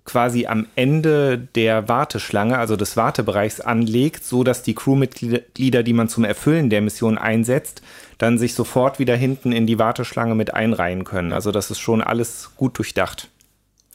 quasi 0.04 0.46
am 0.46 0.66
Ende 0.76 1.38
der 1.38 1.88
Warteschlange, 1.88 2.58
also 2.58 2.76
des 2.76 2.96
Wartebereichs 2.96 3.60
anlegt, 3.60 4.24
so 4.24 4.44
dass 4.44 4.62
die 4.62 4.74
Crewmitglieder, 4.74 5.82
die 5.82 5.92
man 5.92 6.08
zum 6.08 6.24
Erfüllen 6.24 6.68
der 6.68 6.82
Mission 6.82 7.16
einsetzt, 7.16 7.82
dann 8.18 8.38
sich 8.38 8.54
sofort 8.54 8.98
wieder 8.98 9.16
hinten 9.16 9.52
in 9.52 9.66
die 9.66 9.78
Warteschlange 9.78 10.34
mit 10.34 10.52
einreihen 10.52 11.04
können. 11.04 11.32
Also 11.32 11.52
das 11.52 11.70
ist 11.70 11.78
schon 11.78 12.02
alles 12.02 12.50
gut 12.56 12.76
durchdacht. 12.76 13.30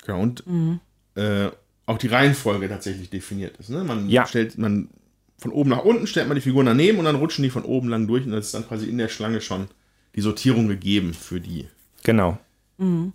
Ja, 0.08 0.16
und 0.16 0.46
mhm. 0.48 0.80
äh, 1.16 1.50
auch 1.90 1.98
die 1.98 2.08
Reihenfolge 2.08 2.70
tatsächlich 2.70 3.10
definiert 3.10 3.58
ist. 3.58 3.70
Ne? 3.70 3.84
Man 3.84 4.08
ja. 4.10 4.28
stellt, 4.28 4.60
man 4.60 4.90
von 5.40 5.52
oben 5.52 5.72
nach 5.72 5.84
unten 5.84 6.06
stellt 6.06 6.28
man 6.28 6.36
die 6.36 6.42
Figuren 6.42 6.68
daneben 6.68 7.00
und 7.00 7.06
dann 7.06 7.16
rutschen 7.16 7.42
die 7.44 7.50
von 7.50 7.64
oben 7.64 7.90
lang 7.90 8.06
durch 8.06 8.26
und 8.26 8.32
das 8.32 8.46
ist 8.46 8.54
dann 8.54 8.68
quasi 8.68 8.88
in 8.88 9.00
der 9.00 9.08
Schlange 9.08 9.42
schon 9.42 9.68
die 10.16 10.22
Sortierung 10.22 10.68
gegeben 10.68 11.16
für 11.16 11.42
die, 11.42 11.68
genau. 12.04 12.38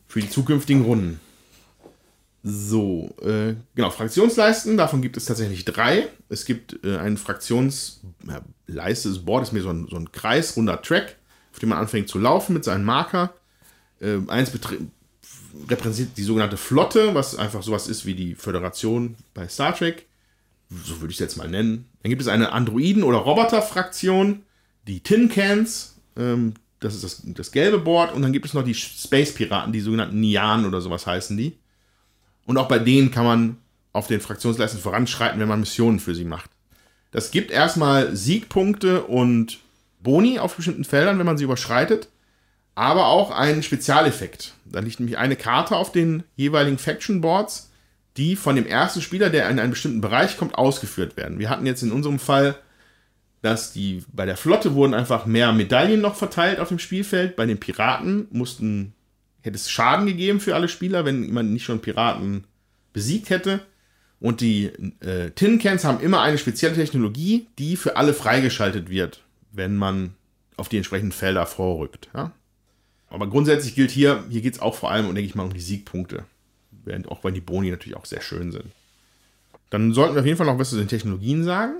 für 0.09 0.21
die 0.21 0.29
zukünftigen 0.29 0.83
Runden. 0.83 1.21
So, 2.43 3.15
äh, 3.23 3.55
genau, 3.77 3.91
Fraktionsleisten, 3.91 4.77
davon 4.77 5.03
gibt 5.03 5.17
es 5.17 5.27
tatsächlich 5.27 5.65
drei. 5.65 6.09
Es 6.29 6.45
gibt 6.45 6.85
äh, 6.85 6.97
eine 6.97 7.17
Fraktionsleiste, 7.17 9.09
das 9.09 9.25
Board 9.25 9.45
ist 9.45 9.53
mir 9.53 9.63
so 9.63 9.71
ein, 9.71 9.87
so 9.89 9.97
ein 9.97 10.11
Kreis, 10.11 10.57
runder 10.57 10.83
Track, 10.83 11.15
auf 11.53 11.61
dem 11.61 11.69
man 11.69 11.79
anfängt 11.79 12.09
zu 12.09 12.19
laufen 12.19 12.55
mit 12.55 12.65
seinem 12.65 12.85
Marker. 12.85 13.33
Äh, 14.01 14.19
eins 14.27 14.51
repräsentiert 15.69 16.17
die 16.17 16.23
sogenannte 16.23 16.57
Flotte, 16.57 17.15
was 17.15 17.37
einfach 17.37 17.63
sowas 17.63 17.89
ist 17.89 18.07
wie 18.07 18.15
die 18.15 18.35
Föderation 18.35 19.17
bei 19.35 19.49
Star 19.49 19.75
Trek. 19.75 20.07
So 20.85 21.01
würde 21.01 21.11
ich 21.11 21.17
es 21.17 21.21
jetzt 21.21 21.37
mal 21.37 21.49
nennen. 21.49 21.87
Dann 22.03 22.11
gibt 22.11 22.23
es 22.23 22.29
eine 22.29 22.53
Androiden- 22.53 23.05
oder 23.05 23.19
Roboter-Fraktion, 23.19 24.43
die 24.87 25.01
Tin 25.01 25.29
Cans, 25.29 25.97
ähm, 26.17 26.55
das 26.81 26.95
ist 26.95 27.05
das, 27.05 27.23
das 27.25 27.53
gelbe 27.53 27.79
Board. 27.79 28.13
Und 28.13 28.23
dann 28.23 28.33
gibt 28.33 28.47
es 28.47 28.55
noch 28.55 28.65
die 28.65 28.75
Space-Piraten, 28.75 29.73
die 29.73 29.81
sogenannten 29.81 30.21
Nian 30.21 30.67
oder 30.67 30.81
sowas 30.81 31.07
heißen 31.07 31.37
die. 31.37 31.57
Und 32.47 32.59
auch 32.59 32.69
bei 32.69 32.79
denen 32.79 33.11
kann 33.11 33.25
man 33.25 33.57
auf 33.93 34.07
den 34.07 34.21
Fraktionsleisten 34.21 34.81
voranschreiten, 34.81 35.41
wenn 35.41 35.49
man 35.49 35.61
Missionen 35.61 36.01
für 36.01 36.15
sie 36.15 36.25
macht. 36.25 36.51
Das 37.11 37.31
gibt 37.31 37.51
erstmal 37.51 38.15
Siegpunkte 38.17 39.05
und 39.05 39.61
Boni 40.03 40.39
auf 40.39 40.57
bestimmten 40.57 40.85
Feldern, 40.85 41.19
wenn 41.19 41.27
man 41.27 41.39
sie 41.39 41.45
überschreitet, 41.45 42.09
aber 42.75 43.07
auch 43.07 43.31
einen 43.31 43.63
Spezialeffekt. 43.63 44.55
Da 44.65 44.81
liegt 44.81 45.01
nämlich 45.01 45.19
eine 45.19 45.37
Karte 45.37 45.77
auf 45.77 45.93
den 45.93 46.25
jeweiligen 46.37 46.79
Faction 46.79 47.21
Boards, 47.21 47.71
die 48.17 48.37
von 48.37 48.57
dem 48.57 48.67
ersten 48.67 49.01
Spieler, 49.01 49.31
der 49.31 49.49
in 49.49 49.59
einen 49.59 49.71
bestimmten 49.71 50.01
Bereich 50.01 50.37
kommt, 50.37 50.57
ausgeführt 50.57 51.17
werden. 51.17 51.39
Wir 51.39 51.51
hatten 51.51 51.67
jetzt 51.67 51.83
in 51.83 51.93
unserem 51.93 52.19
Fall, 52.19 52.57
dass 53.43 53.73
die 53.73 54.05
bei 54.13 54.25
der 54.25 54.37
Flotte 54.37 54.75
wurden 54.75 54.95
einfach 54.95 55.27
mehr 55.27 55.53
Medaillen 55.53 56.01
noch 56.01 56.15
verteilt 56.15 56.61
auf 56.61 56.69
dem 56.69 56.79
Spielfeld. 56.79 57.37
Bei 57.37 57.47
den 57.47 57.59
Piraten 57.59 58.27
mussten 58.31 58.95
hätte 59.43 59.57
es 59.57 59.71
Schaden 59.71 60.07
gegeben 60.07 60.41
für 60.41 60.55
alle 60.55 60.69
Spieler, 60.69 61.05
wenn 61.05 61.25
jemand 61.25 61.51
nicht 61.51 61.65
schon 61.65 61.81
Piraten 61.81 62.45
besiegt 62.93 63.31
hätte. 63.31 63.61
Und 64.21 64.41
die 64.41 64.71
äh, 65.01 65.31
Tin 65.33 65.59
Cans 65.59 65.85
haben 65.85 66.01
immer 66.01 66.23
eine 66.23 66.39
spezielle 66.39 66.75
Technologie, 66.75 67.47
die 67.59 67.77
für 67.77 67.97
alle 67.97 68.15
freigeschaltet 68.15 68.89
wird, 68.89 69.23
wenn 69.53 69.77
man 69.77 70.15
auf 70.57 70.71
die 70.71 70.79
entsprechenden 70.79 71.13
Felder 71.13 71.45
vorrückt. 71.45 72.09
Ja? 72.15 72.33
Aber 73.15 73.29
grundsätzlich 73.29 73.75
gilt 73.75 73.91
hier, 73.91 74.25
hier 74.31 74.41
geht 74.43 74.55
es 74.55 74.61
auch 74.61 74.75
vor 74.75 74.91
allem, 74.91 75.07
denke 75.07 75.23
ich 75.23 75.35
mal, 75.35 75.45
um 75.45 75.53
die 75.55 75.61
Siegpunkte. 75.61 76.25
während 76.87 77.09
auch 77.09 77.25
wenn 77.25 77.33
die 77.35 77.41
Boni 77.41 77.71
natürlich 77.71 77.97
auch 77.97 78.05
sehr 78.05 78.21
schön 78.21 78.53
sind. 78.53 78.67
Dann 79.71 79.95
sollten 79.95 80.15
wir 80.15 80.21
auf 80.21 80.27
jeden 80.27 80.37
Fall 80.37 80.47
noch 80.47 80.59
was 80.59 80.69
zu 80.71 80.77
den 80.77 80.89
Technologien 80.89 81.43
sagen. 81.45 81.77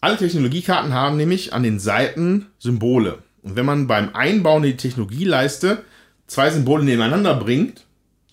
Alle 0.00 0.16
Technologiekarten 0.16 0.92
haben 0.92 1.16
nämlich 1.16 1.52
an 1.52 1.62
den 1.62 1.78
Seiten 1.78 2.46
Symbole. 2.58 3.18
Und 3.42 3.54
wenn 3.56 3.66
man 3.66 3.86
beim 3.86 4.14
Einbauen 4.14 4.64
in 4.64 4.70
die 4.72 4.76
Technologieleiste 4.76 5.84
zwei 6.26 6.50
Symbole 6.50 6.84
nebeneinander 6.84 7.34
bringt, 7.34 7.84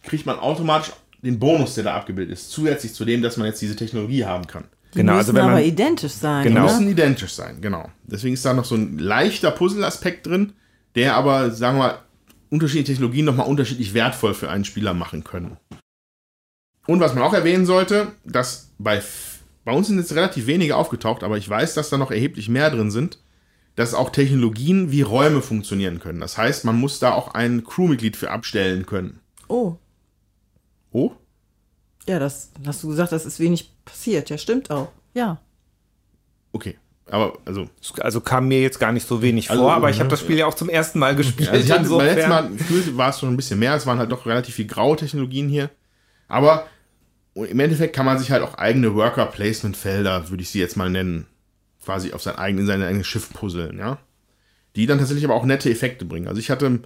kriegt 0.03 0.25
man 0.25 0.39
automatisch 0.39 0.93
den 1.21 1.38
Bonus, 1.39 1.75
der 1.75 1.84
da 1.84 1.95
abgebildet 1.95 2.34
ist, 2.34 2.49
zusätzlich 2.51 2.93
zu 2.93 3.05
dem, 3.05 3.21
dass 3.21 3.38
man 3.38 3.47
jetzt 3.47 3.61
diese 3.61 3.75
Technologie 3.75 4.25
haben 4.25 4.47
kann. 4.47 4.63
Die 4.93 4.99
Genau, 4.99 5.13
müssen 5.13 5.19
also 5.19 5.34
wenn 5.35 5.41
man- 5.43 5.51
aber 5.51 5.63
identisch 5.63 6.13
sein. 6.13 6.43
Genau. 6.43 6.61
Die 6.67 6.73
müssen 6.73 6.89
identisch 6.89 7.34
sein, 7.34 7.59
genau. 7.61 7.89
Deswegen 8.03 8.34
ist 8.34 8.45
da 8.45 8.53
noch 8.53 8.65
so 8.65 8.75
ein 8.75 8.97
leichter 8.97 9.51
Puzzle-Aspekt 9.51 10.25
drin, 10.27 10.53
der 10.95 11.15
aber, 11.15 11.51
sagen 11.51 11.77
wir 11.77 11.84
mal, 11.84 11.99
unterschiedliche 12.49 12.93
Technologien 12.93 13.26
nochmal 13.26 13.47
unterschiedlich 13.47 13.93
wertvoll 13.93 14.34
für 14.34 14.49
einen 14.49 14.65
Spieler 14.65 14.93
machen 14.93 15.23
können. 15.23 15.57
Und 16.85 16.99
was 16.99 17.14
man 17.14 17.23
auch 17.23 17.34
erwähnen 17.34 17.65
sollte, 17.65 18.14
dass 18.23 18.72
bei, 18.77 19.01
bei 19.65 19.73
uns 19.73 19.88
sind 19.88 19.97
jetzt 19.99 20.15
relativ 20.15 20.47
wenige 20.47 20.76
aufgetaucht, 20.77 21.23
aber 21.23 21.38
ich 21.38 21.49
weiß, 21.49 21.73
dass 21.73 21.89
da 21.89 21.97
noch 21.97 22.11
erheblich 22.11 22.47
mehr 22.47 22.69
drin 22.69 22.91
sind, 22.91 23.19
dass 23.76 23.93
auch 23.93 24.09
Technologien 24.09 24.91
wie 24.91 25.01
Räume 25.01 25.41
funktionieren 25.41 25.99
können. 25.99 26.22
Das 26.22 26.38
heißt, 26.38 26.65
man 26.65 26.80
muss 26.80 26.99
da 26.99 27.11
auch 27.14 27.34
ein 27.34 27.64
Crewmitglied 27.64 28.15
für 28.15 28.31
abstellen 28.31 28.85
können. 28.85 29.19
Oh, 29.47 29.76
Oh? 30.91 31.11
ja, 32.07 32.18
das 32.18 32.51
hast 32.65 32.81
du 32.81 32.88
gesagt, 32.88 33.11
das 33.11 33.26
ist 33.26 33.39
wenig 33.39 33.69
passiert. 33.84 34.30
Ja, 34.30 34.38
stimmt 34.38 34.72
auch. 34.72 34.91
Ja. 35.14 35.41
Okay. 36.53 36.77
Aber, 37.09 37.38
also, 37.45 37.69
Also 37.99 38.21
kam 38.21 38.47
mir 38.47 38.61
jetzt 38.61 38.79
gar 38.79 38.91
nicht 38.91 39.07
so 39.07 39.21
wenig 39.21 39.49
Also, 39.49 39.63
vor, 39.63 39.73
aber 39.73 39.89
ich 39.89 39.99
habe 39.99 40.09
das 40.09 40.19
Spiel 40.19 40.38
ja 40.38 40.45
auch 40.45 40.53
zum 40.53 40.69
ersten 40.69 40.99
Mal 40.99 41.15
gespielt. 41.15 41.49
Also 41.49 41.63
ich 41.63 41.71
hatte 41.71 41.89
beim 41.89 42.05
letzten. 42.05 42.29
Mal 42.29 42.49
gefühlt 42.49 42.97
war 42.97 43.09
es 43.09 43.19
schon 43.19 43.29
ein 43.29 43.38
bisschen 43.38 43.59
mehr. 43.59 43.75
Es 43.75 43.85
waren 43.85 43.99
halt 43.99 44.11
doch 44.11 44.25
relativ 44.25 44.55
viel 44.55 44.67
graue 44.67 44.97
Technologien 44.97 45.47
hier. 45.47 45.69
Aber 46.27 46.67
im 47.34 47.59
Endeffekt 47.59 47.95
kann 47.95 48.05
man 48.05 48.19
sich 48.19 48.31
halt 48.31 48.43
auch 48.43 48.55
eigene 48.55 48.93
Worker-Placement-Felder, 48.95 50.29
würde 50.29 50.43
ich 50.43 50.49
sie 50.49 50.59
jetzt 50.59 50.75
mal 50.75 50.89
nennen, 50.89 51.27
quasi 51.84 52.11
auf 52.13 52.23
sein 52.23 52.35
eigenes, 52.35 52.61
in 52.63 52.67
sein 52.67 52.81
eigenes 52.84 53.07
Schiff 53.07 53.31
puzzeln, 53.31 53.77
ja. 53.77 53.99
Die 54.75 54.85
dann 54.85 54.97
tatsächlich 54.97 55.25
aber 55.25 55.35
auch 55.35 55.45
nette 55.45 55.69
Effekte 55.69 56.05
bringen. 56.05 56.27
Also 56.27 56.39
ich 56.39 56.49
hatte 56.49 56.81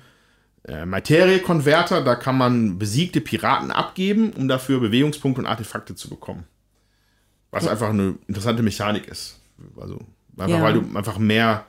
äh, 0.67 0.85
Materie-Konverter, 0.85 2.03
da 2.03 2.15
kann 2.15 2.37
man 2.37 2.77
besiegte 2.77 3.21
Piraten 3.21 3.71
abgeben, 3.71 4.31
um 4.33 4.47
dafür 4.47 4.79
Bewegungspunkte 4.79 5.41
und 5.41 5.47
Artefakte 5.47 5.95
zu 5.95 6.09
bekommen. 6.09 6.45
Was 7.49 7.67
einfach 7.67 7.89
eine 7.89 8.15
interessante 8.27 8.63
Mechanik 8.63 9.07
ist. 9.07 9.40
Also 9.79 9.99
einfach, 10.37 10.57
Ja. 10.57 10.63
weil 10.63 10.73
du 10.73 10.97
einfach 10.97 11.17
mehr, 11.17 11.65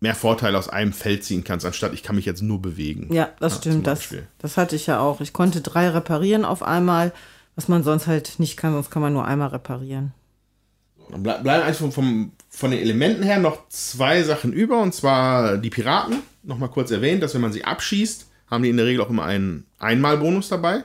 mehr 0.00 0.14
Vorteile 0.14 0.58
aus 0.58 0.68
einem 0.68 0.92
Feld 0.92 1.24
ziehen 1.24 1.44
kannst, 1.44 1.64
anstatt 1.66 1.94
ich 1.94 2.02
kann 2.02 2.16
mich 2.16 2.24
jetzt 2.26 2.42
nur 2.42 2.60
bewegen. 2.60 3.12
Ja, 3.12 3.30
das 3.40 3.60
zum 3.60 3.72
stimmt. 3.72 3.86
Das, 3.86 4.08
das 4.38 4.56
hatte 4.56 4.76
ich 4.76 4.86
ja 4.86 5.00
auch. 5.00 5.20
Ich 5.20 5.32
konnte 5.32 5.60
drei 5.60 5.88
reparieren 5.88 6.44
auf 6.44 6.62
einmal, 6.62 7.12
was 7.54 7.68
man 7.68 7.82
sonst 7.84 8.06
halt 8.06 8.38
nicht 8.38 8.56
kann, 8.56 8.72
sonst 8.72 8.90
kann 8.90 9.02
man 9.02 9.12
nur 9.12 9.24
einmal 9.26 9.48
reparieren. 9.48 10.12
Dann 11.10 11.22
ble 11.22 11.38
bleiben 11.42 11.64
eigentlich 11.64 11.76
vom, 11.76 11.92
vom, 11.92 12.32
von 12.48 12.70
den 12.70 12.80
Elementen 12.80 13.22
her 13.22 13.38
noch 13.38 13.68
zwei 13.68 14.22
Sachen 14.22 14.52
über, 14.52 14.80
und 14.80 14.94
zwar 14.94 15.58
die 15.58 15.70
Piraten. 15.70 16.16
Nochmal 16.42 16.70
kurz 16.70 16.90
erwähnt, 16.90 17.22
dass 17.22 17.34
wenn 17.34 17.40
man 17.42 17.52
sie 17.52 17.64
abschießt, 17.64 18.28
haben 18.50 18.62
die 18.62 18.70
in 18.70 18.76
der 18.76 18.86
Regel 18.86 19.02
auch 19.02 19.10
immer 19.10 19.24
einen 19.24 19.66
Einmalbonus 19.78 20.48
dabei. 20.48 20.84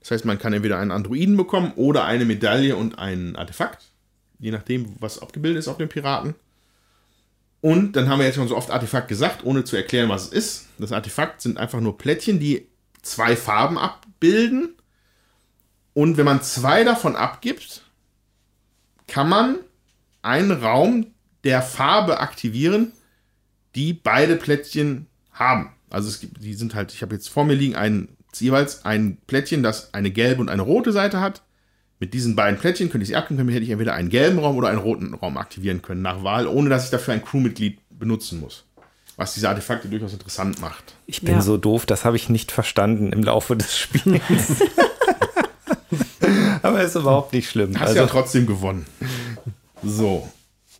Das 0.00 0.12
heißt, 0.12 0.24
man 0.24 0.38
kann 0.38 0.52
entweder 0.52 0.78
einen 0.78 0.92
Androiden 0.92 1.36
bekommen 1.36 1.72
oder 1.74 2.04
eine 2.04 2.24
Medaille 2.24 2.76
und 2.76 2.98
ein 2.98 3.34
Artefakt. 3.34 3.85
Je 4.38 4.50
nachdem, 4.50 4.94
was 5.00 5.20
abgebildet 5.20 5.60
ist 5.60 5.68
auf 5.68 5.78
dem 5.78 5.88
Piraten. 5.88 6.34
Und 7.60 7.96
dann 7.96 8.08
haben 8.08 8.18
wir 8.18 8.26
jetzt 8.26 8.36
schon 8.36 8.48
so 8.48 8.56
oft 8.56 8.70
Artefakt 8.70 9.08
gesagt, 9.08 9.44
ohne 9.44 9.64
zu 9.64 9.76
erklären, 9.76 10.08
was 10.08 10.26
es 10.26 10.32
ist. 10.32 10.66
Das 10.78 10.92
Artefakt 10.92 11.40
sind 11.40 11.58
einfach 11.58 11.80
nur 11.80 11.98
Plättchen, 11.98 12.38
die 12.38 12.68
zwei 13.02 13.34
Farben 13.34 13.78
abbilden. 13.78 14.74
Und 15.94 16.16
wenn 16.16 16.26
man 16.26 16.42
zwei 16.42 16.84
davon 16.84 17.16
abgibt, 17.16 17.82
kann 19.06 19.28
man 19.28 19.56
einen 20.22 20.52
Raum 20.52 21.06
der 21.44 21.62
Farbe 21.62 22.20
aktivieren, 22.20 22.92
die 23.74 23.92
beide 23.92 24.36
Plättchen 24.36 25.06
haben. 25.32 25.72
Also 25.90 26.08
es 26.08 26.20
gibt, 26.20 26.42
die 26.42 26.54
sind 26.54 26.74
halt, 26.74 26.92
ich 26.92 27.02
habe 27.02 27.14
jetzt 27.14 27.28
vor 27.28 27.44
mir 27.44 27.54
liegen 27.54 27.76
ein, 27.76 28.08
jeweils 28.34 28.84
ein 28.84 29.18
Plättchen, 29.26 29.62
das 29.62 29.94
eine 29.94 30.10
gelbe 30.10 30.40
und 30.40 30.48
eine 30.48 30.62
rote 30.62 30.92
Seite 30.92 31.20
hat. 31.20 31.42
Mit 31.98 32.12
diesen 32.12 32.36
beiden 32.36 32.58
Plättchen 32.60 32.90
könnte 32.90 33.02
ich 33.04 33.08
sie 33.08 33.16
aktivieren, 33.16 33.48
hätte 33.48 33.64
ich 33.64 33.70
entweder 33.70 33.94
einen 33.94 34.10
gelben 34.10 34.38
Raum 34.38 34.56
oder 34.56 34.68
einen 34.68 34.78
roten 34.78 35.14
Raum 35.14 35.38
aktivieren 35.38 35.80
können 35.82 36.02
nach 36.02 36.22
Wahl, 36.22 36.46
ohne 36.46 36.68
dass 36.68 36.84
ich 36.84 36.90
dafür 36.90 37.14
ein 37.14 37.24
Crewmitglied 37.24 37.78
benutzen 37.90 38.40
muss. 38.40 38.64
Was 39.16 39.32
diese 39.32 39.48
Artefakte 39.48 39.88
durchaus 39.88 40.12
interessant 40.12 40.60
macht. 40.60 40.94
Ich 41.06 41.22
bin 41.22 41.36
Ja. 41.36 41.40
so 41.40 41.56
doof, 41.56 41.86
das 41.86 42.04
habe 42.04 42.16
ich 42.16 42.28
nicht 42.28 42.52
verstanden 42.52 43.12
im 43.12 43.22
Laufe 43.22 43.56
des 43.56 43.78
Spiels. 43.78 44.20
aber 46.62 46.82
ist 46.82 46.96
überhaupt 46.96 47.32
nicht 47.32 47.48
schlimm. 47.50 47.78
Hast 47.78 47.88
Also, 47.88 48.00
ja 48.00 48.06
trotzdem 48.06 48.46
gewonnen. 48.46 48.86
So. 49.82 50.28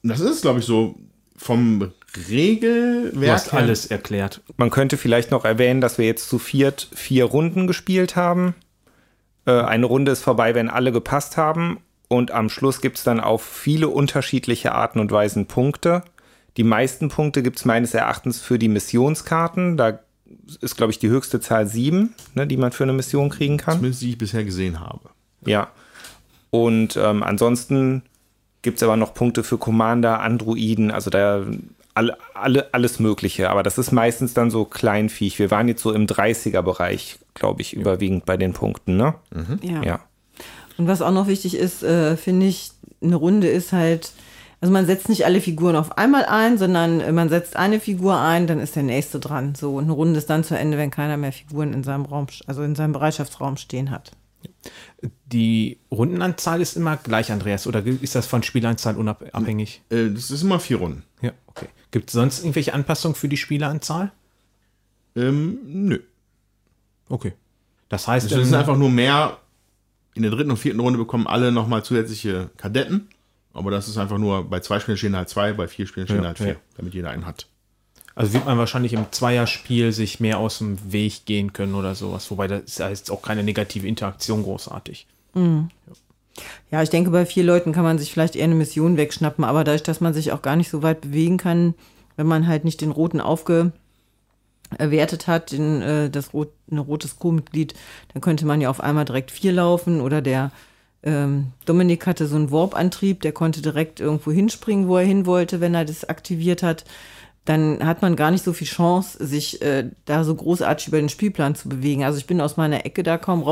Das 0.03 0.21
ist, 0.21 0.43
glaube 0.43 0.61
ich, 0.61 0.67
so 0.67 0.97
vom 1.37 1.93
Regelwerk. 2.29 3.13
Du 3.15 3.31
hast 3.33 3.55
alles 3.55 3.87
erklärt. 3.87 4.41
man 4.57 4.71
könnte 4.71 4.97
vielleicht 4.97 5.31
noch 5.31 5.45
erwähnen, 5.45 5.81
dass 5.81 5.99
wir 5.99 6.07
jetzt 6.07 6.29
zu 6.29 6.39
viert 6.39 6.89
vier 6.95 7.25
Runden 7.25 7.67
gespielt 7.67 8.17
haben. 8.17 8.55
Äh, 9.47 9.61
eine 9.63 9.87
Runde 9.87 10.13
ist 10.13 10.23
vorbei, 10.23 10.55
wenn 10.55 10.69
alle 10.69 10.93
gepasst 10.93 11.37
haben. 11.37 11.79
Und 12.09 12.31
am 12.31 12.49
Schluss 12.49 12.81
gibt 12.81 12.99
es 12.99 13.05
dann 13.05 13.21
auf 13.21 13.43
viele 13.43 13.89
unterschiedliche 13.89 14.73
Arten 14.73 15.01
und 15.01 15.11
Weisen 15.11 15.47
Punkte. 15.47 16.03
Die 16.57 16.65
meisten 16.65 17.09
Punkte 17.09 17.43
gibt 17.43 17.59
es 17.59 17.65
meines 17.65 17.95
Erachtens 17.95 18.41
für 18.41 18.59
die 18.59 18.69
Missionskarten. 18.69 19.77
Da 19.77 20.01
ist, 20.61 20.77
glaube 20.77 20.93
ich, 20.93 20.99
die 20.99 21.09
höchste 21.09 21.41
Zahl 21.41 21.67
sieben, 21.67 22.15
ne, 22.35 22.47
die 22.47 22.57
man 22.57 22.73
für 22.73 22.85
eine 22.85 22.93
Mission 22.93 23.31
kriegen 23.31 23.57
kann. 23.57 23.77
Zumindest 23.77 24.03
die 24.03 24.11
ich 24.11 24.19
bisher 24.19 24.45
gesehen 24.45 24.81
habe. 24.81 25.11
Ja. 25.45 25.69
Und 26.51 26.97
ähm, 26.97 27.23
ansonsten 27.23 28.03
gibt 28.63 28.79
es 28.79 28.83
aber 28.83 28.97
noch 28.97 29.15
Punkte 29.15 29.45
für 29.45 29.59
Commander, 29.59 30.21
Androiden, 30.21 30.91
also 30.91 31.11
da 31.11 31.45
alle, 31.97 32.19
alle, 32.35 32.75
alles 32.75 33.01
Mögliche. 33.01 33.51
Aber 33.51 33.63
das 33.63 33.79
ist 33.79 33.91
meistens 33.91 34.35
dann 34.35 34.51
so 34.51 34.65
Kleinviech. 34.65 35.39
Wir 35.39 35.51
waren 35.51 35.67
jetzt 35.67 35.83
so 35.83 35.93
im 35.93 36.07
30er-Bereich, 36.07 37.19
glaube 37.35 37.63
ich, 37.63 37.73
überwiegend 37.75 38.27
bei 38.27 38.37
den 38.37 38.53
Punkten, 38.53 38.97
ne? 38.97 39.15
Ja. 39.63 39.83
Ja. 39.83 40.01
Und 40.77 40.89
was 40.89 41.01
auch 41.01 41.11
noch 41.11 41.27
wichtig 41.27 41.57
ist, 41.57 41.83
äh, 41.83 42.17
finde 42.17 42.47
ich, 42.47 42.73
eine 43.03 43.17
Runde 43.17 43.49
ist 43.49 43.73
halt, 43.73 44.13
also 44.61 44.73
man 44.73 44.85
setzt 44.85 45.09
nicht 45.09 45.25
alle 45.25 45.41
Figuren 45.41 45.75
auf 45.75 45.97
einmal 45.97 46.27
ein, 46.27 46.59
sondern 46.59 47.01
äh, 47.01 47.13
man 47.13 47.31
setzt 47.31 47.57
eine 47.57 47.81
Figur 47.81 48.19
ein, 48.19 48.47
dann 48.47 48.61
ist 48.61 48.77
der 48.77 48.83
nächste 48.83 49.19
dran. 49.19 49.55
So, 49.55 49.77
und 49.77 49.85
eine 49.85 49.93
Runde 49.93 50.19
ist 50.19 50.29
dann 50.29 50.45
zu 50.45 50.57
Ende, 50.57 50.77
wenn 50.77 50.91
keiner 50.91 51.17
mehr 51.17 51.33
Figuren 51.33 51.73
in 51.73 51.83
seinem 51.83 52.05
Raum, 52.05 52.27
also 52.47 52.63
in 52.63 52.75
seinem 52.75 52.93
Bereitschaftsraum 52.93 53.57
stehen 53.57 53.91
hat. 53.91 54.13
Die 55.27 55.79
Rundenanzahl 55.91 56.61
ist 56.61 56.77
immer 56.77 56.97
gleich, 56.97 57.33
Andreas, 57.33 57.67
oder 57.67 57.85
ist 57.85 58.15
das 58.15 58.27
von 58.27 58.43
Spielanzahl 58.43 58.97
unabhängig? 58.97 59.83
Äh, 59.89 60.11
das 60.11 60.31
ist 60.31 60.43
immer 60.43 60.61
vier 60.61 60.77
Runden. 60.77 61.05
Ja, 61.23 61.33
okay. 61.47 61.69
Gibt 61.97 62.11
es 62.11 62.13
sonst 62.13 62.41
irgendwelche 62.41 62.75
Anpassungen 62.75 63.15
für 63.15 63.27
die 63.27 63.39
Spieleranzahl? 63.39 64.13
Ähm, 65.17 65.61
nö. 65.65 66.01
Okay. 67.09 67.33
Das 67.89 68.07
heißt, 68.07 68.27
Es 68.31 68.33
sind 68.33 68.49
ähm, 68.49 68.55
einfach 68.61 68.77
nur 68.77 68.91
mehr. 68.91 69.39
In 70.13 70.21
der 70.21 70.31
dritten 70.31 70.51
und 70.51 70.59
vierten 70.59 70.79
Runde 70.81 70.99
bekommen 70.99 71.27
alle 71.27 71.53
nochmal 71.53 71.83
zusätzliche 71.85 72.51
Kadetten. 72.59 73.09
Aber 73.55 73.71
das 73.71 73.89
ist 73.89 73.97
einfach 73.97 74.19
nur, 74.19 74.45
bei 74.45 74.61
zwei 74.61 74.79
Spielen 74.79 74.99
stehen 74.99 75.17
halt 75.17 75.31
zwei, 75.31 75.55
bei 75.55 75.69
vier 75.69 75.87
Spielen 75.87 76.07
stehen 76.07 76.21
Ja, 76.21 76.27
halt 76.27 76.37
vier, 76.37 76.47
ja. 76.49 76.55
damit 76.77 76.93
jeder 76.93 77.09
einen 77.09 77.25
hat. 77.25 77.47
also 78.15 78.35
wird 78.35 78.45
man 78.45 78.59
wahrscheinlich 78.59 78.93
im 78.93 79.11
Zweierspiel 79.11 79.91
sich 79.93 80.21
mehr 80.21 80.37
aus 80.37 80.59
dem 80.59 80.93
Weg 80.93 81.25
gehen 81.25 81.55
können 81.55 81.75
oder 81.75 81.95
sowas. 81.95 82.31
Wobei 82.31 82.47
das 82.47 82.61
ist 82.65 82.79
jetzt 82.79 83.11
auch 83.11 83.23
keine 83.23 83.43
negative 83.43 83.89
Interaktion 83.89 84.43
großartig. 84.43 85.07
Ja, 85.35 85.67
ich 86.83 86.91
denke, 86.91 87.11
bei 87.11 87.27
vier 87.27 87.45
Leuten 87.45 87.73
kann 87.73 87.85
man 87.85 87.99
sich 87.99 88.13
vielleicht 88.13 88.37
eher 88.37 88.45
eine 88.45 88.55
Mission 88.55 88.97
wegschnappen, 88.97 89.45
aber 89.45 89.65
dadurch, 89.65 89.83
dass 89.83 90.01
man 90.01 90.15
sich 90.15 90.33
auch 90.33 90.43
gar 90.43 90.57
nicht 90.57 90.71
so 90.71 90.83
weit 90.83 91.01
bewegen 91.01 91.39
kann, 91.39 91.75
wenn 92.17 92.27
man 92.27 92.47
halt 92.47 92.65
nicht 92.65 92.81
den 92.81 92.91
roten 92.91 93.21
aufgewertet 93.21 93.73
hat, 95.27 95.53
den, 95.53 95.83
äh, 95.83 96.11
das 96.11 96.33
rot, 96.33 96.53
ein 96.71 96.79
rotes 96.79 97.19
Co-Mitglied, 97.19 97.75
dann 98.13 98.23
könnte 98.23 98.47
man 98.47 98.61
ja 98.61 98.71
auf 98.71 98.81
einmal 98.81 99.05
direkt 99.05 99.31
vier 99.31 99.53
laufen 99.53 100.01
oder 100.01 100.21
der 100.21 100.51
ähm, 101.03 101.53
Dominik 101.67 102.07
hatte 102.07 102.27
so 102.27 102.37
einen 102.37 102.51
Warp-Antrieb, 102.51 103.21
der 103.21 103.33
konnte 103.33 103.63
direkt 103.63 104.01
irgendwo 104.01 104.33
hinspringen, 104.33 104.89
wo 104.89 104.97
er 104.97 105.05
hin 105.05 105.25
wollte, 105.25 105.61
wenn 105.61 105.75
er 105.75 105.85
das 105.85 106.05
aktiviert 106.09 106.63
hat. 106.63 106.85
Dann 107.45 107.87
hat 107.87 108.03
man 108.03 108.17
gar 108.17 108.33
nicht 108.33 108.43
so 108.43 108.53
viel 108.53 108.67
Chance, 108.67 109.25
sich 109.25 109.63
äh, 109.63 109.91
da 110.05 110.25
so 110.25 110.35
großartig 110.35 110.89
über 110.89 110.99
den 110.99 111.09
Spielplan 111.09 111.55
zu 111.55 111.69
bewegen. 111.69 112.03
Also 112.03 112.19
ich 112.19 112.27
bin 112.27 112.41
aus 112.41 112.57
meiner 112.57 112.85
Ecke 112.85 113.05
da 113.05 113.19
kaum 113.19 113.43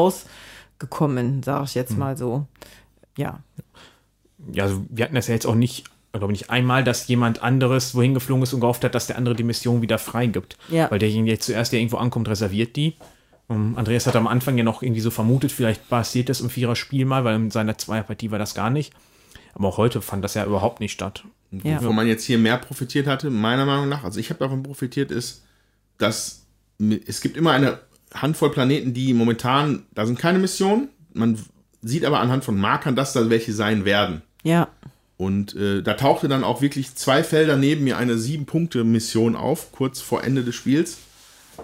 rausgekommen, 0.75 1.43
sage 1.43 1.65
ich 1.65 1.75
jetzt 1.75 1.97
mal 1.97 2.17
so. 2.17 2.47
Ja. 3.17 3.41
Ja, 4.53 4.65
also 4.65 4.85
wir 4.91 5.05
hatten 5.05 5.15
das 5.15 5.29
ja 5.29 5.35
jetzt 5.35 5.47
auch 5.47 5.55
nicht, 5.55 5.85
glaube 6.13 6.33
nicht 6.33 6.51
einmal, 6.51 6.85
dass 6.85 7.07
jemand 7.09 7.43
anderes 7.43 7.95
wohin 7.95 8.15
geflogen 8.15 8.43
ist 8.43 8.53
und 8.53 8.61
gehofft 8.61 8.85
hat, 8.85 8.95
dass 8.95 9.07
der 9.07 9.17
andere 9.17 9.35
die 9.35 9.45
Mission 9.45 9.83
wieder 9.83 9.99
freigibt. 9.99 10.59
Ja. 10.69 10.91
Weil 10.91 10.99
derjenige 10.99 11.33
jetzt 11.33 11.47
zuerst, 11.47 11.73
der 11.73 11.81
irgendwo 11.81 11.97
ankommt, 11.97 12.29
reserviert 12.29 12.77
die. 12.77 12.97
Um, 13.47 13.77
Andreas 13.77 14.07
hat 14.07 14.17
am 14.17 14.27
Anfang 14.27 14.57
ja 14.57 14.65
noch 14.65 14.83
irgendwie 14.83 15.03
so 15.03 15.11
vermutet, 15.11 15.53
vielleicht 15.53 15.91
passiert 15.91 16.31
das 16.31 16.41
im 16.41 16.49
Vierer-Spiel 16.49 17.05
mal, 17.05 17.25
weil 17.25 17.37
in 17.37 17.51
seiner 17.51 17.77
Zweierpartie 17.77 18.31
war 18.31 18.39
das 18.39 18.55
gar 18.55 18.71
nicht. 18.71 18.93
Aber 19.53 19.69
auch 19.69 19.77
heute 19.77 20.01
fand 20.01 20.25
das 20.25 20.35
ja 20.35 20.47
überhaupt 20.47 20.81
nicht 20.81 20.93
statt. 20.93 21.25
Ja. 21.53 21.81
Wovon 21.81 21.95
man 21.95 22.07
jetzt 22.07 22.25
hier 22.25 22.39
mehr 22.39 22.57
profitiert 22.57 23.07
hatte, 23.07 23.31
meiner 23.31 23.67
Meinung 23.67 23.89
nach, 23.89 24.03
also 24.03 24.19
ich 24.19 24.31
habe 24.31 24.41
davon 24.41 24.63
profitiert, 24.63 25.11
ist, 25.11 25.45
dass 25.99 26.47
es 27.07 27.21
gibt 27.21 27.37
immer 27.37 27.53
eine 27.53 27.79
Handvoll 28.15 28.51
Planeten, 28.51 28.95
die 28.95 29.13
momentan, 29.15 29.85
da 29.95 30.07
sind 30.07 30.19
keine 30.19 30.39
Missionen. 30.39 30.89
Man 31.13 31.39
sieht 31.83 32.05
aber 32.05 32.21
anhand 32.21 32.45
von 32.45 32.59
Markern, 32.59 32.97
dass 32.97 33.13
da 33.13 33.29
welche 33.31 33.53
sein 33.53 33.85
werden. 33.85 34.23
Ja. 34.43 34.69
Und 35.17 35.55
äh, 35.55 35.83
da 35.83 35.95
tauchte 35.95 36.29
dann 36.29 36.43
auch 36.45 36.61
wirklich 36.61 36.95
zwei 36.95 37.23
Felder 37.23 37.57
neben 37.57 37.85
mir 37.85 37.99
eine 37.99 38.19
Sieben-Punkte-Mission 38.19 39.37
auf, 39.37 39.71
kurz 39.73 40.01
vor 40.01 40.25
Ende 40.25 40.43
des 40.43 40.55
Spiels, 40.55 40.99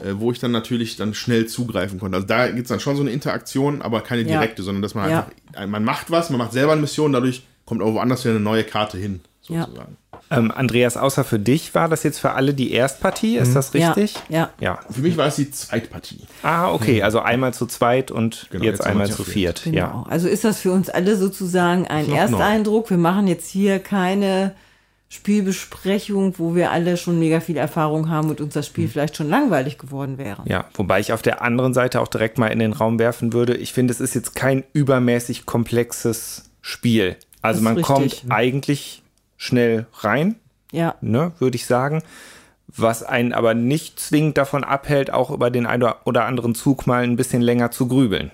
äh, 0.05 0.13
wo 0.17 0.31
ich 0.31 0.39
dann 0.39 0.53
natürlich 0.53 0.97
dann 0.97 1.15
schnell 1.15 1.47
zugreifen 1.47 1.99
konnte. 1.99 2.17
Also 2.17 2.27
da 2.29 2.47
gibt 2.49 2.63
es 2.63 2.69
dann 2.69 2.81
schon 2.81 2.95
so 2.97 3.03
eine 3.03 3.11
Interaktion, 3.11 3.83
aber 3.83 4.03
keine 4.03 4.23
Ja. 4.23 4.39
direkte, 4.39 4.63
sondern 4.63 4.83
dass 4.83 4.95
man 4.95 5.11
Ja. 5.11 5.29
einfach, 5.53 5.69
man 5.69 5.85
macht 5.85 6.11
was, 6.11 6.31
man 6.31 6.39
macht 6.39 6.53
selber 6.53 6.73
eine 6.73 6.81
Mission, 6.81 7.13
dadurch 7.13 7.43
kommt 7.65 7.83
auch 7.83 7.95
woanders 7.95 8.25
wieder 8.25 8.35
eine 8.35 8.41
neue 8.45 8.65
Karte 8.65 8.99
hin, 8.99 9.21
Ja. 9.53 9.67
sozusagen. 9.67 9.97
Ähm, 10.33 10.53
Andreas, 10.53 10.97
außer 10.97 11.25
für 11.25 11.41
dich 11.41 11.75
war 11.75 11.89
das 11.89 12.05
jetzt 12.05 12.21
für 12.21 12.33
alle 12.33 12.55
die 12.55 12.73
Erstpartie, 12.73 13.37
ist 13.37 13.57
das 13.57 13.75
richtig? 13.75 14.15
Ja. 14.29 14.51
Ja. 14.61 14.79
Für 14.89 15.01
mich 15.01 15.17
war 15.17 15.27
es 15.27 15.37
die 15.37 15.51
Zweitpartie. 15.51 16.21
Ah, 16.43 16.71
okay, 16.73 17.03
also 17.03 17.19
einmal 17.19 17.53
zu 17.53 17.67
zweit 17.67 18.13
und 18.13 18.47
Genau, 18.51 18.65
jetzt 18.65 18.79
jetzt 18.79 18.87
einmal 18.87 19.09
zu 19.09 19.17
zu 19.17 19.25
viert. 19.25 19.63
Genau. 19.65 19.77
Ja. 19.77 20.05
Also 20.09 20.29
ist 20.29 20.45
das 20.45 20.61
für 20.61 20.71
uns 20.71 20.89
alle 20.89 21.17
sozusagen 21.17 21.89
ein 21.89 22.07
noch 22.07 22.17
Ersteindruck. 22.17 22.91
Wir 22.91 22.97
machen 22.97 23.27
jetzt 23.27 23.51
hier 23.51 23.81
keine 23.81 24.55
Spielbesprechung, 25.09 26.39
wo 26.39 26.55
wir 26.55 26.71
alle 26.71 26.97
schon 26.97 27.19
mega 27.19 27.41
viel 27.41 27.57
Erfahrung 27.57 28.09
haben 28.09 28.31
und 28.31 28.41
uns 28.41 28.55
das. 28.55 28.67
Spiel 28.69 28.87
vielleicht 28.87 29.17
schon 29.17 29.29
langweilig 29.29 29.79
geworden 29.79 30.17
wäre. 30.17 30.43
Ja, 30.45 30.67
wobei 30.75 31.01
ich 31.01 31.13
auf 31.13 31.23
der 31.23 31.43
anderen 31.43 31.75
Seite 31.75 32.01
auch 32.01 32.07
direkt 32.07 32.39
mal 32.39 32.47
in 32.47 32.61
den 32.61 32.73
Raum 32.73 33.01
werfen 33.01 33.33
würde. 33.33 33.57
Ich 33.57 33.73
finde, 33.73 33.93
es 33.93 34.01
ist 34.01 34.15
jetzt 34.15 34.37
kein 34.37 34.63
übermäßig 34.73 35.45
komplexes 35.47 36.51
Spiel. 36.61 37.17
Also 37.43 37.61
man 37.63 37.77
richtig. 37.77 37.87
kommt 37.87 38.25
eigentlich 38.29 39.00
schnell 39.41 39.87
rein, 40.01 40.37
Ja. 40.71 40.95
ne, 41.01 41.33
würde 41.39 41.57
ich 41.57 41.65
sagen. 41.67 42.03
Was 42.69 43.03
einen 43.03 43.33
aber 43.33 43.55
nicht 43.55 43.99
zwingend 43.99 44.37
davon 44.39 44.63
abhält, 44.63 45.11
auch 45.11 45.31
über 45.31 45.51
den 45.51 45.67
einen 45.67 45.91
oder 46.05 46.27
anderen 46.27 46.55
Zug 46.55 46.87
mal 46.87 47.03
ein 47.03 47.17
bisschen 47.17 47.43
länger 47.43 47.71
zu 47.73 47.89
grübeln. 47.89 48.31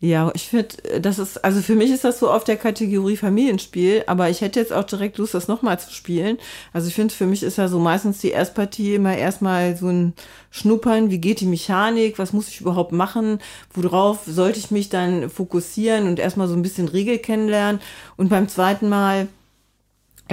Ja, 0.00 0.32
ich 0.34 0.48
finde, 0.48 1.00
das 1.00 1.18
ist, 1.20 1.44
also 1.44 1.60
für 1.60 1.76
mich 1.76 1.90
ist 1.92 2.02
das 2.04 2.18
so 2.18 2.28
auf 2.30 2.42
der 2.42 2.56
Kategorie 2.56 3.16
Familienspiel, 3.16 4.02
aber 4.06 4.30
ich 4.30 4.40
hätte 4.40 4.58
jetzt 4.58 4.72
auch 4.72 4.82
direkt 4.82 5.18
Lust, 5.18 5.34
das 5.34 5.46
nochmal 5.46 5.78
zu 5.78 5.92
spielen. 5.92 6.38
Also 6.72 6.88
ich 6.88 6.94
finde, 6.94 7.14
für 7.14 7.26
mich 7.26 7.42
ist 7.44 7.58
ja 7.58 7.68
so 7.68 7.78
meistens 7.78 8.18
die 8.18 8.30
Erstpartie 8.30 8.94
immer 8.96 9.16
erstmal 9.16 9.76
so 9.76 9.88
ein 9.88 10.14
Schnuppern, 10.50 11.10
wie 11.10 11.18
geht 11.18 11.40
die 11.40 11.46
Mechanik, 11.46 12.18
was 12.18 12.32
muss 12.32 12.48
ich 12.48 12.60
überhaupt 12.60 12.90
machen, 12.92 13.38
worauf 13.74 14.20
sollte 14.26 14.58
ich 14.58 14.70
mich 14.72 14.88
dann 14.88 15.28
fokussieren 15.30 16.08
und 16.08 16.18
erstmal 16.18 16.48
so 16.48 16.54
ein 16.54 16.62
bisschen 16.62 16.88
Regel 16.88 17.18
kennenlernen. 17.18 17.80
Und 18.16 18.28
beim 18.28 18.48
zweiten 18.48 18.88
Mal 18.88 19.20
äh, 19.22 19.26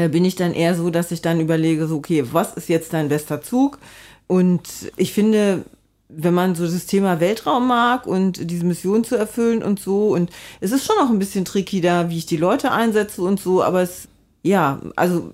bin 0.07 0.25
ich 0.25 0.35
dann 0.35 0.53
eher 0.53 0.75
so, 0.75 0.89
dass 0.89 1.11
ich 1.11 1.21
dann 1.21 1.39
überlege, 1.39 1.87
so, 1.87 1.97
okay, 1.97 2.23
was 2.31 2.53
ist 2.53 2.69
jetzt 2.69 2.93
dein 2.93 3.09
bester 3.09 3.41
Zug? 3.41 3.79
Und 4.27 4.61
ich 4.95 5.13
finde, 5.13 5.65
wenn 6.09 6.33
man 6.33 6.55
so 6.55 6.65
das 6.65 6.85
Thema 6.85 7.19
Weltraum 7.19 7.67
mag 7.67 8.07
und 8.07 8.49
diese 8.49 8.65
Mission 8.65 9.03
zu 9.03 9.15
erfüllen 9.15 9.61
und 9.63 9.79
so, 9.79 10.09
und 10.09 10.31
es 10.59 10.71
ist 10.71 10.85
schon 10.85 10.97
auch 10.97 11.09
ein 11.09 11.19
bisschen 11.19 11.45
tricky 11.45 11.81
da, 11.81 12.09
wie 12.09 12.17
ich 12.17 12.25
die 12.25 12.37
Leute 12.37 12.71
einsetze 12.71 13.21
und 13.21 13.39
so, 13.39 13.63
aber 13.63 13.81
es, 13.81 14.07
ja, 14.43 14.79
also 14.95 15.33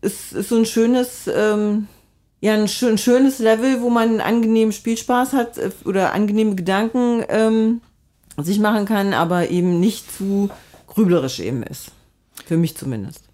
es 0.00 0.32
ist 0.32 0.48
so 0.48 0.56
ein 0.56 0.66
schönes, 0.66 1.28
ähm, 1.32 1.88
ja, 2.40 2.54
ein, 2.54 2.68
schön, 2.68 2.98
schönes 2.98 3.38
Level, 3.38 3.80
wo 3.80 3.90
man 3.90 4.08
einen 4.08 4.20
angenehmen 4.20 4.72
Spielspaß 4.72 5.32
hat 5.32 5.58
äh, 5.58 5.70
oder 5.84 6.12
angenehme 6.12 6.54
Gedanken 6.54 7.24
ähm, 7.28 7.80
sich 8.38 8.60
machen 8.60 8.84
kann, 8.84 9.14
aber 9.14 9.50
eben 9.50 9.80
nicht 9.80 10.12
zu 10.16 10.50
grüblerisch 10.86 11.40
eben 11.40 11.62
ist. 11.62 11.90
Für 12.44 12.56
mich 12.56 12.76
zumindest. 12.76 13.25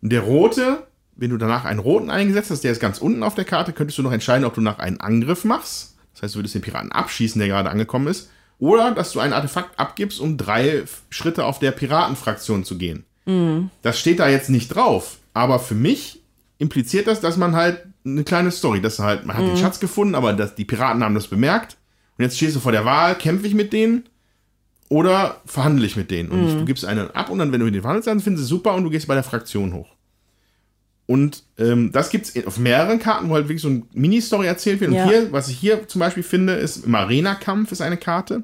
Der 0.00 0.20
rote, 0.20 0.86
wenn 1.16 1.30
du 1.30 1.38
danach 1.38 1.64
einen 1.64 1.80
roten 1.80 2.08
eingesetzt 2.08 2.52
hast, 2.52 2.62
der 2.62 2.70
ist 2.70 2.78
ganz 2.78 2.98
unten 2.98 3.24
auf 3.24 3.34
der 3.34 3.44
Karte, 3.44 3.72
könntest 3.72 3.98
du 3.98 4.02
noch 4.02 4.12
entscheiden, 4.12 4.44
ob 4.44 4.54
du 4.54 4.60
nach 4.60 4.78
einen 4.78 5.00
Angriff 5.00 5.44
machst. 5.44 5.96
Das 6.14 6.22
heißt, 6.22 6.34
du 6.36 6.38
würdest 6.38 6.54
den 6.54 6.62
Piraten 6.62 6.92
abschießen, 6.92 7.40
der 7.40 7.48
gerade 7.48 7.68
angekommen 7.68 8.06
ist. 8.06 8.30
Oder 8.60 8.92
dass 8.92 9.10
du 9.10 9.18
ein 9.18 9.32
Artefakt 9.32 9.76
abgibst, 9.78 10.20
um 10.20 10.36
drei 10.36 10.84
Schritte 11.10 11.46
auf 11.46 11.58
der 11.58 11.72
Piratenfraktion 11.72 12.62
zu 12.62 12.78
gehen. 12.78 13.04
Das 13.82 13.98
steht 13.98 14.20
da 14.20 14.28
jetzt 14.28 14.50
nicht 14.50 14.68
drauf. 14.68 15.18
Aber 15.34 15.58
für 15.58 15.74
mich 15.74 16.22
impliziert 16.58 17.08
das, 17.08 17.20
dass 17.20 17.36
man 17.36 17.56
halt 17.56 17.80
eine 18.04 18.22
kleine 18.22 18.52
Story, 18.52 18.80
dass 18.80 19.00
halt, 19.00 19.26
man 19.26 19.36
hat 19.36 19.44
den 19.44 19.56
Schatz 19.56 19.80
gefunden, 19.80 20.14
aber 20.14 20.32
dass 20.32 20.54
die 20.54 20.64
Piraten 20.64 21.02
haben 21.02 21.16
das 21.16 21.26
bemerkt. 21.26 21.76
Und 22.18 22.24
jetzt 22.24 22.36
stehst 22.36 22.56
du 22.56 22.60
vor 22.60 22.72
der 22.72 22.84
Wahl, 22.84 23.16
kämpfe 23.16 23.46
ich 23.46 23.54
mit 23.54 23.72
denen 23.72 24.04
oder 24.88 25.40
verhandle 25.46 25.86
ich 25.86 25.96
mit 25.96 26.10
denen? 26.10 26.30
Und 26.30 26.58
du 26.58 26.64
gibst 26.64 26.84
einen 26.84 27.10
ab 27.12 27.30
und 27.30 27.38
dann, 27.38 27.52
wenn 27.52 27.60
du 27.60 27.64
mit 27.64 27.74
denen 27.74 27.82
verhandelst, 27.82 28.08
dann 28.08 28.20
finden 28.20 28.38
sie 28.38 28.44
super 28.44 28.74
und 28.74 28.84
du 28.84 28.90
gehst 28.90 29.06
bei 29.06 29.14
der 29.14 29.22
Fraktion 29.22 29.72
hoch. 29.72 29.88
Und 31.06 31.44
ähm, 31.56 31.90
das 31.92 32.10
gibt 32.10 32.26
es 32.26 32.46
auf 32.46 32.58
mehreren 32.58 32.98
Karten, 32.98 33.30
wo 33.30 33.34
halt 33.34 33.46
wirklich 33.48 33.62
so 33.62 33.68
eine 33.68 33.82
Mini-Story 33.94 34.46
erzählt 34.46 34.80
wird. 34.80 34.92
Ja. 34.92 35.04
Und 35.04 35.08
hier, 35.08 35.32
was 35.32 35.48
ich 35.48 35.58
hier 35.58 35.88
zum 35.88 36.00
Beispiel 36.00 36.22
finde, 36.22 36.54
ist 36.54 36.84
im 36.84 36.94
Arena-Kampf 36.94 37.72
ist 37.72 37.80
eine 37.80 37.96
Karte. 37.96 38.42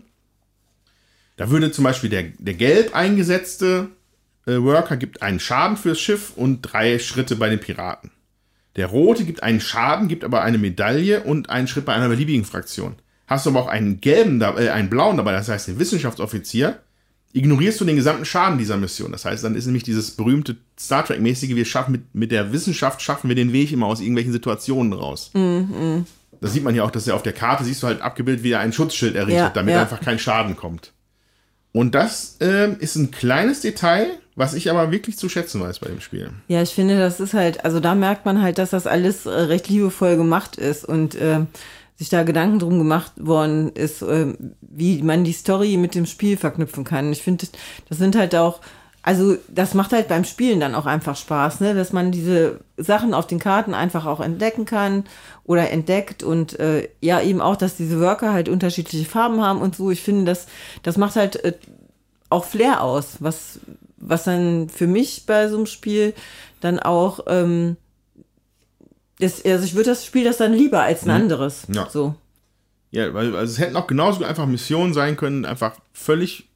Da 1.36 1.50
würde 1.50 1.72
zum 1.72 1.84
Beispiel 1.84 2.08
der, 2.08 2.22
der 2.38 2.54
gelb 2.54 2.94
eingesetzte 2.94 3.88
äh, 4.46 4.56
Worker 4.62 4.96
gibt 4.96 5.20
einen 5.20 5.40
Schaden 5.40 5.76
fürs 5.76 6.00
Schiff 6.00 6.32
und 6.36 6.62
drei 6.62 6.98
Schritte 6.98 7.36
bei 7.36 7.50
den 7.50 7.60
Piraten. 7.60 8.10
Der 8.76 8.86
rote 8.86 9.24
gibt 9.24 9.42
einen 9.42 9.60
Schaden, 9.60 10.08
gibt 10.08 10.24
aber 10.24 10.42
eine 10.42 10.58
Medaille 10.58 11.22
und 11.22 11.50
einen 11.50 11.68
Schritt 11.68 11.84
bei 11.84 11.94
einer 11.94 12.08
beliebigen 12.08 12.44
Fraktion. 12.44 12.94
Hast 13.26 13.46
du 13.46 13.50
aber 13.50 13.60
auch 13.60 13.68
einen 13.68 14.00
gelben, 14.00 14.40
äh, 14.40 14.68
einen 14.70 14.90
blauen 14.90 15.16
dabei, 15.16 15.32
das 15.32 15.48
heißt 15.48 15.68
den 15.68 15.78
Wissenschaftsoffizier, 15.78 16.78
ignorierst 17.32 17.80
du 17.80 17.84
den 17.84 17.96
gesamten 17.96 18.24
Schaden 18.24 18.58
dieser 18.58 18.76
Mission. 18.76 19.12
Das 19.12 19.24
heißt, 19.24 19.42
dann 19.42 19.56
ist 19.56 19.66
nämlich 19.66 19.82
dieses 19.82 20.12
berühmte 20.12 20.56
Star 20.78 21.04
Trek-mäßige, 21.04 21.56
wir 21.56 21.64
schaffen 21.64 21.92
mit, 21.92 22.14
mit 22.14 22.30
der 22.30 22.52
Wissenschaft 22.52 23.02
schaffen 23.02 23.28
wir 23.28 23.34
den 23.34 23.52
Weg 23.52 23.72
immer 23.72 23.86
aus 23.86 24.00
irgendwelchen 24.00 24.32
Situationen 24.32 24.92
raus. 24.92 25.32
Das 26.40 26.52
sieht 26.52 26.62
man 26.62 26.74
ja 26.74 26.84
auch, 26.84 26.90
dass 26.90 27.08
er 27.08 27.16
auf 27.16 27.22
der 27.22 27.32
Karte 27.32 27.64
siehst 27.64 27.82
du 27.82 27.88
halt 27.88 28.02
abgebildet, 28.02 28.44
wie 28.44 28.52
er 28.52 28.60
ein 28.60 28.72
Schutzschild 28.72 29.16
errichtet, 29.16 29.36
Ja, 29.36 29.50
damit 29.50 29.74
ja. 29.74 29.82
einfach 29.82 30.00
kein 30.00 30.18
Schaden 30.18 30.56
kommt. 30.56 30.92
Und 31.72 31.96
das 31.96 32.36
ähm, 32.40 32.76
ist 32.78 32.94
ein 32.94 33.10
kleines 33.10 33.62
Detail, 33.62 34.06
was 34.36 34.54
ich 34.54 34.70
aber 34.70 34.92
wirklich 34.92 35.18
zu 35.18 35.28
schätzen 35.28 35.60
weiß 35.60 35.80
bei 35.80 35.88
dem 35.88 36.00
Spiel. 36.00 36.30
Ja, 36.46 36.62
ich 36.62 36.70
finde, 36.70 36.98
das 36.98 37.18
ist 37.18 37.34
halt, 37.34 37.64
also 37.64 37.80
da 37.80 37.96
merkt 37.96 38.24
man 38.26 38.42
halt, 38.42 38.58
dass 38.58 38.70
das 38.70 38.86
alles 38.86 39.26
äh, 39.26 39.30
recht 39.30 39.68
liebevoll 39.68 40.16
gemacht 40.16 40.56
ist 40.56 40.84
und 40.84 41.16
ähm, 41.20 41.48
sich 41.96 42.08
da 42.08 42.22
Gedanken 42.24 42.58
drum 42.58 42.78
gemacht 42.78 43.12
worden 43.16 43.70
ist, 43.72 44.02
ähm, 44.02 44.54
wie 44.60 45.02
man 45.02 45.24
die 45.24 45.32
Story 45.32 45.76
mit 45.76 45.94
dem 45.94 46.06
Spiel 46.06 46.36
verknüpfen 46.36 46.84
kann. 46.84 47.12
Ich 47.12 47.22
finde, 47.22 47.46
das 47.88 47.98
sind 47.98 48.16
halt 48.16 48.34
auch 48.34 48.60
also 49.04 49.36
das 49.48 49.74
macht 49.74 49.92
halt 49.92 50.08
beim 50.08 50.24
Spielen 50.24 50.60
dann 50.60 50.74
auch 50.74 50.86
einfach 50.86 51.14
Spaß, 51.14 51.60
ne? 51.60 51.74
dass 51.74 51.92
man 51.92 52.10
diese 52.10 52.60
Sachen 52.78 53.12
auf 53.12 53.26
den 53.26 53.38
Karten 53.38 53.74
einfach 53.74 54.06
auch 54.06 54.20
entdecken 54.20 54.64
kann 54.64 55.04
oder 55.44 55.70
entdeckt 55.70 56.22
und 56.22 56.58
äh, 56.58 56.88
ja 57.02 57.20
eben 57.20 57.42
auch, 57.42 57.56
dass 57.56 57.76
diese 57.76 58.00
Worker 58.00 58.32
halt 58.32 58.48
unterschiedliche 58.48 59.04
Farben 59.04 59.42
haben 59.42 59.60
und 59.60 59.76
so. 59.76 59.90
Ich 59.90 60.00
finde, 60.00 60.24
das, 60.24 60.46
das 60.82 60.96
macht 60.96 61.16
halt 61.16 61.36
äh, 61.44 61.52
auch 62.30 62.46
Flair 62.46 62.82
aus, 62.82 63.16
was, 63.20 63.60
was 63.98 64.24
dann 64.24 64.70
für 64.70 64.86
mich 64.86 65.26
bei 65.26 65.48
so 65.48 65.58
einem 65.58 65.66
Spiel 65.66 66.14
dann 66.62 66.78
auch, 66.78 67.20
ähm, 67.26 67.76
das, 69.18 69.44
also 69.44 69.64
ich 69.64 69.74
würde 69.74 69.90
das 69.90 70.04
Spiel 70.04 70.24
das 70.24 70.38
dann 70.38 70.52
lieber 70.52 70.82
als 70.82 71.04
ein 71.04 71.10
anderes. 71.10 71.66
Ja. 71.72 71.88
So. 71.88 72.14
Ja, 72.90 73.12
weil 73.14 73.34
also 73.34 73.52
es 73.52 73.58
hätten 73.58 73.76
auch 73.76 73.86
genauso 73.86 74.24
einfach 74.24 74.46
Missionen 74.46 74.94
sein 74.94 75.16
können, 75.16 75.44
einfach 75.44 75.76
völlig, 75.92 76.48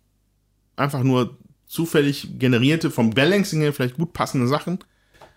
einfach 0.76 1.02
nur 1.02 1.36
zufällig 1.66 2.38
generierte, 2.38 2.90
vom 2.90 3.10
Balancing 3.10 3.60
her 3.60 3.72
vielleicht 3.72 3.96
gut 3.96 4.12
passende 4.12 4.48
Sachen. 4.48 4.78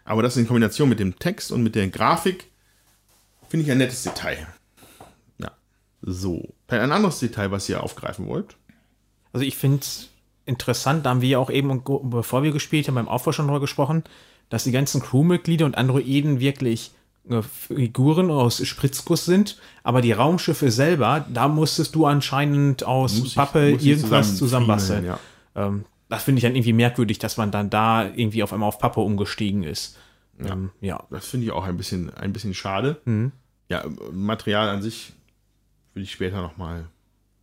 Aber 0.06 0.24
das 0.24 0.38
in 0.38 0.48
Kombination 0.48 0.90
mit 0.90 1.00
dem 1.00 1.18
Text 1.20 1.52
und 1.52 1.64
mit 1.64 1.76
der 1.76 1.88
Grafik 1.90 2.50
finde 3.50 3.66
ich 3.66 3.72
ein 3.72 3.78
nettes 3.78 4.04
Detail. 4.04 4.48
Ja. 5.38 5.52
So. 6.02 6.54
Ein 6.68 6.92
anderes 6.92 7.20
Detail, 7.20 7.52
was 7.52 7.68
ihr 7.70 7.84
aufgreifen 7.84 8.28
wollt. 8.28 8.56
Also 9.34 9.46
ich 9.46 9.58
finde 9.58 9.80
es 9.82 10.10
interessant, 10.46 11.06
da 11.06 11.12
haben 11.12 11.22
wir 11.22 11.30
ja 11.30 11.40
auch 11.40 11.50
eben, 11.50 11.84
bevor 12.10 12.44
wir 12.44 12.52
gespielt 12.52 12.88
haben, 12.88 12.96
beim 12.96 13.08
Aufbau 13.08 13.32
schon 13.32 13.48
drüber 13.48 13.60
gesprochen, 13.60 14.04
dass 14.50 14.64
die 14.64 14.72
ganzen 14.72 15.02
Crewmitglieder 15.02 15.66
und 15.66 15.78
Androiden 15.78 16.40
wirklich 16.40 16.92
Figuren 17.42 18.32
aus 18.32 18.66
Spritzguss 18.66 19.26
sind, 19.26 19.58
aber 19.84 20.02
die 20.02 20.12
Raumschiffe 20.12 20.72
selber, 20.72 21.26
da 21.32 21.48
musstest 21.48 21.94
du 21.96 22.06
anscheinend 22.06 22.84
aus 22.84 23.18
Muss 23.20 23.28
ich- 23.30 23.36
Pappe 23.36 23.72
muss 23.72 23.82
ich 23.82 23.88
irgendwas 23.88 24.28
zusammen 24.38 24.38
zusammenbasteln. 24.38 25.00
friemeln, 25.02 25.20
Ähm, 25.56 25.86
das 26.10 26.24
finde 26.24 26.40
ich 26.40 26.44
dann 26.44 26.56
irgendwie 26.56 26.74
merkwürdig, 26.74 27.20
dass 27.20 27.38
man 27.38 27.52
dann 27.52 27.70
da 27.70 28.06
irgendwie 28.06 28.44
auf 28.44 28.52
einmal 28.54 28.68
auf 28.68 28.80
Pappe 28.80 29.00
umgestiegen 29.02 29.64
ist. 29.64 29.98
Ja. 30.44 30.54
Ähm, 30.54 30.72
ja. 30.82 31.04
Das 31.10 31.28
finde 31.28 31.46
ich 31.46 31.52
auch 31.52 31.66
ein 31.66 31.78
bisschen, 31.78 32.14
ein 32.16 32.34
bisschen 32.34 32.54
schade. 32.54 33.00
Ja, 33.70 33.86
Material 34.12 34.68
an 34.70 34.82
sich 34.82 35.14
will 35.94 36.04
ich 36.04 36.12
später 36.12 36.42
nochmal. 36.42 36.86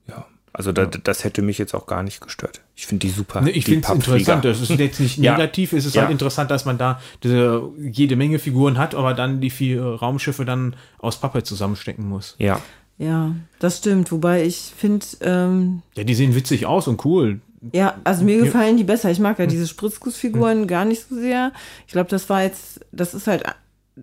Ja. 0.07 0.27
Also 0.53 0.73
da, 0.73 0.87
das 0.87 1.25
hätte 1.25 1.43
mich 1.43 1.59
jetzt 1.59 1.75
auch 1.75 1.87
gar 1.87 2.03
nicht 2.03 2.21
gestört. 2.21 2.61
Ich 2.75 2.87
finde 2.87 3.07
die 3.07 3.13
super. 3.13 3.41
Ne, 3.41 3.51
ich 3.51 3.65
finde 3.65 3.87
es 3.87 3.95
interessant. 3.95 4.45
Das 4.45 4.61
ist 4.61 4.71
jetzt 4.71 4.99
nicht 5.01 5.19
Ja. 5.19 5.33
negativ, 5.33 5.73
es 5.73 5.85
ist 5.85 5.95
Ja. 5.95 6.03
halt 6.03 6.11
interessant, 6.13 6.51
dass 6.51 6.65
man 6.65 6.79
da 6.79 7.01
diese, 7.23 7.63
jede 7.79 8.17
Menge 8.17 8.39
Figuren 8.39 8.79
hat, 8.79 8.95
aber 8.95 9.15
dann 9.15 9.41
die 9.41 9.51
vier 9.51 9.83
Raumschiffe 9.85 10.45
dann 10.45 10.75
aus 10.99 11.21
Pappe 11.21 11.43
zusammenstecken 11.43 12.09
muss. 12.09 12.35
Ja. 12.39 12.61
Ja, 12.99 13.33
das 13.61 13.79
stimmt. 13.79 14.11
Wobei 14.11 14.45
ich 14.45 14.73
finde, 14.77 15.07
ähm, 15.21 15.83
Ja, 15.95 16.03
die 16.05 16.15
sehen 16.15 16.35
witzig 16.35 16.67
aus 16.67 16.89
und 16.89 17.05
cool. 17.05 17.41
ja, 17.73 17.95
also 18.03 18.25
mir 18.25 18.39
gefallen 18.43 18.77
die 18.77 18.83
besser. 18.85 19.11
Ich 19.11 19.21
mag 19.21 19.39
ja 19.39 19.47
diese 19.47 19.69
Spritzgussfiguren 19.69 20.67
gar 20.67 20.85
nicht 20.85 21.05
so 21.09 21.15
sehr. 21.15 21.53
Ich 21.87 21.93
glaube, 21.93 22.11
das 22.11 22.29
war 22.29 22.43
jetzt, 22.43 22.81
das 22.91 23.15
ist 23.15 23.27
halt, 23.29 23.45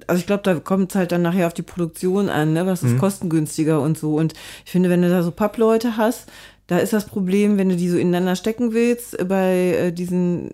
also 0.08 0.20
ich 0.20 0.28
glaube, 0.28 0.44
da 0.44 0.56
kommt 0.56 0.92
es 0.92 0.96
halt 0.96 1.12
dann 1.12 1.22
nachher 1.22 1.48
auf 1.48 1.54
die 1.54 1.62
Produktion 1.62 2.30
an, 2.30 2.54
ne? 2.54 2.66
Was 2.66 2.84
ist 2.84 2.98
kostengünstiger 2.98 3.82
und 3.82 3.98
so. 3.98 4.16
Und 4.16 4.34
ich 4.66 4.72
finde, 4.72 4.90
wenn 4.90 5.02
du 5.02 5.10
da 5.10 5.24
so 5.24 5.32
Pappleute 5.32 5.98
hast, 5.98 6.30
da 6.68 6.80
ist 6.80 6.94
das 6.94 7.06
Problem, 7.06 7.58
wenn 7.58 7.70
du 7.70 7.76
die 7.76 7.90
so 7.90 7.98
ineinander 7.98 8.36
stecken 8.36 8.74
willst, 8.74 9.20
äh, 9.20 9.26
bei 9.26 9.54
äh, 9.54 9.92
diesen 9.92 10.52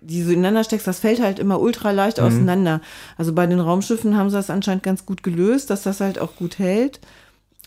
die 0.00 0.22
so 0.22 0.30
ineinander 0.30 0.62
steckst, 0.62 0.86
das 0.86 1.00
fällt 1.00 1.20
halt 1.20 1.40
immer 1.40 1.60
ultra 1.60 1.90
leicht 1.90 2.20
auseinander. 2.20 2.80
Also 3.16 3.32
bei 3.32 3.44
den 3.46 3.58
Raumschiffen 3.58 4.16
haben 4.16 4.30
sie 4.30 4.36
das 4.36 4.50
anscheinend 4.50 4.84
ganz 4.84 5.04
gut 5.04 5.24
gelöst, 5.24 5.68
dass 5.68 5.82
das 5.82 6.00
halt 6.00 6.20
auch 6.20 6.36
gut 6.36 6.60
hält. 6.60 7.00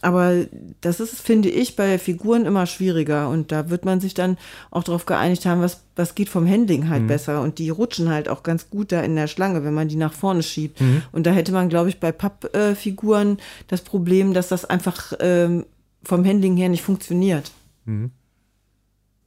Aber 0.02 0.46
das 0.82 1.00
ist, 1.00 1.22
finde 1.22 1.50
ich, 1.50 1.76
bei 1.76 2.00
Figuren 2.00 2.46
immer 2.46 2.66
schwieriger. 2.66 3.30
Und 3.30 3.52
da 3.52 3.70
wird 3.70 3.86
man 3.86 4.00
sich 4.00 4.14
dann 4.14 4.38
auch 4.72 4.84
darauf 4.84 5.06
geeinigt 5.06 5.46
haben, 5.46 5.62
was, 5.62 5.82
was 5.96 6.16
geht 6.16 6.30
vom 6.30 6.48
Handling 6.48 6.90
halt 6.90 7.08
besser. 7.08 7.42
Und 7.42 7.60
die 7.60 7.70
rutschen 7.70 8.10
halt 8.10 8.30
auch 8.30 8.44
ganz 8.44 8.70
gut 8.70 8.92
da 8.92 9.02
in 9.02 9.16
der 9.16 9.28
Schlange, 9.28 9.64
wenn 9.64 9.74
man 9.74 9.90
die 9.90 9.98
nach 9.98 10.14
vorne 10.14 10.44
schiebt. 10.44 10.80
Und 11.12 11.26
da 11.26 11.32
hätte 11.32 11.52
man, 11.52 11.70
glaube 11.70 11.90
ich, 11.90 12.00
bei 12.00 12.12
Pappfiguren 12.12 13.38
das 13.68 13.82
Problem, 13.82 14.34
dass 14.34 14.48
das 14.48 14.66
einfach 14.66 15.14
ähm, 15.20 15.66
vom 16.04 16.26
Handling 16.26 16.56
her 16.56 16.70
nicht 16.70 16.84
funktioniert. 16.84 17.52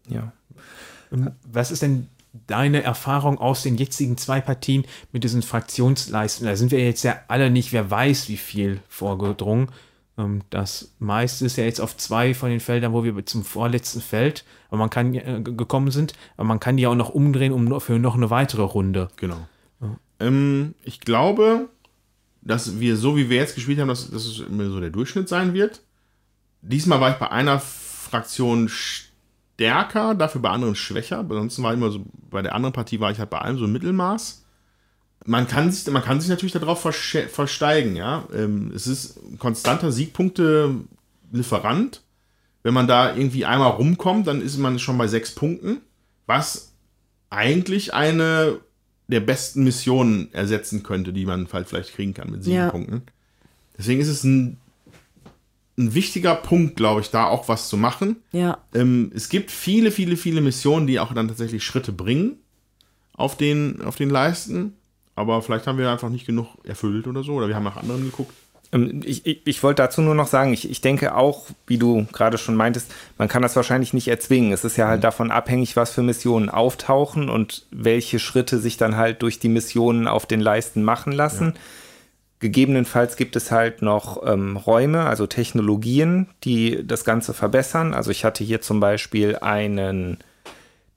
Ja. 0.08 0.32
Was 1.44 1.70
ist 1.70 1.82
denn 1.82 2.08
deine 2.46 2.82
Erfahrung 2.82 3.38
aus 3.38 3.62
den 3.62 3.76
jetzigen 3.76 4.16
zwei 4.16 4.40
Partien 4.40 4.86
mit 5.12 5.22
diesen 5.24 5.42
Fraktionsleisten? 5.42 6.46
Da 6.46 6.56
sind 6.56 6.70
wir 6.70 6.82
jetzt 6.82 7.02
ja 7.02 7.20
alle 7.28 7.50
nicht, 7.50 7.72
wer 7.72 7.90
weiß, 7.90 8.30
wie 8.30 8.38
viel 8.38 8.80
vorgedrungen. 8.88 9.68
Ähm, 10.18 10.42
Das 10.50 10.94
meiste 10.98 11.46
ist 11.46 11.56
ja 11.56 11.64
jetzt 11.64 11.80
auf 11.80 11.96
zwei 11.96 12.34
von 12.34 12.50
den 12.50 12.60
Feldern, 12.60 12.92
wo 12.92 13.04
wir 13.04 13.26
zum 13.26 13.44
vorletzten 13.44 14.00
Feld 14.00 14.44
aber 14.72 14.78
man 14.78 14.90
kann, 14.90 15.14
äh, 15.14 15.42
gekommen 15.42 15.90
sind, 15.90 16.14
aber 16.38 16.46
man 16.46 16.58
kann 16.58 16.78
die 16.78 16.86
auch 16.86 16.94
noch 16.94 17.10
umdrehen 17.10 17.52
um 17.52 17.78
für 17.78 17.98
noch 17.98 18.14
eine 18.14 18.30
weitere 18.30 18.62
Runde. 18.62 19.08
Genau. 19.16 19.46
Ähm, 20.18 20.74
ich 20.82 21.00
glaube, 21.00 21.68
dass 22.40 22.80
wir, 22.80 22.96
so 22.96 23.14
wie 23.16 23.28
wir 23.28 23.36
jetzt 23.36 23.54
gespielt 23.54 23.78
haben, 23.78 23.88
dass, 23.88 24.10
dass 24.10 24.24
es 24.24 24.40
immer 24.40 24.70
so 24.70 24.80
der 24.80 24.88
Durchschnitt 24.88 25.28
sein 25.28 25.52
wird. 25.52 25.82
Diesmal 26.62 27.02
war 27.02 27.10
ich 27.10 27.16
bei 27.16 27.30
einer 27.30 27.60
Fraktion 27.60 28.70
stärker, 28.70 30.14
dafür 30.14 30.40
bei 30.40 30.48
anderen 30.48 30.74
schwächer. 30.74 31.18
Ansonsten 31.18 31.62
war 31.62 31.72
ich 31.72 31.78
immer 31.78 31.90
so, 31.90 32.06
bei 32.30 32.40
der 32.40 32.54
anderen 32.54 32.72
Partie 32.72 32.98
war 32.98 33.10
ich 33.10 33.18
halt 33.18 33.28
bei 33.28 33.40
allem 33.40 33.58
so 33.58 33.66
Mittelmaß. 33.66 34.41
Man 35.24 35.46
kann 35.46 35.70
sich, 35.70 35.88
man 35.92 36.02
kann 36.02 36.20
sich 36.20 36.30
natürlich 36.30 36.52
darauf 36.52 36.80
versteigen, 36.80 37.96
ja. 37.96 38.26
Ähm, 38.34 38.72
es 38.74 38.86
ist 38.86 39.18
ein 39.22 39.38
konstanter 39.38 39.92
Siegpunkte-Lieferant. 39.92 42.02
Wenn 42.64 42.74
man 42.74 42.86
da 42.86 43.14
irgendwie 43.14 43.44
einmal 43.44 43.70
rumkommt, 43.70 44.26
dann 44.26 44.40
ist 44.40 44.58
man 44.58 44.78
schon 44.78 44.98
bei 44.98 45.08
sechs 45.08 45.34
Punkten, 45.34 45.78
was 46.26 46.72
eigentlich 47.30 47.94
eine 47.94 48.60
der 49.08 49.20
besten 49.20 49.64
Missionen 49.64 50.32
ersetzen 50.32 50.82
könnte, 50.82 51.12
die 51.12 51.26
man 51.26 51.48
halt 51.52 51.68
vielleicht 51.68 51.94
kriegen 51.94 52.14
kann 52.14 52.30
mit 52.30 52.44
sieben 52.44 52.56
Ja. 52.56 52.70
Punkten. 52.70 53.02
Deswegen 53.76 54.00
ist 54.00 54.08
es 54.08 54.24
ein, 54.24 54.58
ein 55.76 55.94
wichtiger 55.94 56.34
Punkt, 56.34 56.76
glaube 56.76 57.00
ich, 57.00 57.10
da 57.10 57.26
auch 57.26 57.48
was 57.48 57.68
zu 57.68 57.76
machen. 57.76 58.16
Ja. 58.32 58.58
Ähm, 58.74 59.10
es 59.14 59.28
gibt 59.28 59.50
viele, 59.50 59.90
viele, 59.90 60.16
viele 60.16 60.40
Missionen, 60.40 60.86
die 60.86 61.00
auch 61.00 61.12
dann 61.14 61.28
tatsächlich 61.28 61.64
Schritte 61.64 61.92
bringen 61.92 62.36
auf 63.14 63.36
den, 63.36 63.82
auf 63.82 63.96
den 63.96 64.10
Leisten. 64.10 64.74
Aber 65.14 65.42
vielleicht 65.42 65.66
haben 65.66 65.78
wir 65.78 65.90
einfach 65.90 66.08
nicht 66.08 66.26
genug 66.26 66.48
erfüllt 66.64 67.06
oder 67.06 67.22
so. 67.22 67.34
Oder 67.34 67.48
wir 67.48 67.54
haben 67.54 67.64
nach 67.64 67.76
anderen 67.76 68.02
geguckt. 68.02 68.32
Ähm, 68.72 69.02
Ich, 69.04 69.26
ich, 69.26 69.42
ich 69.44 69.62
wollte 69.62 69.82
dazu 69.82 70.00
nur 70.00 70.14
noch 70.14 70.26
sagen, 70.26 70.52
ich, 70.52 70.70
ich 70.70 70.80
denke 70.80 71.14
auch, 71.14 71.46
wie 71.66 71.78
du 71.78 72.06
gerade 72.12 72.38
schon 72.38 72.56
meintest, 72.56 72.90
man 73.18 73.28
kann 73.28 73.42
das 73.42 73.54
wahrscheinlich 73.54 73.92
nicht 73.92 74.08
erzwingen. 74.08 74.52
Es 74.52 74.64
ist 74.64 74.76
ja 74.76 74.88
halt 74.88 75.04
davon 75.04 75.30
abhängig, 75.30 75.76
was 75.76 75.90
für 75.90 76.02
Missionen 76.02 76.48
auftauchen 76.48 77.28
und 77.28 77.66
welche 77.70 78.18
Schritte 78.18 78.58
sich 78.58 78.76
dann 78.78 78.96
halt 78.96 79.22
durch 79.22 79.38
die 79.38 79.50
Missionen 79.50 80.08
auf 80.08 80.26
den 80.26 80.40
Leisten 80.40 80.82
machen 80.82 81.12
lassen. 81.12 81.54
Gegebenenfalls 82.40 83.16
gibt 83.16 83.36
es 83.36 83.52
halt 83.52 83.82
noch 83.82 84.26
ähm, 84.26 84.56
Räume, 84.56 85.04
also 85.04 85.28
Technologien, 85.28 86.28
die 86.42 86.84
das 86.84 87.04
Ganze 87.04 87.34
verbessern. 87.34 87.94
Also 87.94 88.10
ich 88.10 88.24
hatte 88.24 88.42
hier 88.42 88.60
zum 88.60 88.80
Beispiel 88.80 89.36
einen 89.36 90.18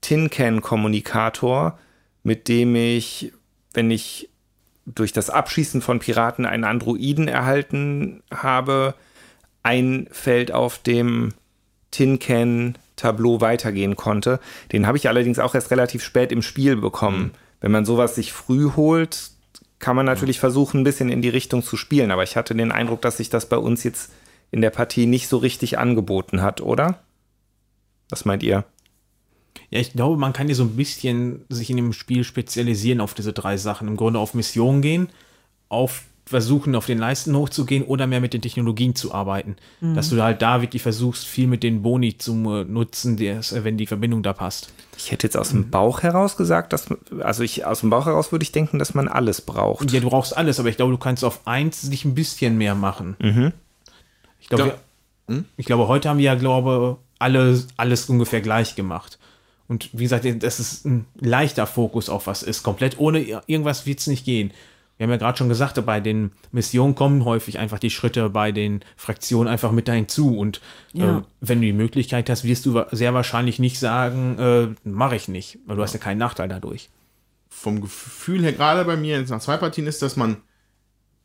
Tin 0.01 0.31
Can 0.31 0.61
Kommunikator, 0.61 1.77
mit 2.23 2.47
dem 2.47 2.75
ich, 2.75 3.31
wenn 3.75 3.91
ich 3.91 4.29
durch 4.85 5.13
das 5.13 5.29
Abschießen 5.29 5.81
von 5.81 5.99
Piraten 5.99 6.45
einen 6.45 6.63
Androiden 6.63 7.27
erhalten 7.27 8.21
habe, 8.31 8.93
ein 9.63 10.07
Feld 10.11 10.51
auf 10.51 10.77
dem 10.77 11.33
Tin 11.91 12.19
Can 12.19 12.77
Tableau 12.95 13.41
weitergehen 13.41 13.95
konnte. 13.95 14.39
Den 14.71 14.87
habe 14.87 14.97
ich 14.97 15.07
allerdings 15.07 15.39
auch 15.39 15.55
erst 15.55 15.71
relativ 15.71 16.03
spät 16.03 16.31
im 16.31 16.41
Spiel 16.41 16.75
bekommen. 16.75 17.31
Wenn 17.61 17.71
man 17.71 17.85
sowas 17.85 18.15
sich 18.15 18.31
früh 18.31 18.71
holt, 18.75 19.31
kann 19.79 19.95
man 19.95 20.05
natürlich 20.05 20.39
versuchen, 20.39 20.81
ein 20.81 20.83
bisschen 20.83 21.09
in 21.09 21.21
die 21.21 21.29
Richtung 21.29 21.63
zu 21.63 21.77
spielen. 21.77 22.11
Aber 22.11 22.23
ich 22.23 22.37
hatte 22.37 22.55
den 22.55 22.71
Eindruck, 22.71 23.01
dass 23.01 23.17
sich 23.17 23.29
das 23.29 23.49
bei 23.49 23.57
uns 23.57 23.83
jetzt 23.83 24.11
in 24.51 24.61
der 24.61 24.69
Partie 24.69 25.05
nicht 25.05 25.27
so 25.27 25.37
richtig 25.37 25.77
angeboten 25.77 26.41
hat, 26.41 26.61
oder? 26.61 26.99
Was 28.09 28.23
meint 28.23 28.43
ihr? 28.43 28.65
Ja, 29.69 29.79
ich 29.79 29.93
glaube, 29.93 30.17
man 30.17 30.33
kann 30.33 30.47
hier 30.47 30.55
so 30.55 30.63
ein 30.63 30.75
bisschen 30.75 31.45
sich 31.49 31.69
in 31.69 31.77
dem 31.77 31.93
Spiel 31.93 32.23
spezialisieren 32.23 33.01
auf 33.01 33.13
diese 33.13 33.33
drei 33.33 33.57
Sachen. 33.57 33.87
Im 33.87 33.97
Grunde 33.97 34.19
auf 34.19 34.33
Mission 34.33 34.81
gehen, 34.81 35.09
auf 35.69 36.03
versuchen, 36.27 36.73
auf 36.75 36.87
den 36.87 36.97
Leisten 36.97 37.35
hochzugehen 37.35 37.83
oder 37.83 38.07
mehr 38.07 38.19
mit 38.19 38.33
den 38.33 38.41
Technologien 38.41 38.95
zu 38.95 39.13
arbeiten. 39.13 39.57
Dass 39.79 40.09
du 40.09 40.21
halt 40.23 40.41
da 40.41 40.61
wirklich 40.61 40.81
versuchst, 40.81 41.25
viel 41.25 41.45
mit 41.45 41.61
den 41.61 41.83
Boni 41.83 42.17
zu 42.17 42.33
nutzen, 42.33 43.15
des, 43.17 43.63
wenn 43.63 43.77
die 43.77 43.85
Verbindung 43.85 44.23
da 44.23 44.33
passt. 44.33 44.73
Ich 44.97 45.11
hätte 45.11 45.27
jetzt 45.27 45.37
aus 45.37 45.49
dem 45.49 45.69
Bauch 45.69 46.01
heraus 46.01 46.35
gesagt, 46.35 46.73
dass, 46.73 46.87
also 47.19 47.43
ich, 47.43 47.65
aus 47.65 47.81
dem 47.81 47.91
Bauch 47.91 48.07
heraus 48.07 48.31
würde 48.31 48.41
ich 48.41 48.51
denken, 48.51 48.79
dass 48.79 48.95
man 48.95 49.07
alles 49.07 49.41
braucht. 49.41 49.91
Ja, 49.91 49.99
du 49.99 50.09
brauchst 50.09 50.35
alles, 50.35 50.59
aber 50.59 50.69
ich 50.69 50.77
glaube, 50.77 50.93
du 50.93 50.97
kannst 50.97 51.23
auf 51.23 51.45
eins 51.45 51.87
dich 51.91 52.05
ein 52.05 52.15
bisschen 52.15 52.57
mehr 52.57 52.73
machen. 52.73 53.15
Ich, 54.39 54.49
glaube, 54.49 54.63
Ja. 54.63 54.73
wir, 55.27 55.43
ich 55.57 55.67
glaube, 55.67 55.87
heute 55.87 56.09
haben 56.09 56.17
wir 56.17 56.25
ja, 56.25 56.35
glaube 56.35 56.97
alle, 57.19 57.63
alles 57.77 58.09
ungefähr 58.09 58.41
gleich 58.41 58.75
gemacht. 58.75 59.19
Und 59.67 59.89
wie 59.93 60.03
gesagt, 60.03 60.25
das 60.43 60.59
ist 60.59 60.85
ein 60.85 61.05
leichter 61.19 61.65
Fokus 61.67 62.09
auf 62.09 62.27
was 62.27 62.43
ist. 62.43 62.61
Komplett 62.63 62.99
ohne 62.99 63.19
ir- 63.19 63.41
irgendwas 63.47 63.85
wird 63.85 63.99
es 63.99 64.07
nicht 64.07 64.25
gehen. 64.25 64.51
wir 64.97 65.03
haben 65.05 65.11
ja 65.11 65.17
gerade 65.17 65.37
schon 65.37 65.49
gesagt, 65.49 65.83
bei 65.85 65.99
den 65.99 66.31
Missionen 66.53 66.95
kommen 66.95 67.25
häufig 67.25 67.59
einfach 67.59 67.79
die 67.79 67.89
Schritte 67.89 68.29
bei 68.29 68.53
den 68.53 68.79
Fraktionen 68.95 69.49
einfach 69.51 69.71
mit 69.73 69.87
da 69.89 69.91
hinzu. 69.93 70.37
Und 70.37 70.61
Ja. 70.93 71.17
äh, 71.17 71.21
wenn 71.41 71.59
du 71.59 71.65
die 71.67 71.73
Möglichkeit 71.73 72.29
hast, 72.29 72.45
wirst 72.45 72.65
du 72.65 72.81
sehr 72.91 73.13
wahrscheinlich 73.13 73.59
nicht 73.59 73.77
sagen, 73.77 74.37
äh, 74.39 74.87
mache 74.87 75.17
ich 75.17 75.27
nicht, 75.27 75.57
weil 75.65 75.75
du 75.75 75.81
hast 75.81 75.93
ja 75.93 75.99
keinen 75.99 76.19
Nachteil 76.19 76.47
dadurch. 76.47 76.89
vom 77.49 77.79
Gefühl 77.81 78.43
her, 78.43 78.51
gerade 78.53 78.83
bei 78.85 78.97
mir 78.97 79.17
jetzt 79.17 79.29
nach 79.29 79.39
zwei 79.39 79.55
Partien, 79.57 79.87
ist, 79.87 80.01
dass 80.01 80.15
man 80.17 80.37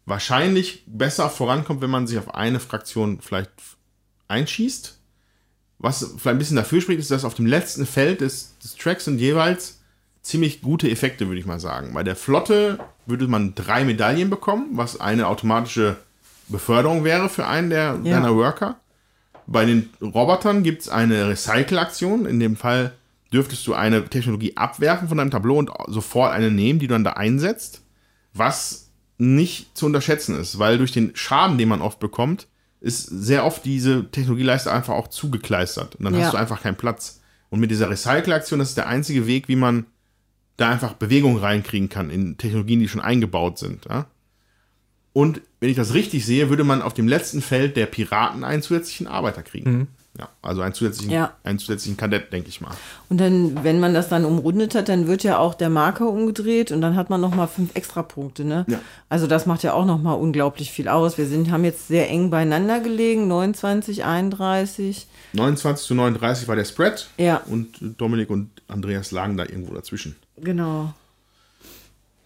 wahrscheinlich 0.06 0.84
besser 0.86 1.28
vorankommt, 1.28 1.80
wenn 1.80 1.90
man 1.90 2.06
sich 2.06 2.18
auf 2.18 2.34
eine 2.34 2.60
Fraktion 2.60 3.20
vielleicht 3.20 3.50
einschießt. 4.28 4.99
Was 5.82 6.00
vielleicht 6.18 6.26
ein 6.26 6.38
bisschen 6.38 6.56
dafür 6.56 6.80
spricht, 6.82 7.00
ist, 7.00 7.10
dass 7.10 7.24
auf 7.24 7.34
dem 7.34 7.46
letzten 7.46 7.86
Feld 7.86 8.20
des, 8.20 8.56
des 8.58 8.76
Tracks 8.76 9.06
sind 9.06 9.18
jeweils 9.18 9.80
ziemlich 10.22 10.60
gute 10.60 10.90
Effekte, 10.90 11.26
würde 11.26 11.40
ich 11.40 11.46
mal 11.46 11.58
sagen. 11.58 11.94
Bei 11.94 12.02
der 12.02 12.16
Flotte 12.16 12.78
würde 13.06 13.26
man 13.26 13.54
drei 13.54 13.84
Medaillen 13.84 14.28
bekommen, 14.28 14.68
was 14.72 15.00
eine 15.00 15.26
automatische 15.26 15.96
Beförderung 16.48 17.02
wäre 17.04 17.30
für 17.30 17.46
einen 17.46 17.70
der, 17.70 17.98
Ja. 18.04 18.20
deiner 18.20 18.36
Worker. 18.36 18.76
Bei 19.46 19.64
den 19.64 19.88
Robotern 20.02 20.62
gibt 20.62 20.82
es 20.82 20.88
eine 20.90 21.28
Recycle-Aktion. 21.28 22.26
In 22.26 22.38
dem 22.40 22.56
Fall 22.56 22.92
dürftest 23.32 23.66
du 23.66 23.72
eine 23.74 24.04
Technologie 24.04 24.56
abwerfen 24.56 25.08
von 25.08 25.16
deinem 25.16 25.30
Tableau 25.30 25.56
und 25.56 25.70
sofort 25.88 26.32
eine 26.32 26.50
nehmen, 26.50 26.78
die 26.78 26.88
du 26.88 26.94
dann 26.94 27.04
da 27.04 27.12
einsetzt. 27.14 27.82
Was 28.34 28.90
nicht 29.18 29.76
zu 29.76 29.86
unterschätzen 29.86 30.38
ist, 30.38 30.58
weil 30.58 30.78
durch 30.78 30.92
den 30.92 31.12
Schaden, 31.14 31.56
den 31.58 31.68
man 31.68 31.80
oft 31.82 32.00
bekommt, 32.00 32.46
ist 32.80 33.04
sehr 33.06 33.44
oft 33.44 33.64
diese 33.64 34.10
Technologieleiste 34.10 34.72
einfach 34.72 34.94
auch 34.94 35.08
zugekleistert. 35.08 35.96
Und 35.96 36.04
dann 36.04 36.14
Ja. 36.14 36.24
hast 36.24 36.32
du 36.34 36.38
einfach 36.38 36.62
keinen 36.62 36.76
Platz. 36.76 37.20
Und 37.50 37.60
mit 37.60 37.70
dieser 37.70 37.90
Recycle-Aktion, 37.90 38.58
das 38.58 38.70
ist 38.70 38.76
der 38.76 38.86
einzige 38.88 39.26
Weg, 39.26 39.48
wie 39.48 39.56
man 39.56 39.86
da 40.56 40.70
einfach 40.70 40.94
Bewegung 40.94 41.36
reinkriegen 41.38 41.88
kann 41.88 42.10
in 42.10 42.36
Technologien, 42.38 42.80
die 42.80 42.88
schon 42.88 43.00
eingebaut 43.00 43.58
sind. 43.58 43.86
Ja? 43.86 44.06
Und 45.12 45.40
wenn 45.58 45.68
ich 45.70 45.76
das 45.76 45.94
richtig 45.94 46.24
sehe, 46.24 46.48
würde 46.48 46.64
man 46.64 46.82
auf 46.82 46.94
dem 46.94 47.08
letzten 47.08 47.42
Feld 47.42 47.76
der 47.76 47.86
Piraten 47.86 48.44
einen 48.44 48.62
zusätzlichen 48.62 49.06
Arbeiter 49.06 49.42
kriegen. 49.42 49.88
Ja, 50.18 50.28
also 50.42 50.60
einen 50.60 50.74
zusätzlichen, 50.74 51.12
Ja. 51.12 51.34
einen 51.44 51.60
zusätzlichen 51.60 51.96
Kadett, 51.96 52.32
denke 52.32 52.48
ich 52.48 52.60
mal. 52.60 52.72
Und 53.08 53.18
dann, 53.20 53.62
wenn 53.62 53.78
man 53.78 53.94
das 53.94 54.08
dann 54.08 54.24
umrundet 54.24 54.74
hat, 54.74 54.88
dann 54.88 55.06
wird 55.06 55.22
ja 55.22 55.38
auch 55.38 55.54
der 55.54 55.70
Marker 55.70 56.08
umgedreht 56.08 56.72
und 56.72 56.80
dann 56.80 56.96
hat 56.96 57.10
man 57.10 57.20
noch 57.20 57.32
mal 57.34 57.46
fünf 57.46 57.70
extra 57.76 58.02
Punkte, 58.02 58.44
ne? 58.44 58.66
Ja. 58.68 58.80
Also 59.08 59.28
das 59.28 59.46
macht 59.46 59.62
ja 59.62 59.72
auch 59.72 59.84
noch 59.86 60.02
mal 60.02 60.14
unglaublich 60.14 60.72
viel 60.72 60.88
aus. 60.88 61.16
Wir 61.16 61.26
sind, 61.26 61.52
haben 61.52 61.64
jetzt 61.64 61.86
sehr 61.86 62.10
eng 62.10 62.28
beieinander 62.28 62.80
gelegen, 62.80 63.28
29, 63.28 64.04
31. 64.04 65.06
29 65.32 65.86
zu 65.86 65.94
39 65.94 66.48
war 66.48 66.56
der 66.56 66.64
Spread. 66.64 67.08
Ja. 67.16 67.40
Und 67.46 67.78
Dominik 67.98 68.30
und 68.30 68.50
Andreas 68.66 69.12
lagen 69.12 69.36
da 69.36 69.44
irgendwo 69.44 69.74
dazwischen. 69.74 70.16
Genau. 70.36 70.92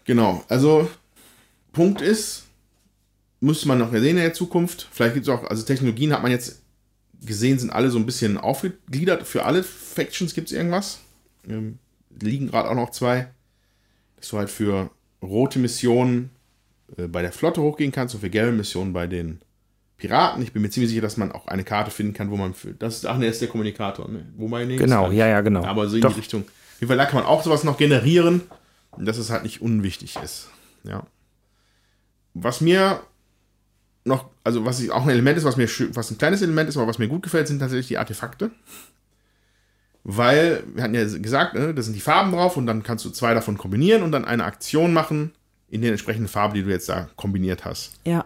Genau, 0.05 0.43
also 0.49 0.89
Punkt 1.71 2.01
ist, 2.01 2.45
müsste 3.41 3.67
man 3.67 3.77
noch 3.77 3.91
sehen 3.91 4.03
in 4.03 4.15
der 4.17 4.33
Zukunft. 4.33 4.87
Vielleicht 4.91 5.13
gibt 5.13 5.27
es 5.27 5.33
auch, 5.33 5.43
also 5.43 5.63
Technologien 5.63 6.13
hat 6.13 6.23
man 6.23 6.31
jetzt 6.31 6.61
gesehen, 7.25 7.59
sind 7.59 7.69
alle 7.71 7.89
so 7.89 7.97
ein 7.99 8.05
bisschen 8.05 8.37
aufgegliedert. 8.37 9.23
Für 9.27 9.45
alle 9.45 9.63
Factions 9.63 10.33
gibt 10.33 10.49
es 10.49 10.53
irgendwas. 10.57 10.99
Ähm, 11.47 11.79
liegen 12.19 12.47
gerade 12.49 12.69
auch 12.69 12.75
noch 12.75 12.91
zwei. 12.91 13.27
Dass 14.17 14.29
du 14.29 14.37
halt 14.37 14.49
für 14.49 14.89
rote 15.21 15.59
Missionen 15.59 16.29
äh, 16.97 17.07
bei 17.07 17.21
der 17.21 17.31
Flotte 17.31 17.61
hochgehen 17.61 17.91
kannst 17.91 18.15
und 18.15 18.21
für 18.21 18.29
gelbe 18.29 18.51
Missionen 18.51 18.93
bei 18.93 19.07
den 19.07 19.39
Piraten. 19.97 20.43
Ich 20.43 20.51
bin 20.53 20.61
mir 20.61 20.69
ziemlich 20.69 20.89
sicher, 20.89 21.01
dass 21.01 21.17
man 21.17 21.31
auch 21.31 21.47
eine 21.47 21.63
Karte 21.63 21.89
finden 21.91 22.13
kann, 22.13 22.29
wo 22.31 22.37
man 22.37 22.53
für. 22.53 22.73
Das 22.73 22.97
ist, 22.97 23.05
ach 23.05 23.17
ne, 23.17 23.27
ist 23.27 23.41
der 23.41 23.47
Kommunikator, 23.47 24.09
ne? 24.09 24.25
Wobei, 24.37 24.65
nee, 24.65 24.75
Genau, 24.75 25.03
ist 25.03 25.07
halt- 25.09 25.17
ja, 25.17 25.27
ja, 25.27 25.41
genau. 25.41 25.63
Aber 25.63 25.87
so 25.87 25.95
in 25.95 26.01
Doch. 26.01 26.11
die 26.13 26.19
Richtung. 26.19 26.41
Auf 26.43 26.81
jeden 26.81 26.87
Fall, 26.89 26.97
da 26.97 27.05
kann 27.05 27.15
man 27.15 27.25
auch 27.25 27.43
sowas 27.43 27.63
noch 27.63 27.77
generieren, 27.77 28.41
dass 28.97 29.17
es 29.17 29.29
halt 29.29 29.43
nicht 29.43 29.61
unwichtig 29.61 30.17
ist. 30.23 30.49
Ja. 30.83 31.05
Was 32.33 32.59
mir 32.61 33.01
noch, 34.05 34.29
also 34.43 34.65
was 34.65 34.79
ich, 34.79 34.91
auch 34.91 35.03
ein 35.03 35.09
Element 35.09 35.37
ist, 35.37 35.43
was 35.43 35.57
mir 35.57 35.67
schön, 35.67 35.95
was 35.95 36.11
ein 36.11 36.17
kleines 36.17 36.41
Element 36.41 36.69
ist, 36.69 36.77
aber 36.77 36.87
was 36.87 36.99
mir 36.99 37.07
gut 37.07 37.23
gefällt, 37.23 37.47
sind 37.47 37.59
tatsächlich 37.59 37.87
die 37.87 37.97
Artefakte. 37.97 38.51
Weil, 40.03 40.63
wir 40.75 40.83
hatten 40.83 40.93
ja 40.93 41.03
gesagt, 41.03 41.55
ne, 41.55 41.73
da 41.73 41.81
sind 41.81 41.95
die 41.95 41.99
Farben 41.99 42.31
drauf 42.31 42.57
und 42.57 42.67
dann 42.67 42.83
kannst 42.83 43.03
du 43.05 43.09
zwei 43.09 43.33
davon 43.33 43.57
kombinieren 43.57 44.03
und 44.03 44.11
dann 44.11 44.23
eine 44.23 44.43
Aktion 44.45 44.93
machen 44.93 45.31
in 45.67 45.81
der 45.81 45.91
entsprechenden 45.91 46.27
Farbe, 46.27 46.53
die 46.53 46.63
du 46.63 46.69
jetzt 46.69 46.87
da 46.87 47.09
kombiniert 47.15 47.65
hast. 47.65 47.93
Ja. 48.05 48.25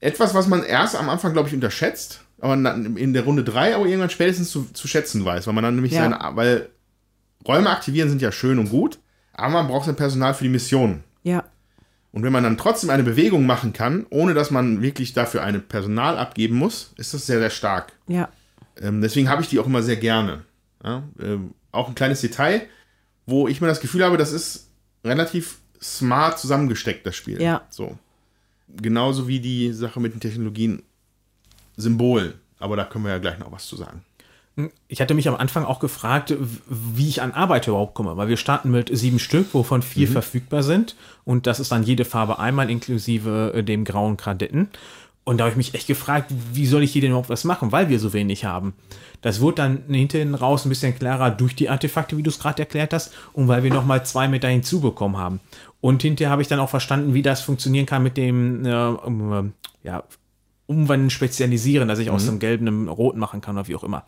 Etwas, 0.00 0.34
was 0.34 0.48
man 0.48 0.64
erst 0.64 0.96
am 0.96 1.08
Anfang, 1.08 1.32
glaube 1.32 1.48
ich, 1.48 1.54
unterschätzt, 1.54 2.22
aber 2.40 2.56
dann 2.56 2.96
in 2.96 3.12
der 3.12 3.22
Runde 3.22 3.44
3 3.44 3.76
aber 3.76 3.86
irgendwann 3.86 4.10
spätestens 4.10 4.50
zu, 4.50 4.64
zu 4.72 4.88
schätzen 4.88 5.24
weiß, 5.24 5.46
weil 5.46 5.54
man 5.54 5.62
dann 5.62 5.76
nämlich 5.76 5.92
Ja. 5.92 6.02
seine, 6.02 6.36
weil 6.36 6.68
Räume 7.46 7.70
aktivieren 7.70 8.08
sind 8.08 8.20
ja 8.20 8.32
schön 8.32 8.58
und 8.58 8.70
gut, 8.70 8.98
aber 9.32 9.52
man 9.52 9.68
braucht 9.68 9.86
sein 9.86 9.94
Personal 9.96 10.34
für 10.34 10.42
die 10.44 10.50
Mission. 10.50 11.04
Ja. 11.22 11.44
Und 12.16 12.22
wenn 12.22 12.32
man 12.32 12.44
dann 12.44 12.56
trotzdem 12.56 12.88
eine 12.88 13.02
Bewegung 13.02 13.44
machen 13.44 13.74
kann, 13.74 14.06
ohne 14.08 14.32
dass 14.32 14.50
man 14.50 14.80
wirklich 14.80 15.12
dafür 15.12 15.42
eine 15.42 15.58
Personal 15.58 16.16
abgeben 16.16 16.56
muss, 16.56 16.94
ist 16.96 17.12
das 17.12 17.26
sehr, 17.26 17.40
sehr 17.40 17.50
stark. 17.50 17.92
Ja. 18.06 18.30
Ähm, 18.80 19.02
deswegen 19.02 19.28
habe 19.28 19.42
ich 19.42 19.48
die 19.48 19.58
auch 19.58 19.66
immer 19.66 19.82
sehr 19.82 19.96
gerne. 19.96 20.42
Ja? 20.82 21.02
Ähm, 21.20 21.52
auch 21.72 21.88
ein 21.88 21.94
kleines 21.94 22.22
Detail, 22.22 22.62
wo 23.26 23.48
ich 23.48 23.60
mir 23.60 23.66
das 23.66 23.80
Gefühl 23.80 24.02
habe, 24.02 24.16
das 24.16 24.32
ist 24.32 24.70
relativ 25.04 25.58
smart 25.82 26.38
zusammengesteckt, 26.38 27.06
das 27.06 27.16
Spiel. 27.16 27.38
Ja. 27.38 27.66
So. 27.68 27.98
Genauso 28.80 29.28
wie 29.28 29.40
die 29.40 29.74
Sache 29.74 30.00
mit 30.00 30.14
den 30.14 30.20
Technologien 30.20 30.84
Symbolen. 31.76 32.32
Aber 32.58 32.76
da 32.76 32.86
können 32.86 33.04
wir 33.04 33.10
ja 33.10 33.18
gleich 33.18 33.38
noch 33.38 33.52
was 33.52 33.66
zu 33.66 33.76
sagen. 33.76 34.05
Ich 34.88 35.02
hatte 35.02 35.12
mich 35.12 35.28
am 35.28 35.34
Anfang 35.36 35.66
auch 35.66 35.80
gefragt, 35.80 36.34
wie 36.66 37.08
ich 37.08 37.20
an 37.20 37.32
Arbeiter 37.32 37.72
überhaupt 37.72 37.94
komme, 37.94 38.16
weil 38.16 38.28
wir 38.28 38.38
starten 38.38 38.70
mit 38.70 38.88
sieben 38.96 39.18
Stück, 39.18 39.52
wovon 39.52 39.82
vier 39.82 40.08
verfügbar 40.08 40.62
sind. 40.62 40.96
Und 41.24 41.46
das 41.46 41.60
ist 41.60 41.72
dann 41.72 41.82
jede 41.82 42.06
Farbe 42.06 42.38
einmal 42.38 42.70
inklusive 42.70 43.52
äh, 43.54 43.62
dem 43.62 43.84
grauen 43.84 44.16
Kadetten. 44.16 44.70
Und 45.24 45.38
da 45.38 45.44
habe 45.44 45.50
ich 45.50 45.56
mich 45.56 45.74
echt 45.74 45.88
gefragt, 45.88 46.32
wie 46.52 46.66
soll 46.66 46.84
ich 46.84 46.92
hier 46.92 47.02
denn 47.02 47.10
überhaupt 47.10 47.28
was 47.28 47.44
machen, 47.44 47.72
weil 47.72 47.88
wir 47.88 47.98
so 47.98 48.12
wenig 48.12 48.44
haben. 48.44 48.74
Das 49.22 49.40
wurde 49.40 49.56
dann 49.56 49.82
hinten 49.88 50.36
raus 50.36 50.64
ein 50.64 50.68
bisschen 50.68 50.96
klarer 50.96 51.32
durch 51.32 51.56
die 51.56 51.68
Artefakte, 51.68 52.16
wie 52.16 52.22
du 52.22 52.30
es 52.30 52.38
gerade 52.38 52.62
erklärt 52.62 52.92
hast, 52.92 53.12
und 53.32 53.48
weil 53.48 53.64
wir 53.64 53.74
nochmal 53.74 54.06
zwei 54.06 54.28
Meter 54.28 54.48
hinzubekommen 54.48 55.18
haben. 55.18 55.40
Und 55.80 56.02
hinterher 56.02 56.30
habe 56.30 56.42
ich 56.42 56.48
dann 56.48 56.60
auch 56.60 56.70
verstanden, 56.70 57.12
wie 57.12 57.22
das 57.22 57.40
funktionieren 57.40 57.86
kann 57.86 58.04
mit 58.04 58.16
dem 58.16 58.64
äh, 58.64 58.70
äh, 58.70 59.44
ja, 59.82 60.04
Umwandeln, 60.66 61.10
Spezialisieren, 61.10 61.88
dass 61.88 61.98
ich 61.98 62.10
aus 62.10 62.26
dem 62.26 62.38
Gelben 62.38 62.68
einem 62.68 62.88
Roten 62.88 63.18
machen 63.18 63.40
kann 63.40 63.56
oder 63.56 63.66
wie 63.66 63.76
auch 63.76 63.84
immer. 63.84 64.04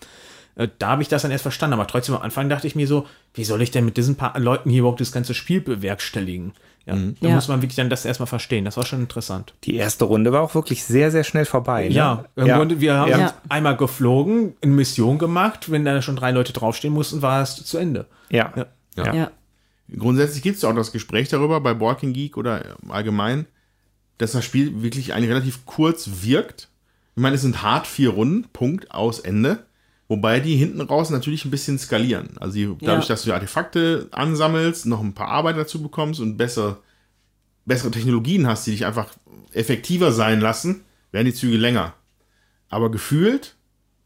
Äh, 0.59 0.69
Da 0.79 0.89
habe 0.91 1.03
ich 1.03 1.09
das 1.09 1.23
dann 1.23 1.31
erst 1.31 1.43
verstanden, 1.43 1.73
aber 1.75 1.87
trotzdem 1.87 2.15
am 2.17 2.23
Anfang 2.23 2.51
dachte 2.51 2.67
ich 2.67 2.75
mir 2.77 2.87
so, 2.87 3.07
wie 3.33 3.45
soll 3.45 3.63
ich 3.63 3.71
denn 3.71 3.87
mit 3.87 3.97
diesen 3.97 4.17
paar 4.17 4.39
Leuten 4.39 4.69
hier 4.69 4.81
überhaupt 4.81 5.01
das 5.01 5.13
ganze 5.13 5.33
Spiel 5.33 5.63
bewerkstelligen? 5.63 6.53
Ja, 6.85 6.95
da 7.21 7.29
Ja. 7.29 7.35
muss 7.35 7.49
man 7.49 7.61
wirklich 7.63 7.77
dann 7.77 7.91
das 7.91 8.05
erstmal 8.07 8.27
verstehen. 8.27 8.65
Das 8.65 8.77
war 8.79 8.85
schon 8.87 9.01
interessant. 9.01 9.55
Die 9.65 9.77
erste 9.77 10.05
Runde 10.07 10.33
war 10.33 10.41
auch 10.43 10.55
wirklich 10.55 10.85
sehr, 10.85 11.11
sehr 11.11 11.23
schnell 11.23 11.45
vorbei. 11.45 11.89
Ne? 11.89 11.95
Ja, 11.95 12.25
im 12.35 12.47
ja. 12.47 12.57
Grunde, 12.57 12.81
wir 12.81 12.95
haben 12.95 13.11
Ja. 13.11 13.35
einmal 13.51 13.77
geflogen, 13.77 14.55
eine 14.63 14.73
Mission 14.73 15.19
gemacht. 15.19 15.71
Wenn 15.71 15.85
da 15.85 16.01
schon 16.03 16.17
drei 16.17 16.31
Leute 16.31 16.53
draufstehen 16.55 16.95
mussten, 16.95 17.21
war 17.23 17.43
es 17.43 17.57
zu 17.65 17.77
Ende. 17.79 18.07
Ja. 18.31 18.53
Ja. 18.57 18.67
Ja. 18.97 19.15
Ja. 19.15 19.31
Grundsätzlich 19.97 20.43
gibt 20.43 20.57
es 20.57 20.63
ja 20.63 20.71
auch 20.71 20.75
das 20.75 20.93
Gespräch 20.93 21.29
darüber 21.29 21.61
bei 21.61 21.79
Walking 21.79 22.13
Geek 22.15 22.37
oder 22.37 22.77
allgemein, 22.89 23.47
dass 24.19 24.33
das 24.33 24.45
Spiel 24.45 24.83
wirklich 24.83 25.15
eigentlich 25.15 25.31
relativ 25.31 25.65
kurz 25.67 26.09
wirkt. 26.23 26.69
Ich 27.17 27.23
meine, 27.23 27.37
es 27.37 27.43
sind 27.43 27.63
hart 27.63 27.87
vier 27.87 28.11
Runden, 28.11 28.49
Punkt, 28.53 28.91
aus, 28.93 29.19
Ende. 29.21 29.67
Wobei 30.09 30.41
die 30.41 30.57
hinten 30.57 30.81
raus 30.81 31.11
natürlich 31.11 31.45
ein 31.45 31.51
bisschen 31.51 31.79
skalieren. 31.79 32.31
Also 32.41 32.55
die, 32.55 32.65
dadurch, 32.81 33.05
Ja. 33.09 33.15
dass 33.15 33.23
du 33.25 33.33
Artefakte 33.33 34.09
ansammelst, 34.11 34.87
noch 34.87 35.01
ein 35.03 35.13
paar 35.15 35.29
Arbeit 35.29 35.59
dazu 35.59 35.83
bekommst 35.83 36.21
und 36.21 36.37
bessere, 36.39 36.79
bessere 37.67 37.91
Technologien 37.91 38.47
hast, 38.47 38.67
die 38.67 38.71
dich 38.71 38.87
einfach 38.87 39.09
effektiver 39.53 40.11
sein 40.13 40.41
lassen, 40.41 40.83
werden 41.13 41.27
die 41.27 41.35
Züge 41.35 41.59
länger. 41.59 41.93
Aber 42.71 42.91
gefühlt 42.91 43.55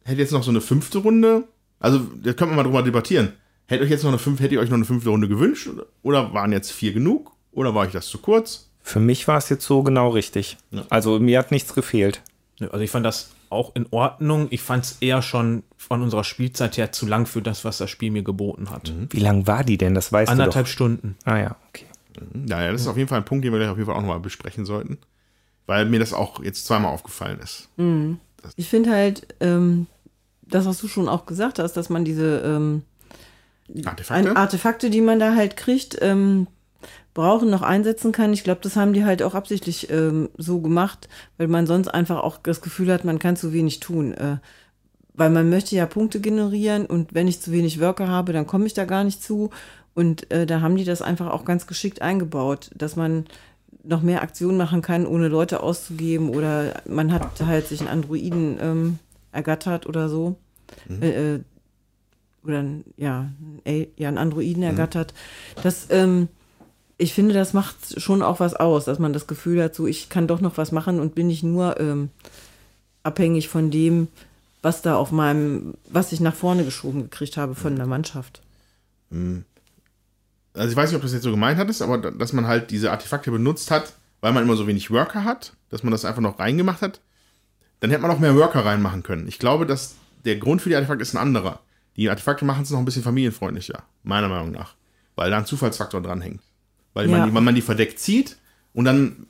hätte 0.05 0.21
jetzt 0.21 0.33
noch 0.33 0.43
so 0.43 0.51
eine 0.51 0.61
fünfte 0.61 0.99
Runde, 0.99 1.45
also 1.79 2.01
da 2.01 2.33
könnte 2.33 2.47
man 2.47 2.57
mal 2.57 2.63
drüber 2.65 2.83
debattieren. 2.83 3.33
Hätte 3.67 3.85
euch 3.85 3.91
jetzt 3.91 4.03
noch 4.03 4.11
eine 4.11 4.19
fünf, 4.19 4.41
hättet 4.41 4.53
ihr 4.53 4.61
euch 4.61 4.69
noch 4.71 4.77
eine 4.77 4.85
fünfte 4.85 5.11
Runde 5.11 5.29
gewünscht? 5.29 5.69
Oder, 6.03 6.35
waren 6.35 6.51
jetzt 6.53 6.73
vier 6.73 6.93
genug? 6.93 7.33
Oder 7.53 7.75
war 7.77 7.87
ich 7.87 7.93
das 7.93 8.09
zu 8.09 8.19
kurz? 8.19 8.71
Für 8.83 8.99
mich 8.99 9.29
war 9.29 9.39
es 9.39 9.49
jetzt 9.49 9.65
so 9.65 9.85
genau 9.85 10.09
richtig. 10.11 10.57
Also 10.91 11.21
mir 11.21 11.39
hat 11.39 11.53
nichts 11.53 11.73
gefehlt. 11.75 12.23
Also 12.61 12.79
ich 12.79 12.91
fand 12.91 13.07
das 13.07 13.31
auch 13.53 13.75
in 13.75 13.87
Ordnung. 13.91 14.49
Ich 14.51 14.63
fand 14.63 14.85
es 14.85 14.99
eher 15.01 15.23
schon 15.23 15.63
von 15.77 16.03
unserer 16.03 16.25
Spielzeit 16.25 16.77
her 16.77 16.93
zu 16.93 17.07
lang 17.07 17.27
für 17.27 17.43
das, 17.43 17.65
was 17.65 17.79
das 17.79 17.91
Spiel 17.91 18.11
mir 18.11 18.23
geboten 18.23 18.71
hat. 18.71 18.93
Wie 19.11 19.21
lang 19.21 19.47
war 19.47 19.65
die 19.65 19.79
denn? 19.79 19.95
Das 19.95 20.13
weißt 20.13 20.31
Anderthalb 20.31 20.67
du 20.67 20.73
Stunden. 20.73 21.17
doch. 21.25 21.33
Ah 21.33 21.39
ja, 21.39 21.57
okay. 21.69 21.87
Naja, 22.33 22.73
das 22.73 22.83
ist 22.83 22.87
auf 22.89 22.97
jeden 22.97 23.09
Fall 23.09 23.19
ein 23.19 23.25
Punkt, 23.25 23.45
den 23.45 23.53
wir 23.53 23.59
gleich 23.59 23.71
auf 23.71 23.77
jeden 23.77 23.87
Fall 23.87 23.97
auch 23.97 24.01
nochmal 24.01 24.21
besprechen 24.21 24.65
sollten. 24.65 24.99
Weil 25.67 25.87
mir 25.87 26.01
das 26.01 26.13
auch 26.13 26.43
jetzt 26.43 26.67
zweimal 26.67 26.93
aufgefallen 26.93 27.39
ist. 27.39 27.69
Ich 28.57 28.69
finde 28.69 28.91
halt, 28.91 29.27
ähm, 29.41 29.87
das, 30.43 30.67
was 30.67 30.79
du 30.79 30.89
schon 30.89 31.09
auch 31.09 31.27
gesagt 31.27 31.59
hast, 31.59 31.75
dass 31.75 31.89
man 31.89 32.05
diese 32.05 32.39
ähm, 32.41 32.83
Artefakte? 33.85 34.37
Artefakte, 34.37 34.91
die 34.91 35.01
man 35.01 35.19
da 35.19 35.35
halt 35.35 35.57
kriegt, 35.57 35.99
ähm, 36.01 36.47
brauchen, 37.15 37.51
noch 37.51 37.63
einsetzen 37.63 38.13
kann. 38.13 38.33
Ich 38.33 38.45
glaube, 38.45 38.61
das 38.63 38.77
haben 38.77 38.93
die 38.93 39.05
halt 39.05 39.23
auch 39.23 39.35
absichtlich 39.35 39.91
ähm, 39.91 40.29
so 40.39 40.61
gemacht, 40.61 41.09
weil 41.37 41.49
man 41.49 41.67
sonst 41.67 41.89
einfach 41.89 42.23
auch 42.23 42.39
das 42.39 42.61
Gefühl 42.63 42.93
hat, 42.93 43.05
man 43.05 43.19
kann 43.19 43.37
zu 43.37 43.53
wenig 43.53 43.81
tun. 43.81 44.13
Äh, 44.15 44.37
weil 45.15 45.29
man 45.31 45.51
möchte 45.51 45.77
ja 45.77 45.85
Punkte 45.85 46.21
generieren 46.21 46.87
und 46.87 47.13
wenn 47.13 47.29
ich 47.29 47.43
zu 47.43 47.53
wenig 47.53 47.81
Worker 47.81 48.09
habe, 48.09 48.33
dann 48.33 48.47
komme 48.47 48.67
ich 48.67 48.73
da 48.75 48.87
gar 48.87 49.05
nicht 49.05 49.23
zu. 49.23 49.51
Und 49.95 50.31
äh, 50.31 50.47
da 50.47 50.63
haben 50.63 50.77
die 50.77 50.85
das 50.85 51.03
einfach 51.03 51.31
auch 51.31 51.45
ganz 51.45 51.67
geschickt 51.67 52.01
eingebaut, 52.01 52.71
dass 52.75 52.97
man 52.97 53.27
noch 53.85 54.01
mehr 54.01 54.23
Aktionen 54.23 54.57
machen 54.57 54.81
kann, 54.81 55.07
ohne 55.07 55.29
Leute 55.29 55.63
auszugeben 55.63 56.31
oder 56.31 56.81
man 56.89 57.13
hat 57.13 57.45
halt 57.45 57.67
sich 57.69 57.81
einen 57.81 57.89
Androiden 57.91 58.57
ähm, 58.61 58.99
ergattert 59.33 59.87
oder 59.87 60.09
so. 60.09 60.37
Mhm. 60.89 61.03
Äh, 61.03 61.35
äh, 61.35 61.41
oder 62.45 62.59
ein- 62.61 62.85
ja, 62.97 63.29
ein, 63.67 63.87
ja, 63.99 64.09
einen 64.09 64.19
Androiden 64.19 64.63
ergattert. 64.63 65.13
Das, 65.63 65.89
ähm, 65.91 66.29
ich 67.03 67.13
finde, 67.15 67.35
das 67.35 67.53
macht 67.53 68.01
schon 68.01 68.23
auch 68.23 68.41
was 68.41 68.55
aus, 68.55 68.85
dass 68.87 68.99
man 68.99 69.13
das 69.13 69.27
Gefühl 69.27 69.63
hat, 69.63 69.75
so 69.75 69.87
ich 69.87 70.09
kann 70.09 70.27
doch 70.27 70.41
noch 70.41 70.57
was 70.57 70.73
machen 70.73 71.01
und 71.01 71.15
bin 71.15 71.27
nicht 71.27 71.43
nur 71.43 71.79
ähm, 71.81 72.11
abhängig 73.03 73.49
von 73.49 73.71
dem, 73.71 74.09
was 74.63 74.81
da 74.83 74.97
auf 74.97 75.11
meinem, 75.13 75.75
was 75.91 76.13
ich 76.13 76.21
nach 76.21 76.35
vorne 76.35 76.65
geschoben 76.65 77.03
gekriegt 77.03 77.37
habe 77.37 77.55
von 77.55 77.77
der 77.77 77.87
Mannschaft. 77.87 78.41
also 80.55 80.71
ich 80.71 80.77
weiß 80.77 80.91
nicht, 80.91 80.97
ob 80.97 81.03
das 81.03 81.13
jetzt 81.13 81.23
so 81.25 81.31
gemeint 81.31 81.59
hattest, 81.59 81.83
aber 81.83 81.99
da- 81.99 82.11
dass 82.11 82.33
man 82.33 82.47
halt 82.47 82.71
diese 82.71 82.91
Artefakte 82.91 83.31
benutzt 83.31 83.71
hat, 83.71 83.93
weil 84.21 84.33
man 84.33 84.43
immer 84.45 84.57
so 84.57 84.67
wenig 84.67 84.91
Worker 84.91 85.25
hat, 85.25 85.53
dass 85.71 85.83
man 85.83 85.91
das 85.91 86.05
einfach 86.05 86.21
noch 86.23 86.39
reingemacht 86.39 86.83
hat, 86.83 87.01
dann 87.81 87.91
hätte 87.91 88.03
man 88.03 88.11
auch 88.11 88.19
mehr 88.21 88.37
Worker 88.37 88.65
reinmachen 88.65 89.03
können. 89.03 89.27
Ich 89.29 89.39
glaube, 89.39 89.67
dass 89.67 89.97
der 90.25 90.37
Grund 90.37 90.63
für 90.63 90.69
die 90.69 90.77
Artefakte 90.77 91.03
ist 91.03 91.15
ein 91.15 91.19
anderer. 91.19 91.61
Die 91.97 92.09
Artefakte 92.09 92.45
machen 92.45 92.63
es 92.63 92.71
noch 92.71 92.79
ein 92.79 92.85
bisschen 92.85 93.03
familienfreundlicher, 93.03 93.83
meiner 94.05 94.29
Meinung 94.29 94.53
nach, 94.53 94.75
weil 95.17 95.31
da 95.31 95.39
ein 95.39 95.47
Zufallsfaktor 95.47 96.01
dranhängt. 96.01 96.41
Weil 96.95 97.09
Ja. 97.09 97.19
man, 97.19 97.29
die, 97.29 97.35
wenn 97.35 97.45
man 97.45 97.55
die 97.55 97.63
verdeckt 97.63 97.99
zieht 97.99 98.37
und 98.75 98.85
dann 98.85 99.27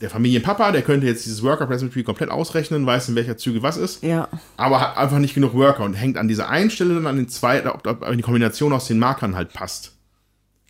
der 0.00 0.10
Familienpapa, 0.10 0.72
der 0.72 0.82
könnte 0.82 1.06
jetzt 1.06 1.24
dieses 1.24 1.42
Worker 1.42 1.68
Tree 1.68 2.02
komplett 2.02 2.28
ausrechnen, 2.28 2.84
weiß 2.84 3.08
in 3.08 3.14
welcher 3.14 3.36
Züge 3.36 3.62
was 3.62 3.76
ist, 3.76 4.02
Ja, 4.02 4.28
aber 4.56 4.80
hat 4.80 4.96
einfach 4.96 5.18
nicht 5.18 5.34
genug 5.34 5.54
Worker 5.54 5.84
und 5.84 5.94
hängt 5.94 6.18
an 6.18 6.26
dieser 6.26 6.48
einen 6.48 6.70
Stelle 6.70 6.94
dann 6.94 7.06
an 7.06 7.16
den 7.16 7.28
zwei, 7.28 7.64
ob, 7.72 7.86
ob 7.86 8.12
die 8.16 8.22
Kombination 8.22 8.72
aus 8.72 8.88
den 8.88 8.98
Markern 8.98 9.36
halt 9.36 9.52
passt. 9.52 9.92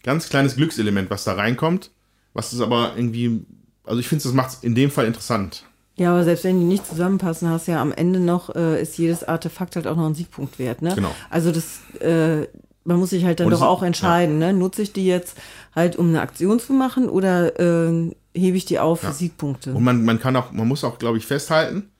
Ganz 0.02 0.28
kleines 0.28 0.56
Glückselement, 0.56 1.09
was 1.10 1.24
da 1.24 1.32
reinkommt, 1.32 1.90
was 2.34 2.52
es 2.52 2.60
aber 2.60 2.92
irgendwie, 2.96 3.44
also 3.84 4.00
ich 4.00 4.09
finde, 4.09 4.24
das 4.24 4.34
macht 4.34 4.50
es 4.50 4.59
in 4.62 4.74
dem 4.74 4.90
Fall 4.90 5.06
interessant. 5.06 5.64
Ja, 5.96 6.10
aber 6.10 6.24
selbst 6.24 6.44
wenn 6.44 6.59
die 6.59 6.66
nicht 6.66 6.86
zusammenpassen, 6.86 7.48
hast 7.48 7.68
du 7.68 7.72
ja 7.72 7.80
am 7.80 7.92
Ende 7.92 8.20
noch, 8.20 8.54
äh, 8.54 8.80
ist 8.82 8.98
jedes 8.98 9.24
Artefakt 9.24 9.76
halt 9.76 9.86
auch 9.86 9.96
noch 9.96 10.06
ein 10.06 10.14
Siegpunkt 10.14 10.59
wert, 10.59 10.82
ne? 10.82 10.94
Genau. 10.94 11.14
Also 11.30 11.52
das, 11.52 11.80
äh, 12.00 12.46
man 12.84 12.98
muss 12.98 13.10
sich 13.10 13.24
halt 13.24 13.40
dann 13.40 13.46
Und 13.46 13.52
doch 13.52 13.62
auch 13.62 13.82
entscheiden, 13.82 14.38
ne? 14.38 14.52
Nutze 14.52 14.82
ich 14.82 14.92
die 14.92 15.06
jetzt 15.06 15.36
halt, 15.74 15.96
um 15.96 16.08
eine 16.08 16.20
Aktion 16.20 16.60
zu 16.60 16.72
machen 16.72 17.08
oder 17.08 17.58
äh, 17.60 18.10
hebe 18.34 18.56
ich 18.56 18.64
die 18.64 18.78
auf 18.78 19.00
für 19.00 19.12
Siegpunkte? 19.12 19.72
Und 19.74 19.84
man, 19.84 20.04
man 20.04 20.18
kann 20.20 20.36
auch, 20.36 20.52
man 20.52 20.68
muss 20.68 20.84
auch, 20.84 20.98
glaube 20.98 21.18
ich, 21.18 21.26
festhalten, 21.26 21.90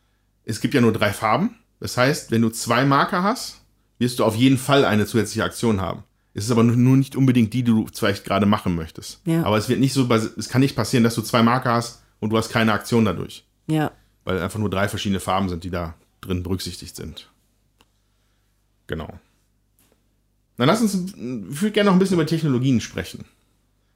es 0.45 0.61
gibt 0.61 0.75
ja 0.75 0.81
nur 0.81 0.93
drei 0.93 1.13
Farben. 1.13 1.57
Das 1.81 1.97
heißt, 1.97 2.31
wenn 2.31 2.43
du 2.43 2.51
zwei 2.51 2.85
Marker 2.85 3.23
hast, 3.23 3.61
wirst 3.99 4.19
du 4.19 4.25
auf 4.25 4.37
jeden 4.37 4.59
Fall 4.59 4.85
eine 4.85 5.07
zusätzliche 5.07 5.45
Aktion 5.45 5.81
haben. 5.81 6.05
Es 6.35 6.45
ist 6.45 6.51
aber 6.51 6.63
nur- 6.63 6.97
nicht 6.97 7.15
unbedingt 7.17 7.53
die, 7.53 7.63
die 7.63 7.71
du 7.73 7.87
vielleicht 7.93 8.25
gerade 8.25 8.47
machen 8.47 8.75
möchtest. 8.75 9.21
Ja. 9.27 9.43
Aber 9.45 9.57
es 9.59 9.69
wird 9.69 9.81
nicht 9.81 9.93
so, 9.93 10.09
es 10.11 10.49
kann 10.49 10.61
nicht 10.63 10.77
passieren, 10.77 11.05
dass 11.05 11.15
du 11.15 11.23
zwei 11.23 11.43
Marker 11.43 11.73
hast 11.75 12.03
und 12.21 12.31
du 12.31 12.39
hast 12.39 12.49
keine 12.51 12.73
Aktion 12.73 13.05
dadurch. 13.05 13.45
Ja. 13.69 13.93
weil 14.25 14.41
einfach 14.41 14.59
nur 14.61 14.71
drei 14.71 14.89
verschiedene 14.89 15.21
Farben 15.21 15.49
sind, 15.49 15.65
die 15.65 15.71
da 15.71 15.95
drin 16.21 16.43
berücksichtigt 16.43 16.95
sind. 16.97 17.29
Genau. 18.87 19.09
Dann 20.57 20.67
lass 20.69 20.81
uns, 20.83 20.95
ich 20.95 21.17
würde 21.17 21.73
gerne 21.73 21.87
noch 21.91 21.95
ein 21.97 21.99
bisschen 21.99 22.15
über 22.15 22.27
Technologien 22.27 22.81
sprechen. 22.81 23.25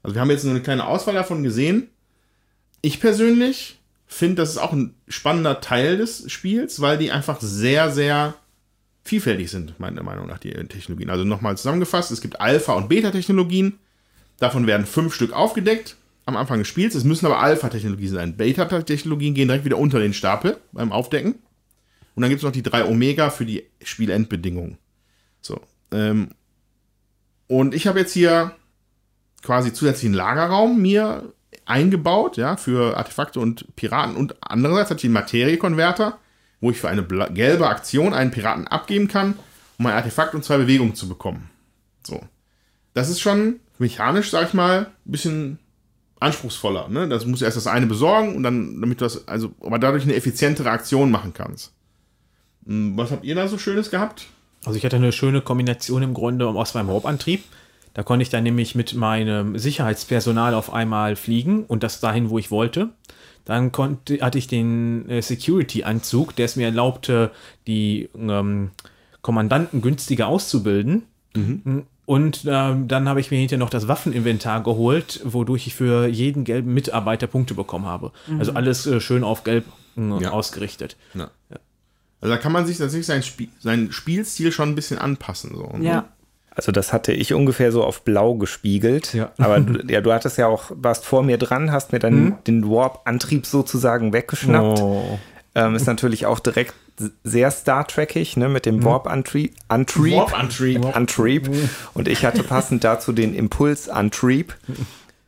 Also 0.07 0.15
wir 0.15 0.21
haben 0.21 0.31
jetzt 0.31 0.45
nur 0.45 0.53
eine 0.53 0.63
kleine 0.63 0.87
Auswahl 0.87 1.15
davon 1.15 1.43
gesehen. 1.43 1.89
Ich 2.81 3.01
persönlich 3.01 3.81
finde, 4.07 4.37
das 4.37 4.51
ist 4.51 4.59
auch 4.59 4.73
ein 4.73 4.95
spannender 5.09 5.61
Teil 5.61 5.99
des 5.99 6.31
Spiels, 6.31 6.81
weil 6.81 6.97
die 6.97 7.11
einfach 7.11 7.41
sehr, 7.41 7.91
sehr 7.91 8.37
vielfältig 9.03 9.51
sind, 9.51 9.81
meiner 9.81 10.05
Meinung 10.05 10.29
nach, 10.29 10.39
die 10.39 10.53
Technologien. 10.53 11.11
Also 11.11 11.25
nochmal 11.25 11.57
zusammengefasst, 11.57 12.13
es 12.13 12.21
gibt 12.21 12.41
Alpha- 12.41 12.75
und 12.75 12.89
Beta-Technologien. 12.89 13.81
Davon 14.39 14.69
werden 14.69 14.87
fünf 14.87 15.13
Stück 15.13 15.33
aufgedeckt 15.33 15.97
am 16.25 16.37
Anfang 16.37 16.61
des 16.61 16.69
Spiels. 16.69 16.95
Es 16.95 17.03
müssen 17.03 17.27
aber 17.27 17.41
Alpha-Technologien 17.41 18.13
sein. 18.13 18.37
Beta-Technologien 18.37 19.35
gehen 19.35 19.49
direkt 19.49 19.65
wieder 19.65 19.79
unter 19.79 19.99
den 19.99 20.15
Stapel 20.15 20.57
beim 20.71 20.93
Aufdecken. 20.93 21.35
Und 22.15 22.21
dann 22.21 22.31
gibt 22.31 22.43
es 22.43 22.45
noch 22.45 22.53
die 22.53 22.63
drei 22.63 22.85
Omega 22.85 23.31
für 23.31 23.45
die 23.45 23.65
Spielendbedingungen. 23.83 24.79
So. 25.41 25.61
Ähm, 25.91 26.29
und 27.49 27.75
ich 27.75 27.89
habe 27.89 27.99
jetzt 27.99 28.13
hier 28.13 28.55
quasi 29.47 29.73
zusätzlichen 29.73 30.15
Lagerraum 30.15 30.83
mir 30.83 31.33
eingebaut, 31.65 32.37
ja, 32.37 32.57
für 32.57 32.97
Artefakte 32.97 33.41
und 33.41 33.77
Piraten. 33.77 34.17
Und 34.17 34.35
andererseits 34.41 34.91
habe 34.91 34.99
ich 34.99 35.03
den 35.03 35.13
Materiekonverter, 35.13 36.19
wo 36.61 36.71
ich 36.71 36.79
für 36.79 36.89
eine 36.89 37.05
gelbe 37.31 37.69
Aktion 37.69 38.13
einen 38.13 38.31
Piraten 38.33 38.67
abgeben 38.67 39.09
kann, 39.09 39.35
um 39.79 39.87
ein 39.87 39.95
Artefakt 39.95 40.35
und 40.35 40.45
zwei 40.45 40.59
Bewegungen 40.59 40.95
zu 40.95 41.09
bekommen. 41.09 41.49
So. 42.05 42.21
Das 42.95 43.09
ist 43.09 43.21
schon 43.21 43.61
mechanisch, 43.79 44.31
sag 44.31 44.49
ich 44.49 44.55
mal, 44.55 44.87
ein 45.07 45.11
bisschen 45.11 45.59
anspruchsvoller. 46.19 46.89
Ne? 46.89 47.09
Das 47.09 47.27
muss 47.27 47.43
erst 47.43 47.57
das 47.57 47.67
eine 47.67 47.87
besorgen 47.87 48.35
und 48.35 48.43
dann, 48.43 48.81
damit 48.81 49.01
du 49.01 49.05
das, 49.05 49.29
also, 49.29 49.53
aber 49.61 49.79
dadurch 49.79 50.05
eine 50.05 50.15
effizientere 50.15 50.71
Aktion 50.71 51.11
machen 51.11 51.33
kannst. 51.35 51.73
Hm, 52.67 52.97
Was 52.97 53.11
habt 53.11 53.25
ihr 53.25 53.35
da 53.35 53.49
so 53.49 53.59
Schönes 53.59 53.91
gehabt? 53.91 54.27
Also 54.65 54.79
ich 54.79 54.85
hatte 54.85 54.97
eine 54.97 55.13
schöne 55.13 55.43
Kombination 55.43 56.03
im 56.03 56.15
Grunde 56.15 56.49
aus 56.49 56.75
meinem 56.75 56.89
Warp-Antrieb. 56.89 57.45
Da 57.97 58.03
konnte 58.03 58.23
ich 58.25 58.29
dann 58.29 58.45
nämlich 58.45 58.75
mit 58.75 58.93
meinem 58.93 59.57
Sicherheitspersonal 59.57 60.53
auf 60.53 60.71
einmal 60.71 61.17
fliegen 61.17 61.65
und 61.65 61.83
das 61.83 61.99
dahin, 61.99 62.29
wo 62.29 62.39
ich 62.39 62.51
wollte. 62.51 62.91
Dann 63.47 63.73
konnte, 63.73 64.19
hatte 64.21 64.37
ich 64.37 64.49
den 64.49 65.09
äh, 65.09 65.23
Security-Anzug, 65.23 66.37
der 66.37 66.45
es 66.45 66.57
mir 66.57 66.67
erlaubte, 66.67 67.31
die 67.67 68.11
ähm, 68.15 68.73
Kommandanten 69.23 69.81
günstiger 69.81 70.27
auszubilden. 70.27 71.05
Und 72.05 72.45
ähm, 72.47 72.87
dann 72.87 73.09
habe 73.09 73.21
ich 73.21 73.31
mir 73.31 73.39
hinterher 73.39 73.61
noch 73.61 73.71
das 73.71 73.89
Waffeninventar 73.89 74.63
geholt, 74.63 75.23
wodurch 75.25 75.67
ich 75.67 75.75
für 75.75 76.07
jeden 76.07 76.45
gelben 76.45 76.75
Mitarbeiter 76.75 77.27
Punkte 77.27 77.55
bekommen 77.55 77.87
habe. 77.87 78.13
Also 78.39 78.53
alles 78.53 78.87
äh, 78.87 79.01
schön 79.01 79.25
auf 79.25 79.43
gelb 79.43 79.65
äh, 79.97 80.23
Ja. 80.23 80.33
ausgerichtet. 80.33 80.99
Ja. 81.15 81.31
Also 82.21 82.35
da 82.35 82.37
kann 82.37 82.53
man 82.53 82.67
sich 82.67 82.77
tatsächlich 82.77 83.07
sein 83.07 83.23
Spiel, 83.23 83.49
seinen 83.59 83.91
Spielstil 83.91 84.53
schon 84.53 84.69
ein 84.71 84.75
bisschen 84.75 84.99
anpassen. 84.99 85.55
So, 85.55 85.79
ne? 85.79 85.85
Ja. 85.85 86.09
Also 86.57 86.73
das 86.73 86.93
hatte 86.93 87.13
ich 87.13 87.35
ungefähr 87.35 87.71
so 87.71 87.85
auf 87.85 88.03
blau 88.03 88.35
gespiegelt. 88.35 89.13
Ja. 89.13 89.31
Aber 89.39 89.61
du, 89.61 89.87
ja, 89.93 90.01
du 90.01 90.13
hattest 90.13 90.39
ja 90.39 90.47
auch, 90.47 90.71
warst 90.75 91.05
vor 91.05 91.23
mir 91.23 91.37
dran, 91.37 91.71
hast 91.71 91.93
mir 91.93 91.99
dann 91.99 92.39
den 92.47 92.69
Warp-Antrieb 92.69 93.47
sozusagen 93.47 94.13
weggeschnappt. 94.13 94.81
Oh. 94.81 95.19
Ähm, 95.55 95.75
ist 95.75 95.87
natürlich 95.87 96.27
auch 96.27 96.41
direkt 96.41 96.75
sehr 97.25 97.51
Star 97.51 97.87
Trekig, 97.87 98.39
ne, 98.39 98.49
mit 98.49 98.65
dem 98.65 98.83
Warp-Antrieb. 98.83 99.55
Antrieb. 99.69 100.17
Warp-Antrieb. 100.17 100.85
Antrieb. 100.97 101.51
Und 101.95 102.09
ich 102.09 102.25
hatte 102.25 102.43
passend 102.43 102.85
dazu 102.85 103.13
den 103.13 103.35
Impuls-Antrieb. 103.35 104.57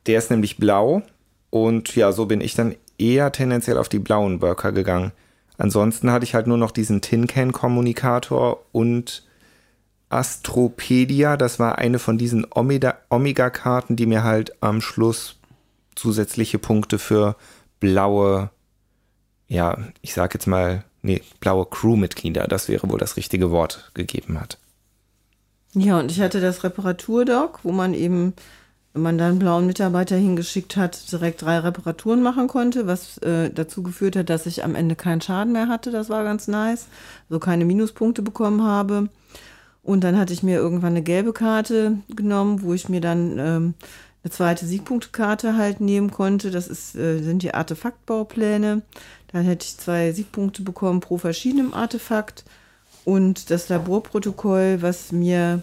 Der 0.06 0.18
ist 0.18 0.30
nämlich 0.30 0.56
blau. 0.56 1.02
Und 1.50 1.94
ja, 1.94 2.12
so 2.12 2.24
bin 2.26 2.40
ich 2.40 2.54
dann 2.54 2.74
eher 2.98 3.32
tendenziell 3.32 3.76
auf 3.76 3.90
die 3.90 3.98
blauen 3.98 4.40
Worker 4.40 4.72
gegangen. 4.72 5.12
Ansonsten 5.58 6.10
hatte 6.10 6.24
ich 6.24 6.34
halt 6.34 6.46
nur 6.46 6.56
noch 6.56 6.70
diesen 6.70 7.00
Tin 7.00 7.26
Can 7.26 7.52
Kommunikator 7.52 8.64
und 8.72 9.27
Astropedia. 10.08 11.36
Das 11.36 11.58
war 11.58 11.78
eine 11.78 11.98
von 11.98 12.18
diesen 12.18 12.46
Omega- 12.54 12.98
Omega-Karten, 13.10 13.96
die 13.96 14.06
mir 14.06 14.24
halt 14.24 14.62
am 14.62 14.80
Schluss 14.80 15.36
zusätzliche 15.94 16.58
Punkte 16.58 16.98
für 16.98 17.36
blaue, 17.80 18.50
ja, 19.48 19.78
ich 20.00 20.14
sag 20.14 20.34
jetzt 20.34 20.46
mal, 20.46 20.84
nee, 21.02 21.22
blaue 21.40 21.66
Crewmitglieder, 21.66 22.46
das 22.46 22.68
wäre 22.68 22.88
wohl 22.90 22.98
das 22.98 23.16
richtige 23.16 23.50
Wort, 23.50 23.90
gegeben 23.94 24.40
hat. 24.40 24.58
Ja, 25.74 25.98
und 25.98 26.10
ich 26.10 26.20
hatte 26.20 26.40
das 26.40 26.64
Reparaturdock, 26.64 27.60
wo 27.62 27.72
man 27.72 27.94
eben, 27.94 28.32
wenn 28.94 29.02
man 29.02 29.18
dann 29.18 29.38
blauen 29.38 29.66
Mitarbeiter 29.66 30.16
hingeschickt 30.16 30.76
hat, 30.76 31.12
direkt 31.12 31.42
drei 31.42 31.58
Reparaturen 31.58 32.22
machen 32.22 32.48
konnte, 32.48 32.86
was 32.86 33.18
äh, 33.18 33.50
dazu 33.50 33.82
geführt 33.82 34.16
hat, 34.16 34.30
dass 34.30 34.46
ich 34.46 34.64
am 34.64 34.74
Ende 34.74 34.96
keinen 34.96 35.20
Schaden 35.20 35.52
mehr 35.52 35.68
hatte. 35.68 35.90
Das 35.90 36.08
war 36.08 36.24
ganz 36.24 36.48
nice. 36.48 36.86
So 37.28 37.38
keine 37.38 37.64
Minuspunkte 37.64 38.22
bekommen 38.22 38.62
habe. 38.62 39.08
Und 39.88 40.04
dann 40.04 40.18
hatte 40.18 40.34
ich 40.34 40.42
mir 40.42 40.58
irgendwann 40.58 40.92
eine 40.92 41.02
gelbe 41.02 41.32
Karte 41.32 41.96
genommen, 42.14 42.60
wo 42.60 42.74
ich 42.74 42.90
mir 42.90 43.00
dann 43.00 43.38
ähm, 43.38 43.74
eine 44.22 44.30
zweite 44.30 44.66
Siegpunktekarte 44.66 45.56
halt 45.56 45.80
nehmen 45.80 46.10
konnte. 46.10 46.50
Das 46.50 46.68
ist, 46.68 46.94
äh, 46.94 47.22
sind 47.22 47.42
die 47.42 47.54
Artefaktbaupläne. 47.54 48.82
Dann 49.32 49.44
hätte 49.46 49.64
ich 49.64 49.78
zwei 49.78 50.12
Siegpunkte 50.12 50.60
bekommen 50.60 51.00
pro 51.00 51.16
verschiedenem 51.16 51.72
Artefakt. 51.72 52.44
Und 53.06 53.50
das 53.50 53.70
Laborprotokoll, 53.70 54.82
was 54.82 55.10
mir 55.10 55.62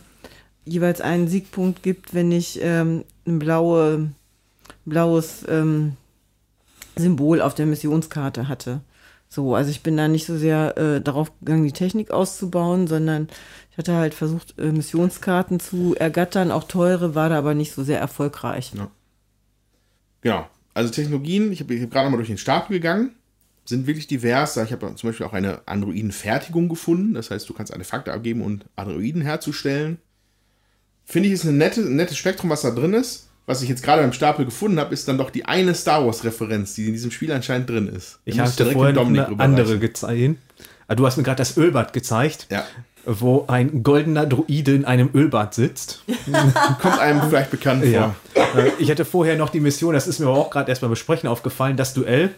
jeweils 0.65 1.01
einen 1.01 1.27
Siegpunkt 1.27 1.83
gibt, 1.83 2.15
wenn 2.15 2.31
ich 2.31 2.57
ähm, 2.63 3.03
ein 3.27 3.37
blaue, 3.37 4.09
blaues 4.85 5.45
ähm, 5.47 5.97
Symbol 6.95 7.43
auf 7.43 7.53
der 7.53 7.67
Missionskarte 7.67 8.47
hatte. 8.47 8.81
So, 9.29 9.53
also 9.53 9.69
ich 9.69 9.83
bin 9.83 9.97
da 9.97 10.07
nicht 10.07 10.25
so 10.25 10.37
sehr 10.37 10.77
äh, 10.77 11.01
darauf 11.01 11.31
gegangen, 11.39 11.65
die 11.65 11.73
Technik 11.73 12.09
auszubauen, 12.09 12.87
sondern 12.87 13.27
ich 13.75 13.79
hatte 13.79 13.95
halt 13.95 14.13
versucht, 14.13 14.57
äh, 14.57 14.71
Missionskarten 14.71 15.59
zu 15.59 15.95
ergattern, 15.95 16.49
auch 16.49 16.63
teure, 16.63 17.13
war 17.13 17.27
da 17.27 17.37
aber 17.37 17.53
nicht 17.53 17.73
so 17.73 17.83
sehr 17.83 17.99
erfolgreich. 17.99 18.71
Genau. 20.21 20.47
Also 20.73 20.91
Technologien, 20.91 21.51
ich 21.51 21.59
habe 21.59 21.81
hab 21.81 21.91
gerade 21.91 22.09
mal 22.09 22.15
durch 22.15 22.29
den 22.29 22.37
Stapel 22.37 22.77
gegangen, 22.77 23.15
sind 23.65 23.85
wirklich 23.85 24.07
divers. 24.07 24.55
Ich 24.55 24.71
habe 24.71 24.95
zum 24.95 25.09
Beispiel 25.09 25.25
auch 25.25 25.33
eine 25.33 25.59
Androidenfertigung 25.65 26.69
gefunden. 26.69 27.15
Das 27.15 27.31
heißt, 27.31 27.49
du 27.49 27.53
kannst 27.53 27.73
Artefakte 27.73 28.13
abgeben 28.13 28.41
und 28.41 28.65
Androiden 28.77 29.21
herzustellen. 29.21 29.97
Finde 31.03 31.27
ich, 31.27 31.33
ist 31.33 31.43
ein 31.43 31.57
nette, 31.57 31.81
ein 31.81 31.97
nettes 31.97 32.17
Spektrum, 32.17 32.49
was 32.49 32.61
da 32.61 32.71
drin 32.71 32.93
ist. 32.93 33.27
was 33.45 33.61
ich 33.61 33.67
jetzt 33.67 33.83
gerade 33.83 34.01
beim 34.01 34.13
Stapel 34.13 34.45
gefunden 34.45 34.79
habe, 34.79 34.93
ist 34.93 35.07
dann 35.09 35.17
doch 35.17 35.31
die 35.31 35.45
eine 35.45 35.75
Star 35.75 36.05
Wars-Referenz, 36.05 36.75
die 36.75 36.87
in 36.87 36.93
diesem 36.93 37.11
Spiel 37.11 37.31
anscheinend 37.33 37.69
drin 37.69 37.89
ist. 37.89 38.19
Ich 38.23 38.39
habe 38.39 38.51
dir 38.51 38.71
vorher 38.71 38.93
noch 38.93 39.05
eine 39.05 39.37
andere 39.37 39.79
gezeigt. 39.79 40.37
Ah, 40.87 40.95
du 40.95 41.05
hast 41.05 41.17
mir 41.17 41.23
gerade 41.23 41.37
das 41.37 41.57
Ölbad 41.57 41.91
gezeigt. 41.93 42.47
Ja. 42.49 42.65
Wo 43.05 43.45
ein 43.47 43.83
goldener 43.83 44.25
Druide 44.25 44.73
in 44.73 44.85
einem 44.85 45.09
Ölbad 45.13 45.53
sitzt. 45.53 46.03
Kommt 46.81 46.99
einem 46.99 47.21
vielleicht 47.29 47.51
bekannt 47.51 47.83
vor. 47.83 47.91
Ja. 47.91 48.15
Äh, 48.33 48.71
Ich 48.79 48.89
hatte 48.89 49.05
vorher 49.05 49.37
noch 49.37 49.49
die 49.49 49.59
Mission, 49.59 49.93
das 49.93 50.07
ist 50.07 50.19
mir 50.19 50.27
aber 50.27 50.37
auch 50.37 50.49
gerade 50.49 50.69
erst 50.69 50.81
beim 50.81 50.89
Besprechen 50.89 51.29
aufgefallen, 51.29 51.77
das 51.77 51.93
Duell, 51.93 52.31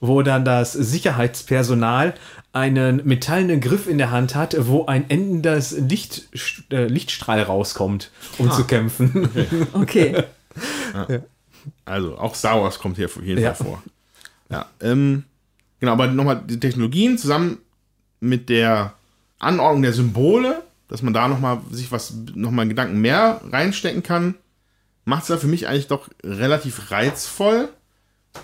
wo 0.00 0.22
dann 0.22 0.44
das 0.44 0.72
Sicherheitspersonal 0.72 2.14
einen 2.52 3.02
metallenen 3.04 3.60
Griff 3.60 3.86
in 3.86 3.98
der 3.98 4.10
Hand 4.10 4.34
hat, 4.34 4.56
wo 4.58 4.86
ein 4.86 5.08
endendes 5.08 5.72
Licht, 5.78 6.28
äh, 6.72 6.86
Lichtstrahl 6.86 7.42
rauskommt, 7.42 8.10
um 8.38 8.50
zu 8.50 8.64
kämpfen. 8.64 9.28
Okay. 9.72 10.24
Also 11.84 12.16
auch 12.18 12.34
Star 12.34 12.62
Wars 12.62 12.78
kommt 12.78 12.96
hier 12.96 13.06
auf 13.06 13.20
jeden 13.22 13.40
Ja. 13.42 13.52
Fall 13.52 13.66
vor. 13.66 13.82
Ja, 14.50 14.66
ähm, 14.80 15.24
genau, 15.80 15.92
aber 15.92 16.06
nochmal 16.06 16.42
die 16.46 16.58
Technologien 16.58 17.18
zusammen 17.18 17.58
mit 18.20 18.48
der 18.48 18.94
Anordnung 19.38 19.82
der 19.82 19.92
Symbole, 19.92 20.62
dass 20.88 21.02
man 21.02 21.12
da 21.12 21.28
nochmal 21.28 21.60
sich 21.70 21.92
was, 21.92 22.14
nochmal 22.34 22.62
einen 22.62 22.70
Gedanken 22.70 23.00
mehr 23.00 23.40
reinstecken 23.50 24.02
kann, 24.02 24.34
macht 25.04 25.24
es 25.24 25.28
ja 25.28 25.36
für 25.36 25.46
mich 25.46 25.68
eigentlich 25.68 25.86
doch 25.88 26.08
relativ 26.24 26.90
reizvoll 26.90 27.68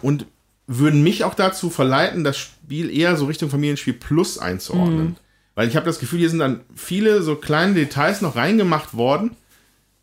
und 0.02 0.26
würden 0.66 1.02
mich 1.02 1.24
auch 1.24 1.34
dazu 1.34 1.68
verleiten, 1.68 2.24
das 2.24 2.38
Spiel 2.38 2.90
eher 2.90 3.16
so 3.16 3.26
Richtung 3.26 3.50
Familienspiel 3.50 3.92
Plus 3.94 4.38
einzuordnen. 4.38 5.16
Weil 5.54 5.68
ich 5.68 5.76
habe 5.76 5.86
das 5.86 5.98
Gefühl, 5.98 6.18
hier 6.20 6.30
sind 6.30 6.38
dann 6.38 6.60
viele 6.74 7.22
so 7.22 7.36
kleine 7.36 7.74
Details 7.74 8.22
noch 8.22 8.34
reingemacht 8.34 8.94
worden, 8.94 9.32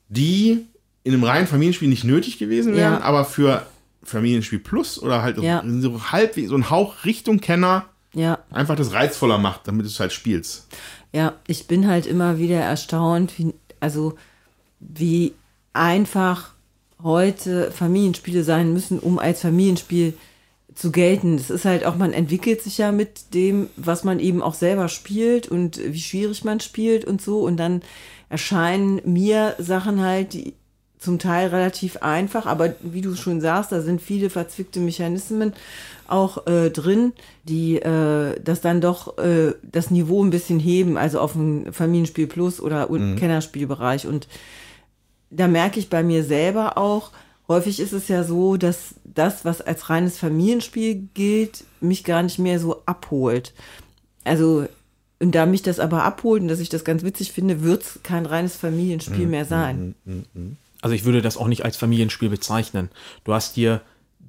die 0.08 0.66
in 1.04 1.14
einem 1.14 1.24
reinen 1.24 1.48
Familienspiel 1.48 1.90
nicht 1.90 2.04
nötig 2.04 2.38
gewesen 2.38 2.76
wären, 2.76 2.94
Ja. 2.94 3.02
aber 3.02 3.26
für 3.26 3.66
Familienspiel 4.04 4.60
Plus 4.60 5.02
oder 5.02 5.22
halt 5.24 5.38
Ja. 5.40 5.64
so 5.66 6.12
halb 6.12 6.36
wie 6.36 6.46
so 6.46 6.56
ein 6.56 6.70
Hauch 6.70 7.06
Richtung 7.06 7.40
Kenner 7.40 7.86
Ja. 8.14 8.40
einfach 8.52 8.76
das 8.76 8.94
reizvoller 8.94 9.38
macht, 9.38 9.68
damit 9.68 9.86
du 9.86 9.90
es 9.90 10.00
halt 10.00 10.12
spielst. 10.12 10.68
Ja, 11.14 11.34
ich 11.48 11.68
bin 11.68 11.88
halt 11.88 12.06
immer 12.06 12.40
wieder 12.40 12.60
erstaunt, 12.60 13.38
wie, 13.38 13.54
also 13.80 14.16
wie 14.80 15.34
einfach 15.74 16.52
heute 17.04 17.72
Familienspiele 17.72 18.44
sein 18.44 18.74
müssen, 18.74 19.00
um 19.00 19.20
als 19.20 19.42
Familienspiel 19.42 20.14
zu 20.76 20.92
gelten. 20.92 21.38
Das 21.38 21.50
ist 21.50 21.66
halt 21.66 21.86
auch, 21.86 21.96
man 21.96 22.14
entwickelt 22.14 22.62
sich 22.62 22.78
ja 22.78 22.92
mit 22.92 23.34
dem, 23.34 23.70
was 23.76 24.04
man 24.04 24.20
eben 24.20 24.42
auch 24.42 24.54
selber 24.54 24.88
spielt 24.88 25.48
und 25.48 25.80
wie 25.84 26.00
schwierig 26.00 26.44
man 26.44 26.60
spielt 26.60 27.06
und 27.06 27.22
so. 27.22 27.42
Und 27.42 27.58
dann 27.58 27.82
erscheinen 28.30 29.02
mir 29.06 29.56
Sachen 29.58 30.02
halt, 30.02 30.34
die 30.34 30.54
zum 31.02 31.20
Teil 31.20 31.50
relativ 31.50 31.98
einfach, 31.98 32.46
aber 32.46 32.76
wie 32.82 33.02
du 33.02 33.16
schon 33.16 33.42
sagst, 33.42 33.72
da 33.72 33.82
sind 33.82 34.02
viele 34.02 34.30
verzwickte 34.30 34.80
Mechanismen 34.80 35.52
auch 36.08 36.46
äh, 36.46 36.70
drin, 36.70 37.14
die 37.44 37.78
äh, 37.78 38.40
das 38.40 38.62
dann 38.62 38.82
doch 38.82 39.18
äh, 39.18 39.54
das 39.64 39.90
Niveau 39.90 40.24
ein 40.24 40.30
bisschen 40.30 40.60
heben, 40.60 40.98
also 40.98 41.20
auf 41.20 41.34
ein 41.36 41.74
Familienspiel 41.74 42.28
Plus 42.28 42.62
oder 42.62 42.90
un- 42.90 43.16
Kennerspielbereich. 43.16 44.06
Und 44.06 44.28
da 45.32 45.48
merke 45.48 45.80
ich 45.80 45.90
bei 45.90 46.04
mir 46.04 46.24
selber 46.24 46.78
auch, 46.78 47.12
häufig 47.48 47.80
ist 47.80 47.94
es 47.94 48.08
ja 48.08 48.24
so, 48.24 48.58
dass 48.58 48.94
das, 49.04 49.44
was 49.44 49.60
als 49.62 49.90
reines 49.90 50.20
Familienspiel 50.20 51.08
gilt, 51.16 51.64
mich 51.80 52.04
gar 52.04 52.22
nicht 52.22 52.38
mehr 52.38 52.60
so 52.60 52.84
abholt. 52.86 53.54
Also, 54.24 54.68
und 55.20 55.34
da 55.34 55.46
mich 55.48 55.64
das 55.64 55.80
aber 55.80 56.04
abholt 56.04 56.44
und 56.44 56.48
dass 56.48 56.60
ich 56.60 56.70
das 56.70 56.84
ganz 56.84 57.04
witzig 57.04 57.32
finde, 57.32 57.64
wird 57.64 57.82
es 57.82 58.00
kein 58.04 58.26
reines 58.28 58.56
Familienspiel 58.56 59.26
mehr 59.28 59.46
sein. 59.46 59.96
Also 60.82 60.96
ich 60.96 61.06
würde 61.06 61.22
das 61.22 61.38
auch 61.38 61.48
nicht 61.48 61.64
als 61.64 61.78
Familienspiel 61.78 62.30
bezeichnen. 62.30 62.90
Du 63.24 63.34
hast 63.34 63.56
hier 63.56 63.82